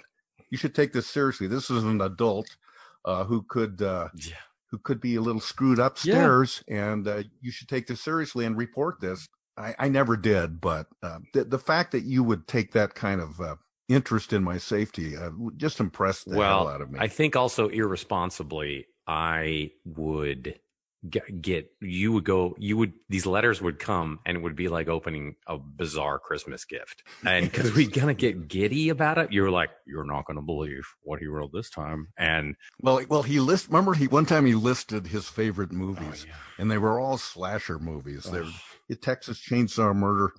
you 0.50 0.58
should 0.58 0.76
take 0.76 0.94
this 0.94 1.08
seriously. 1.08 1.48
This 1.48 1.70
is 1.70 1.84
an 1.84 2.02
adult 2.02 2.56
uh, 3.06 3.24
who 3.24 3.42
could 3.44 3.82
uh, 3.82 4.10
who 4.70 4.78
could 4.78 5.02
be 5.02 5.16
a 5.16 5.22
little 5.22 5.42
screwed 5.42 5.80
upstairs, 5.80 6.64
and 6.68 7.08
uh, 7.08 7.24
you 7.42 7.52
should 7.52 7.68
take 7.68 7.88
this 7.88 8.02
seriously 8.02 8.46
and 8.46 8.56
report 8.58 9.02
this. 9.02 9.28
I, 9.58 9.76
I 9.80 9.90
never 9.90 10.16
did, 10.16 10.62
but 10.62 10.88
uh, 11.04 11.20
the, 11.34 11.44
the 11.46 11.60
fact 11.60 11.92
that 11.92 12.04
you 12.04 12.24
would 12.24 12.48
take 12.48 12.72
that 12.74 12.94
kind 12.96 13.20
of 13.20 13.40
uh, 13.42 13.56
interest 13.94 14.34
in 14.34 14.44
my 14.44 14.58
safety 14.58 15.16
uh, 15.18 15.32
just 15.58 15.80
impressed 15.80 16.30
the 16.30 16.38
well, 16.38 16.40
hell 16.40 16.68
out 16.68 16.82
of 16.82 16.90
me. 16.92 17.02
I 17.02 17.08
think 17.08 17.36
also 17.36 17.68
irresponsibly, 17.70 18.88
I 19.08 19.72
would 19.86 20.60
get, 21.10 21.42
get 21.42 21.72
you 21.82 22.14
would 22.14 22.24
go 22.26 22.56
you 22.60 22.78
would 22.78 22.94
these 23.10 23.26
letters 23.26 23.60
would 23.62 23.80
come 23.80 24.20
and 24.26 24.38
it 24.38 24.42
would 24.42 24.56
be 24.56 24.68
like 24.68 24.88
opening 24.88 25.36
a 25.48 25.58
bizarre 25.58 26.20
Christmas 26.20 26.64
gift, 26.66 27.04
and 27.26 27.52
because 27.52 27.74
we're 27.76 27.90
gonna 27.90 28.14
get 28.14 28.48
giddy 28.48 28.90
about 28.90 29.18
it, 29.18 29.32
you're 29.32 29.52
like, 29.52 29.72
"You're 29.86 30.06
not 30.06 30.26
gonna 30.26 30.42
believe 30.44 30.84
what 31.02 31.20
he 31.20 31.28
wrote 31.28 31.52
this 31.54 31.70
time," 31.70 32.10
and 32.18 32.56
Well, 32.82 33.02
well, 33.10 33.24
he 33.24 33.40
list. 33.40 33.68
Remember, 33.68 33.94
he 33.94 34.08
one 34.08 34.26
time 34.26 34.46
he 34.46 34.56
listed 34.56 35.08
his 35.08 35.30
favorite 35.30 35.72
Oh, 35.72 35.78
movies, 35.78 36.26
and 36.58 36.70
they 36.72 36.78
were 36.78 37.00
all 37.00 37.18
slasher 37.18 37.78
movies. 37.80 38.30
They're 38.30 38.54
Texas 39.02 39.40
Chainsaw 39.40 39.96
Murder, 39.96 40.34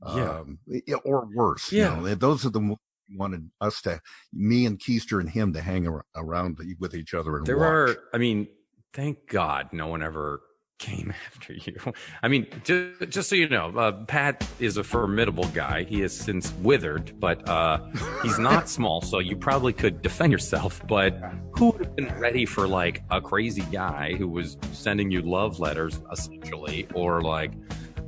Yeah. 0.00 0.36
um, 0.36 0.58
or 1.04 1.26
worse. 1.32 1.74
you 1.76 1.78
Yeah. 1.78 1.88
know, 1.88 2.14
those 2.14 2.44
are 2.44 2.50
the 2.50 2.76
wanted 3.14 3.50
us 3.60 3.80
to, 3.82 4.00
me 4.32 4.66
and 4.66 4.78
Keister 4.78 5.20
and 5.20 5.30
him 5.30 5.52
to 5.52 5.60
hang 5.60 5.86
ar- 5.86 6.04
around 6.14 6.58
with 6.78 6.94
each 6.94 7.14
other 7.14 7.36
and 7.36 7.46
there 7.46 7.58
watch. 7.58 7.66
are 7.66 7.96
i 8.12 8.18
mean 8.18 8.48
thank 8.92 9.28
god 9.28 9.68
no 9.72 9.86
one 9.86 10.02
ever 10.02 10.40
came 10.78 11.12
after 11.26 11.54
you. 11.54 11.76
I 12.22 12.28
mean 12.28 12.46
just, 12.64 13.08
just 13.08 13.28
so 13.30 13.34
you 13.34 13.48
know 13.48 13.70
uh, 13.76 13.92
pat 14.04 14.46
is 14.60 14.76
a 14.76 14.84
formidable 14.84 15.48
guy. 15.48 15.84
He 15.84 16.00
has 16.00 16.14
since 16.14 16.52
withered 16.54 17.18
but 17.18 17.48
uh, 17.48 17.78
he's 18.22 18.38
not 18.38 18.68
small 18.68 19.00
so 19.00 19.18
you 19.18 19.36
probably 19.36 19.72
could 19.72 20.02
defend 20.02 20.32
yourself 20.32 20.82
but 20.86 21.18
who 21.52 21.70
would 21.70 21.84
have 21.84 21.96
been 21.96 22.12
ready 22.18 22.44
for 22.44 22.66
like 22.68 23.02
a 23.10 23.20
crazy 23.20 23.64
guy 23.72 24.14
who 24.14 24.28
was 24.28 24.58
sending 24.72 25.10
you 25.10 25.22
love 25.22 25.58
letters 25.58 26.00
essentially 26.12 26.86
or 26.94 27.22
like 27.22 27.52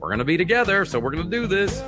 we're 0.00 0.10
gonna 0.10 0.24
be 0.24 0.36
together 0.36 0.84
so 0.84 0.98
we're 0.98 1.10
gonna 1.10 1.30
do 1.30 1.46
this 1.46 1.82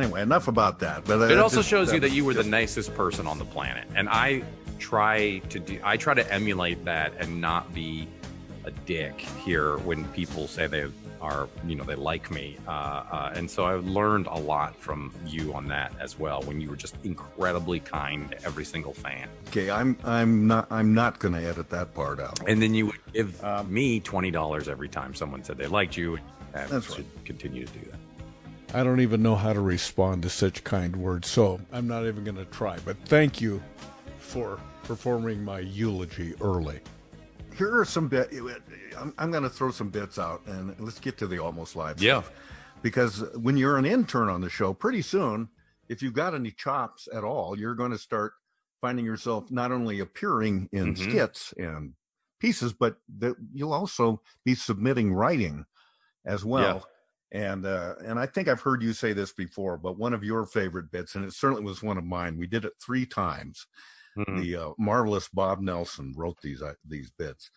Anyway, 0.00 0.22
enough 0.22 0.48
about 0.48 0.78
that. 0.80 1.04
But 1.04 1.16
it 1.22 1.28
that 1.28 1.38
also 1.38 1.56
just- 1.58 1.68
shows 1.68 1.92
you 1.92 2.00
that 2.00 2.12
you 2.12 2.24
were 2.24 2.34
the 2.34 2.44
nicest 2.44 2.94
person 2.94 3.26
on 3.26 3.38
the 3.38 3.44
planet 3.44 3.86
and 3.94 4.08
i 4.08 4.42
try 4.78 5.38
to 5.50 5.58
do 5.60 5.78
i 5.84 5.96
try 5.96 6.14
to 6.14 6.32
emulate 6.32 6.82
that 6.86 7.12
and 7.18 7.40
not 7.40 7.72
be 7.74 8.08
a 8.64 8.70
dick 8.70 9.20
here 9.44 9.76
when 9.78 10.04
people 10.08 10.48
say 10.48 10.66
they 10.66 10.86
are 11.20 11.48
you 11.66 11.74
know 11.74 11.84
they 11.84 11.94
like 11.94 12.30
me 12.30 12.56
uh, 12.66 12.70
uh, 12.70 13.32
and 13.34 13.50
so 13.50 13.66
i've 13.66 13.86
learned 13.86 14.26
a 14.26 14.38
lot 14.38 14.74
from 14.74 15.12
you 15.26 15.52
on 15.52 15.68
that 15.68 15.92
as 16.00 16.18
well 16.18 16.40
when 16.42 16.60
you 16.62 16.70
were 16.70 16.76
just 16.76 16.94
incredibly 17.04 17.78
kind 17.78 18.30
to 18.30 18.42
every 18.44 18.64
single 18.64 18.94
fan 18.94 19.28
Okay, 19.48 19.70
I'm 19.70 19.98
I'm 20.04 20.46
not 20.46 20.66
I'm 20.70 20.94
not 20.94 21.18
going 21.18 21.34
to 21.34 21.42
edit 21.46 21.68
that 21.70 21.92
part 21.94 22.20
out. 22.20 22.40
and 22.48 22.60
then 22.62 22.72
you 22.74 22.86
would 22.86 23.12
give 23.12 23.42
me 23.68 24.00
$20 24.00 24.68
every 24.68 24.88
time 24.88 25.14
someone 25.14 25.44
said 25.44 25.58
they 25.58 25.66
liked 25.66 25.94
you 25.96 26.16
and 26.54 26.70
That's 26.70 26.94
should 26.94 27.06
continue 27.26 27.66
to 27.66 27.72
do 27.72 27.84
that 27.90 28.00
I 28.72 28.84
don't 28.84 29.00
even 29.00 29.22
know 29.22 29.34
how 29.34 29.52
to 29.52 29.60
respond 29.60 30.22
to 30.22 30.30
such 30.30 30.62
kind 30.62 30.94
words, 30.94 31.28
so 31.28 31.60
I'm 31.72 31.88
not 31.88 32.06
even 32.06 32.22
going 32.22 32.36
to 32.36 32.44
try. 32.46 32.78
But 32.84 32.96
thank 33.06 33.40
you 33.40 33.60
for 34.18 34.60
performing 34.84 35.42
my 35.42 35.58
eulogy 35.60 36.34
early. 36.40 36.80
Here 37.56 37.76
are 37.76 37.84
some 37.84 38.06
bits. 38.06 38.34
I'm, 38.96 39.12
I'm 39.18 39.30
going 39.32 39.42
to 39.42 39.50
throw 39.50 39.72
some 39.72 39.88
bits 39.90 40.18
out, 40.18 40.42
and 40.46 40.78
let's 40.78 41.00
get 41.00 41.18
to 41.18 41.26
the 41.26 41.38
almost 41.42 41.74
live. 41.74 42.00
Yeah. 42.00 42.20
stuff. 42.22 42.32
Because 42.82 43.24
when 43.36 43.56
you're 43.56 43.76
an 43.76 43.84
intern 43.84 44.28
on 44.28 44.40
the 44.40 44.48
show, 44.48 44.72
pretty 44.72 45.02
soon, 45.02 45.48
if 45.88 46.00
you've 46.00 46.14
got 46.14 46.34
any 46.34 46.52
chops 46.52 47.08
at 47.12 47.24
all, 47.24 47.58
you're 47.58 47.74
going 47.74 47.90
to 47.90 47.98
start 47.98 48.32
finding 48.80 49.04
yourself 49.04 49.50
not 49.50 49.72
only 49.72 49.98
appearing 50.00 50.68
in 50.72 50.94
Mhm. 50.94 50.98
skits 51.10 51.52
and 51.58 51.94
pieces, 52.38 52.72
but 52.72 52.96
that 53.18 53.34
you'll 53.52 53.74
also 53.74 54.22
be 54.44 54.54
submitting 54.54 55.12
writing 55.12 55.66
as 56.24 56.44
well. 56.44 56.86
And 57.32 57.64
uh, 57.64 57.94
and 58.04 58.18
I 58.18 58.26
think 58.26 58.48
I've 58.48 58.60
heard 58.60 58.82
you 58.82 58.92
say 58.92 59.12
this 59.12 59.32
before, 59.32 59.76
but 59.76 59.98
one 59.98 60.12
of 60.14 60.24
your 60.24 60.46
favorite 60.46 60.90
bits, 60.90 61.14
and 61.14 61.24
it 61.24 61.32
certainly 61.32 61.62
was 61.62 61.82
one 61.82 61.96
of 61.96 62.04
mine. 62.04 62.36
We 62.36 62.48
did 62.48 62.64
it 62.64 62.72
three 62.84 63.06
times. 63.06 63.66
Mhm. 64.18 64.42
The 64.42 64.56
uh, 64.56 64.70
marvelous 64.78 65.28
Bob 65.28 65.60
Nelson 65.60 66.12
wrote 66.16 66.38
these 66.42 66.60
uh, 66.60 66.74
these 66.84 67.10
bits 67.10 67.50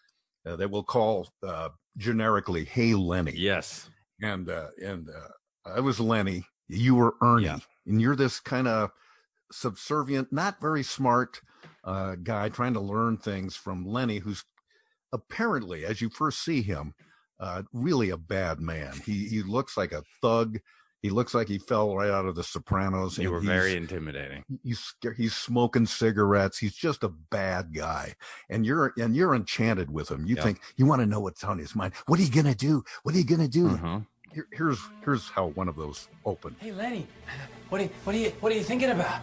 uh, 0.46 0.56
that 0.58 0.70
we'll 0.70 0.84
call 0.84 1.28
uh, 1.42 1.70
generically 1.98 2.66
"Hey 2.66 2.94
Lenny." 2.94 3.34
Yes, 3.36 3.90
and 4.22 4.48
uh, 4.48 4.68
and 4.84 5.10
uh, 5.10 5.30
I 5.66 5.80
was 5.80 6.00
Lenny. 6.00 6.46
You 6.68 6.94
were 6.96 7.16
Ernie, 7.22 7.64
and 7.88 8.00
you're 8.00 8.16
this 8.16 8.40
kind 8.40 8.68
of 8.68 8.92
subservient, 9.52 10.32
not 10.32 10.62
very 10.62 10.84
smart 10.84 11.42
uh, 11.84 12.16
guy 12.16 12.50
trying 12.50 12.74
to 12.74 12.80
learn 12.80 13.18
things 13.18 13.56
from 13.56 13.86
Lenny, 13.86 14.20
who's 14.20 14.44
apparently, 15.12 15.86
as 15.86 16.02
you 16.02 16.10
first 16.10 16.44
see 16.44 16.62
him, 16.62 16.94
uh, 17.40 17.64
really 17.74 18.10
a 18.10 18.18
bad 18.18 18.60
man. 18.60 18.94
He 19.06 19.28
he 19.28 19.44
looks 19.44 19.78
like 19.78 19.92
a 19.92 20.04
thug. 20.22 20.60
He 21.02 21.10
looks 21.10 21.34
like 21.34 21.50
he 21.50 21.58
fell 21.58 21.96
right 21.98 22.10
out 22.10 22.26
of 22.26 22.36
The 22.36 22.44
Sopranos. 22.46 23.18
you 23.18 23.24
and 23.26 23.34
were 23.34 23.42
very 23.42 23.76
intimidating 23.76 24.46
he's 24.64 24.94
he's 25.18 25.36
smoking 25.36 25.86
cigarettes. 25.86 26.58
He's 26.58 26.76
just 26.76 27.04
a 27.04 27.10
bad 27.10 27.74
guy, 27.74 28.16
and 28.50 28.66
you're 28.66 28.94
and 28.98 29.16
you're 29.16 29.36
enchanted 29.36 29.92
with 29.92 30.10
him. 30.10 30.26
You 30.26 30.36
Yep. 30.36 30.44
think 30.44 30.60
you 30.78 30.86
want 30.86 31.02
to 31.02 31.06
know 31.06 31.20
what's 31.20 31.44
on 31.44 31.58
his 31.60 31.76
mind. 31.76 31.94
What 32.08 32.20
are 32.20 32.24
you 32.24 32.32
gonna 32.32 32.56
do? 32.56 32.84
What 33.04 33.16
are 33.16 33.18
you 33.18 33.26
gonna 33.26 33.48
do? 33.48 33.70
Uh-huh. 33.70 34.00
Here, 34.34 34.48
here's 34.52 34.80
here's 35.04 35.30
how 35.30 35.48
one 35.48 35.68
of 35.68 35.76
those 35.76 36.08
opened. 36.26 36.56
Hey, 36.60 36.72
Lenny, 36.72 37.08
what 37.70 37.82
are 37.82 37.84
you, 37.86 37.90
what 38.04 38.16
are 38.16 38.20
you, 38.20 38.30
what 38.40 38.52
are 38.52 38.56
you 38.56 38.64
thinking 38.64 38.90
about? 38.90 39.22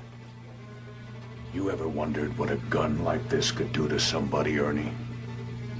You 1.53 1.71
ever 1.71 1.89
wondered 1.89 2.37
what 2.39 2.51
a 2.51 2.57
gun 2.71 3.03
like 3.05 3.29
this 3.29 3.51
could 3.51 3.73
do 3.73 3.89
to 3.89 3.99
somebody, 3.99 4.61
Ernie? 4.61 4.93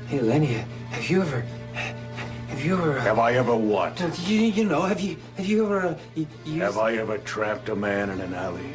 Hey, 0.09 0.21
Lenny, 0.21 0.65
have 0.91 1.09
you 1.09 1.23
ever, 1.23 1.45
have 1.75 2.65
you 2.65 2.75
ever? 2.75 2.99
Uh, 2.99 3.03
Have 3.03 3.19
I 3.19 3.33
ever 3.35 3.55
what? 3.57 4.01
You, 4.29 4.41
you 4.41 4.65
know, 4.65 4.83
have 4.83 5.01
you, 5.01 5.17
have 5.37 5.47
you 5.47 5.65
ever? 5.65 5.81
Uh, 6.17 6.25
you 6.45 6.61
Have 6.63 6.79
I 6.79 6.95
ever 6.97 7.19
trapped 7.19 7.69
a 7.69 7.77
man 7.77 8.11
in 8.11 8.21
an 8.21 8.35
alley, 8.35 8.71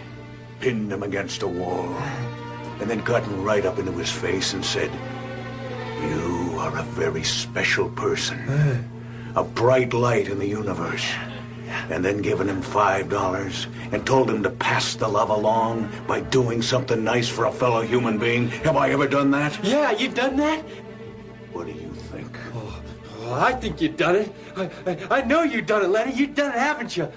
pinned 0.60 0.92
him 0.92 1.04
against 1.04 1.42
a 1.44 1.48
wall, 1.48 1.88
and 2.80 2.90
then 2.90 3.02
gotten 3.02 3.44
right 3.44 3.66
up 3.66 3.80
into 3.80 3.92
his 3.94 4.12
face 4.12 4.54
and 4.54 4.64
said, 4.66 4.92
You 6.02 6.56
are 6.60 6.78
a 6.78 6.84
very 6.84 7.24
special 7.24 7.90
person, 7.90 8.40
a 9.36 9.44
bright 9.44 9.94
light 9.94 10.28
in 10.30 10.40
the 10.40 10.48
universe, 10.48 11.06
and 11.90 12.04
then 12.04 12.22
given 12.22 12.48
him 12.50 12.62
five 12.62 13.10
dollars 13.10 13.68
and 13.92 14.06
told 14.06 14.30
him 14.30 14.42
to 14.44 14.50
pass 14.50 14.96
the 14.96 15.08
love 15.08 15.30
along 15.30 15.90
by 16.08 16.20
doing 16.20 16.62
something 16.62 17.04
nice 17.04 17.30
for 17.30 17.46
a 17.46 17.52
fellow 17.52 17.82
human 17.82 18.18
being? 18.18 18.48
Have 18.64 18.78
I 18.78 18.90
ever 18.90 19.08
done 19.08 19.32
that? 19.32 19.64
Yeah, 19.64 19.92
you've 19.92 20.16
done 20.16 20.38
that? 20.38 20.62
What 21.54 21.68
do 21.68 21.74
you? 21.74 21.85
Well, 23.26 23.44
I 23.44 23.54
think 23.54 23.82
you've 23.82 23.98
done 23.98 24.16
it. 24.18 24.32
I, 24.56 24.70
I, 24.86 25.20
I 25.20 25.22
know 25.24 25.42
you've 25.42 25.66
done 25.66 25.84
it, 25.84 25.88
Lenny. 25.88 26.14
You've 26.14 26.36
done 26.36 26.52
it, 26.54 26.60
haven't 26.60 26.96
you? 26.96 27.12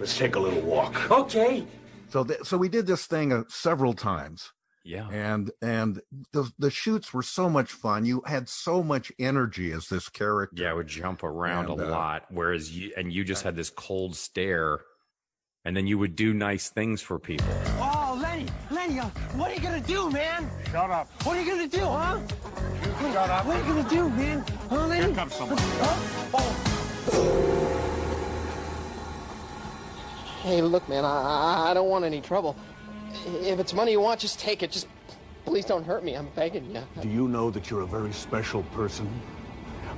Let's 0.00 0.18
take 0.18 0.34
a 0.34 0.40
little 0.40 0.60
walk. 0.62 1.10
Okay. 1.10 1.64
So 2.08 2.24
th- 2.24 2.40
so 2.42 2.56
we 2.56 2.68
did 2.68 2.86
this 2.86 3.06
thing 3.06 3.32
uh, 3.32 3.44
several 3.48 3.92
times. 3.94 4.52
Yeah. 4.84 5.08
And 5.10 5.50
and 5.62 6.00
the 6.32 6.50
the 6.58 6.70
shoots 6.70 7.12
were 7.14 7.22
so 7.22 7.48
much 7.48 7.70
fun. 7.70 8.04
You 8.04 8.22
had 8.26 8.48
so 8.48 8.82
much 8.82 9.12
energy 9.18 9.70
as 9.70 9.88
this 9.88 10.08
character. 10.08 10.60
Yeah, 10.62 10.70
I 10.70 10.72
would 10.72 10.88
jump 10.88 11.22
around 11.22 11.70
And, 11.70 11.80
a 11.82 11.86
uh, 11.86 11.90
lot. 11.90 12.24
Whereas 12.30 12.76
you 12.76 12.92
and 12.96 13.12
you 13.12 13.22
just 13.22 13.44
had 13.44 13.54
this 13.54 13.70
cold 13.70 14.16
stare, 14.16 14.80
and 15.64 15.76
then 15.76 15.86
you 15.86 15.98
would 15.98 16.16
do 16.16 16.32
nice 16.34 16.68
things 16.70 17.00
for 17.00 17.18
people. 17.18 17.46
Oh, 17.78 17.97
Lenny, 18.38 18.50
Lenny, 18.70 19.00
uh, 19.00 19.08
what 19.34 19.50
are 19.50 19.54
you 19.54 19.60
gonna 19.60 19.80
do, 19.80 20.10
man? 20.10 20.48
Shut 20.70 20.90
up. 20.90 21.08
What 21.24 21.36
are 21.36 21.42
you 21.42 21.50
gonna 21.50 21.66
do, 21.66 21.80
huh? 21.80 22.20
You 22.82 23.12
shut 23.12 23.30
up. 23.30 23.46
What 23.46 23.56
are 23.56 23.58
you 23.58 23.74
gonna 23.74 23.88
do, 23.88 24.08
man? 24.10 24.44
Huh, 24.70 24.86
Lenny? 24.86 25.06
Here 25.06 25.14
comes 25.14 25.34
someone. 25.34 25.58
Hey, 30.42 30.62
look, 30.62 30.88
man, 30.88 31.04
I, 31.04 31.70
I 31.70 31.74
don't 31.74 31.88
want 31.88 32.04
any 32.04 32.20
trouble. 32.20 32.54
If 33.42 33.58
it's 33.58 33.74
money 33.74 33.90
you 33.90 34.00
want, 34.00 34.20
just 34.20 34.38
take 34.38 34.62
it. 34.62 34.70
Just 34.70 34.86
please 35.44 35.64
don't 35.64 35.84
hurt 35.84 36.04
me. 36.04 36.14
I'm 36.14 36.28
begging 36.36 36.72
you. 36.72 36.82
Do 37.02 37.08
you 37.08 37.26
know 37.26 37.50
that 37.50 37.70
you're 37.70 37.82
a 37.82 37.86
very 37.86 38.12
special 38.12 38.62
person? 38.74 39.08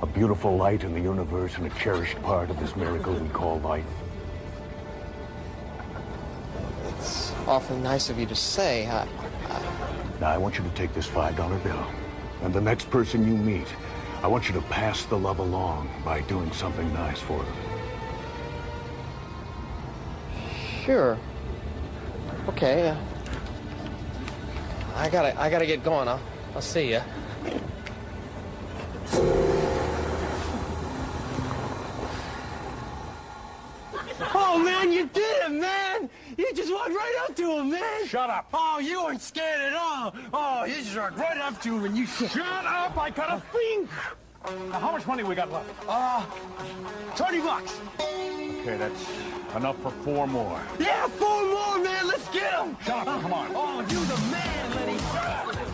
A 0.01 0.07
beautiful 0.07 0.57
light 0.57 0.83
in 0.83 0.93
the 0.93 0.99
universe 0.99 1.57
and 1.57 1.67
a 1.67 1.75
cherished 1.75 2.19
part 2.23 2.49
of 2.49 2.59
this 2.59 2.75
miracle 2.75 3.13
we 3.13 3.29
call 3.29 3.59
life? 3.59 3.85
Awfully 7.51 7.79
nice 7.81 8.09
of 8.09 8.17
you 8.17 8.25
to 8.25 8.35
say. 8.35 8.87
I, 8.87 9.05
Now, 10.21 10.29
I 10.29 10.37
want 10.37 10.57
you 10.57 10.63
to 10.63 10.69
take 10.69 10.93
this 10.93 11.05
$5 11.05 11.63
bill, 11.63 11.85
and 12.43 12.53
the 12.53 12.61
next 12.61 12.89
person 12.89 13.27
you 13.27 13.35
meet, 13.35 13.67
I 14.23 14.27
want 14.27 14.47
you 14.47 14.53
to 14.53 14.61
pass 14.67 15.03
the 15.03 15.17
love 15.17 15.39
along 15.39 15.89
by 16.05 16.21
doing 16.21 16.49
something 16.53 16.91
nice 16.93 17.19
for 17.19 17.43
them. 17.43 17.53
sure. 20.85 21.17
Okay. 22.47 22.89
Uh, 22.89 22.95
I 24.95 25.09
gotta, 25.09 25.39
I 25.39 25.49
gotta 25.49 25.65
get 25.65 25.83
going. 25.83 26.07
I'll, 26.07 26.21
I'll 26.55 26.61
see 26.61 26.91
ya. 26.91 27.01
Oh 34.33 34.57
man, 34.57 34.91
you 34.91 35.07
did 35.07 35.45
it, 35.45 35.51
man! 35.51 36.09
You 36.37 36.53
just 36.53 36.71
walked 36.71 36.89
right 36.89 37.15
up 37.23 37.35
to 37.35 37.57
him, 37.57 37.71
man! 37.71 37.91
Shut 38.11 38.29
up! 38.29 38.49
Oh, 38.53 38.79
you 38.79 39.01
weren't 39.05 39.21
scared 39.21 39.61
at 39.61 39.73
all! 39.73 40.13
Oh, 40.33 40.65
you 40.65 40.75
just 40.75 40.93
right 40.97 41.37
up 41.37 41.61
to 41.61 41.77
him 41.77 41.85
and 41.85 41.97
you 41.97 42.05
shut 42.05 42.35
up! 42.35 42.97
I 42.97 43.09
got 43.09 43.37
a 43.37 43.39
think! 43.57 43.89
Now, 44.69 44.79
how 44.79 44.91
much 44.91 45.07
money 45.07 45.23
we 45.23 45.33
got 45.33 45.49
left? 45.49 45.69
Uh, 45.87 46.25
20 47.15 47.39
bucks. 47.39 47.79
Okay, 48.01 48.75
that's 48.75 49.07
enough 49.55 49.81
for 49.81 49.91
four 50.03 50.27
more. 50.27 50.61
Yeah, 50.77 51.07
four 51.07 51.41
more, 51.45 51.79
man! 51.79 52.05
Let's 52.05 52.27
get 52.31 52.51
them. 52.51 52.75
Shut 52.83 53.07
up, 53.07 53.21
come 53.21 53.31
on. 53.31 53.47
Oh, 53.55 53.79
you 53.79 54.03
the 54.03 54.17
man, 54.29 54.50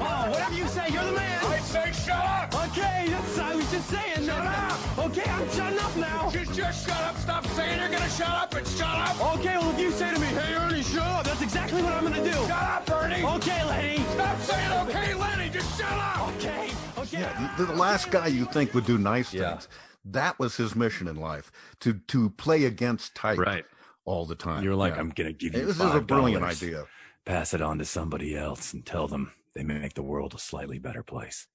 up! 0.08 0.28
Oh, 0.28 0.32
whatever 0.32 0.56
you 0.56 0.68
say, 0.68 0.88
you're 0.90 1.04
the 1.04 1.12
man! 1.12 1.46
I 1.46 1.60
say 1.60 1.92
shut 1.92 2.16
up! 2.18 2.56
Okay, 2.70 3.08
that's 3.10 3.38
I 3.40 3.56
was 3.56 3.72
just 3.72 3.90
saying. 3.90 4.26
Shut 4.26 4.44
that. 4.44 4.72
up! 4.72 5.06
Okay, 5.08 5.30
I'm 5.30 5.50
shutting 5.52 5.80
up 5.80 5.96
now. 5.98 6.30
Just, 6.32 6.54
just 6.54 6.88
shut 6.88 7.02
up. 7.02 7.16
Stop 7.18 7.46
saying 7.48 7.80
you're 7.80 7.90
gonna 7.90 8.10
shut 8.10 8.30
up 8.30 8.54
and 8.54 8.68
shut 8.68 8.88
up. 8.88 9.36
Okay, 9.38 9.58
well, 9.58 9.72
if 9.72 9.80
you 9.80 9.92
say 9.92 10.14
to 10.14 10.20
me, 10.20 10.28
hey, 10.28 10.54
Ernie, 10.56 10.84
shut 10.84 11.04
up, 11.04 11.24
that's 11.26 11.42
exactly 11.42 11.82
what 11.84 11.94
I'm 11.94 12.04
gonna 12.04 12.24
do. 12.24 12.32
Shut 12.32 12.52
up, 12.52 12.90
Ernie. 12.92 13.24
Okay, 13.24 13.64
Lenny. 13.66 13.98
Stop 14.16 14.40
saying 14.42 14.72
okay, 14.90 15.14
Lenny. 15.14 15.50
Just 15.50 15.78
shut 15.80 15.92
up. 15.92 16.28
Okay, 16.36 16.72
okay. 16.98 17.20
Yeah, 17.22 17.56
the 17.58 17.66
the 17.66 17.74
last 17.76 18.12
guy 18.12 18.28
you 18.28 18.46
think 18.46 18.74
would 18.74 18.86
do 18.86 18.98
nice 18.98 19.32
things. 19.32 19.68
That 20.06 20.40
was 20.40 20.56
his 20.58 20.76
mission 20.76 21.08
in 21.08 21.16
life 21.18 21.52
to 21.82 21.94
to 21.94 22.30
play 22.32 22.66
against 22.66 23.14
type 23.16 23.38
Right. 23.40 23.66
all 24.06 24.26
the 24.26 24.36
time. 24.36 24.64
You're 24.64 24.76
like, 24.76 24.94
Yeah. 24.96 25.00
I'm 25.02 25.10
gonna 25.10 25.34
give 25.34 25.54
you. 25.56 25.66
This 25.66 25.76
is 25.80 25.82
a 25.96 26.02
brilliant 26.02 26.44
idea. 26.44 26.86
Pass 27.26 27.54
it 27.54 27.62
on 27.62 27.78
to 27.80 27.86
somebody 27.86 28.38
else 28.38 28.74
and 28.74 28.86
tell 28.86 29.08
them 29.10 29.32
they 29.58 29.64
make 29.64 29.96
the 29.96 30.04
world 30.04 30.36
a 30.36 30.40
slightly 30.40 30.78
better 30.78 31.04
place. 31.04 31.48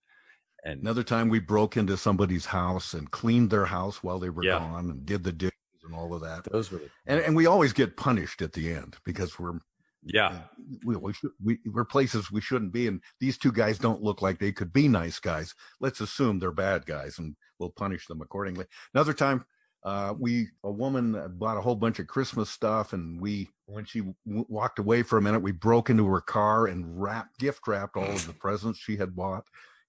And 0.65 0.81
Another 0.81 1.05
time 1.05 1.29
we 1.29 1.39
broke 1.39 1.77
into 1.77 1.97
somebody's 1.97 2.47
house 2.47 2.95
and 2.95 3.11
cleaned 3.11 3.51
their 3.51 3.67
house 3.67 4.03
while 4.03 4.19
they 4.19 4.31
were 4.31 4.45
Yeah. 4.45 4.59
gone 4.59 4.91
and 4.91 5.07
did 5.07 5.23
the 5.25 5.33
dishes 5.33 5.53
and 5.85 5.95
all 5.95 6.13
of 6.15 6.21
that. 6.23 6.45
Those 6.51 6.71
were 6.71 6.79
the 6.79 6.91
And, 7.07 7.21
and 7.21 7.37
we 7.37 7.47
always 7.47 7.73
get 7.73 7.97
punished 7.97 8.43
at 8.43 8.53
the 8.53 8.73
end 8.73 8.97
because 9.05 9.39
we're 9.39 9.59
yeah, 10.05 10.27
uh, 10.27 10.41
we, 10.85 10.97
we 10.97 11.13
should, 11.13 11.31
we, 11.41 11.61
we're 11.65 11.85
places 11.85 12.33
we 12.33 12.41
shouldn't 12.41 12.73
be. 12.73 12.89
And 12.89 13.01
these 13.21 13.39
two 13.39 13.53
guys 13.53 13.79
don't 13.79 14.03
look 14.03 14.21
like 14.21 14.41
they 14.41 14.51
could 14.51 14.73
be 14.73 14.89
nice 14.89 15.21
guys. 15.21 15.55
Let's 15.81 16.01
assume 16.01 16.41
they're 16.41 16.51
bad 16.51 16.87
guys 16.87 17.19
and 17.21 17.37
we'll 17.61 17.71
punish 17.71 18.09
them 18.09 18.21
accordingly. 18.21 18.67
Another 18.95 19.13
time, 19.13 19.45
uh, 19.85 20.15
we, 20.19 20.49
a 20.65 20.71
woman 20.71 21.21
bought 21.39 21.57
a 21.57 21.61
whole 21.61 21.75
bunch 21.75 21.99
of 21.99 22.07
Christmas 22.07 22.49
stuff 22.51 22.93
and 22.93 23.21
we, 23.21 23.49
when 23.67 23.85
she 23.85 24.01
w- 24.27 24.47
walked 24.49 24.79
away 24.79 25.03
for 25.03 25.19
a 25.19 25.23
minute, 25.23 25.41
we 25.43 25.53
broke 25.53 25.91
into 25.91 26.07
her 26.07 26.21
car 26.21 26.67
and 26.67 27.01
wrapped, 27.03 27.39
gift 27.39 27.67
wrapped 27.67 27.97
all 27.97 28.05
of 28.05 28.27
the 28.27 28.33
presents 28.41 28.79
she 28.79 28.97
had 28.97 29.17
bought. 29.17 29.45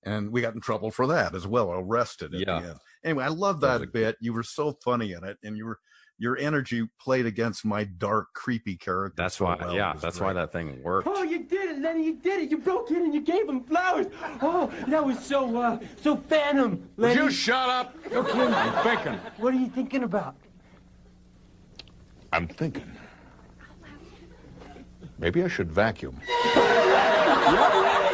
And 0.06 0.32
we 0.32 0.42
got 0.42 0.54
in 0.56 0.62
trouble 0.62 0.92
for 0.92 1.08
that 1.08 1.34
as 1.36 1.48
well, 1.48 1.72
arrested 1.72 2.34
Yeah. 2.62 2.74
Anyway, 3.06 3.24
I 3.24 3.30
love 3.30 3.62
That 3.62 3.80
that 3.80 3.84
a- 3.88 3.92
bit. 3.92 4.18
You 4.20 4.34
were 4.34 4.44
so 4.44 4.78
funny 4.84 5.14
in 5.14 5.24
it 5.24 5.38
and 5.44 5.56
you 5.58 5.66
were, 5.66 5.80
your 6.18 6.38
energy 6.38 6.88
played 7.00 7.26
against 7.26 7.66
my 7.66 7.84
dark, 7.84 8.34
creepy 8.34 8.76
character. 8.78 9.16
that's 9.18 9.38
so 9.38 9.46
why. 9.46 9.58
well. 9.60 9.74
Yeah, 9.74 9.94
that's 10.00 10.20
great. 10.20 10.28
why 10.28 10.34
that 10.34 10.52
thing 10.52 10.82
worked. 10.84 11.08
Oh, 11.10 11.24
you 11.24 11.44
did 11.44 11.72
it, 11.72 11.80
Lenny. 11.80 12.06
You 12.06 12.16
did 12.16 12.44
it. 12.44 12.52
You 12.52 12.58
broke 12.58 12.92
in 12.92 12.98
and 12.98 13.14
you 13.14 13.22
gave 13.22 13.48
him 13.48 13.64
flowers. 13.64 14.08
Oh, 14.42 14.72
that 14.88 15.04
was 15.04 15.24
so, 15.24 15.58
uh, 15.58 15.80
so 16.02 16.16
phantom, 16.16 16.88
Would 16.98 17.16
you 17.16 17.32
shut 17.32 17.70
up? 17.70 17.96
You're 18.12 18.24
kidding. 18.24 18.54
I'm. 18.54 19.20
What 19.38 19.54
are 19.54 19.58
you 19.58 19.68
thinking 19.68 20.04
about? 20.04 20.36
I'm 22.32 22.48
thinking. 22.48 22.92
Maybe 25.20 25.44
I 25.44 25.48
should 25.48 25.72
vacuum. 25.72 26.20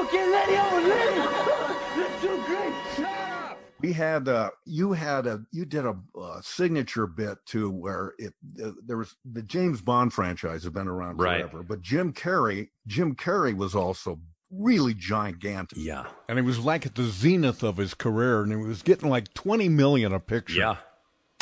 Okay, 0.00 0.30
Lenny. 0.30 0.54
Oh, 0.56 0.80
Lenny. 0.88 2.02
That's 2.02 2.22
so 2.22 2.42
great. 2.44 2.74
Shut 2.96 3.06
up. 3.06 3.58
we 3.80 3.92
had 3.92 4.28
uh 4.28 4.50
you 4.64 4.92
had 4.92 5.26
a 5.26 5.42
you 5.52 5.64
did 5.64 5.84
a, 5.84 5.94
uh 6.18 6.40
signature 6.42 7.06
bit 7.06 7.38
too 7.46 7.70
where 7.70 8.14
it 8.18 8.32
uh, 8.64 8.70
there 8.86 8.96
was 8.96 9.16
the 9.30 9.42
James 9.42 9.80
Bond 9.82 10.12
franchise 10.12 10.62
has 10.64 10.72
been 10.72 10.88
around 10.88 11.18
Right. 11.20 11.40
forever 11.42 11.62
but 11.62 11.80
Jim 11.82 12.12
Carrey 12.12 12.68
Jim 12.86 13.14
Carrey 13.14 13.54
was 13.56 13.74
also 13.74 14.20
really 14.50 14.94
gigantic 14.94 15.78
Yeah, 15.78 16.06
And 16.28 16.38
he 16.38 16.42
was 16.44 16.58
like 16.58 16.84
at 16.86 16.94
the 16.96 17.04
zenith 17.04 17.62
of 17.62 17.76
his 17.76 17.94
career, 17.94 18.42
and 18.42 18.50
he 18.50 18.56
was 18.56 18.82
getting 18.82 19.08
like 19.08 19.32
20 19.34 19.68
million 19.68 20.12
a 20.12 20.18
picture. 20.20 20.58
yeah. 20.58 20.76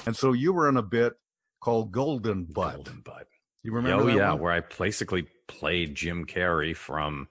and 0.07 0.15
so 0.17 0.33
you 0.33 0.53
were 0.53 0.69
in 0.69 0.77
a 0.77 0.83
bit 0.83 1.15
called 1.61 1.91
Golden 1.91 2.45
Butt 2.45 2.75
Golden 2.77 3.01
Bud. 3.01 3.25
you 3.63 3.73
remember 3.73 4.03
Oh 4.05 4.07
that 4.07 4.17
yeah, 4.17 4.33
one? 4.33 4.41
where 4.43 4.53
I 4.53 4.61
basically 4.79 5.27
played 5.49 5.95
Jim 5.95 6.25
Carrey 6.27 6.77
from. 6.77 7.29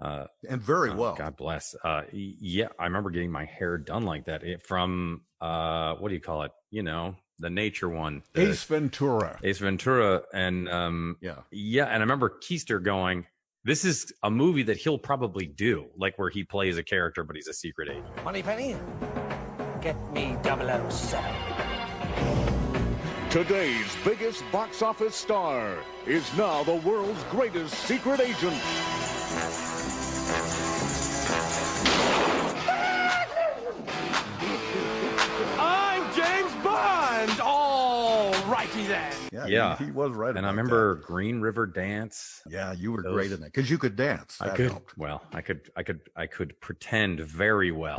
Uh, 0.00 0.26
and 0.48 0.60
very 0.60 0.90
oh, 0.90 0.96
well 0.96 1.14
God 1.14 1.36
bless. 1.36 1.74
Uh, 1.84 2.02
yeah, 2.12 2.68
I 2.78 2.84
remember 2.84 3.10
getting 3.10 3.30
my 3.30 3.44
hair 3.44 3.78
done 3.78 4.04
like 4.04 4.26
that 4.26 4.42
it, 4.42 4.62
from 4.66 5.22
uh, 5.40 5.94
what 5.94 6.08
do 6.08 6.14
you 6.14 6.20
call 6.20 6.42
it? 6.42 6.52
You 6.70 6.82
know, 6.82 7.14
the 7.38 7.50
nature 7.50 7.88
one. 7.88 8.22
the- 8.32 8.50
Ace 8.50 8.64
Ventura. 8.64 9.38
Ace 9.42 9.58
Ventura, 9.58 10.22
and 10.32 10.68
um, 10.68 11.16
yeah 11.20 11.36
yeah, 11.50 11.84
and 11.84 11.96
I 11.96 12.00
remember 12.00 12.38
Keister 12.42 12.82
going, 12.82 13.26
"This 13.64 13.84
is 13.84 14.12
a 14.22 14.30
movie 14.30 14.64
that 14.64 14.76
he'll 14.78 14.98
probably 14.98 15.46
do, 15.46 15.86
like 15.96 16.18
where 16.18 16.30
he 16.30 16.42
plays 16.44 16.76
a 16.76 16.82
character, 16.82 17.22
but 17.22 17.36
he's 17.36 17.48
a 17.48 17.54
secret 17.54 17.88
agent." 17.88 18.24
Money 18.24 18.42
Penny, 18.42 18.76
get 19.80 19.96
me 20.12 20.36
007. 20.42 21.24
Today's 23.30 23.96
biggest 24.04 24.44
box 24.52 24.80
office 24.82 25.16
star 25.16 25.76
is 26.06 26.24
now 26.36 26.62
the 26.62 26.76
world's 26.76 27.22
greatest 27.30 27.74
secret 27.74 28.20
agent. 28.20 28.60
Righty 38.88 39.16
yeah 39.32 39.46
Yeah. 39.46 39.76
he, 39.78 39.86
he 39.86 39.90
was 39.90 40.12
right 40.12 40.30
And 40.36 40.38
I 40.46 40.50
about 40.50 40.56
remember 40.56 40.94
Green 40.96 41.40
River 41.40 41.66
Dance. 41.66 42.42
yeah 42.48 42.72
you 42.72 42.92
were 42.92 43.02
those- 43.02 43.12
great 43.14 43.32
in 43.32 43.40
that 43.40 43.52
because 43.52 43.70
you 43.70 43.78
could 43.78 43.96
dance 43.96 44.36
I 44.40 44.50
could, 44.50 44.70
helped. 44.70 44.96
well, 44.98 45.22
I 45.32 45.40
could, 45.40 45.70
I 45.76 45.82
could, 45.82 46.00
I 46.16 46.26
could 46.26 46.58
pretend 46.60 47.20
very 47.20 47.70
well. 47.72 47.98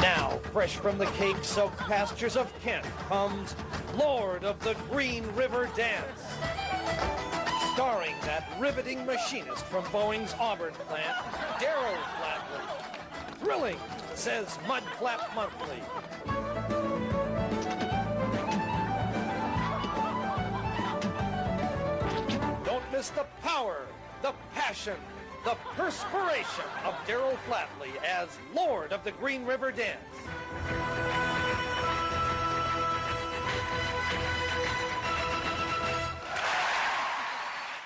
Now, 0.00 0.38
fresh 0.52 0.76
from 0.76 0.96
the 0.98 1.06
cake-soaked 1.06 1.76
pastures 1.78 2.36
of 2.36 2.52
Kent 2.62 2.84
comes 3.08 3.54
Lord 3.96 4.44
of 4.44 4.58
the 4.60 4.74
Green 4.90 5.24
River 5.34 5.68
Dance. 5.76 6.22
Starring 7.74 8.14
that 8.22 8.48
riveting 8.58 9.04
machinist 9.06 9.64
from 9.66 9.84
Boeing's 9.84 10.34
Auburn 10.40 10.72
plant, 10.88 11.16
Daryl 11.60 11.96
Flatley. 12.20 13.40
Thrilling, 13.40 13.76
says 14.14 14.46
Mudflap 14.66 15.32
Monthly. 15.34 16.67
Don't 22.68 22.92
miss 22.92 23.08
the 23.08 23.24
power, 23.42 23.86
the 24.20 24.34
passion, 24.54 24.96
the 25.42 25.56
perspiration 25.74 26.66
of 26.84 26.92
Daryl 27.06 27.38
Flatley 27.48 27.96
as 28.04 28.28
Lord 28.54 28.92
of 28.92 29.02
the 29.04 29.12
Green 29.12 29.46
River 29.46 29.72
Dance. 29.72 31.07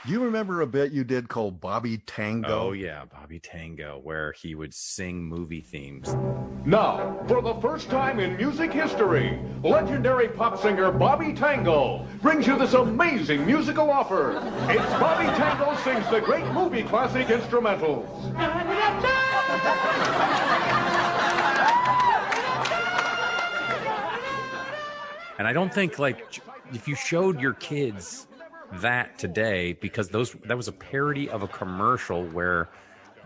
You 0.04 0.22
remember 0.24 0.62
a 0.62 0.66
bit 0.66 0.92
you 0.92 1.04
did 1.04 1.28
called 1.28 1.60
Bobby 1.60 1.98
Tango 1.98 2.68
Oh 2.68 2.72
yeah, 2.72 3.04
Bobby 3.04 3.38
Tango, 3.38 4.00
where 4.02 4.32
he 4.32 4.54
would 4.54 4.74
sing 4.74 5.22
movie 5.22 5.60
themes. 5.60 6.16
Now, 6.64 7.22
for 7.28 7.40
the 7.40 7.54
first 7.60 7.88
time 7.88 8.18
in 8.18 8.36
music 8.36 8.72
history, 8.72 9.38
legendary 9.62 10.28
pop 10.28 10.60
singer 10.60 10.90
Bobby 10.90 11.32
Tango 11.32 12.04
brings 12.20 12.46
you 12.46 12.58
this 12.58 12.72
amazing 12.74 13.46
musical 13.46 13.90
offer. 13.90 14.32
It's 14.68 14.92
Bobby 14.94 15.26
Tango 15.38 15.76
sings 15.82 16.08
the 16.10 16.20
great 16.20 16.46
movie 16.52 16.82
classic 16.82 17.28
instrumentals. 17.28 18.08
And 25.38 25.48
I 25.48 25.52
don't 25.52 25.72
think 25.72 25.98
like 25.98 26.40
if 26.72 26.86
you 26.86 26.94
showed 26.94 27.40
your 27.40 27.54
kids 27.54 28.26
that 28.80 29.18
today, 29.18 29.74
because 29.74 30.08
those 30.08 30.32
that 30.44 30.56
was 30.56 30.68
a 30.68 30.72
parody 30.72 31.28
of 31.28 31.42
a 31.42 31.48
commercial 31.48 32.24
where 32.24 32.68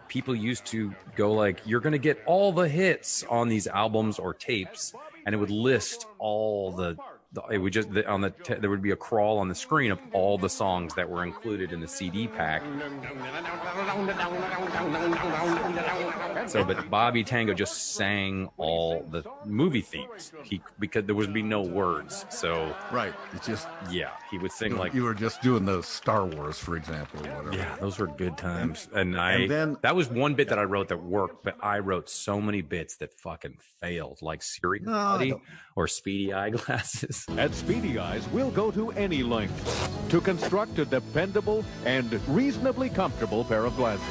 people 0.09 0.35
used 0.35 0.66
to 0.66 0.94
go 1.16 1.32
like, 1.32 1.60
"You're 1.64 1.81
going 1.81 1.93
to 1.93 1.98
get 1.98 2.23
all 2.27 2.52
the 2.52 2.68
hits 2.68 3.24
on 3.24 3.48
these 3.48 3.66
albums 3.66 4.18
or 4.18 4.35
tapes," 4.35 4.94
and 5.24 5.35
it 5.35 5.39
would 5.39 5.51
list 5.51 6.06
all 6.18 6.73
the. 6.73 6.97
It 7.51 7.59
would 7.59 7.73
just 7.73 7.93
the, 7.93 8.07
on 8.09 8.20
the 8.20 8.31
t- 8.31 8.55
there 8.55 8.70
would 8.70 8.82
be 8.82 8.93
a 8.93 8.97
crawl 8.97 9.39
on 9.39 9.48
the 9.48 9.55
screen 9.55 9.90
of 9.93 9.98
all 10.12 10.39
the 10.39 10.48
songs 10.48 10.94
that 10.94 11.09
were 11.09 11.23
included 11.24 11.73
in 11.73 11.81
the 11.81 11.89
CD 11.89 12.27
pack. 12.28 12.62
So, 16.47 16.65
but 16.65 16.89
Bobby 16.90 17.24
Tango 17.24 17.53
just 17.55 17.94
sang 17.94 18.48
all 18.57 19.03
the 19.11 19.24
movie 19.44 19.81
themes. 19.81 20.32
He 20.44 20.61
because 20.78 21.05
there 21.05 21.15
would 21.15 21.35
be 21.35 21.43
no 21.43 21.61
words. 21.62 22.24
So 22.31 22.74
right, 22.93 23.12
it's 23.35 23.47
just 23.47 23.66
yeah, 23.90 24.11
he 24.31 24.39
would 24.39 24.53
sing 24.53 24.73
you, 24.73 24.78
like 24.78 24.94
you 24.94 25.03
were 25.03 25.15
just 25.15 25.43
doing 25.43 25.65
the 25.65 25.82
Star 25.82 26.24
Wars, 26.24 26.59
for 26.59 26.77
example, 26.77 27.20
or 27.27 27.31
whatever. 27.43 27.57
yeah, 27.57 27.77
those 27.81 27.98
were 27.98 28.07
good 28.07 28.39
times. 28.39 28.89
And, 28.94 29.19
I 29.19 29.32
and 29.32 29.51
then- 29.51 29.77
that 29.82 29.97
was 29.97 30.09
one 30.09 30.35
bit 30.35 30.48
that 30.51 30.59
I 30.59 30.62
wrote 30.65 30.89
that 30.89 31.03
worked, 31.03 31.43
but 31.44 31.57
I 31.62 31.81
wrote 31.81 32.09
so 32.09 32.40
many 32.40 32.62
bits 32.62 32.97
that 32.98 33.12
fucking 33.20 33.59
failed, 33.81 34.19
like 34.23 34.43
Siri 34.43 34.81
No, 34.82 34.93
I 34.93 35.16
Buddy 35.16 35.31
don't- 35.31 35.43
or 35.77 35.86
Speedy 35.86 36.32
Eyeglasses. 36.43 37.24
At 37.36 37.55
Speedy 37.55 37.98
Eyes, 37.98 38.27
we'll 38.31 38.51
go 38.51 38.70
to 38.73 38.90
any 38.93 39.23
length 39.23 40.09
to 40.11 40.20
construct 40.20 40.78
a 40.78 40.85
dependable 40.85 41.65
and 41.85 42.20
reasonably 42.28 42.89
comfortable 42.89 43.44
pair 43.44 43.65
of 43.65 43.77
glasses. 43.77 44.05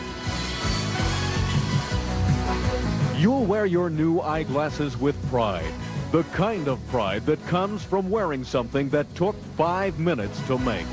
You'll 3.20 3.46
wear 3.46 3.66
your 3.66 3.90
new 3.90 4.20
eyeglasses 4.20 4.98
with 4.98 5.16
pride. 5.30 5.66
The 6.12 6.24
kind 6.26 6.68
of 6.68 6.86
pride 6.88 7.26
that 7.26 7.44
comes 7.48 7.84
from 7.84 8.10
wearing 8.10 8.44
something 8.44 8.90
that 8.90 9.14
took 9.16 9.36
five 9.58 9.98
minutes 10.00 10.40
to 10.48 10.58
make. 10.60 10.86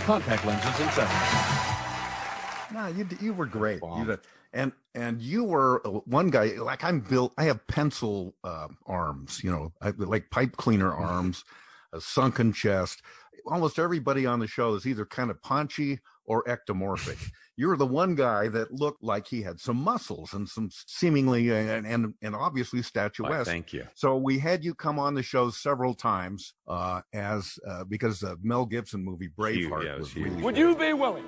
Contact 0.00 0.44
lenses 0.46 0.80
and 0.80 0.90
seven. 0.92 1.16
No, 2.72 2.86
you, 2.88 3.06
you 3.20 3.34
were 3.34 3.46
great. 3.46 3.80
You 3.82 4.04
did- 4.06 4.20
and 4.56 4.72
and 4.94 5.20
you 5.20 5.44
were 5.44 5.86
uh, 5.86 5.90
one 6.06 6.30
guy 6.30 6.46
like 6.58 6.82
I'm 6.82 7.00
built. 7.00 7.32
I 7.36 7.44
have 7.44 7.66
pencil 7.66 8.34
uh, 8.42 8.68
arms, 8.86 9.40
you 9.44 9.50
know, 9.50 9.72
I, 9.80 9.92
like 9.96 10.30
pipe 10.30 10.56
cleaner 10.56 10.92
arms, 10.92 11.44
a 11.92 12.00
sunken 12.00 12.52
chest. 12.52 13.02
Almost 13.46 13.78
everybody 13.78 14.26
on 14.26 14.40
the 14.40 14.48
show 14.48 14.74
is 14.74 14.86
either 14.86 15.04
kind 15.04 15.30
of 15.30 15.40
paunchy 15.42 16.00
or 16.24 16.42
ectomorphic. 16.44 17.18
You're 17.58 17.76
the 17.76 17.86
one 17.86 18.16
guy 18.16 18.48
that 18.48 18.72
looked 18.72 19.02
like 19.02 19.26
he 19.26 19.42
had 19.42 19.60
some 19.60 19.76
muscles 19.76 20.34
and 20.34 20.48
some 20.48 20.70
seemingly 20.86 21.50
and 21.50 21.86
and, 21.86 22.14
and 22.22 22.34
obviously 22.34 22.82
statuesque. 22.82 23.46
thank 23.46 23.72
you. 23.72 23.86
So 23.94 24.16
we 24.16 24.38
had 24.38 24.64
you 24.64 24.74
come 24.74 24.98
on 24.98 25.14
the 25.14 25.22
show 25.22 25.50
several 25.50 25.94
times 25.94 26.54
uh, 26.66 27.02
as 27.12 27.58
uh, 27.68 27.84
because 27.84 28.20
the 28.20 28.36
Mel 28.42 28.66
Gibson 28.66 29.04
movie 29.04 29.28
Braveheart 29.28 29.84
yeah, 29.84 29.96
was 29.96 30.14
was 30.14 30.16
really 30.16 30.42
Would 30.42 30.56
you 30.56 30.74
be 30.74 30.92
willing 30.94 31.26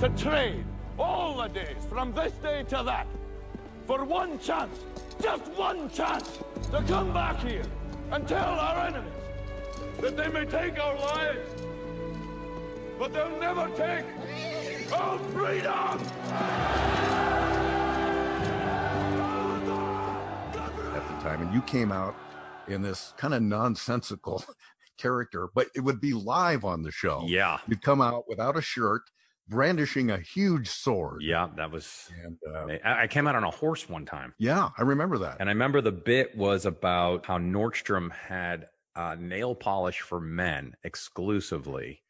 to 0.00 0.08
trade 0.10 0.64
all 0.98 1.36
the 1.36 1.48
days 1.48 1.76
from 1.88 2.12
this 2.12 2.32
day 2.34 2.64
to 2.68 2.82
that 2.84 3.06
for 3.86 4.04
one 4.04 4.38
chance, 4.38 4.78
just 5.20 5.46
one 5.52 5.90
chance, 5.90 6.38
to 6.70 6.82
come 6.88 7.12
back 7.12 7.40
here 7.40 7.64
and 8.10 8.26
tell 8.26 8.58
our 8.58 8.86
enemies 8.86 9.12
that 10.00 10.16
they 10.16 10.28
may 10.28 10.44
take 10.46 10.78
our 10.78 10.98
lives, 10.98 11.62
but 12.98 13.12
they'll 13.12 13.38
never 13.38 13.68
take 13.76 14.04
our 14.92 15.18
freedom? 15.18 16.00
at 20.94 21.08
the 21.08 21.24
time, 21.24 21.42
and 21.42 21.52
you 21.52 21.60
came 21.62 21.90
out 21.90 22.14
in 22.68 22.80
this 22.82 23.12
kind 23.16 23.34
of 23.34 23.42
nonsensical 23.42 24.44
character, 24.98 25.48
but 25.54 25.68
it 25.74 25.80
would 25.80 26.00
be 26.00 26.12
live 26.12 26.64
on 26.64 26.82
the 26.82 26.90
show. 26.90 27.24
Yeah. 27.26 27.58
You'd 27.66 27.82
come 27.82 28.00
out 28.00 28.24
without 28.28 28.56
a 28.56 28.62
shirt, 28.62 29.02
brandishing 29.48 30.10
a 30.10 30.18
huge 30.18 30.68
sword. 30.68 31.22
Yeah, 31.22 31.48
that 31.56 31.70
was. 31.70 32.10
And 32.24 32.38
uh, 32.48 32.66
I 32.84 33.02
I 33.02 33.06
came 33.06 33.26
out 33.26 33.34
on 33.34 33.44
a 33.44 33.50
horse 33.50 33.88
one 33.88 34.04
time. 34.04 34.34
yeah, 34.38 34.70
I 34.76 34.82
remember 34.82 35.18
that. 35.18 35.36
And 35.40 35.48
I 35.48 35.52
remember 35.52 35.80
the 35.80 35.92
bit 35.92 36.36
was 36.36 36.66
about 36.66 37.26
how 37.26 37.38
Nordstrom 37.38 38.10
had 38.12 38.68
uh, 38.96 39.16
nail 39.18 39.54
polish 39.54 40.00
for 40.00 40.20
men 40.20 40.74
exclusively. 40.84 42.00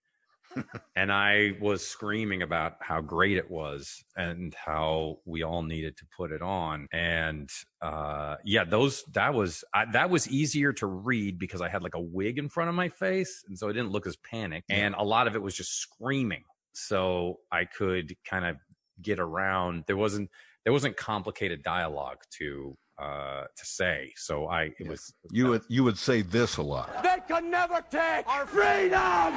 and 0.97 1.12
I 1.12 1.56
was 1.61 1.86
screaming 1.86 2.43
about 2.43 2.77
how 2.81 3.01
great 3.01 3.36
it 3.36 3.51
was 3.51 4.05
and 4.16 4.55
how 4.55 5.19
we 5.24 5.43
all 5.43 5.62
needed 5.62 5.97
to 5.98 6.06
put 6.16 6.32
it 6.32 6.43
on. 6.43 6.89
And 6.93 7.51
uh, 7.82 8.36
yeah, 8.44 8.65
those 8.65 9.05
that 9.15 9.35
was 9.35 9.65
I, 9.74 9.86
that 9.93 10.11
was 10.11 10.28
easier 10.28 10.73
to 10.74 10.86
read 10.86 11.39
because 11.39 11.61
I 11.61 11.69
had 11.69 11.82
like 11.82 11.94
a 11.94 12.01
wig 12.01 12.39
in 12.39 12.48
front 12.48 12.69
of 12.69 12.74
my 12.74 12.89
face, 12.89 13.44
and 13.48 13.59
so 13.59 13.69
I 13.69 13.73
didn't 13.73 13.90
look 13.90 14.06
as 14.06 14.16
panicked. 14.16 14.70
And 14.70 14.94
a 14.94 15.02
lot 15.05 15.27
of 15.27 15.35
it 15.35 15.43
was 15.43 15.55
just 15.55 15.81
screaming, 15.81 16.44
so 16.74 17.40
I 17.51 17.64
could 17.64 18.14
kind 18.28 18.44
of 18.44 18.56
get 19.02 19.18
around. 19.18 19.84
There 19.86 19.96
wasn't 19.96 20.30
there 20.64 20.72
wasn't 20.72 20.96
complicated 20.96 21.62
dialogue 21.62 22.18
to 22.38 22.76
uh 22.96 23.42
to 23.56 23.66
say 23.66 24.12
so 24.16 24.46
i 24.46 24.70
it 24.78 24.86
was 24.86 25.12
You 25.32 25.48
would 25.48 25.62
you 25.68 25.82
would 25.82 25.98
say 25.98 26.22
this 26.22 26.59
a 26.59 26.62
lot. 26.62 27.02
They 27.02 27.18
can 27.26 27.51
never 27.51 27.82
take 27.90 28.24
our 28.28 28.46
freedom! 28.46 29.34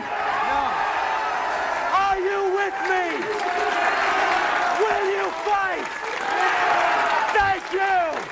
Are 2.04 2.20
you 2.20 2.40
with 2.60 2.78
me? 2.92 3.08
Will 4.84 5.06
you 5.18 5.26
fight? 5.48 5.88
Thank 7.34 7.64
you! 7.74 8.28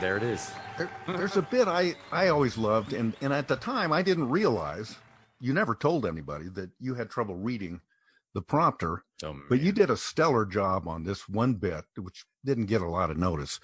there 0.00 0.16
it 0.16 0.22
is 0.22 0.52
There, 0.78 0.90
there's 1.06 1.36
a 1.38 1.42
bit 1.42 1.68
I 1.68 1.94
I 2.12 2.28
always 2.28 2.58
loved, 2.58 2.92
and 2.92 3.14
and 3.22 3.32
at 3.32 3.48
the 3.48 3.56
time 3.56 3.92
I 3.92 4.02
didn't 4.02 4.28
realize 4.28 4.96
you 5.40 5.54
never 5.54 5.74
told 5.74 6.04
anybody 6.04 6.48
that 6.50 6.70
you 6.78 6.94
had 6.94 7.08
trouble 7.10 7.36
reading 7.36 7.80
the 8.34 8.42
prompter, 8.42 9.02
Oh, 9.24 9.40
but 9.48 9.60
you 9.60 9.72
did 9.72 9.88
a 9.88 9.96
stellar 9.96 10.44
job 10.44 10.86
on 10.86 11.04
this 11.04 11.26
one 11.28 11.54
bit, 11.54 11.84
which 11.96 12.26
didn't 12.44 12.66
get 12.66 12.82
a 12.82 12.88
lot 12.88 13.10
of 13.10 13.16
notice, 13.16 13.58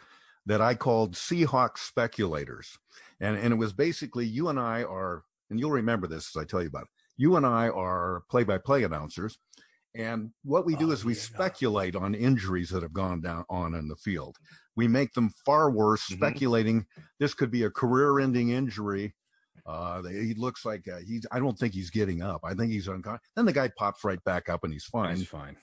that 0.46 0.62
I 0.62 0.74
called 0.74 1.14
Seahawk 1.14 1.76
Speculators, 1.76 2.78
and 3.20 3.36
and 3.36 3.52
it 3.52 3.56
was 3.56 3.74
basically 3.74 4.24
you 4.24 4.48
and 4.48 4.58
I 4.58 4.82
are, 4.82 5.24
and 5.50 5.60
you'll 5.60 5.70
remember 5.70 6.06
this 6.06 6.34
as 6.34 6.40
I 6.40 6.46
tell 6.46 6.62
you 6.62 6.68
about 6.68 6.84
it. 6.84 6.88
You 7.18 7.36
and 7.36 7.44
I 7.44 7.68
are 7.68 8.22
play-by-play 8.30 8.84
announcers, 8.84 9.36
and 9.94 10.30
what 10.44 10.64
we 10.64 10.74
do 10.76 10.88
Oh, 10.90 10.92
is 10.92 11.04
we 11.04 11.14
speculate 11.14 11.94
on 11.96 12.14
injuries 12.14 12.70
that 12.70 12.82
have 12.82 12.92
gone 12.92 13.20
down 13.20 13.44
on 13.50 13.74
in 13.74 13.88
the 13.88 13.96
field. 13.96 14.36
We 14.76 14.88
make 14.88 15.12
them 15.12 15.30
far 15.44 15.70
worse, 15.70 16.04
Mm-hmm. 16.06 16.14
speculating 16.24 16.86
this 17.20 17.34
could 17.34 17.50
be 17.50 17.64
a 17.64 17.70
career-ending 17.70 18.50
injury. 18.50 19.14
Uh, 19.66 20.00
they- 20.02 20.24
he 20.24 20.34
looks 20.34 20.64
like 20.64 20.88
uh, 20.88 20.98
he's. 21.06 21.24
I 21.30 21.38
don't 21.38 21.56
think 21.58 21.72
he's 21.74 21.90
getting 21.90 22.20
up. 22.22 22.40
I 22.42 22.54
think 22.54 22.72
he's 22.72 22.88
unconscious. 22.88 23.22
Then 23.36 23.44
the 23.44 23.52
guy 23.52 23.70
pops 23.76 24.02
right 24.02 24.22
back 24.24 24.48
up 24.48 24.64
and 24.64 24.72
he's 24.72 24.84
fine. 24.84 25.16
He's 25.16 25.28
fine. 25.28 25.56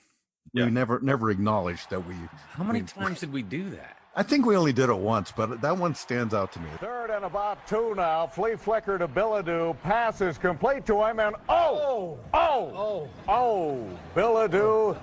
We 0.54 0.62
Yeah. 0.62 0.68
never 0.70 1.00
never 1.00 1.30
acknowledged 1.30 1.90
that 1.90 2.06
we. 2.06 2.14
how 2.52 2.64
many 2.64 2.80
we- 2.82 2.86
times 2.86 3.20
did 3.20 3.32
we 3.32 3.42
do 3.42 3.68
that 3.70 3.98
I 4.16 4.24
think 4.24 4.44
we 4.44 4.56
only 4.56 4.72
did 4.72 4.90
it 4.90 4.98
once, 4.98 5.30
but 5.30 5.60
that 5.60 5.76
one 5.76 5.94
stands 5.94 6.34
out 6.34 6.50
to 6.52 6.60
me. 6.60 6.68
Third 6.80 7.10
and 7.10 7.24
about 7.24 7.64
two 7.68 7.94
now. 7.94 8.26
Flea 8.26 8.56
Flicker 8.56 8.98
to 8.98 9.06
Billadu. 9.06 9.80
Pass 9.82 10.20
is 10.20 10.36
complete 10.36 10.84
to 10.86 11.04
him, 11.04 11.20
and 11.20 11.36
oh, 11.48 11.78
oh, 11.80 12.18
oh, 12.34 12.72
oh. 12.74 13.08
oh. 13.28 13.98
Billadu 14.16 14.98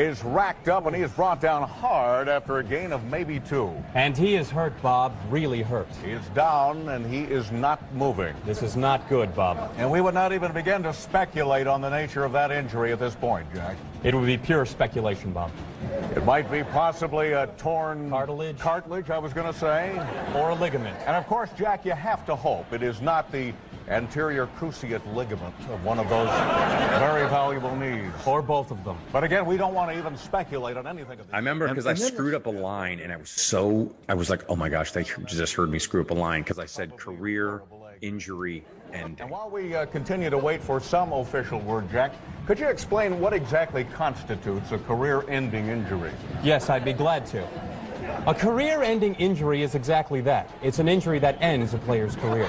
is 0.00 0.24
racked 0.24 0.68
up, 0.68 0.86
and 0.86 0.96
he 0.96 1.02
is 1.02 1.10
brought 1.12 1.40
down 1.40 1.68
hard 1.68 2.28
after 2.28 2.58
a 2.58 2.64
gain 2.64 2.92
of 2.92 3.04
maybe 3.04 3.40
two. 3.40 3.70
And 3.94 4.16
he 4.16 4.36
is 4.36 4.50
hurt, 4.50 4.80
Bob. 4.80 5.14
Really 5.28 5.62
hurt. 5.62 5.88
He 6.04 6.12
is 6.12 6.26
down, 6.28 6.88
and 6.88 7.04
he 7.04 7.22
is 7.22 7.52
not 7.52 7.80
moving. 7.94 8.34
This 8.46 8.62
is 8.62 8.76
not 8.76 9.08
good, 9.08 9.34
Bob. 9.34 9.72
And 9.76 9.90
we 9.90 10.00
would 10.00 10.14
not 10.14 10.32
even 10.32 10.52
begin 10.52 10.82
to 10.84 10.94
speculate 10.94 11.66
on 11.66 11.80
the 11.80 11.90
nature 11.90 12.24
of 12.24 12.32
that 12.32 12.50
injury 12.50 12.92
at 12.92 12.98
this 12.98 13.14
point, 13.14 13.46
Jack. 13.54 13.76
It 14.02 14.14
would 14.14 14.26
be 14.26 14.38
pure 14.38 14.64
speculation, 14.64 15.32
Bob. 15.32 15.50
It 16.16 16.24
might 16.24 16.50
be 16.50 16.62
possibly 16.62 17.32
a 17.32 17.46
torn 17.58 18.10
Cartilage. 18.10 18.58
cartilage, 18.58 19.10
I 19.10 19.18
was 19.18 19.32
going 19.32 19.52
to 19.52 19.58
say. 19.58 19.92
Or 20.34 20.50
a 20.50 20.54
ligament. 20.54 20.96
And 21.06 21.16
of 21.16 21.26
course, 21.26 21.50
Jack, 21.56 21.84
you 21.84 21.92
have 21.92 22.24
to 22.26 22.34
hope 22.34 22.72
it 22.72 22.82
is 22.82 23.00
not 23.00 23.30
the 23.30 23.52
anterior 23.92 24.46
cruciate 24.58 25.02
ligament 25.14 25.54
of 25.70 25.84
one 25.84 25.98
of 25.98 26.08
those 26.08 26.28
very 26.98 27.28
valuable 27.28 27.74
knees. 27.76 28.10
Or 28.26 28.42
both 28.42 28.70
of 28.70 28.82
them. 28.84 28.96
But 29.12 29.24
again, 29.24 29.46
we 29.46 29.56
don't 29.56 29.74
want 29.74 29.90
to 29.90 29.98
even 29.98 30.16
speculate 30.16 30.76
on 30.76 30.86
anything 30.86 31.20
of 31.20 31.26
this. 31.26 31.34
I 31.34 31.36
remember 31.36 31.68
because 31.68 31.86
I 31.86 31.94
screwed 31.94 32.34
up 32.34 32.46
a 32.46 32.50
line 32.50 33.00
and 33.00 33.12
I 33.12 33.16
was 33.16 33.30
so 33.30 33.94
I 34.08 34.14
was 34.14 34.30
like, 34.30 34.44
oh 34.48 34.56
my 34.56 34.68
gosh, 34.68 34.92
they 34.92 35.04
just 35.26 35.54
heard 35.54 35.70
me 35.70 35.78
screw 35.78 36.00
up 36.00 36.10
a 36.10 36.14
line 36.14 36.42
because 36.42 36.58
I 36.58 36.66
said 36.66 36.96
career 36.96 37.62
injury 38.00 38.64
ending. 38.92 39.20
And 39.20 39.30
while 39.30 39.48
we 39.48 39.74
uh, 39.74 39.86
continue 39.86 40.30
to 40.30 40.38
wait 40.38 40.62
for 40.62 40.80
some 40.80 41.12
official 41.12 41.60
word, 41.60 41.90
Jack, 41.90 42.12
could 42.46 42.58
you 42.58 42.68
explain 42.68 43.20
what 43.20 43.32
exactly 43.32 43.84
constitutes 43.84 44.72
a 44.72 44.78
career-ending 44.78 45.68
injury? 45.68 46.10
Yes, 46.42 46.68
I'd 46.68 46.84
be 46.84 46.92
glad 46.92 47.24
to. 47.26 47.46
A 48.26 48.34
career 48.34 48.82
ending 48.82 49.14
injury 49.14 49.62
is 49.62 49.74
exactly 49.74 50.20
that. 50.22 50.50
It's 50.62 50.78
an 50.78 50.88
injury 50.88 51.18
that 51.20 51.40
ends 51.40 51.72
a 51.72 51.78
player's 51.78 52.16
career. 52.16 52.48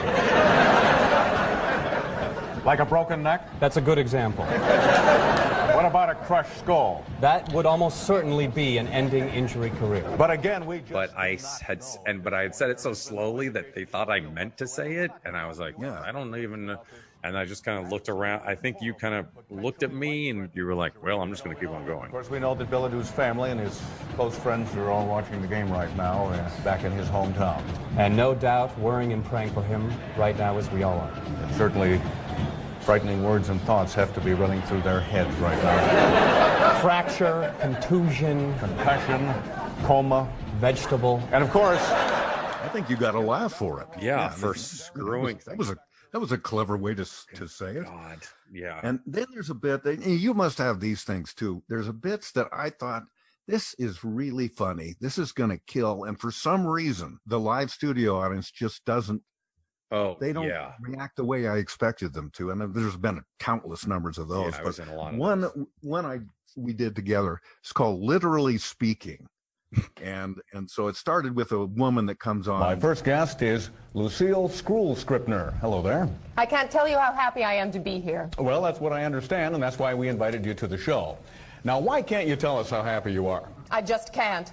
Like 2.66 2.80
a 2.80 2.86
broken 2.86 3.22
neck? 3.24 3.48
That's 3.60 3.78
a 3.78 3.82
good 3.82 3.98
example. 3.98 4.46
What 5.74 5.86
about 5.86 6.10
a 6.10 6.16
crushed 6.16 6.56
skull? 6.60 7.04
That 7.20 7.52
would 7.52 7.66
almost 7.66 8.04
certainly 8.06 8.48
be 8.48 8.78
an 8.78 8.88
ending 8.90 9.28
injury 9.30 9.72
career. 9.72 10.06
But 10.20 10.30
again, 10.30 10.66
we 10.68 10.80
just 10.80 10.94
But 10.94 11.18
I 11.18 11.32
s- 11.34 11.60
had 11.62 11.84
and 12.06 12.24
but 12.24 12.32
I 12.34 12.44
had 12.44 12.54
said 12.56 12.70
it 12.70 12.80
so 12.80 12.94
slowly 12.94 13.50
that 13.50 13.74
they 13.74 13.84
thought 13.84 14.10
I 14.10 14.20
meant 14.20 14.56
to 14.60 14.68
say 14.68 14.94
it, 14.94 15.12
and 15.26 15.36
I 15.36 15.48
was 15.48 15.60
like, 15.60 15.76
Yeah. 15.80 16.00
I 16.00 16.12
don't 16.12 16.34
even. 16.38 16.68
know. 16.68 16.80
And 17.26 17.38
I 17.38 17.46
just 17.46 17.64
kind 17.64 17.84
of 17.84 17.90
looked 17.92 18.08
around. 18.10 18.44
I 18.46 18.54
think 18.54 18.78
you 18.82 18.94
kind 18.94 19.16
of 19.16 19.28
looked 19.50 19.82
at 19.82 19.94
me 19.94 20.30
and 20.30 20.50
you 20.54 20.66
were 20.66 20.76
like, 20.76 21.02
well, 21.02 21.22
I'm 21.22 21.32
just 21.32 21.44
going 21.46 21.56
to 21.56 21.60
keep 21.60 21.70
on 21.72 21.86
going. 21.86 22.06
Of 22.08 22.12
course, 22.12 22.30
we 22.30 22.38
know 22.38 22.54
that 22.54 22.70
Billadue's 22.70 23.10
family 23.10 23.50
and 23.50 23.60
his 23.62 23.82
close 24.16 24.38
friends 24.38 24.76
are 24.76 24.92
all 24.92 25.08
watching 25.08 25.42
the 25.42 25.48
game 25.48 25.72
right 25.72 25.94
now 25.96 26.26
uh, 26.26 26.50
back 26.66 26.84
in 26.84 26.92
his 26.92 27.08
hometown. 27.08 27.64
And 27.98 28.16
no 28.18 28.36
doubt 28.36 28.78
worrying 28.78 29.14
and 29.14 29.24
praying 29.24 29.52
for 29.52 29.64
him 29.64 29.90
right 30.18 30.38
now 30.38 30.58
as 30.58 30.70
we 30.72 30.84
all 30.84 31.00
are. 31.00 31.12
And 31.44 31.56
certainly, 31.56 32.02
frightening 32.84 33.24
words 33.24 33.50
and 33.50 33.62
thoughts 33.62 33.94
have 33.94 34.14
to 34.14 34.22
be 34.22 34.34
running 34.34 34.62
through 34.64 34.82
their 34.82 35.00
heads 35.00 35.34
right 35.38 35.58
now. 35.64 36.80
Fracture, 36.82 37.54
contusion, 37.62 38.58
concussion, 38.60 39.34
coma, 39.86 40.30
vegetable. 40.60 41.22
And 41.32 41.44
of 41.44 41.50
course, 41.52 41.82
I 41.82 42.70
think 42.74 42.90
you 42.90 42.98
got 42.98 43.16
a 43.16 43.20
laugh 43.20 43.54
for 43.54 43.82
it. 43.82 43.88
Yeah, 44.02 44.30
for 44.30 44.54
this- 44.54 44.82
screwing 44.86 45.40
That 45.46 45.58
was 45.58 45.70
a 45.70 45.78
that 46.12 46.20
was 46.20 46.32
a 46.32 46.38
clever 46.38 46.78
way 46.78 46.94
to 46.94 47.02
s- 47.02 47.26
to 47.36 47.48
say 47.48 47.72
it. 47.78 47.86
God, 47.86 48.20
yeah. 48.52 48.80
And 48.84 49.00
then 49.08 49.26
there's 49.34 49.50
a 49.50 49.56
bit 49.56 49.84
that 49.84 50.06
you 50.06 50.34
must 50.36 50.58
have 50.60 50.80
these 50.80 51.04
things 51.04 51.34
too. 51.34 51.64
There's 51.70 51.88
a 51.88 51.94
bits 51.94 52.32
that 52.34 52.50
I 52.54 52.70
thought 52.70 53.04
this 53.48 53.74
is 53.80 54.04
really 54.04 54.48
funny. 54.48 54.96
This 55.02 55.18
is 55.18 55.32
going 55.32 55.50
to 55.50 55.58
kill, 55.58 56.04
and 56.04 56.20
for 56.20 56.32
some 56.32 56.68
reason, 56.68 57.20
the 57.26 57.40
live 57.40 57.72
studio 57.72 58.18
audience 58.20 58.52
just 58.52 58.86
doesn't. 58.86 59.22
Oh, 59.94 60.18
they 60.20 60.34
don't 60.34 60.48
yeah. 60.48 60.72
react 60.82 61.18
the 61.18 61.24
way 61.24 61.48
I 61.48 61.58
expected 61.58 62.14
them 62.14 62.32
to, 62.34 62.50
and 62.50 62.64
uh, 62.64 62.68
there's 62.68 62.98
been 62.98 63.22
countless 63.40 63.86
numbers 63.86 64.18
of 64.18 64.28
those. 64.28 64.56
I 64.56 64.58
but 64.58 64.66
was 64.66 64.80
in 64.80 64.88
a 64.88 64.96
lot 64.96 65.14
of 65.14 65.20
one 65.20 65.68
one 65.82 66.04
I 66.06 66.22
we 66.58 66.74
did 66.74 66.96
together. 66.96 67.40
It's 67.62 67.72
called 67.72 68.02
literally 68.02 68.58
speaking, 68.58 69.28
and 70.02 70.42
and 70.54 70.68
so 70.68 70.88
it 70.88 70.96
started 70.96 71.36
with 71.36 71.52
a 71.52 71.68
woman 71.68 72.08
that 72.08 72.20
comes 72.20 72.48
on. 72.48 72.60
my 72.60 72.76
first 72.76 73.04
guest 73.04 73.44
is 73.44 73.70
Lucille 73.94 74.50
Skrull 74.50 74.98
Scripner. 74.98 75.54
Hello 75.60 75.84
there. 75.84 76.10
I 76.38 76.48
can't 76.48 76.72
tell 76.72 76.88
you 76.88 76.98
how 76.98 77.14
happy 77.14 77.44
I 77.44 77.54
am 77.54 77.72
to 77.72 77.80
be 77.80 78.00
here. 78.00 78.32
Well, 78.40 78.64
that's 78.64 78.80
what 78.80 78.94
I 78.94 79.06
understand, 79.06 79.54
and 79.54 79.62
that's 79.62 79.78
why 79.78 79.94
we 79.94 80.08
invited 80.08 80.44
you 80.44 80.56
to 80.56 80.66
the 80.66 80.78
show. 80.78 81.20
Now, 81.64 81.80
why 81.80 82.02
can't 82.02 82.28
you 82.28 82.36
tell 82.36 82.58
us 82.58 82.72
how 82.72 82.82
happy 82.82 83.14
you 83.14 83.28
are? 83.28 83.48
I 83.70 83.84
just 83.84 84.12
can't. 84.12 84.52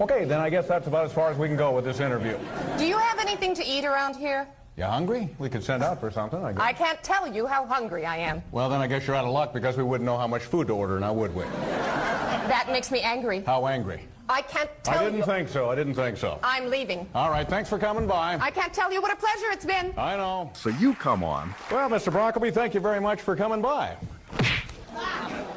Okay, 0.00 0.24
then 0.24 0.40
I 0.40 0.48
guess 0.48 0.66
that's 0.68 0.86
about 0.86 1.04
as 1.06 1.12
far 1.12 1.30
as 1.30 1.36
we 1.38 1.48
can 1.48 1.56
go 1.56 1.72
with 1.72 1.84
this 1.84 1.98
interview. 2.00 2.38
Do 2.78 2.84
you 2.86 2.96
have 2.98 3.18
anything 3.18 3.54
to 3.54 3.64
eat 3.64 3.84
around 3.84 4.14
here? 4.14 4.46
You 4.76 4.84
hungry? 4.84 5.28
We 5.40 5.48
could 5.48 5.64
send 5.64 5.82
out 5.82 5.98
for 5.98 6.08
something, 6.10 6.42
I 6.44 6.52
guess. 6.52 6.60
I 6.62 6.72
can't 6.72 7.02
tell 7.02 7.26
you 7.26 7.46
how 7.46 7.66
hungry 7.66 8.06
I 8.06 8.16
am. 8.18 8.40
Well, 8.52 8.68
then 8.68 8.80
I 8.80 8.86
guess 8.86 9.06
you're 9.08 9.16
out 9.16 9.24
of 9.24 9.32
luck 9.32 9.52
because 9.52 9.76
we 9.76 9.82
wouldn't 9.82 10.06
know 10.06 10.16
how 10.16 10.28
much 10.28 10.42
food 10.42 10.68
to 10.68 10.72
order 10.74 11.00
now, 11.00 11.12
would 11.14 11.34
we? 11.34 11.42
That 11.42 12.68
makes 12.70 12.92
me 12.92 13.00
angry. 13.00 13.40
How 13.40 13.66
angry? 13.66 14.02
I 14.28 14.42
can't 14.42 14.70
tell 14.84 14.98
I 15.00 15.04
didn't 15.04 15.18
you. 15.18 15.24
think 15.24 15.48
so. 15.48 15.68
I 15.68 15.74
didn't 15.74 15.94
think 15.94 16.16
so. 16.16 16.38
I'm 16.44 16.70
leaving. 16.70 17.08
All 17.14 17.30
right, 17.30 17.48
thanks 17.48 17.68
for 17.68 17.78
coming 17.78 18.06
by. 18.06 18.36
I 18.40 18.50
can't 18.52 18.72
tell 18.72 18.92
you 18.92 19.02
what 19.02 19.12
a 19.12 19.16
pleasure 19.16 19.50
it's 19.50 19.64
been. 19.64 19.92
I 19.98 20.16
know. 20.16 20.50
So 20.54 20.68
you 20.68 20.94
come 20.94 21.24
on, 21.24 21.52
Well, 21.72 21.88
Mr. 21.90 22.12
Brockleby, 22.12 22.52
thank 22.52 22.72
you 22.74 22.80
very 22.80 23.00
much 23.00 23.20
for 23.20 23.34
coming 23.34 23.60
by. 23.60 23.96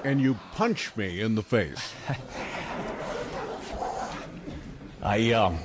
and 0.03 0.19
you 0.19 0.33
punch 0.53 0.95
me 0.95 1.21
in 1.21 1.35
the 1.35 1.43
face. 1.43 1.93
I, 5.03 5.31
um, 5.31 5.57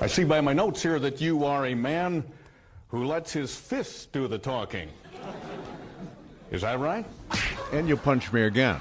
I 0.00 0.06
see 0.06 0.22
by 0.22 0.40
my 0.40 0.52
notes 0.52 0.80
here 0.80 1.00
that 1.00 1.20
you 1.20 1.44
are 1.44 1.66
a 1.66 1.74
man 1.74 2.22
who 2.88 3.04
lets 3.04 3.32
his 3.32 3.56
fists 3.56 4.06
do 4.06 4.28
the 4.28 4.38
talking. 4.38 4.88
Is 6.52 6.62
that 6.62 6.78
right? 6.78 7.04
And 7.72 7.88
you'll 7.88 7.98
punch 7.98 8.32
me 8.32 8.42
again. 8.42 8.78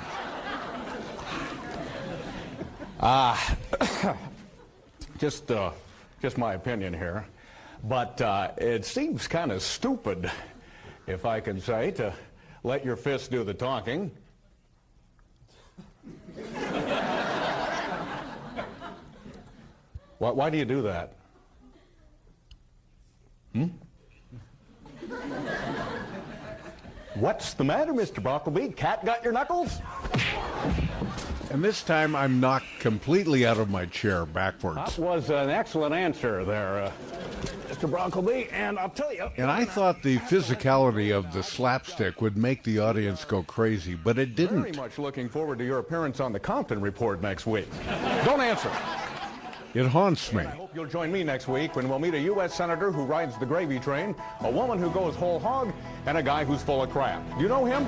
Ah, 2.99 3.57
just, 5.17 5.49
uh, 5.49 5.71
just 6.21 6.37
my 6.37 6.53
opinion 6.53 6.93
here. 6.93 7.25
But 7.83 8.21
uh, 8.21 8.51
it 8.57 8.85
seems 8.85 9.27
kind 9.27 9.51
of 9.51 9.63
stupid, 9.63 10.29
if 11.07 11.25
I 11.25 11.39
can 11.39 11.59
say, 11.59 11.89
to 11.91 12.13
let 12.63 12.85
your 12.85 12.97
fists 12.97 13.27
do 13.27 13.43
the 13.43 13.55
talking. 13.55 14.11
Why, 20.17 20.31
why 20.31 20.49
do 20.49 20.57
you 20.57 20.65
do 20.65 20.81
that? 20.83 21.13
Hmm? 23.53 23.67
What's 27.15 27.53
the 27.53 27.63
matter, 27.63 27.93
Mr. 27.93 28.21
Brockleby? 28.23 28.69
Cat 28.69 29.05
got 29.05 29.23
your 29.23 29.33
knuckles? 29.33 29.79
And 31.51 31.63
this 31.63 31.83
time 31.83 32.15
I'm 32.15 32.39
knocked 32.39 32.65
completely 32.79 33.45
out 33.45 33.59
of 33.59 33.69
my 33.69 33.85
chair 33.85 34.25
backwards. 34.25 34.95
That 34.95 34.97
was 34.97 35.29
an 35.29 35.51
excellent 35.51 35.93
answer 35.93 36.43
there, 36.43 36.85
uh, 36.85 36.91
Mr. 37.67 37.87
Brockleby. 37.87 38.49
And 38.51 38.79
I'll 38.79 38.89
tell 38.89 39.13
you. 39.13 39.29
And 39.37 39.51
I 39.51 39.63
thought 39.63 40.01
the 40.01 40.17
physicality 40.19 41.15
of 41.15 41.31
the 41.31 41.43
slapstick 41.43 42.21
would 42.21 42.35
make 42.35 42.63
the 42.63 42.79
audience 42.79 43.23
go 43.23 43.43
crazy, 43.43 43.93
but 43.93 44.17
it 44.17 44.35
didn't. 44.35 44.61
Very 44.61 44.71
much 44.71 44.97
looking 44.97 45.29
forward 45.29 45.59
to 45.59 45.65
your 45.65 45.77
appearance 45.77 46.19
on 46.19 46.33
the 46.33 46.39
Compton 46.39 46.81
Report 46.81 47.21
next 47.21 47.45
week. 47.45 47.67
Don't 48.25 48.41
answer. 48.41 48.71
It 49.73 49.87
haunts 49.87 50.31
me. 50.31 50.43
I 50.43 50.51
hope 50.51 50.75
you'll 50.75 50.85
join 50.85 51.11
me 51.11 51.23
next 51.23 51.47
week 51.47 51.75
when 51.75 51.89
we'll 51.89 51.97
meet 51.97 52.13
a 52.13 52.19
U.S. 52.19 52.53
Senator 52.53 52.91
who 52.91 53.05
rides 53.05 53.37
the 53.39 53.45
gravy 53.45 53.79
train, 53.79 54.15
a 54.41 54.51
woman 54.51 54.77
who 54.77 54.91
goes 54.91 55.15
whole 55.15 55.39
hog, 55.39 55.73
and 56.05 56.15
a 56.15 56.21
guy 56.21 56.45
who's 56.45 56.61
full 56.61 56.83
of 56.83 56.91
crap. 56.91 57.27
Do 57.37 57.41
you 57.41 57.49
know 57.49 57.65
him? 57.65 57.87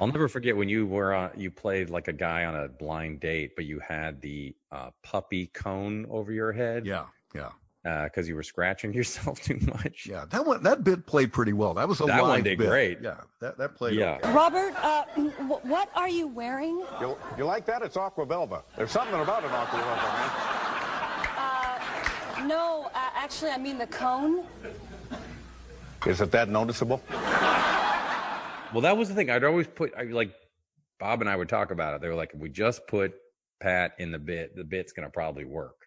I'll 0.00 0.08
never 0.08 0.26
forget 0.26 0.56
when 0.56 0.68
you 0.68 0.86
were 0.86 1.14
uh, 1.14 1.30
you 1.36 1.52
played 1.52 1.88
like 1.88 2.08
a 2.08 2.12
guy 2.12 2.44
on 2.46 2.56
a 2.56 2.66
blind 2.66 3.20
date, 3.20 3.54
but 3.54 3.64
you 3.64 3.78
had 3.78 4.20
the 4.20 4.56
uh, 4.72 4.90
puppy 5.04 5.46
cone 5.46 6.04
over 6.10 6.32
your 6.32 6.50
head. 6.50 6.84
Yeah, 6.84 7.04
yeah. 7.32 7.50
Because 7.82 8.28
you 8.28 8.36
were 8.36 8.42
scratching 8.44 8.92
yourself 9.00 9.40
too 9.42 9.58
much. 9.66 10.06
Yeah, 10.08 10.24
that 10.30 10.46
one 10.46 10.62
that 10.62 10.84
bit 10.84 11.04
played 11.06 11.32
pretty 11.32 11.52
well. 11.52 11.74
That 11.74 11.88
was 11.88 12.00
a 12.00 12.04
That 12.04 12.22
one 12.22 12.42
did 12.42 12.58
bit. 12.58 12.68
great. 12.68 12.98
Yeah, 13.02 13.16
that 13.40 13.58
that 13.58 13.74
played. 13.74 13.94
Yeah. 13.98 14.18
okay. 14.22 14.32
Robert, 14.32 14.72
uh, 14.84 15.04
wh- 15.48 15.64
what 15.66 15.90
are 15.96 16.08
you 16.08 16.28
wearing? 16.28 16.84
You, 17.00 17.16
you 17.36 17.44
like 17.44 17.66
that? 17.66 17.82
It's 17.82 17.96
Aqua 17.96 18.24
Velva. 18.26 18.62
There's 18.76 18.90
something 18.92 19.20
about 19.20 19.42
an 19.44 19.50
Aqua 19.50 19.78
Velva, 19.80 19.96
man. 20.14 20.30
Uh, 22.44 22.46
no, 22.46 22.90
uh, 22.94 23.10
actually, 23.16 23.50
I 23.50 23.58
mean 23.58 23.78
the 23.78 23.86
cone. 23.88 24.44
Is 26.06 26.20
it 26.20 26.30
that 26.32 26.48
noticeable? 26.48 27.00
Well, 28.72 28.80
that 28.82 28.96
was 28.96 29.08
the 29.08 29.14
thing. 29.14 29.28
I'd 29.28 29.44
always 29.44 29.66
put 29.66 29.92
I, 29.98 30.04
like 30.04 30.32
Bob 30.98 31.20
and 31.20 31.28
I 31.28 31.36
would 31.36 31.48
talk 31.48 31.70
about 31.72 31.94
it. 31.94 32.00
They 32.00 32.08
were 32.08 32.14
like, 32.14 32.30
if 32.34 32.40
we 32.40 32.48
just 32.48 32.86
put 32.86 33.12
Pat 33.60 33.92
in 33.98 34.10
the 34.12 34.18
bit, 34.18 34.56
the 34.56 34.64
bit's 34.64 34.92
gonna 34.92 35.10
probably 35.10 35.44
work. 35.44 35.81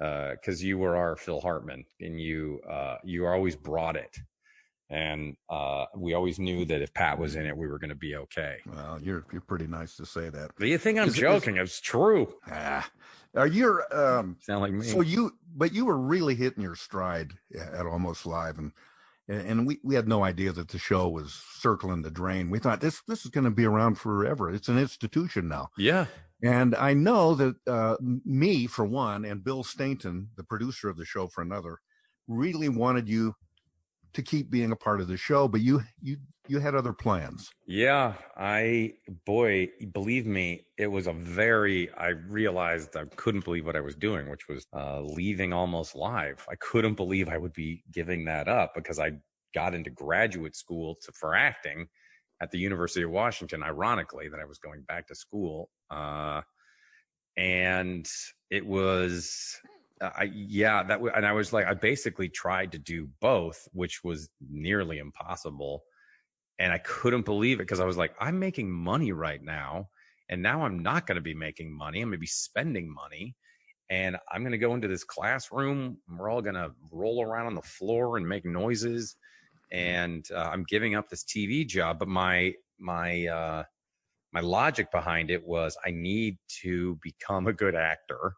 Because 0.00 0.64
you 0.64 0.78
were 0.78 0.96
our 0.96 1.14
Phil 1.14 1.40
Hartman, 1.42 1.84
and 2.00 2.18
you 2.18 2.60
uh, 2.68 2.96
you 3.04 3.26
always 3.26 3.54
brought 3.54 3.96
it, 3.96 4.16
and 4.88 5.36
uh, 5.50 5.84
we 5.94 6.14
always 6.14 6.38
knew 6.38 6.64
that 6.64 6.80
if 6.80 6.94
Pat 6.94 7.18
was 7.18 7.36
in 7.36 7.44
it, 7.44 7.54
we 7.54 7.66
were 7.68 7.78
going 7.78 7.90
to 7.90 7.94
be 7.94 8.16
okay. 8.16 8.56
Well, 8.66 8.98
you're 9.02 9.26
you're 9.30 9.42
pretty 9.42 9.66
nice 9.66 9.96
to 9.96 10.06
say 10.06 10.30
that. 10.30 10.52
Do 10.58 10.66
you 10.66 10.78
think 10.78 10.98
I'm 10.98 11.08
Is 11.08 11.14
it- 11.14 11.18
is- 11.18 11.20
joking? 11.20 11.56
It's 11.58 11.80
true. 11.82 12.34
Ah, 12.50 12.88
are 13.36 13.46
you 13.46 13.82
um? 13.92 14.36
Sound 14.40 14.62
like 14.62 14.72
me? 14.72 14.86
So 14.86 15.02
you, 15.02 15.32
but 15.54 15.74
you 15.74 15.84
were 15.84 15.98
really 15.98 16.34
hitting 16.34 16.62
your 16.62 16.76
stride 16.76 17.32
at 17.54 17.84
almost 17.84 18.24
live, 18.24 18.58
and 18.58 18.72
and 19.28 19.66
we 19.66 19.80
we 19.84 19.94
had 19.96 20.08
no 20.08 20.24
idea 20.24 20.50
that 20.52 20.68
the 20.68 20.78
show 20.78 21.10
was 21.10 21.34
circling 21.58 22.00
the 22.00 22.10
drain. 22.10 22.48
We 22.48 22.58
thought 22.58 22.80
this 22.80 23.02
this 23.06 23.26
is 23.26 23.30
going 23.30 23.44
to 23.44 23.50
be 23.50 23.66
around 23.66 23.96
forever. 23.96 24.50
It's 24.50 24.68
an 24.68 24.78
institution 24.78 25.46
now. 25.46 25.68
Yeah. 25.76 26.06
And 26.42 26.74
I 26.74 26.94
know 26.94 27.34
that 27.34 27.54
uh, 27.66 27.96
me, 28.00 28.66
for 28.66 28.84
one, 28.84 29.24
and 29.24 29.44
Bill 29.44 29.62
Stainton, 29.62 30.30
the 30.36 30.44
producer 30.44 30.88
of 30.88 30.96
the 30.96 31.04
show, 31.04 31.26
for 31.28 31.42
another, 31.42 31.80
really 32.26 32.68
wanted 32.68 33.08
you 33.08 33.34
to 34.12 34.22
keep 34.22 34.50
being 34.50 34.72
a 34.72 34.76
part 34.76 35.00
of 35.00 35.08
the 35.08 35.16
show, 35.16 35.48
but 35.48 35.60
you 35.60 35.82
you 36.02 36.16
you 36.48 36.58
had 36.58 36.74
other 36.74 36.92
plans. 36.92 37.50
Yeah, 37.66 38.14
I 38.36 38.94
boy, 39.24 39.68
believe 39.92 40.26
me, 40.26 40.66
it 40.78 40.88
was 40.88 41.06
a 41.06 41.12
very. 41.12 41.92
I 41.94 42.08
realized 42.08 42.96
I 42.96 43.04
couldn't 43.16 43.44
believe 43.44 43.66
what 43.66 43.76
I 43.76 43.80
was 43.80 43.94
doing, 43.94 44.28
which 44.28 44.48
was 44.48 44.66
uh, 44.74 45.00
leaving 45.02 45.52
almost 45.52 45.94
live. 45.94 46.44
I 46.50 46.56
couldn't 46.56 46.94
believe 46.94 47.28
I 47.28 47.38
would 47.38 47.52
be 47.52 47.84
giving 47.92 48.24
that 48.24 48.48
up 48.48 48.74
because 48.74 48.98
I 48.98 49.12
got 49.54 49.74
into 49.74 49.90
graduate 49.90 50.56
school 50.56 50.96
to, 51.02 51.12
for 51.12 51.34
acting 51.34 51.86
at 52.40 52.50
the 52.50 52.58
University 52.58 53.04
of 53.04 53.10
Washington. 53.10 53.62
Ironically, 53.62 54.28
that 54.28 54.40
I 54.40 54.44
was 54.44 54.58
going 54.58 54.82
back 54.82 55.06
to 55.08 55.14
school, 55.14 55.70
uh, 55.90 56.42
and 57.36 58.08
it 58.50 58.66
was. 58.66 59.56
uh, 60.00 60.10
I 60.16 60.24
yeah 60.34 60.82
that 60.84 60.96
w- 60.96 61.12
and 61.14 61.26
I 61.26 61.32
was 61.32 61.52
like 61.52 61.66
I 61.66 61.74
basically 61.74 62.28
tried 62.28 62.72
to 62.72 62.78
do 62.78 63.08
both, 63.20 63.68
which 63.72 64.02
was 64.04 64.28
nearly 64.50 64.98
impossible 64.98 65.82
and 66.58 66.72
I 66.72 66.78
couldn't 66.78 67.24
believe 67.24 67.58
it 67.58 67.64
because 67.64 67.80
I 67.80 67.86
was 67.86 67.98
like, 67.98 68.14
I'm 68.20 68.38
making 68.38 68.70
money 68.70 69.12
right 69.12 69.42
now, 69.42 69.88
and 70.28 70.42
now 70.42 70.62
I'm 70.64 70.80
not 70.80 71.06
going 71.06 71.16
to 71.16 71.22
be 71.22 71.34
making 71.34 71.76
money. 71.76 72.00
I'm 72.02 72.08
going 72.08 72.18
to 72.18 72.20
be 72.20 72.26
spending 72.26 72.92
money, 72.92 73.34
and 73.90 74.16
I'm 74.30 74.42
going 74.42 74.52
to 74.52 74.58
go 74.58 74.74
into 74.74 74.88
this 74.88 75.04
classroom. 75.04 75.98
We're 76.08 76.30
all 76.30 76.42
going 76.42 76.56
to 76.56 76.72
roll 76.92 77.24
around 77.24 77.46
on 77.46 77.54
the 77.54 77.62
floor 77.62 78.18
and 78.18 78.28
make 78.28 78.44
noises, 78.44 79.16
and 79.72 80.24
uh, 80.34 80.50
I'm 80.52 80.64
giving 80.68 80.94
up 80.96 81.08
this 81.08 81.24
TV 81.24 81.66
job. 81.66 81.98
But 81.98 82.08
my 82.08 82.54
my 82.78 83.26
uh, 83.26 83.64
my 84.32 84.40
logic 84.40 84.90
behind 84.90 85.30
it 85.30 85.44
was 85.46 85.76
I 85.84 85.90
need 85.90 86.38
to 86.62 86.98
become 87.02 87.46
a 87.46 87.52
good 87.52 87.74
actor, 87.74 88.34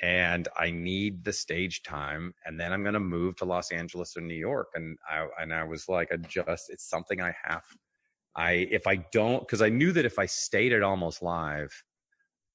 and 0.00 0.48
I 0.58 0.70
need 0.70 1.24
the 1.24 1.32
stage 1.32 1.82
time, 1.82 2.34
and 2.44 2.58
then 2.58 2.72
I'm 2.72 2.82
going 2.82 2.94
to 2.94 3.00
move 3.00 3.36
to 3.36 3.44
Los 3.44 3.70
Angeles 3.70 4.16
or 4.16 4.20
New 4.20 4.34
York. 4.34 4.68
And 4.74 4.98
I 5.08 5.26
and 5.40 5.54
I 5.54 5.64
was 5.64 5.88
like, 5.88 6.12
I 6.12 6.16
just 6.16 6.70
it's 6.70 6.88
something 6.88 7.20
I 7.20 7.34
have. 7.44 7.62
I 8.34 8.52
if 8.70 8.86
I 8.86 8.96
don't 9.12 9.40
because 9.40 9.62
I 9.62 9.68
knew 9.68 9.92
that 9.92 10.04
if 10.04 10.18
I 10.18 10.26
stayed 10.26 10.72
at 10.72 10.82
Almost 10.82 11.22
Live, 11.22 11.72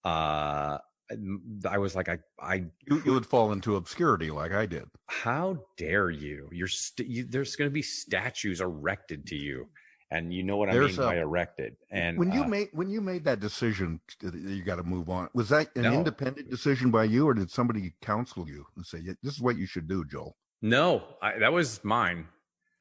uh, 0.04 0.78
I 1.70 1.78
was 1.78 1.96
like, 1.96 2.10
I 2.10 2.20
I 2.42 2.66
you, 2.90 3.02
you 3.06 3.14
would 3.14 3.26
fall 3.26 3.54
into 3.54 3.78
obscurity 3.78 4.30
like 4.30 4.52
I 4.52 4.66
did. 4.66 4.86
How 5.08 5.58
dare 5.78 6.10
you? 6.10 6.50
You're 6.52 6.68
st- 6.68 7.08
you, 7.08 7.24
there's 7.24 7.56
going 7.56 7.70
to 7.70 7.74
be 7.74 7.82
statues 7.82 8.60
erected 8.60 9.26
to 9.28 9.36
you 9.36 9.70
and 10.12 10.34
you 10.34 10.44
know 10.44 10.58
what 10.58 10.70
There's 10.72 10.98
I 11.00 11.02
mean 11.04 11.10
a- 11.10 11.14
by 11.14 11.22
erected. 11.22 11.76
And 11.92 12.18
when 12.18 12.32
you 12.32 12.44
uh, 12.44 12.48
made 12.48 12.70
when 12.74 12.90
you 12.90 13.02
made 13.02 13.24
that 13.26 13.40
decision, 13.40 14.00
you 14.22 14.64
got 14.64 14.76
to 14.78 14.84
move 14.84 15.10
on. 15.10 15.30
Was 15.34 15.50
that 15.50 15.76
an 15.76 15.84
No. 15.84 15.94
independent 15.94 16.50
decision 16.50 16.92
by 16.92 17.06
you, 17.06 17.28
or 17.28 17.34
did 17.34 17.52
somebody 17.52 17.94
counsel 18.02 18.48
you 18.48 18.66
and 18.76 18.86
say, 18.86 19.00
"This 19.22 19.36
is 19.36 19.42
what 19.42 19.58
you 19.58 19.66
should 19.66 19.88
do, 19.88 20.06
Joel"? 20.06 20.36
no, 20.62 21.04
I, 21.22 21.38
that 21.40 21.54
was 21.54 21.84
mine. 21.84 22.28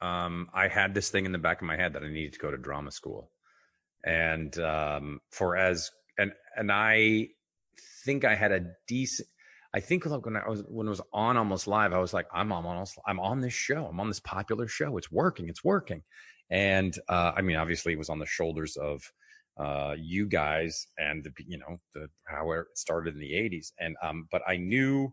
Um, 0.00 0.48
I 0.54 0.68
had 0.68 0.94
this 0.94 1.10
thing 1.10 1.26
in 1.26 1.32
the 1.32 1.38
back 1.38 1.60
of 1.60 1.66
my 1.66 1.76
head 1.76 1.92
that 1.94 2.02
I 2.02 2.08
needed 2.08 2.34
to 2.34 2.38
go 2.38 2.50
to 2.50 2.56
drama 2.58 2.90
school, 2.90 3.30
and 4.04 4.56
um, 4.58 5.20
for 5.30 5.56
as 5.56 5.90
and 6.18 6.32
and 6.56 6.70
I 6.70 7.28
think 8.04 8.24
I 8.24 8.34
had 8.34 8.52
a 8.52 8.60
decent. 8.86 9.28
I 9.76 9.80
think 9.80 10.06
like 10.06 10.24
when 10.24 10.36
I 10.36 10.48
was 10.48 10.64
when 10.68 10.86
it 10.86 10.90
was 10.90 11.02
on 11.12 11.36
almost 11.36 11.66
live, 11.66 11.92
I 11.92 11.98
was 11.98 12.14
like, 12.14 12.26
I'm 12.32 12.50
on 12.50 12.64
almost, 12.64 12.98
I'm 13.06 13.20
on 13.20 13.42
this 13.42 13.52
show, 13.52 13.84
I'm 13.84 14.00
on 14.00 14.08
this 14.08 14.20
popular 14.20 14.66
show. 14.66 14.96
It's 14.96 15.12
working, 15.12 15.50
it's 15.50 15.62
working. 15.62 16.02
And 16.48 16.98
uh, 17.10 17.32
I 17.36 17.42
mean, 17.42 17.56
obviously, 17.56 17.92
it 17.92 17.98
was 17.98 18.08
on 18.08 18.18
the 18.18 18.24
shoulders 18.24 18.78
of 18.78 19.02
uh, 19.58 19.94
you 19.98 20.28
guys 20.28 20.86
and 20.96 21.22
the 21.22 21.30
you 21.46 21.58
know 21.58 21.76
the 21.92 22.08
how 22.24 22.52
it 22.52 22.64
started 22.72 23.12
in 23.16 23.20
the 23.20 23.32
'80s. 23.32 23.72
And 23.78 23.96
um, 24.02 24.28
but 24.32 24.40
I 24.48 24.56
knew, 24.56 25.12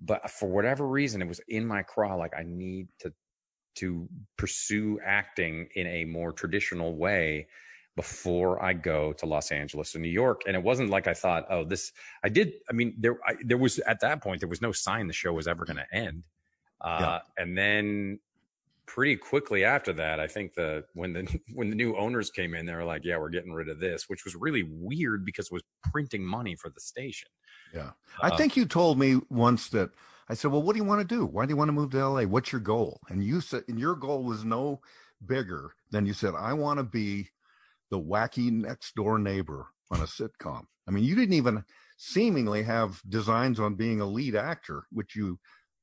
but 0.00 0.30
for 0.30 0.48
whatever 0.48 0.86
reason, 0.86 1.20
it 1.20 1.26
was 1.26 1.40
in 1.48 1.66
my 1.66 1.82
craw. 1.82 2.14
Like 2.14 2.32
I 2.38 2.44
need 2.46 2.86
to 3.00 3.12
to 3.78 4.08
pursue 4.38 5.00
acting 5.04 5.68
in 5.74 5.88
a 5.88 6.04
more 6.04 6.30
traditional 6.30 6.96
way 6.96 7.48
before 7.96 8.62
I 8.62 8.74
go 8.74 9.12
to 9.14 9.26
Los 9.26 9.50
Angeles 9.50 9.96
or 9.96 9.98
New 10.00 10.08
York. 10.08 10.42
And 10.46 10.54
it 10.54 10.62
wasn't 10.62 10.90
like 10.90 11.06
I 11.06 11.14
thought, 11.14 11.46
oh, 11.50 11.64
this. 11.64 11.92
I 12.22 12.28
did. 12.28 12.52
I 12.70 12.72
mean, 12.74 12.94
there 12.98 13.16
I, 13.26 13.36
there 13.42 13.58
was 13.58 13.78
at 13.80 14.00
that 14.00 14.22
point 14.22 14.40
there 14.40 14.48
was 14.48 14.62
no 14.62 14.72
sign 14.72 15.06
the 15.06 15.12
show 15.12 15.32
was 15.32 15.48
ever 15.48 15.64
going 15.64 15.78
to 15.78 15.94
end. 15.94 16.22
Uh, 16.80 17.20
And 17.38 17.56
then 17.56 18.20
pretty 18.84 19.16
quickly 19.16 19.64
after 19.64 19.92
that, 19.94 20.20
I 20.20 20.28
think 20.28 20.54
the 20.54 20.84
when 20.94 21.12
the 21.14 21.40
when 21.54 21.70
the 21.70 21.76
new 21.76 21.96
owners 21.96 22.30
came 22.30 22.54
in, 22.54 22.66
they 22.66 22.74
were 22.74 22.84
like, 22.84 23.02
yeah, 23.04 23.16
we're 23.18 23.30
getting 23.30 23.52
rid 23.52 23.68
of 23.68 23.80
this, 23.80 24.08
which 24.08 24.24
was 24.24 24.36
really 24.36 24.62
weird 24.62 25.24
because 25.24 25.46
it 25.46 25.52
was 25.52 25.62
printing 25.90 26.22
money 26.22 26.54
for 26.54 26.68
the 26.68 26.80
station. 26.80 27.28
Yeah. 27.74 27.92
I 28.22 28.28
Uh, 28.28 28.36
think 28.36 28.56
you 28.56 28.66
told 28.66 28.98
me 28.98 29.20
once 29.30 29.70
that 29.70 29.90
I 30.28 30.34
said, 30.34 30.50
"Well, 30.52 30.62
what 30.62 30.74
do 30.74 30.78
you 30.82 30.84
want 30.88 31.00
to 31.08 31.14
do? 31.16 31.24
Why 31.24 31.46
do 31.46 31.50
you 31.50 31.56
want 31.56 31.68
to 31.68 31.72
move 31.72 31.90
to 31.92 31.98
LA? 32.08 32.22
What's 32.24 32.52
your 32.52 32.60
goal?" 32.60 33.00
And 33.08 33.24
you 33.24 33.40
said, 33.40 33.64
and 33.68 33.78
your 33.78 33.96
goal 33.96 34.22
was 34.22 34.44
no 34.44 34.80
bigger 35.24 35.72
than 35.90 36.04
you 36.04 36.12
said, 36.12 36.34
"I 36.34 36.52
want 36.52 36.78
to 36.78 36.84
be 36.84 37.30
the 37.90 37.98
wacky 38.00 38.50
next 38.50 38.94
door 38.94 39.18
neighbor 39.18 39.68
on 39.90 40.00
a 40.00 40.04
sitcom." 40.04 40.66
I 40.88 40.90
mean, 40.90 41.04
you 41.04 41.14
didn't 41.14 41.34
even 41.34 41.64
seemingly 41.96 42.62
have 42.62 43.00
designs 43.08 43.58
on 43.58 43.74
being 43.74 44.00
a 44.00 44.06
lead 44.06 44.34
actor, 44.36 44.86
which 44.90 45.16
you 45.16 45.38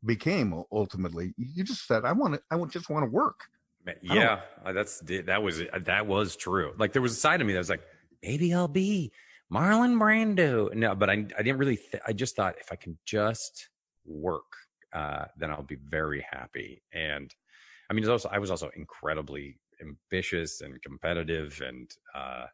became 0.05 0.53
ultimately. 0.71 1.33
You 1.37 1.63
just 1.63 1.87
said, 1.87 2.05
"I 2.05 2.11
want 2.11 2.35
to. 2.35 2.41
I 2.51 2.63
just 2.65 2.89
want 2.89 3.03
to 3.05 3.09
work." 3.09 3.41
Man, 3.85 3.95
I 4.03 4.07
don't- 4.07 4.17
Yeah, 4.17 4.41
uh, 4.65 4.71
that's 4.73 4.99
that 5.01 5.41
was 5.43 5.61
that 5.85 6.07
was 6.07 6.35
true. 6.35 6.73
Like 6.77 6.93
there 6.93 7.01
was 7.01 7.13
a 7.13 7.15
side 7.15 7.41
of 7.41 7.47
me 7.47 7.53
that 7.53 7.59
was 7.59 7.69
like, 7.69 7.83
maybe 8.21 8.53
I'll 8.53 8.67
be 8.67 9.11
Marlon 9.51 9.97
Brando. 9.99 10.73
No, 10.73 10.95
but 10.95 11.09
I 11.09 11.13
I 11.13 11.43
didn't 11.43 11.57
really. 11.57 11.77
Th- 11.77 12.01
I 12.07 12.13
just 12.13 12.35
thought 12.35 12.55
if 12.59 12.71
I 12.71 12.75
can 12.75 12.97
just 13.05 13.69
work, 14.05 14.51
uh, 14.93 15.25
then 15.37 15.51
I'll 15.51 15.63
be 15.63 15.75
very 15.75 16.25
happy. 16.31 16.81
And 16.93 17.33
I 17.89 17.93
mean, 17.93 18.03
it's 18.03 18.09
also 18.09 18.29
I 18.29 18.39
was 18.39 18.51
also 18.51 18.69
incredibly 18.75 19.59
ambitious 19.83 20.61
and 20.61 20.81
competitive 20.81 21.61
and 21.65 21.91
uh, 22.15 22.47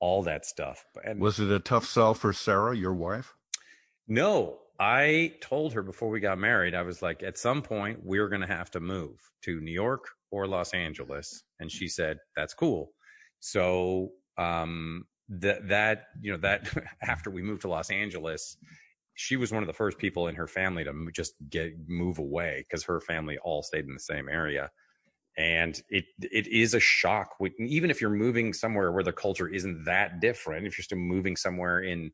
all 0.00 0.22
that 0.24 0.46
stuff. 0.46 0.84
And 1.04 1.20
Was 1.20 1.38
it 1.38 1.50
a 1.50 1.60
tough 1.60 1.86
sell 1.86 2.14
for 2.14 2.32
Sarah, 2.32 2.76
your 2.76 2.94
wife? 2.94 3.34
no, 4.08 4.58
I 4.78 5.34
told 5.40 5.74
her 5.74 5.82
before 5.82 6.08
we 6.08 6.20
got 6.20 6.38
married, 6.38 6.74
I 6.74 6.82
was 6.82 7.02
like, 7.02 7.22
at 7.22 7.38
some 7.38 7.62
point, 7.62 8.00
we're 8.02 8.28
going 8.28 8.40
to 8.40 8.46
have 8.46 8.70
to 8.72 8.80
move 8.80 9.18
to 9.42 9.60
New 9.60 9.72
York 9.72 10.06
or 10.30 10.46
Los 10.46 10.72
Angeles. 10.72 11.42
And 11.58 11.70
she 11.70 11.86
said, 11.88 12.18
that's 12.36 12.54
cool. 12.54 12.92
So, 13.40 14.12
um, 14.38 15.04
that, 15.28 15.68
that, 15.68 16.06
you 16.20 16.32
know, 16.32 16.38
that 16.38 16.72
after 17.02 17.30
we 17.30 17.42
moved 17.42 17.62
to 17.62 17.68
Los 17.68 17.90
Angeles, 17.90 18.56
she 19.14 19.36
was 19.36 19.52
one 19.52 19.62
of 19.62 19.66
the 19.66 19.72
first 19.74 19.98
people 19.98 20.28
in 20.28 20.34
her 20.34 20.46
family 20.46 20.82
to 20.84 20.92
just 21.14 21.34
get, 21.50 21.72
move 21.86 22.18
away 22.18 22.64
because 22.66 22.84
her 22.84 23.00
family 23.00 23.38
all 23.44 23.62
stayed 23.62 23.84
in 23.86 23.94
the 23.94 24.00
same 24.00 24.28
area. 24.28 24.70
And 25.40 25.82
it, 25.88 26.04
it 26.20 26.46
is 26.48 26.74
a 26.74 26.80
shock, 26.80 27.36
when- 27.38 27.54
even 27.60 27.90
if 27.90 28.00
you're 28.00 28.10
moving 28.10 28.52
somewhere 28.52 28.92
where 28.92 29.04
the 29.04 29.12
culture 29.12 29.48
isn't 29.48 29.84
that 29.84 30.20
different, 30.20 30.66
if 30.66 30.76
you're 30.78 30.84
still 30.84 30.98
moving 30.98 31.36
somewhere 31.36 31.80
in, 31.80 32.12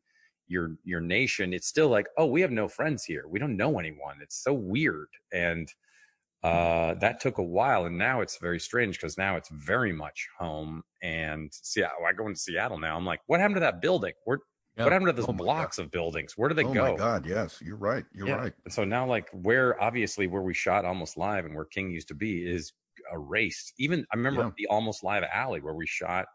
your 0.49 0.77
your 0.85 1.01
nation 1.01 1.53
it's 1.53 1.67
still 1.67 1.89
like 1.89 2.07
oh 2.17 2.25
we 2.25 2.41
have 2.41 2.51
no 2.51 2.69
friends 2.69 3.03
here 3.03 3.25
we 3.27 3.39
don't 3.39 3.57
know 3.57 3.79
anyone 3.79 4.17
it's 4.21 4.41
so 4.43 4.53
weird 4.53 5.09
and 5.33 5.73
uh 6.43 6.93
that 6.95 7.19
took 7.19 7.37
a 7.39 7.43
while 7.43 7.85
and 7.85 7.97
now 7.97 8.21
it's 8.21 8.37
very 8.39 8.59
strange 8.59 8.97
because 8.97 9.17
now 9.17 9.35
it's 9.37 9.49
very 9.49 9.93
much 9.93 10.27
home 10.39 10.83
and 11.03 11.51
Seattle 11.53 12.05
I 12.07 12.13
go 12.13 12.27
into 12.27 12.39
Seattle 12.39 12.79
now 12.79 12.97
I'm 12.97 13.05
like 13.05 13.21
what 13.27 13.39
happened 13.41 13.57
to 13.57 13.61
that 13.61 13.81
building 13.81 14.13
where 14.25 14.39
Yeah. 14.77 14.83
what 14.83 14.93
happened 14.93 15.09
to 15.09 15.13
those 15.13 15.27
Oh 15.27 15.33
blocks 15.33 15.79
of 15.79 15.91
buildings 15.91 16.33
where 16.37 16.49
do 16.49 16.55
they 16.55 16.63
oh 16.63 16.69
go 16.73 16.73
Oh 16.73 16.75
my 16.75 16.91
God! 16.91 17.25
Yes, 17.25 17.61
you're 17.61 17.77
right. 17.77 18.05
You're 18.13 18.27
Yeah. 18.27 18.35
right. 18.37 18.53
And 18.65 18.73
so 18.73 18.83
now, 18.83 19.05
like, 19.07 19.29
where 19.31 19.81
obviously 19.81 20.27
where 20.27 20.41
we 20.41 20.53
shot 20.53 20.85
almost 20.85 21.17
live 21.17 21.45
and 21.45 21.55
where 21.55 21.65
King 21.65 21.91
used 21.91 22.07
to 22.09 22.15
be 22.15 22.45
is 22.45 22.73
erased. 23.13 23.73
Even 23.77 24.05
I 24.13 24.17
remember 24.17 24.43
Yeah. 24.43 24.51
the 24.57 24.67
almost 24.67 25.03
live 25.03 25.23
alley 25.33 25.61
where 25.61 25.73
we 25.73 25.87
shot 25.87 26.25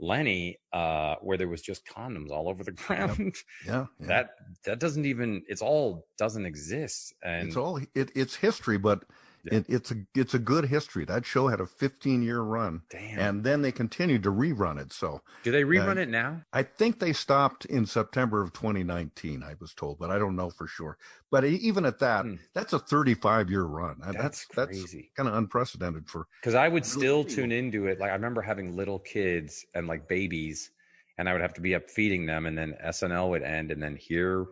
Lenny, 0.00 0.58
uh, 0.72 1.16
where 1.20 1.38
there 1.38 1.48
was 1.48 1.62
just 1.62 1.86
condoms 1.86 2.30
all 2.30 2.48
over 2.48 2.64
the 2.64 2.72
ground. 2.86 3.34
Yeah, 3.64 3.86
yeah. 4.00 4.06
That 4.06 4.30
that 4.64 4.78
doesn't 4.80 5.04
even. 5.06 5.42
It's 5.46 5.62
all 5.62 6.06
doesn't 6.18 6.46
exist. 6.46 7.14
And 7.22 7.48
it's 7.48 7.56
all 7.56 7.80
it, 7.94 8.10
it's 8.14 8.36
history, 8.36 8.78
but 8.78 9.04
it, 9.44 9.66
it's 9.68 9.90
a 9.90 9.96
it's 10.14 10.34
a 10.34 10.38
good 10.38 10.66
history. 10.66 11.04
That 11.04 11.26
show 11.26 11.48
had 11.48 11.60
a 11.60 11.66
15 11.66 12.22
year 12.22 12.40
run, 12.40 12.82
Damn. 12.90 13.18
and 13.18 13.44
then 13.44 13.62
they 13.62 13.72
continued 13.72 14.22
to 14.22 14.30
rerun 14.30 14.80
it. 14.80 14.92
So 14.92 15.20
do 15.42 15.50
they 15.50 15.62
rerun 15.64 15.96
uh, 15.96 16.00
it 16.02 16.08
now? 16.08 16.42
I 16.52 16.62
think 16.62 16.98
they 17.00 17.12
stopped 17.12 17.64
in 17.64 17.86
September 17.86 18.40
of 18.42 18.52
2019. 18.52 19.42
I 19.42 19.54
was 19.60 19.74
told, 19.74 19.98
but 19.98 20.10
I 20.10 20.18
don't 20.18 20.36
know 20.36 20.50
for 20.50 20.66
sure. 20.66 20.96
But 21.30 21.44
even 21.44 21.84
at 21.84 21.98
that, 22.00 22.26
that's 22.54 22.72
a 22.72 22.78
35 22.78 23.50
year 23.50 23.64
run. 23.64 23.96
Uh, 24.02 24.12
Hmm. 24.12 24.18
That's 24.22 24.46
that's 24.54 24.68
crazy. 24.70 25.10
kind 25.16 25.28
of 25.28 25.34
unprecedented 25.34 26.08
for. 26.08 26.26
because 26.40 26.54
I 26.54 26.68
would 26.68 26.84
still 26.86 27.24
tune 27.24 27.50
into 27.52 27.86
it. 27.86 27.98
Like 27.98 28.10
I 28.10 28.14
remember 28.14 28.42
having 28.42 28.76
little 28.76 28.98
kids 28.98 29.64
and 29.74 29.86
like 29.88 30.06
babies, 30.08 30.70
and 31.18 31.28
I 31.28 31.32
would 31.32 31.42
have 31.42 31.54
to 31.54 31.60
be 31.60 31.74
up 31.74 31.90
feeding 31.90 32.26
them, 32.26 32.46
and 32.46 32.56
then 32.56 32.74
SNL 32.84 33.30
would 33.30 33.42
end, 33.42 33.70
and 33.72 33.82
then 33.82 33.96
here, 33.96 34.46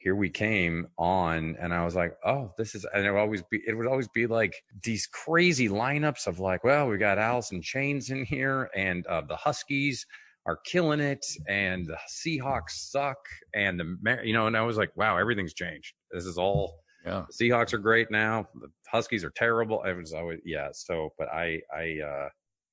here 0.00 0.16
we 0.16 0.30
came 0.30 0.88
on, 0.98 1.56
and 1.60 1.74
I 1.74 1.84
was 1.84 1.94
like, 1.94 2.16
oh, 2.24 2.52
this 2.56 2.74
is, 2.74 2.86
and 2.94 3.04
it 3.04 3.12
would 3.12 3.20
always 3.20 3.42
be, 3.42 3.60
it 3.66 3.74
would 3.74 3.86
always 3.86 4.08
be 4.08 4.26
like 4.26 4.54
these 4.82 5.06
crazy 5.06 5.68
lineups 5.68 6.26
of 6.26 6.40
like, 6.40 6.64
well, 6.64 6.88
we 6.88 6.96
got 6.96 7.18
Alice 7.18 7.52
in 7.52 7.60
Chains 7.60 8.10
in 8.10 8.24
here, 8.24 8.70
and 8.74 9.06
uh, 9.06 9.20
the 9.20 9.36
Huskies 9.36 10.06
are 10.46 10.56
killing 10.64 11.00
it, 11.00 11.24
and 11.48 11.86
the 11.86 11.98
Seahawks 12.08 12.70
suck, 12.70 13.18
and 13.54 13.78
the, 13.78 14.20
you 14.24 14.32
know, 14.32 14.46
and 14.46 14.56
I 14.56 14.62
was 14.62 14.78
like, 14.78 14.90
wow, 14.96 15.18
everything's 15.18 15.54
changed. 15.54 15.92
This 16.10 16.24
is 16.24 16.38
all. 16.38 16.80
Yeah. 17.04 17.24
The 17.38 17.48
Seahawks 17.48 17.74
are 17.74 17.78
great 17.78 18.10
now. 18.10 18.48
The 18.54 18.68
Huskies 18.88 19.22
are 19.22 19.30
terrible. 19.30 19.82
It 19.84 19.96
was 19.96 20.12
always 20.12 20.40
yeah. 20.44 20.68
So, 20.72 21.10
but 21.18 21.28
I 21.28 21.60
I 21.74 21.98
uh 22.00 22.28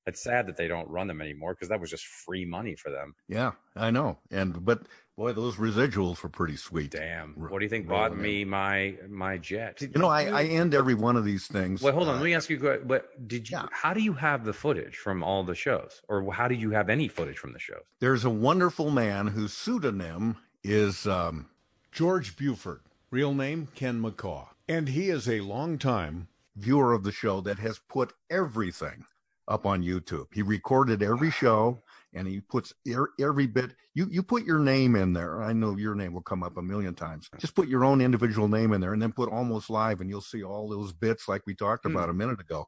it's 0.06 0.22
sad 0.22 0.46
that 0.46 0.56
they 0.56 0.68
don't 0.68 0.88
run 0.88 1.06
them 1.06 1.20
anymore 1.20 1.54
because 1.54 1.68
that 1.68 1.80
was 1.80 1.90
just 1.90 2.06
free 2.06 2.44
money 2.44 2.74
for 2.74 2.90
them. 2.90 3.14
Yeah, 3.28 3.52
I 3.76 3.90
know. 3.90 4.18
And 4.30 4.64
but 4.64 4.82
boy, 5.18 5.32
those 5.32 5.56
residuals 5.56 6.22
were 6.22 6.28
pretty 6.28 6.56
sweet. 6.56 6.92
Damn. 6.92 7.34
What 7.34 7.58
do 7.58 7.64
you 7.64 7.68
think 7.68 7.88
bought 7.88 8.16
me 8.16 8.44
my 8.44 8.94
my 9.08 9.36
jet? 9.36 9.82
You 9.82 9.88
know, 10.00 10.08
I, 10.08 10.26
I 10.26 10.44
end 10.44 10.72
every 10.74 10.94
one 10.94 11.16
of 11.16 11.24
these 11.24 11.46
things. 11.46 11.82
Well, 11.82 11.92
hold 11.92 12.08
on. 12.08 12.14
uh, 12.14 12.18
Let 12.18 12.24
me 12.24 12.34
ask 12.34 12.48
you. 12.48 12.80
But 12.86 13.28
did 13.28 13.50
you? 13.50 13.58
How 13.72 13.92
do 13.92 14.00
you 14.00 14.14
have 14.14 14.44
the 14.44 14.52
footage 14.52 14.96
from 14.96 15.22
all 15.22 15.42
the 15.44 15.54
shows, 15.54 16.00
or 16.08 16.32
how 16.32 16.48
do 16.48 16.54
you 16.54 16.70
have 16.70 16.88
any 16.88 17.08
footage 17.08 17.36
from 17.38 17.52
the 17.52 17.58
shows? 17.58 17.82
There's 18.00 18.24
a 18.24 18.30
wonderful 18.30 18.90
man 18.90 19.26
whose 19.26 19.52
pseudonym 19.52 20.36
is 20.62 21.06
um, 21.06 21.46
George 21.92 22.36
Buford, 22.36 22.80
real 23.10 23.34
name 23.34 23.68
Ken 23.74 24.00
McCaw. 24.00 24.46
And 24.68 24.88
he 24.90 25.08
is 25.08 25.28
a 25.28 25.40
longtime 25.40 26.28
viewer 26.54 26.92
of 26.92 27.02
the 27.02 27.12
show 27.12 27.40
that 27.40 27.58
has 27.58 27.78
put 27.88 28.12
everything 28.30 29.04
up 29.48 29.64
on 29.64 29.82
YouTube. 29.82 30.26
He 30.32 30.42
recorded 30.42 31.02
every 31.02 31.30
show 31.30 31.82
and 32.14 32.26
he 32.26 32.40
puts 32.40 32.72
er- 32.88 33.10
every 33.20 33.46
bit. 33.46 33.74
You 33.94 34.08
you 34.10 34.22
put 34.22 34.44
your 34.44 34.58
name 34.58 34.96
in 34.96 35.12
there. 35.12 35.42
I 35.42 35.52
know 35.52 35.76
your 35.76 35.94
name 35.94 36.12
will 36.14 36.22
come 36.22 36.42
up 36.42 36.56
a 36.56 36.62
million 36.62 36.94
times. 36.94 37.28
Just 37.38 37.54
put 37.54 37.68
your 37.68 37.84
own 37.84 38.00
individual 38.00 38.48
name 38.48 38.72
in 38.72 38.80
there 38.80 38.92
and 38.92 39.02
then 39.02 39.12
put 39.12 39.30
almost 39.30 39.70
live 39.70 40.00
and 40.00 40.08
you'll 40.08 40.20
see 40.20 40.42
all 40.42 40.68
those 40.68 40.92
bits 40.92 41.28
like 41.28 41.42
we 41.46 41.54
talked 41.54 41.86
about 41.86 42.08
a 42.08 42.14
minute 42.14 42.40
ago 42.40 42.66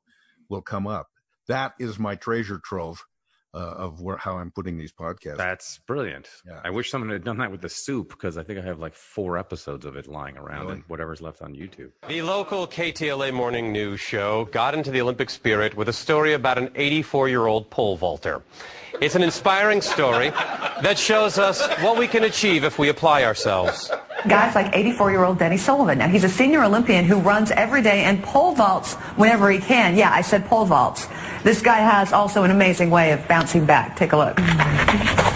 will 0.48 0.62
come 0.62 0.86
up. 0.86 1.08
That 1.48 1.72
is 1.78 1.98
my 1.98 2.16
treasure 2.16 2.60
trove 2.62 3.04
uh, 3.54 3.58
of 3.58 4.00
where 4.00 4.16
how 4.16 4.36
I'm 4.38 4.50
putting 4.50 4.76
these 4.78 4.92
podcasts. 4.92 5.36
That's 5.36 5.78
brilliant. 5.86 6.28
I 6.64 6.70
wish 6.70 6.90
someone 6.90 7.10
had 7.10 7.24
done 7.24 7.38
that 7.38 7.50
with 7.50 7.60
the 7.62 7.68
soup 7.68 8.10
because 8.10 8.38
I 8.38 8.42
think 8.42 8.58
I 8.58 8.62
have 8.62 8.78
like 8.78 8.94
four 8.94 9.38
episodes 9.38 9.84
of 9.84 9.96
it 9.96 10.06
lying 10.06 10.36
around 10.36 10.60
Really? 10.62 10.72
and 10.74 10.84
whatever's 10.88 11.20
left 11.20 11.42
on 11.42 11.54
YouTube. 11.54 11.90
The 12.08 12.22
local 12.22 12.66
KTLA 12.66 13.32
morning 13.32 13.72
news 13.72 14.00
show 14.00 14.44
got 14.46 14.74
into 14.74 14.90
the 14.90 15.00
Olympic 15.00 15.30
spirit 15.30 15.76
with 15.76 15.88
a 15.88 15.92
story 15.92 16.32
about 16.34 16.58
an 16.58 16.68
84-year-old 16.68 17.70
pole 17.70 17.96
vaulter. 17.96 18.42
It's 19.00 19.14
an 19.14 19.22
inspiring 19.22 19.80
story 19.80 20.30
that 20.30 20.98
shows 20.98 21.38
us 21.38 21.66
what 21.82 21.98
we 21.98 22.06
can 22.06 22.24
achieve 22.24 22.64
if 22.64 22.78
we 22.78 22.88
apply 22.88 23.24
ourselves. 23.24 23.90
Guys 24.28 24.54
like 24.54 24.74
84 24.74 25.10
year 25.10 25.24
old 25.24 25.38
Denny 25.38 25.56
Sullivan. 25.56 25.98
Now, 25.98 26.08
he's 26.08 26.24
a 26.24 26.28
senior 26.28 26.62
Olympian 26.62 27.04
who 27.04 27.16
runs 27.16 27.50
every 27.50 27.82
day 27.82 28.04
and 28.04 28.22
pole 28.22 28.54
vaults 28.54 28.94
whenever 29.16 29.50
he 29.50 29.58
can. 29.58 29.96
Yeah, 29.96 30.10
I 30.12 30.20
said 30.20 30.46
pole 30.46 30.66
vaults. 30.66 31.08
This 31.42 31.62
guy 31.62 31.78
has 31.78 32.12
also 32.12 32.44
an 32.44 32.50
amazing 32.50 32.90
way 32.90 33.12
of 33.12 33.26
bouncing 33.28 33.64
back. 33.64 33.96
Take 33.96 34.12
a 34.12 34.16
look. 34.16 35.29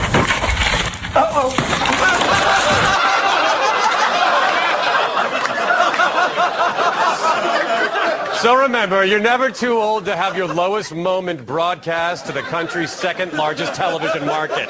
So 8.45 8.55
remember, 8.55 9.07
you're 9.07 9.21
never 9.21 9.49
too 9.51 9.79
old 9.79 10.05
to 10.05 10.15
have 10.15 10.37
your 10.37 10.47
lowest 10.47 10.95
moment 10.95 11.47
broadcast 11.47 12.27
to 12.27 12.33
the 12.33 12.43
country's 12.43 12.93
second 12.93 13.33
largest 13.33 13.75
television 13.75 14.27
market. 14.27 14.69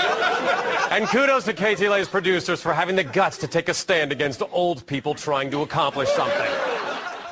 And 0.93 1.09
kudos 1.09 1.45
to 1.47 1.55
KTLA's 1.55 2.07
producers 2.07 2.63
for 2.63 2.73
having 2.73 2.95
the 2.95 3.03
guts 3.03 3.37
to 3.39 3.49
take 3.49 3.69
a 3.69 3.75
stand 3.75 4.13
against 4.13 4.41
old 4.53 4.87
people 4.87 5.13
trying 5.13 5.51
to 5.51 5.63
accomplish 5.63 6.09
something. 6.11 6.47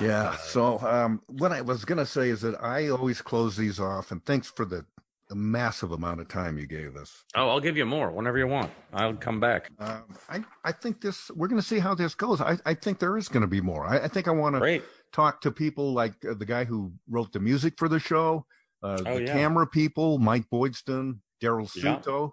Yeah. 0.00 0.36
So 0.38 0.80
um, 0.80 1.20
what 1.28 1.52
I 1.52 1.60
was 1.60 1.84
going 1.84 1.98
to 1.98 2.06
say 2.06 2.28
is 2.28 2.40
that 2.40 2.60
I 2.60 2.88
always 2.88 3.22
close 3.22 3.56
these 3.56 3.78
off, 3.78 4.10
and 4.10 4.20
thanks 4.24 4.50
for 4.50 4.64
the, 4.64 4.84
the 5.28 5.36
massive 5.36 5.92
amount 5.92 6.20
of 6.20 6.26
time 6.26 6.58
you 6.58 6.66
gave 6.66 6.96
us. 6.96 7.24
Oh, 7.36 7.50
I'll 7.50 7.60
give 7.60 7.76
you 7.76 7.86
more 7.86 8.10
whenever 8.10 8.38
you 8.38 8.48
want. 8.48 8.72
I'll 8.92 9.14
come 9.14 9.38
back. 9.38 9.70
Um, 9.78 10.16
I, 10.28 10.42
I 10.64 10.72
think 10.72 11.02
this 11.02 11.30
we're 11.36 11.46
going 11.46 11.60
to 11.60 11.66
see 11.66 11.78
how 11.78 11.94
this 11.94 12.16
goes. 12.16 12.40
I, 12.40 12.58
I 12.66 12.74
think 12.74 12.98
there 12.98 13.16
is 13.16 13.28
going 13.28 13.42
to 13.42 13.46
be 13.46 13.60
more. 13.60 13.86
I, 13.86 13.98
I 13.98 14.08
think 14.08 14.26
I 14.26 14.32
want 14.32 14.56
to 14.56 14.82
talk 15.12 15.40
to 15.42 15.50
people 15.50 15.92
like 15.92 16.14
uh, 16.28 16.34
the 16.34 16.46
guy 16.46 16.64
who 16.64 16.92
wrote 17.08 17.32
the 17.32 17.40
music 17.40 17.74
for 17.76 17.88
the 17.88 17.98
show, 18.00 18.46
uh, 18.82 19.02
Oh, 19.06 19.14
the 19.14 19.22
yeah. 19.22 19.32
camera 19.32 19.66
people, 19.66 20.18
Mike 20.18 20.46
Boydston, 20.52 21.18
Daryl 21.40 21.70
Yeah. 21.74 21.98
Suto, 21.98 22.32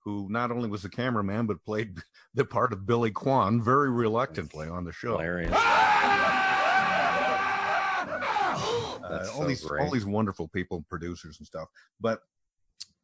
who 0.00 0.28
not 0.30 0.50
only 0.50 0.68
was 0.68 0.82
the 0.82 0.88
cameraman 0.88 1.46
but 1.46 1.64
played 1.64 1.98
the 2.34 2.44
part 2.44 2.72
of 2.72 2.86
Billy 2.86 3.10
Kwan 3.10 3.62
very 3.62 3.90
reluctantly 3.90 4.68
on 4.68 4.84
the 4.84 4.92
show. 4.92 5.16
Uh, 9.04 9.28
all 9.34 9.42
so 9.42 9.46
these 9.46 9.62
great. 9.64 9.82
all 9.82 9.90
these 9.90 10.06
wonderful 10.06 10.48
people, 10.48 10.84
producers 10.88 11.38
and 11.38 11.46
stuff. 11.46 11.68
But 12.00 12.20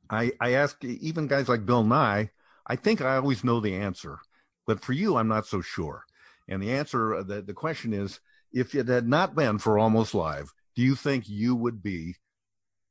I 0.09 0.33
I 0.41 0.53
ask 0.55 0.83
even 0.85 1.27
guys 1.27 1.49
like 1.49 1.67
Bill 1.67 1.85
Nye. 1.85 2.31
I 2.67 2.77
think 2.77 3.01
I 3.01 3.17
always 3.17 3.45
know 3.45 3.61
the 3.61 3.75
answer, 3.75 4.19
but 4.67 4.81
for 4.83 4.93
you, 4.93 5.17
I'm 5.17 5.29
not 5.29 5.47
so 5.47 5.61
sure. 5.61 6.05
And 6.49 6.63
the 6.63 6.73
answer, 6.73 7.15
uh, 7.15 7.23
the 7.23 7.43
the 7.43 7.53
question 7.55 7.93
is, 7.93 8.21
if 8.53 8.75
it 8.75 8.89
had 8.89 9.09
not 9.09 9.35
been 9.35 9.59
for 9.59 9.79
Almost 9.79 10.15
Live, 10.15 10.53
do 10.77 10.83
you 10.83 10.95
think 10.95 11.29
you 11.29 11.55
would 11.55 11.83
be 11.83 12.17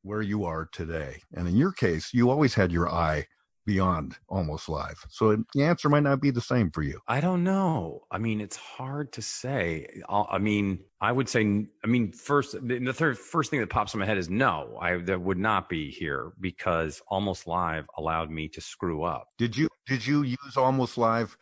where 0.04 0.22
you 0.22 0.46
are 0.46 0.68
today? 0.72 1.22
And 1.34 1.48
in 1.48 1.56
your 1.56 1.72
case, 1.72 2.14
you 2.14 2.30
always 2.30 2.54
had 2.54 2.72
your 2.72 2.90
eye 2.90 3.26
beyond 3.66 4.18
Almost 4.28 4.68
Live, 4.68 5.06
so 5.10 5.44
the 5.54 5.64
answer 5.64 5.90
might 5.90 6.02
not 6.02 6.22
be 6.22 6.32
the 6.32 6.42
same 6.42 6.72
for 6.72 6.82
you. 6.82 7.00
I 7.08 7.22
don't 7.22 7.44
know. 7.44 8.02
I 8.10 8.18
mean, 8.18 8.42
it's 8.42 8.56
hard 8.56 9.12
to 9.14 9.22
say. 9.22 10.02
I'll- 10.10 10.40
mean, 10.40 10.80
I 11.00 11.12
would 11.12 11.30
say. 11.30 11.68
I 11.84 11.88
mean, 11.88 12.12
first, 12.12 12.54
the 12.68 12.80
the 12.80 12.94
third 12.94 13.20
first 13.20 13.52
thing 13.52 13.60
that 13.60 13.70
pops 13.70 13.94
in 13.94 14.00
my 14.00 14.08
head 14.08 14.18
is 14.18 14.28
no. 14.28 14.76
I 14.82 14.98
that 14.98 15.22
would 15.22 15.38
not 15.38 15.70
be 15.70 15.92
here 15.92 16.32
because 16.40 17.00
Almost 17.10 17.46
Live 17.46 17.86
allowed 17.98 18.32
me 18.32 18.48
to 18.50 18.62
screw 18.62 19.04
up. 19.04 19.28
Did 19.38 19.56
you 19.56 19.70
did 19.86 20.06
you 20.06 20.24
use 20.24 20.58
Almost 20.58 20.98
Live 20.98 21.38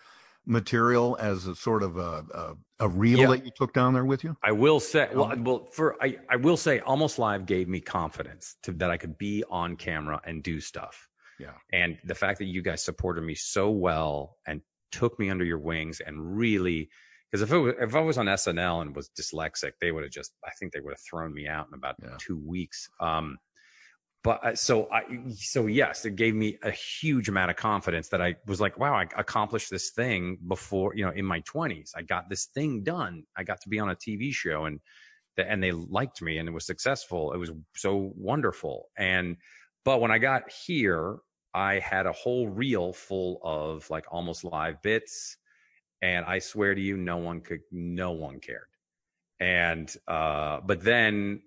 material 0.47 1.17
as 1.19 1.45
a 1.45 1.55
sort 1.55 1.83
of 1.83 1.97
a 1.97 2.23
a, 2.33 2.85
a 2.85 2.87
reel 2.89 3.19
Yeah. 3.19 3.27
that 3.27 3.45
you 3.45 3.51
took 3.55 3.73
down 3.73 3.93
there 3.93 4.05
with 4.05 4.23
you? 4.23 4.35
I 4.43 4.53
will 4.53 4.79
say, 4.79 5.09
well, 5.13 5.33
well, 5.37 5.65
for 5.65 6.01
I, 6.01 6.17
I 6.29 6.37
will 6.37 6.57
say, 6.57 6.79
almost 6.79 7.19
live 7.19 7.45
gave 7.45 7.67
me 7.67 7.81
confidence 7.81 8.55
to 8.63 8.71
that 8.73 8.89
I 8.89 8.97
could 8.97 9.17
be 9.17 9.43
on 9.49 9.75
camera 9.75 10.21
and 10.25 10.41
do 10.41 10.59
stuff. 10.61 11.07
Yeah. 11.39 11.51
And 11.71 11.97
the 12.03 12.15
fact 12.15 12.39
that 12.39 12.45
you 12.45 12.61
guys 12.63 12.83
supported 12.83 13.21
me 13.23 13.35
so 13.35 13.69
well 13.69 14.37
and 14.47 14.61
took 14.91 15.19
me 15.19 15.29
under 15.29 15.45
your 15.45 15.59
wings 15.59 15.99
and 15.99 16.35
really, 16.37 16.89
because 17.29 17.41
if 17.41 17.51
it 17.51 17.57
was, 17.57 17.73
if 17.79 17.93
I 17.93 17.99
was 17.99 18.17
on 18.17 18.25
SNL 18.27 18.81
and 18.81 18.95
was 18.95 19.09
dyslexic, 19.09 19.73
they 19.81 19.91
would 19.91 20.03
have 20.03 20.11
just, 20.11 20.31
I 20.45 20.51
think 20.57 20.71
they 20.71 20.79
would 20.79 20.93
have 20.93 21.01
thrown 21.07 21.33
me 21.33 21.47
out 21.47 21.67
in 21.67 21.73
about 21.73 21.95
two 22.19 22.37
weeks. 22.37 22.89
Um, 23.01 23.37
but 24.23 24.57
so 24.57 24.89
I, 24.91 25.03
so 25.35 25.67
yes, 25.67 26.05
it 26.05 26.15
gave 26.15 26.35
me 26.35 26.57
a 26.63 26.71
huge 26.71 27.29
amount 27.29 27.51
of 27.51 27.57
confidence 27.57 28.09
that 28.09 28.21
I 28.21 28.35
was 28.45 28.59
like, 28.59 28.77
wow, 28.77 28.93
I 28.93 29.03
accomplished 29.15 29.69
this 29.69 29.91
thing 29.91 30.37
before, 30.47 30.95
you 30.95 31.05
know, 31.05 31.11
in 31.11 31.25
my 31.25 31.39
twenties, 31.41 31.93
I 31.95 32.01
got 32.01 32.29
this 32.29 32.45
thing 32.45 32.83
done. 32.83 33.23
I 33.35 33.43
got 33.43 33.61
to 33.61 33.69
be 33.69 33.79
on 33.79 33.89
a 33.89 33.95
TV 33.95 34.33
show 34.33 34.65
and, 34.65 34.79
and 35.37 35.63
they 35.63 35.71
liked 35.71 36.21
me 36.21 36.39
and 36.39 36.49
it 36.49 36.51
was 36.51 36.65
successful. 36.65 37.31
It 37.33 37.37
was 37.37 37.51
so 37.75 38.11
wonderful. 38.15 38.89
And, 38.97 39.37
but 39.85 40.01
when 40.01 40.11
I 40.11 40.17
got 40.17 40.51
here, 40.51 41.17
I 41.53 41.79
had 41.79 42.05
a 42.05 42.11
whole 42.11 42.47
reel 42.49 42.93
full 42.93 43.39
of 43.43 43.89
like 43.89 44.05
almost 44.11 44.43
live 44.43 44.81
bits. 44.81 45.37
And 46.01 46.25
I 46.25 46.39
swear 46.39 46.75
to 46.75 46.81
you, 46.81 46.97
no 46.97 47.17
one 47.17 47.41
could, 47.41 47.61
no 47.71 48.11
one 48.11 48.39
cared. 48.39 48.67
And, 49.39 49.93
uh, 50.07 50.59
but 50.65 50.83
then 50.83 51.41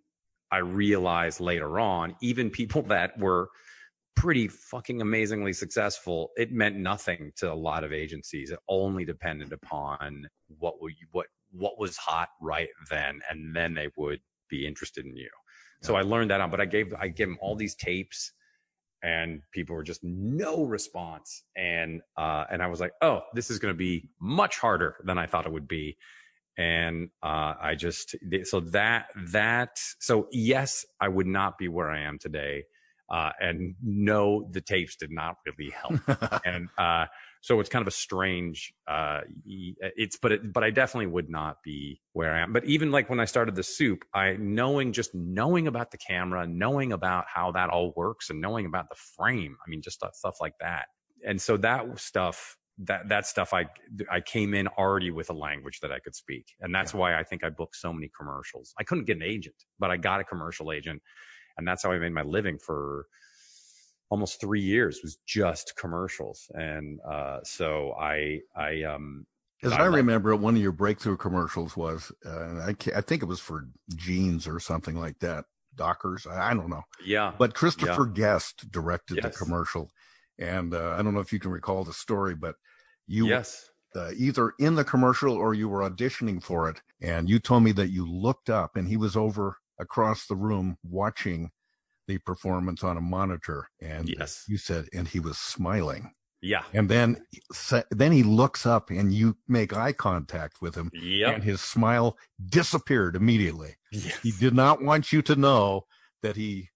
I 0.51 0.59
realized 0.59 1.40
later 1.40 1.78
on, 1.78 2.16
even 2.20 2.51
people 2.51 2.82
that 2.89 3.18
were 3.18 3.51
pretty 4.16 4.48
fucking 4.48 5.01
amazingly 5.01 5.52
successful, 5.52 6.31
it 6.36 6.52
meant 6.52 6.77
nothing 6.77 7.32
to 7.36 7.52
a 7.52 7.55
lot 7.55 7.85
of 7.85 7.93
agencies. 7.93 8.51
It 8.51 8.59
only 8.68 9.05
depended 9.05 9.52
upon 9.52 10.28
what 10.59 10.81
were 10.81 10.90
you, 10.90 11.06
what 11.12 11.27
what 11.52 11.78
was 11.78 11.97
hot 11.97 12.28
right 12.40 12.68
then, 12.90 13.20
and 13.28 13.55
then 13.55 13.74
they 13.74 13.89
would 13.97 14.20
be 14.48 14.66
interested 14.66 15.05
in 15.05 15.16
you. 15.16 15.31
So 15.82 15.97
I 15.97 16.02
learned 16.02 16.31
that 16.31 16.40
on, 16.40 16.51
but 16.51 16.60
I 16.60 16.66
gave 16.66 16.93
I 16.94 17.09
gave 17.09 17.28
them 17.28 17.39
all 17.40 17.56
these 17.56 17.74
tapes, 17.74 18.32
and 19.02 19.40
people 19.52 19.74
were 19.74 19.82
just 19.82 20.05
no 20.05 20.64
response, 20.64 21.44
and 21.56 22.02
uh, 22.16 22.44
and 22.51 22.62
I 22.62 22.66
was 22.66 22.81
like, 22.81 22.93
oh, 23.01 23.22
this 23.35 23.51
is 23.51 23.59
going 23.59 23.72
to 23.72 23.78
be 23.78 24.10
much 24.20 24.59
harder 24.59 24.97
than 25.05 25.18
I 25.18 25.27
thought 25.27 25.47
it 25.47 25.52
would 25.52 25.68
be 25.68 25.97
and 26.61 27.09
uh, 27.23 27.55
I 27.59 27.74
just 27.74 28.15
so 28.45 28.61
that 28.61 29.07
that 29.28 29.81
so 29.99 30.28
yes, 30.31 30.85
I 31.01 31.09
would 31.09 31.27
not 31.27 31.57
be 31.57 31.69
where 31.69 31.91
I 31.91 32.03
am 32.03 32.19
today, 32.19 32.65
uh, 33.11 33.31
and 33.41 33.74
no, 33.82 34.47
the 34.53 34.61
tapes 34.61 34.95
did 34.97 35.11
not 35.11 35.37
really 35.47 35.70
help, 35.70 36.43
and 36.45 36.69
uh, 36.77 37.07
so 37.41 37.61
it's 37.61 37.70
kind 37.70 37.81
of 37.81 37.89
a 37.89 37.93
strange. 37.93 38.74
Uh, 38.87 39.23
it's 39.47 40.19
but 40.19 40.32
it, 40.32 40.53
but 40.53 40.62
I 40.62 40.69
definitely 40.69 41.07
would 41.07 41.31
not 41.31 41.62
be 41.65 42.03
where 42.12 42.35
I 42.35 42.41
am. 42.41 42.53
But 42.53 42.66
even 42.66 42.91
like 42.91 43.09
when 43.09 43.20
I 43.20 43.24
started 43.24 43.55
the 43.55 43.62
soup, 43.62 44.05
I 44.12 44.37
knowing 44.39 44.93
just 44.93 45.15
knowing 45.15 45.66
about 45.66 45.93
the 45.93 45.99
camera, 45.99 46.47
knowing 46.47 46.93
about 46.93 47.24
how 47.27 47.53
that 47.53 47.70
all 47.70 47.95
works, 47.97 48.28
and 48.28 48.39
knowing 48.39 48.66
about 48.66 48.91
the 48.91 48.97
frame. 49.16 49.57
I 49.66 49.70
mean, 49.70 49.81
just 49.81 49.97
stuff, 49.97 50.15
stuff 50.15 50.37
like 50.43 50.59
that, 50.61 50.89
and 51.27 51.41
so 51.41 51.57
that 51.57 51.99
stuff 51.99 52.59
that 52.85 53.09
that 53.09 53.27
stuff 53.27 53.52
I 53.52 53.66
I 54.11 54.20
came 54.20 54.55
in 54.55 54.66
already 54.69 55.11
with 55.11 55.31
a 55.31 55.35
language 55.35 55.81
that 55.81 55.93
I 55.93 55.98
could 55.98 56.15
speak, 56.15 56.47
and 56.61 56.74
that's 56.74 56.94
why 56.94 57.19
I 57.19 57.24
think 57.24 57.44
I 57.44 57.51
booked 57.51 57.77
so 57.77 57.93
many 57.93 58.11
commercials. 58.19 58.73
I 58.78 58.85
couldn't 58.85 59.05
get 59.05 59.16
an 59.16 59.23
agent, 59.23 59.57
but 59.78 59.90
I 59.90 59.97
got 59.97 60.20
a 60.20 60.24
commercial 60.24 60.73
agent, 60.73 61.02
and 61.57 61.66
that's 61.66 61.82
how 61.82 61.93
I 61.93 61.98
made 61.98 62.12
my 62.12 62.23
living 62.23 62.59
for 62.59 63.07
almost 64.11 64.40
three 64.40 64.61
years 64.61 65.01
was 65.02 65.19
just 65.27 65.74
commercials. 65.77 66.51
And 66.55 66.98
uh, 67.09 67.39
so 67.44 67.93
I 67.93 68.40
I 68.57 68.82
um 68.82 69.27
As 69.62 69.73
I 69.73 69.82
I 69.82 69.85
remember, 69.86 70.35
one 70.35 70.57
of 70.57 70.62
your 70.62 70.73
breakthrough 70.73 71.16
commercials 71.16 71.77
was, 71.77 72.11
uh, 72.27 72.44
and 72.44 72.61
I, 72.62 72.74
I 72.97 73.01
think 73.02 73.23
it 73.23 73.27
was 73.27 73.40
for 73.40 73.69
jeans 73.94 74.48
or 74.48 74.59
something 74.59 74.97
like 74.97 75.19
that. 75.20 75.44
Dockers, 75.77 76.27
I, 76.27 76.51
I 76.51 76.55
don't 76.55 76.69
know. 76.69 76.82
Yeah. 77.05 77.32
But 77.39 77.55
Christopher 77.55 78.07
Yeah. 78.09 78.12
Guest 78.15 78.70
directed 78.70 79.19
Yes. 79.23 79.24
the 79.39 79.44
commercial, 79.44 79.90
and 80.40 80.74
uh, 80.74 80.96
I 80.98 81.02
don't 81.02 81.14
know 81.14 81.20
if 81.20 81.32
you 81.32 81.38
can 81.38 81.50
recall 81.52 81.84
the 81.84 81.92
story, 81.92 82.34
but 82.34 82.56
you 83.06 83.28
Yes. 83.28 83.70
uh, 83.94 84.10
either 84.16 84.52
in 84.58 84.74
the 84.74 84.84
commercial 84.84 85.34
or 85.34 85.54
you 85.54 85.68
were 85.68 85.88
auditioning 85.88 86.42
for 86.42 86.68
it, 86.68 86.80
and 87.00 87.28
you 87.28 87.38
told 87.38 87.62
me 87.62 87.72
that 87.72 87.90
you 87.90 88.04
looked 88.10 88.50
up 88.50 88.76
and 88.76 88.88
he 88.88 88.96
was 88.96 89.16
over 89.16 89.56
across 89.78 90.26
the 90.26 90.36
room 90.36 90.76
watching 90.82 91.50
the 92.08 92.18
performance 92.18 92.82
on 92.82 92.96
a 92.96 93.00
monitor, 93.00 93.68
and 93.80 94.08
Yes. 94.08 94.44
you 94.48 94.58
said, 94.58 94.88
and 94.92 95.06
he 95.08 95.20
was 95.20 95.38
smiling. 95.38 96.12
Yeah. 96.42 96.64
And 96.72 96.88
then, 96.88 97.24
then 97.90 98.12
he 98.12 98.22
looks 98.22 98.64
up 98.64 98.88
and 98.90 99.12
you 99.12 99.36
make 99.46 99.74
eye 99.76 99.92
contact 99.92 100.62
with 100.62 100.74
him, 100.74 100.90
Yep. 100.94 101.34
and 101.34 101.44
his 101.44 101.60
smile 101.60 102.16
disappeared 102.44 103.14
immediately. 103.14 103.76
Yes. 103.92 104.18
He 104.22 104.32
did 104.32 104.54
not 104.54 104.82
want 104.82 105.12
you 105.12 105.20
to 105.22 105.36
know 105.36 105.86
that 106.22 106.36
he 106.36 106.70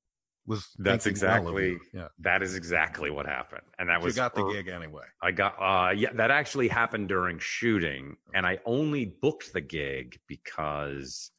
was. 0.47 0.69
That's 0.79 1.07
well 1.07 1.11
exactly 1.11 1.79
yeah. 1.93 2.09
that 2.21 2.43
is 2.43 2.55
exactly 2.55 3.11
what 3.11 3.27
happened, 3.27 3.63
and 3.79 3.89
that 3.89 4.01
was 4.01 4.15
you 4.15 4.23
got 4.23 4.35
the 4.35 4.51
gig 4.53 4.69
anyway. 4.69 5.05
I 5.23 5.31
got 5.31 5.57
uh 5.61 5.91
yeah 5.91 6.13
that 6.15 6.31
actually 6.31 6.69
happened 6.69 7.09
during 7.09 7.39
shooting, 7.39 8.17
and 8.35 8.47
I 8.47 8.59
only 8.65 9.17
booked 9.21 9.53
the 9.53 9.61
gig 9.61 10.19
because 10.27 11.31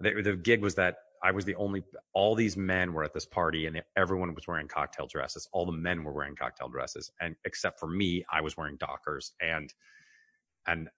the, 0.00 0.22
the 0.22 0.36
gig 0.36 0.62
was 0.62 0.74
that 0.76 0.96
I 1.22 1.30
was 1.32 1.44
the 1.44 1.54
only. 1.56 1.82
All 2.12 2.34
these 2.34 2.56
men 2.56 2.92
were 2.92 3.04
at 3.04 3.12
this 3.12 3.26
party, 3.26 3.66
and 3.66 3.82
everyone 3.96 4.34
was 4.34 4.46
wearing 4.46 4.68
cocktail 4.68 5.06
dresses. 5.06 5.48
All 5.52 5.66
the 5.66 5.72
men 5.72 6.04
were 6.04 6.12
wearing 6.12 6.36
cocktail 6.36 6.68
dresses, 6.68 7.10
and 7.20 7.34
except 7.44 7.80
for 7.80 7.88
me, 7.88 8.24
I 8.32 8.40
was 8.40 8.56
wearing 8.56 8.76
Dockers. 8.76 9.32
And 9.40 9.72
and 10.66 10.88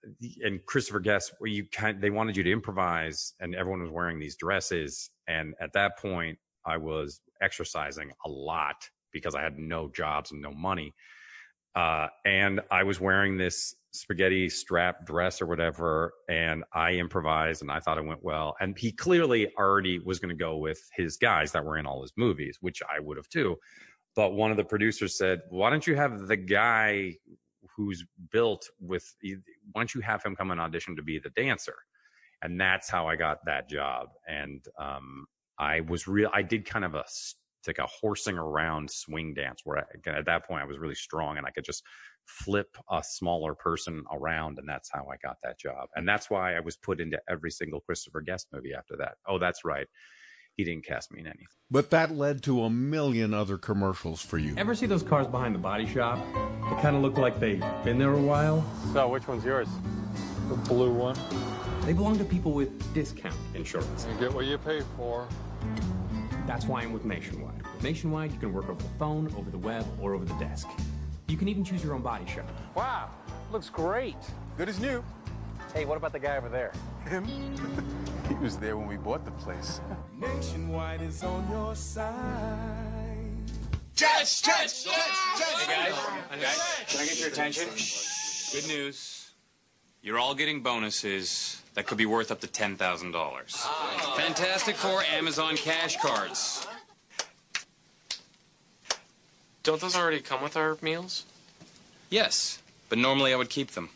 and 0.42 0.64
Christopher 0.66 1.00
Guest, 1.00 1.32
you 1.42 1.64
kind, 1.66 2.00
they 2.00 2.10
wanted 2.10 2.36
you 2.36 2.42
to 2.42 2.52
improvise, 2.52 3.34
and 3.40 3.54
everyone 3.54 3.82
was 3.82 3.90
wearing 3.90 4.18
these 4.18 4.36
dresses. 4.36 5.10
And 5.26 5.54
at 5.60 5.72
that 5.74 5.98
point, 5.98 6.38
I 6.64 6.76
was 6.76 7.20
exercising 7.40 8.12
a 8.24 8.28
lot 8.28 8.88
because 9.12 9.34
I 9.34 9.42
had 9.42 9.58
no 9.58 9.88
jobs 9.88 10.32
and 10.32 10.40
no 10.40 10.52
money. 10.52 10.94
Uh, 11.74 12.08
and 12.24 12.60
I 12.70 12.82
was 12.82 13.00
wearing 13.00 13.36
this 13.36 13.74
spaghetti 13.92 14.48
strap 14.48 15.06
dress 15.06 15.40
or 15.40 15.46
whatever, 15.46 16.12
and 16.28 16.64
I 16.72 16.92
improvised, 16.92 17.62
and 17.62 17.70
I 17.70 17.80
thought 17.80 17.98
it 17.98 18.04
went 18.04 18.22
well. 18.22 18.56
And 18.60 18.76
he 18.78 18.92
clearly 18.92 19.52
already 19.56 19.98
was 19.98 20.18
going 20.18 20.30
to 20.30 20.34
go 20.34 20.56
with 20.56 20.80
his 20.96 21.16
guys 21.16 21.52
that 21.52 21.64
were 21.64 21.78
in 21.78 21.86
all 21.86 22.02
his 22.02 22.12
movies, 22.16 22.58
which 22.60 22.82
I 22.82 23.00
would 23.00 23.16
have 23.16 23.28
too. 23.28 23.56
But 24.16 24.32
one 24.32 24.50
of 24.50 24.56
the 24.56 24.64
producers 24.64 25.16
said, 25.16 25.42
"Why 25.50 25.70
don't 25.70 25.86
you 25.86 25.94
have 25.94 26.26
the 26.26 26.36
guy 26.36 27.14
who's 27.76 28.04
built 28.32 28.68
with? 28.80 29.14
Why 29.22 29.36
don't 29.76 29.94
you 29.94 30.00
have 30.00 30.22
him 30.22 30.34
come 30.34 30.50
and 30.50 30.60
audition 30.60 30.96
to 30.96 31.02
be 31.02 31.18
the 31.18 31.30
dancer?" 31.30 31.76
And 32.42 32.60
that's 32.60 32.88
how 32.88 33.06
I 33.06 33.16
got 33.16 33.44
that 33.44 33.68
job. 33.68 34.08
And 34.26 34.64
um, 34.78 35.26
I 35.60 35.80
was 35.80 36.08
real. 36.08 36.30
I 36.32 36.42
did 36.42 36.64
kind 36.64 36.84
of 36.84 36.94
a 36.94 37.04
like 37.66 37.78
a 37.78 37.86
horsing 37.86 38.38
around 38.38 38.90
swing 38.90 39.34
dance 39.34 39.60
where 39.64 39.78
I, 39.78 40.10
at 40.10 40.24
that 40.24 40.48
point 40.48 40.62
I 40.62 40.64
was 40.64 40.78
really 40.78 40.94
strong 40.94 41.36
and 41.36 41.46
I 41.46 41.50
could 41.50 41.64
just 41.64 41.82
flip 42.24 42.74
a 42.90 43.02
smaller 43.04 43.54
person 43.54 44.02
around 44.10 44.58
and 44.58 44.66
that's 44.66 44.88
how 44.90 45.06
I 45.12 45.16
got 45.22 45.36
that 45.44 45.58
job. 45.58 45.88
And 45.94 46.08
that's 46.08 46.30
why 46.30 46.56
I 46.56 46.60
was 46.60 46.78
put 46.78 47.00
into 47.00 47.20
every 47.28 47.50
single 47.50 47.80
Christopher 47.80 48.22
Guest 48.22 48.48
movie 48.50 48.72
after 48.72 48.96
that. 48.96 49.16
Oh, 49.28 49.38
that's 49.38 49.62
right. 49.62 49.86
He 50.56 50.64
didn't 50.64 50.86
cast 50.86 51.12
me 51.12 51.20
in 51.20 51.26
anything. 51.26 51.46
But 51.70 51.90
that 51.90 52.10
led 52.10 52.42
to 52.44 52.62
a 52.62 52.70
million 52.70 53.34
other 53.34 53.58
commercials 53.58 54.22
for 54.22 54.38
you. 54.38 54.54
Ever 54.56 54.74
see 54.74 54.86
those 54.86 55.02
cars 55.02 55.26
behind 55.26 55.54
the 55.54 55.58
body 55.58 55.86
shop? 55.86 56.18
They 56.34 56.80
kind 56.80 56.96
of 56.96 57.02
look 57.02 57.18
like 57.18 57.38
they've 57.38 57.64
been 57.84 57.98
there 57.98 58.12
a 58.12 58.20
while. 58.20 58.64
So, 58.94 59.08
which 59.08 59.28
one's 59.28 59.44
yours? 59.44 59.68
The 60.48 60.56
blue 60.56 60.92
one. 60.92 61.16
They 61.82 61.92
belong 61.92 62.18
to 62.18 62.24
people 62.24 62.52
with 62.52 62.94
discount 62.94 63.36
insurance. 63.54 64.06
You 64.10 64.18
get 64.18 64.32
what 64.34 64.46
you 64.46 64.58
pay 64.58 64.82
for. 64.96 65.28
That's 66.46 66.66
why 66.66 66.82
I'm 66.82 66.92
with 66.92 67.04
Nationwide. 67.04 67.62
With 67.62 67.82
Nationwide, 67.82 68.32
you 68.32 68.38
can 68.38 68.52
work 68.52 68.68
over 68.68 68.82
the 68.82 68.88
phone, 68.98 69.32
over 69.36 69.50
the 69.50 69.58
web, 69.58 69.86
or 70.00 70.14
over 70.14 70.24
the 70.24 70.34
desk. 70.34 70.68
You 71.28 71.36
can 71.36 71.48
even 71.48 71.64
choose 71.64 71.82
your 71.84 71.94
own 71.94 72.02
body 72.02 72.26
shop. 72.26 72.50
Wow, 72.74 73.10
looks 73.52 73.70
great. 73.70 74.16
Good 74.56 74.68
as 74.68 74.80
new. 74.80 75.04
Hey, 75.72 75.84
what 75.84 75.96
about 75.96 76.12
the 76.12 76.18
guy 76.18 76.36
over 76.36 76.48
there? 76.48 76.72
Him? 77.06 77.24
he 78.28 78.34
was 78.34 78.56
there 78.56 78.76
when 78.76 78.88
we 78.88 78.96
bought 78.96 79.24
the 79.24 79.30
place. 79.32 79.80
Nationwide 80.18 81.02
is 81.02 81.22
on 81.22 81.48
your 81.50 81.76
side. 81.76 83.20
Judge, 83.94 84.42
judge, 84.42 84.84
judge, 84.84 84.94
judge. 85.38 85.54
Hey 85.60 85.92
guys, 85.92 85.94
guys, 86.40 86.84
can 86.88 87.00
I 87.00 87.04
get 87.04 87.20
your 87.20 87.28
attention? 87.28 87.68
Good 88.52 88.66
news. 88.66 89.30
You're 90.02 90.18
all 90.18 90.34
getting 90.34 90.62
bonuses 90.62 91.59
that 91.74 91.86
could 91.86 91.98
be 91.98 92.06
worth 92.06 92.30
up 92.30 92.40
to 92.40 92.46
$10,000. 92.46 92.76
Fantastic 94.16 94.76
Four 94.76 95.02
Amazon 95.02 95.56
cash 95.56 95.96
cards. 95.98 96.66
Don't 99.62 99.80
those 99.80 99.96
already 99.96 100.20
come 100.20 100.42
with 100.42 100.56
our 100.56 100.76
meals? 100.82 101.24
Yes, 102.08 102.60
but 102.88 102.98
normally 102.98 103.32
I 103.32 103.36
would 103.36 103.50
keep 103.50 103.72
them. 103.72 103.90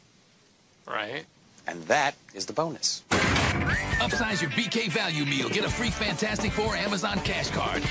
Right. 0.86 1.24
And 1.66 1.82
that 1.84 2.14
is 2.34 2.46
the 2.46 2.52
bonus. 2.52 3.02
Upsize 3.10 4.42
your 4.42 4.50
BK 4.50 4.90
value 4.90 5.24
meal. 5.24 5.48
Get 5.48 5.64
a 5.64 5.70
free 5.70 5.90
Fantastic 5.90 6.52
Four 6.52 6.76
Amazon 6.76 7.18
cash 7.20 7.50
card. 7.50 7.82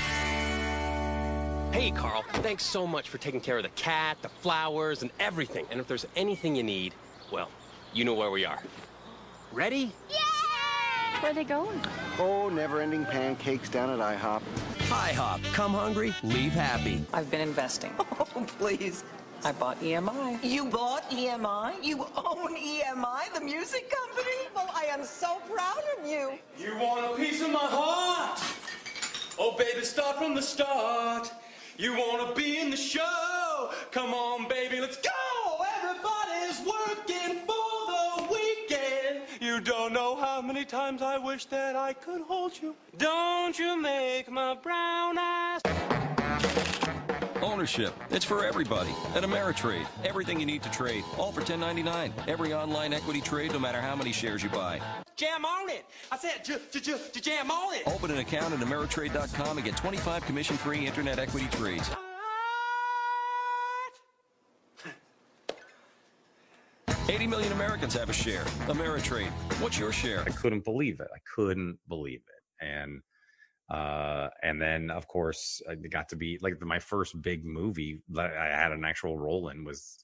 Hey, 1.74 1.90
Carl, 1.90 2.24
thanks 2.34 2.64
so 2.64 2.86
much 2.86 3.08
for 3.08 3.18
taking 3.18 3.40
care 3.40 3.56
of 3.56 3.64
the 3.64 3.68
cat, 3.70 4.16
the 4.22 4.28
flowers, 4.28 5.02
and 5.02 5.10
everything. 5.18 5.66
And 5.72 5.80
if 5.80 5.88
there's 5.88 6.06
anything 6.14 6.54
you 6.54 6.62
need, 6.62 6.94
well, 7.32 7.50
you 7.92 8.04
know 8.04 8.14
where 8.14 8.30
we 8.30 8.44
are. 8.44 8.62
Ready? 9.54 9.92
Yeah! 10.10 10.16
Where 11.20 11.30
are 11.30 11.34
they 11.34 11.44
going? 11.44 11.80
Oh, 12.18 12.48
never-ending 12.48 13.04
pancakes 13.04 13.68
down 13.68 13.88
at 13.88 14.00
IHOP. 14.00 14.42
IHOP. 14.88 15.44
Come 15.52 15.72
hungry, 15.72 16.12
leave 16.24 16.50
happy. 16.50 17.04
I've 17.12 17.30
been 17.30 17.40
investing. 17.40 17.92
Oh, 18.36 18.44
please. 18.58 19.04
I 19.44 19.52
bought 19.52 19.80
EMI. 19.80 20.42
You 20.42 20.64
bought 20.64 21.08
EMI? 21.08 21.74
You 21.84 22.04
own 22.16 22.56
EMI, 22.56 23.32
the 23.32 23.40
music 23.40 23.88
company? 23.90 24.48
Well, 24.56 24.68
I 24.74 24.86
am 24.86 25.04
so 25.04 25.40
proud 25.52 25.82
of 25.96 26.04
you. 26.04 26.32
You 26.58 26.76
want 26.78 27.12
a 27.12 27.16
piece 27.16 27.40
of 27.40 27.50
my 27.52 27.60
heart? 27.60 28.40
Oh, 29.38 29.54
baby, 29.56 29.84
start 29.84 30.16
from 30.16 30.34
the 30.34 30.42
start. 30.42 31.30
You 31.78 31.92
want 31.92 32.28
to 32.28 32.34
be 32.40 32.58
in 32.58 32.70
the 32.70 32.76
show? 32.76 33.70
Come 33.92 34.14
on, 34.14 34.48
baby, 34.48 34.80
let's 34.80 34.96
go! 34.96 35.10
Everybody's 35.76 36.58
working 36.66 37.38
for 37.46 37.46
the 37.46 37.52
weekend. 37.52 37.73
You 39.54 39.60
don't 39.60 39.92
know 39.92 40.16
how 40.16 40.42
many 40.42 40.64
times 40.64 41.00
I 41.00 41.16
wish 41.16 41.44
that 41.44 41.76
I 41.76 41.92
could 41.92 42.22
hold 42.22 42.60
you. 42.60 42.74
Don't 42.98 43.56
you 43.56 43.80
make 43.80 44.28
my 44.28 44.54
brown 44.54 45.16
eyes. 45.16 45.60
Ownership. 47.40 47.94
It's 48.10 48.24
for 48.24 48.44
everybody. 48.44 48.90
At 49.14 49.22
Ameritrade, 49.22 49.86
everything 50.04 50.40
you 50.40 50.46
need 50.46 50.64
to 50.64 50.70
trade, 50.72 51.04
all 51.18 51.30
for 51.30 51.40
$10.99. 51.40 52.10
Every 52.26 52.52
online 52.52 52.92
equity 52.92 53.20
trade, 53.20 53.52
no 53.52 53.60
matter 53.60 53.80
how 53.80 53.94
many 53.94 54.10
shares 54.10 54.42
you 54.42 54.48
buy. 54.48 54.80
Jam 55.14 55.44
on 55.44 55.70
it. 55.70 55.84
I 56.10 56.18
said 56.18 56.44
j- 56.44 56.58
j- 56.72 56.80
j- 57.12 57.20
jam 57.20 57.52
on 57.52 57.74
it. 57.76 57.84
Open 57.86 58.10
an 58.10 58.18
account 58.18 58.52
at 58.54 58.58
Ameritrade.com 58.58 59.58
and 59.58 59.64
get 59.64 59.76
25 59.76 60.26
commission-free 60.26 60.84
internet 60.84 61.20
equity 61.20 61.46
trades. 61.52 61.88
Eighty 67.08 67.26
million 67.26 67.52
Americans 67.52 67.92
have 67.94 68.08
a 68.08 68.14
share. 68.14 68.44
Ameritrade. 68.66 69.28
What's 69.60 69.78
your 69.78 69.92
share? 69.92 70.20
I 70.20 70.30
couldn't 70.30 70.64
believe 70.64 71.00
it. 71.00 71.08
I 71.14 71.18
couldn't 71.34 71.78
believe 71.86 72.22
it. 72.26 72.64
And 72.64 73.02
uh 73.70 74.28
and 74.42 74.60
then 74.60 74.90
of 74.90 75.06
course 75.06 75.60
I 75.70 75.74
got 75.74 76.08
to 76.10 76.16
be 76.16 76.38
like 76.40 76.60
my 76.62 76.78
first 76.78 77.20
big 77.20 77.44
movie 77.44 78.02
that 78.10 78.34
I 78.36 78.46
had 78.46 78.72
an 78.72 78.84
actual 78.84 79.18
role 79.18 79.48
in 79.50 79.64
was 79.64 79.98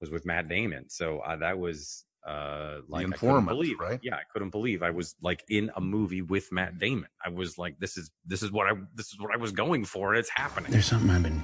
was 0.00 0.10
with 0.10 0.24
Matt 0.24 0.48
Damon. 0.48 0.88
So 0.88 1.18
uh, 1.18 1.36
that 1.36 1.58
was 1.58 2.04
uh 2.24 2.78
like 2.88 3.00
I 3.00 3.10
couldn't 3.10 3.12
Informant, 3.14 3.48
believe 3.48 3.80
right? 3.80 3.98
Yeah, 4.02 4.14
I 4.14 4.22
couldn't 4.32 4.50
believe 4.50 4.84
I 4.84 4.90
was 4.90 5.16
like 5.20 5.42
in 5.48 5.70
a 5.74 5.80
movie 5.80 6.22
with 6.22 6.52
Matt 6.52 6.78
Damon. 6.78 7.08
I 7.24 7.28
was 7.28 7.58
like 7.58 7.78
this 7.80 7.96
is 7.96 8.10
this 8.24 8.44
is 8.44 8.52
what 8.52 8.68
I 8.68 8.76
this 8.94 9.06
is 9.06 9.18
what 9.18 9.32
I 9.34 9.36
was 9.36 9.50
going 9.50 9.84
for 9.84 10.10
and 10.12 10.20
it's 10.20 10.30
happening. 10.30 10.70
There's 10.70 10.86
something 10.86 11.10
I've 11.10 11.24
been 11.24 11.42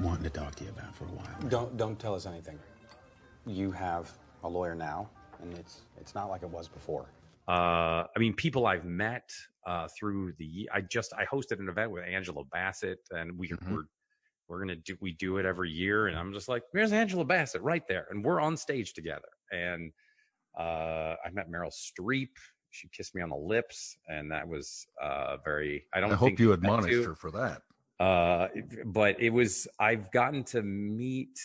wanting 0.00 0.24
to 0.24 0.30
talk 0.30 0.56
to 0.56 0.64
you 0.64 0.70
about 0.70 0.94
for 0.96 1.04
a 1.04 1.08
while. 1.08 1.48
Don't 1.48 1.76
don't 1.76 1.98
tell 1.98 2.14
us 2.16 2.26
anything. 2.26 2.58
You 3.46 3.72
have 3.72 4.12
a 4.44 4.48
lawyer 4.48 4.74
now, 4.74 5.08
and 5.40 5.56
it's 5.58 5.82
it's 6.00 6.14
not 6.14 6.28
like 6.28 6.42
it 6.42 6.50
was 6.50 6.68
before. 6.68 7.06
Uh, 7.48 8.04
I 8.14 8.18
mean, 8.18 8.34
people 8.34 8.66
I've 8.66 8.84
met 8.84 9.30
uh, 9.66 9.88
through 9.98 10.32
the. 10.38 10.68
I 10.72 10.80
just 10.80 11.12
I 11.14 11.24
hosted 11.24 11.58
an 11.60 11.68
event 11.68 11.90
with 11.90 12.04
Angela 12.04 12.44
Bassett, 12.52 13.00
and 13.10 13.36
we 13.38 13.48
Mm-hmm. 13.48 13.74
we're 13.74 13.84
we're 14.48 14.58
gonna 14.60 14.76
do 14.76 14.96
we 15.00 15.12
do 15.12 15.38
it 15.38 15.46
every 15.46 15.70
year, 15.70 16.08
and 16.08 16.18
I'm 16.18 16.32
just 16.32 16.48
like, 16.48 16.62
there's 16.72 16.92
Angela 16.92 17.24
Bassett 17.24 17.62
right 17.62 17.86
there, 17.88 18.06
and 18.10 18.24
we're 18.24 18.40
on 18.40 18.56
stage 18.56 18.92
together. 18.92 19.28
And 19.50 19.92
uh, 20.58 21.14
I 21.24 21.30
met 21.32 21.50
Meryl 21.50 21.72
Streep. 21.72 22.28
She 22.70 22.88
kissed 22.88 23.14
me 23.14 23.22
on 23.22 23.28
the 23.28 23.36
lips, 23.36 23.96
and 24.08 24.30
that 24.30 24.46
was 24.46 24.86
uh, 25.02 25.36
very. 25.44 25.84
I 25.94 26.00
don't. 26.00 26.12
I 26.12 26.16
hope 26.16 26.38
you 26.38 26.52
admonished 26.52 27.04
her 27.04 27.14
for 27.14 27.30
that. 27.32 27.62
Uh, 28.00 28.48
but 28.86 29.20
it 29.20 29.30
was. 29.30 29.68
I've 29.78 30.10
gotten 30.10 30.44
to 30.44 30.62
meet 30.62 31.38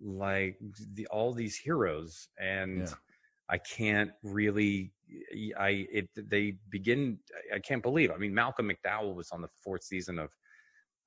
like 0.00 0.56
the, 0.94 1.06
all 1.08 1.32
these 1.32 1.56
heroes, 1.56 2.28
and 2.38 2.92
I 3.48 3.58
can't 3.58 4.10
really. 4.22 4.92
I 5.58 5.86
it 5.92 6.08
they 6.16 6.56
begin. 6.70 7.18
I 7.54 7.58
can't 7.58 7.82
believe. 7.82 8.10
I 8.10 8.16
mean, 8.16 8.34
Malcolm 8.34 8.70
McDowell 8.70 9.14
was 9.14 9.30
on 9.30 9.40
the 9.40 9.48
fourth 9.62 9.84
season 9.84 10.18
of 10.18 10.30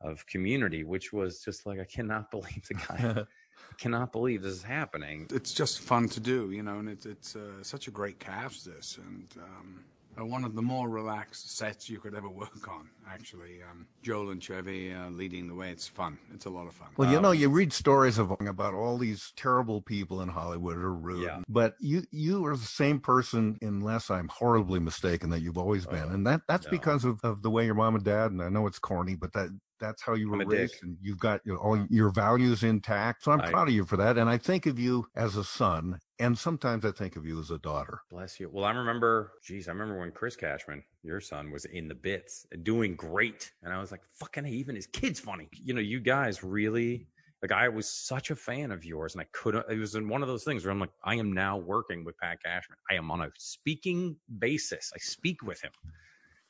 of 0.02 0.26
Community, 0.28 0.84
which 0.84 1.12
was 1.12 1.42
just 1.42 1.66
like 1.66 1.80
I 1.80 1.86
cannot 1.86 2.32
believe 2.32 2.68
the 2.68 2.76
guy. 2.76 3.24
Cannot 3.80 4.12
believe 4.12 4.44
this 4.44 4.54
is 4.54 4.64
happening. 4.64 5.28
It's 5.34 5.52
just 5.52 5.82
fun 5.82 6.10
to 6.10 6.20
do, 6.20 6.52
you 6.52 6.64
know, 6.64 6.80
and 6.80 6.88
it's 6.88 7.06
it's 7.06 7.36
uh, 7.36 7.64
such 7.64 7.88
a 7.88 7.92
great 7.92 8.20
cast. 8.20 8.66
This 8.66 8.98
and 8.98 9.28
um, 9.38 9.84
uh, 10.19 10.26
one 10.26 10.44
of 10.44 10.56
the 10.56 10.61
more 10.61 10.89
relaxed 10.89 11.57
sets 11.57 11.89
you 11.89 11.99
could 11.99 12.15
ever 12.15 12.30
work 12.30 12.68
on. 12.68 12.89
Actually, 13.10 13.61
um, 13.69 13.88
Joel 14.02 14.31
and 14.31 14.44
Chevy 14.44 14.94
uh, 14.94 15.10
leading 15.10 15.48
the 15.48 15.56
way. 15.56 15.72
It's 15.72 15.88
fun. 15.88 16.18
It's 16.34 16.45
a 16.45 16.49
lot 16.49 16.68
of 16.68 16.73
fun. 16.73 16.89
Well, 16.98 17.11
you 17.11 17.22
know, 17.22 17.31
you 17.31 17.49
read 17.49 17.72
stories 17.73 18.18
of 18.18 18.31
about 18.31 18.73
all 18.73 18.98
these 18.98 19.31
terrible 19.35 19.81
people 19.81 20.22
in 20.22 20.30
Hollywood 20.30 20.76
who 20.76 20.84
are 20.84 20.94
rude, 20.94 21.23
Yeah. 21.23 21.41
but 21.48 21.76
you 21.80 22.03
you 22.11 22.45
are 22.45 22.56
the 22.56 22.65
same 22.65 22.99
person, 22.99 23.57
unless 23.61 24.10
I'm 24.10 24.27
horribly 24.27 24.80
mistaken, 24.80 25.30
that 25.30 25.41
you've 25.41 25.57
always 25.57 25.85
been, 25.85 26.11
and 26.11 26.26
that 26.27 26.41
that's 26.48 26.65
no. 26.65 26.72
because 26.72 27.06
of, 27.06 27.19
of 27.23 27.41
the 27.41 27.49
way 27.49 27.65
your 27.65 27.76
mom 27.76 27.95
and 27.95 28.03
dad. 28.03 28.31
And 28.31 28.41
I 28.41 28.49
know 28.49 28.68
it's 28.68 28.80
corny, 28.80 29.15
but 29.15 29.34
that 29.34 29.49
that's 29.80 30.02
how 30.02 30.15
you 30.15 30.30
were 30.30 30.44
raised, 30.45 30.73
dick. 30.73 30.81
and 30.84 30.98
you've 31.02 31.19
got 31.19 31.41
your, 31.45 31.57
all 31.57 31.85
your 31.89 32.10
values 32.10 32.64
intact. 32.64 33.23
So 33.23 33.31
I'm 33.31 33.41
I- 33.41 33.52
proud 33.52 33.68
of 33.68 33.73
you 33.73 33.85
for 33.85 33.98
that, 33.98 34.18
and 34.18 34.30
I 34.30 34.38
think 34.38 34.65
of 34.65 34.80
you 34.80 35.07
as 35.15 35.35
a 35.35 35.44
son 35.44 35.99
And 36.19 36.38
sometimes 36.38 36.84
I 36.84 36.91
think 36.91 37.15
of 37.15 37.26
you 37.26 37.39
as 37.39 37.52
a 37.52 37.60
daughter. 37.60 38.02
Bless 38.10 38.39
you. 38.39 38.49
Well, 38.52 38.65
I 38.65 38.72
remember, 38.72 39.34
geez, 39.44 39.68
I 39.68 39.72
remember 39.72 39.99
when 39.99 40.11
Chris 40.11 40.35
Cashman, 40.35 40.84
your 41.03 41.22
son, 41.22 41.52
was 41.52 41.65
in 41.65 41.88
the 41.88 41.94
bits, 41.94 42.48
doing 42.64 42.95
great, 42.95 43.52
and 43.61 43.72
I 43.72 43.80
was 43.80 43.91
like, 43.91 44.02
"Fucking, 44.14 44.45
even 44.48 44.76
his 44.76 44.88
kid's 44.88 45.19
funny." 45.19 45.48
You 45.52 45.76
know, 45.76 45.81
you 45.81 45.99
guys 45.99 46.44
really 46.44 47.07
like. 47.44 47.52
I 47.52 47.69
was 47.69 47.88
such 47.88 48.31
a 48.31 48.35
fan 48.35 48.72
of 48.72 48.84
yours, 48.84 49.14
and 49.14 49.22
I 49.22 49.27
couldn't. 49.31 49.65
It 49.69 49.77
was 49.77 49.94
in 49.94 50.10
one 50.10 50.23
of 50.23 50.27
those 50.27 50.44
things 50.44 50.65
where 50.65 50.72
I'm 50.72 50.80
like, 50.80 50.89
I 51.03 51.15
am 51.15 51.31
now 51.34 51.57
working 51.57 52.03
with 52.03 52.18
Pat 52.18 52.41
Cashman. 52.44 52.77
I 52.89 52.95
am 52.95 53.11
on 53.11 53.22
a 53.22 53.30
speaking 53.38 54.15
basis. 54.39 54.91
I 54.95 54.98
speak 54.99 55.44
with 55.44 55.61
him. 55.61 55.72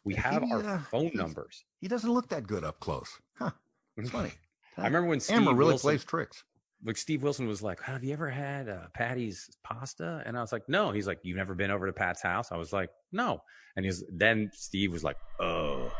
We 0.05 0.15
have 0.15 0.43
He, 0.43 0.51
our 0.53 0.63
uh, 0.63 0.79
phone 0.83 1.11
numbers. 1.13 1.65
He 1.81 1.89
doesn't 1.89 2.09
look 2.09 2.29
that 2.29 2.47
good 2.47 2.63
up 2.63 2.79
close. 2.79 3.19
Huh. 3.37 3.51
It's 3.97 4.09
funny. 4.09 4.31
I 4.77 4.85
remember 4.85 5.09
when 5.09 5.19
Steve 5.19 5.37
Emma 5.37 5.53
really 5.53 5.71
Wilson, 5.71 5.89
plays 5.89 6.05
tricks. 6.05 6.45
Like 6.85 6.97
Steve 6.97 7.23
Wilson 7.23 7.47
was 7.47 7.61
like, 7.61 7.81
"Have 7.81 8.03
you 8.03 8.13
ever 8.13 8.29
had 8.29 8.69
uh, 8.69 8.87
Patty's 8.93 9.49
pasta?" 9.63 10.23
And 10.25 10.37
I 10.37 10.41
was 10.41 10.51
like, 10.51 10.63
"No." 10.67 10.91
He's 10.91 11.07
like, 11.07 11.19
"You've 11.23 11.37
never 11.37 11.55
been 11.55 11.71
over 11.71 11.85
to 11.87 11.93
Pat's 11.93 12.21
house?" 12.21 12.51
I 12.51 12.57
was 12.57 12.71
like, 12.73 12.89
"No." 13.11 13.41
And 13.75 13.85
he's 13.85 14.03
then 14.11 14.49
Steve 14.53 14.91
was 14.91 15.03
like, 15.03 15.17
"Oh, 15.39 15.91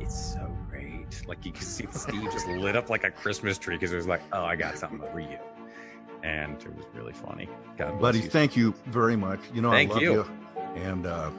it's 0.00 0.34
so 0.34 0.56
great!" 0.68 1.22
Like 1.26 1.44
you 1.44 1.52
could 1.52 1.62
see 1.66 1.86
Steve 1.92 2.30
just 2.32 2.48
lit 2.48 2.76
up 2.76 2.90
like 2.90 3.04
a 3.04 3.10
Christmas 3.10 3.58
tree 3.58 3.76
because 3.76 3.92
it 3.92 3.96
was 3.96 4.06
like, 4.06 4.22
"Oh, 4.32 4.44
I 4.44 4.56
got 4.56 4.78
something 4.78 5.00
for 5.12 5.20
you," 5.20 5.38
and 6.22 6.60
it 6.60 6.74
was 6.74 6.84
really 6.94 7.12
funny. 7.12 7.48
God 7.76 8.00
Buddy, 8.00 8.20
you. 8.20 8.28
thank 8.28 8.56
you 8.56 8.74
very 8.86 9.16
much. 9.16 9.40
You 9.54 9.62
know 9.62 9.70
Thank 9.70 9.90
I 9.90 9.94
love 9.94 10.02
you. 10.02 10.12
you. 10.12 10.26
And 10.76 11.06
uh, 11.06 11.30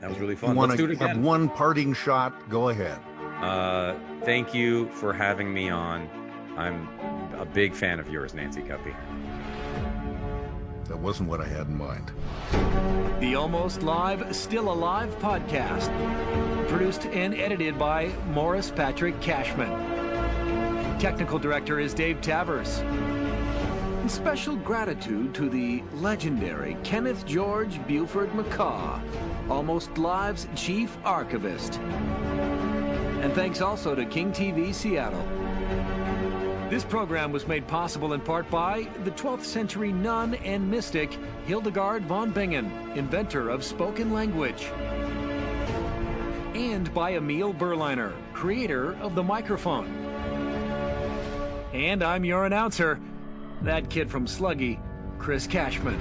That 0.00 0.10
was 0.10 0.18
really 0.18 0.34
fun. 0.36 0.56
want 0.56 0.76
to 0.76 0.96
have 0.96 1.18
one 1.18 1.48
parting 1.48 1.92
shot, 1.92 2.48
go 2.48 2.68
ahead. 2.70 3.00
Uh, 3.40 3.94
thank 4.24 4.54
you 4.54 4.88
for 4.90 5.12
having 5.12 5.52
me 5.52 5.68
on. 5.68 6.08
I'm 6.56 6.88
a 7.38 7.44
big 7.44 7.74
fan 7.74 7.98
of 7.98 8.10
yours, 8.10 8.34
Nancy 8.34 8.60
Guppy. 8.60 8.94
That 10.84 10.98
wasn't 10.98 11.28
what 11.28 11.40
I 11.40 11.46
had 11.46 11.68
in 11.68 11.76
mind. 11.76 12.12
The 13.20 13.34
Almost 13.36 13.82
Live, 13.82 14.34
Still 14.34 14.70
Alive 14.70 15.16
podcast. 15.20 15.88
Produced 16.68 17.06
and 17.06 17.34
edited 17.34 17.78
by 17.78 18.12
Morris 18.32 18.70
Patrick 18.70 19.18
Cashman. 19.20 19.70
Technical 20.98 21.38
director 21.38 21.80
is 21.80 21.94
Dave 21.94 22.20
Tavers. 22.20 22.82
Special 24.10 24.56
gratitude 24.56 25.32
to 25.34 25.48
the 25.48 25.82
legendary 25.94 26.76
Kenneth 26.82 27.24
George 27.24 27.84
Buford 27.86 28.30
McCaw, 28.32 29.00
Almost 29.48 29.96
Live's 29.96 30.48
chief 30.54 30.98
archivist. 31.04 31.78
And 33.22 33.32
thanks 33.32 33.60
also 33.60 33.94
to 33.94 34.04
KING 34.04 34.32
TV 34.32 34.74
Seattle. 34.74 35.41
This 36.72 36.84
program 36.84 37.32
was 37.32 37.46
made 37.46 37.66
possible 37.66 38.14
in 38.14 38.22
part 38.22 38.48
by 38.48 38.88
the 39.04 39.10
12th 39.10 39.44
century 39.44 39.92
nun 39.92 40.36
and 40.36 40.70
mystic 40.70 41.18
Hildegard 41.44 42.02
von 42.06 42.30
Bingen, 42.30 42.72
inventor 42.96 43.50
of 43.50 43.62
spoken 43.62 44.10
language. 44.10 44.70
And 46.54 46.92
by 46.94 47.16
Emil 47.16 47.52
Berliner, 47.52 48.14
creator 48.32 48.94
of 49.02 49.14
the 49.14 49.22
microphone. 49.22 49.84
And 51.74 52.02
I'm 52.02 52.24
your 52.24 52.46
announcer, 52.46 52.98
that 53.60 53.90
kid 53.90 54.10
from 54.10 54.24
Sluggy, 54.24 54.80
Chris 55.18 55.46
Cashman. 55.46 56.00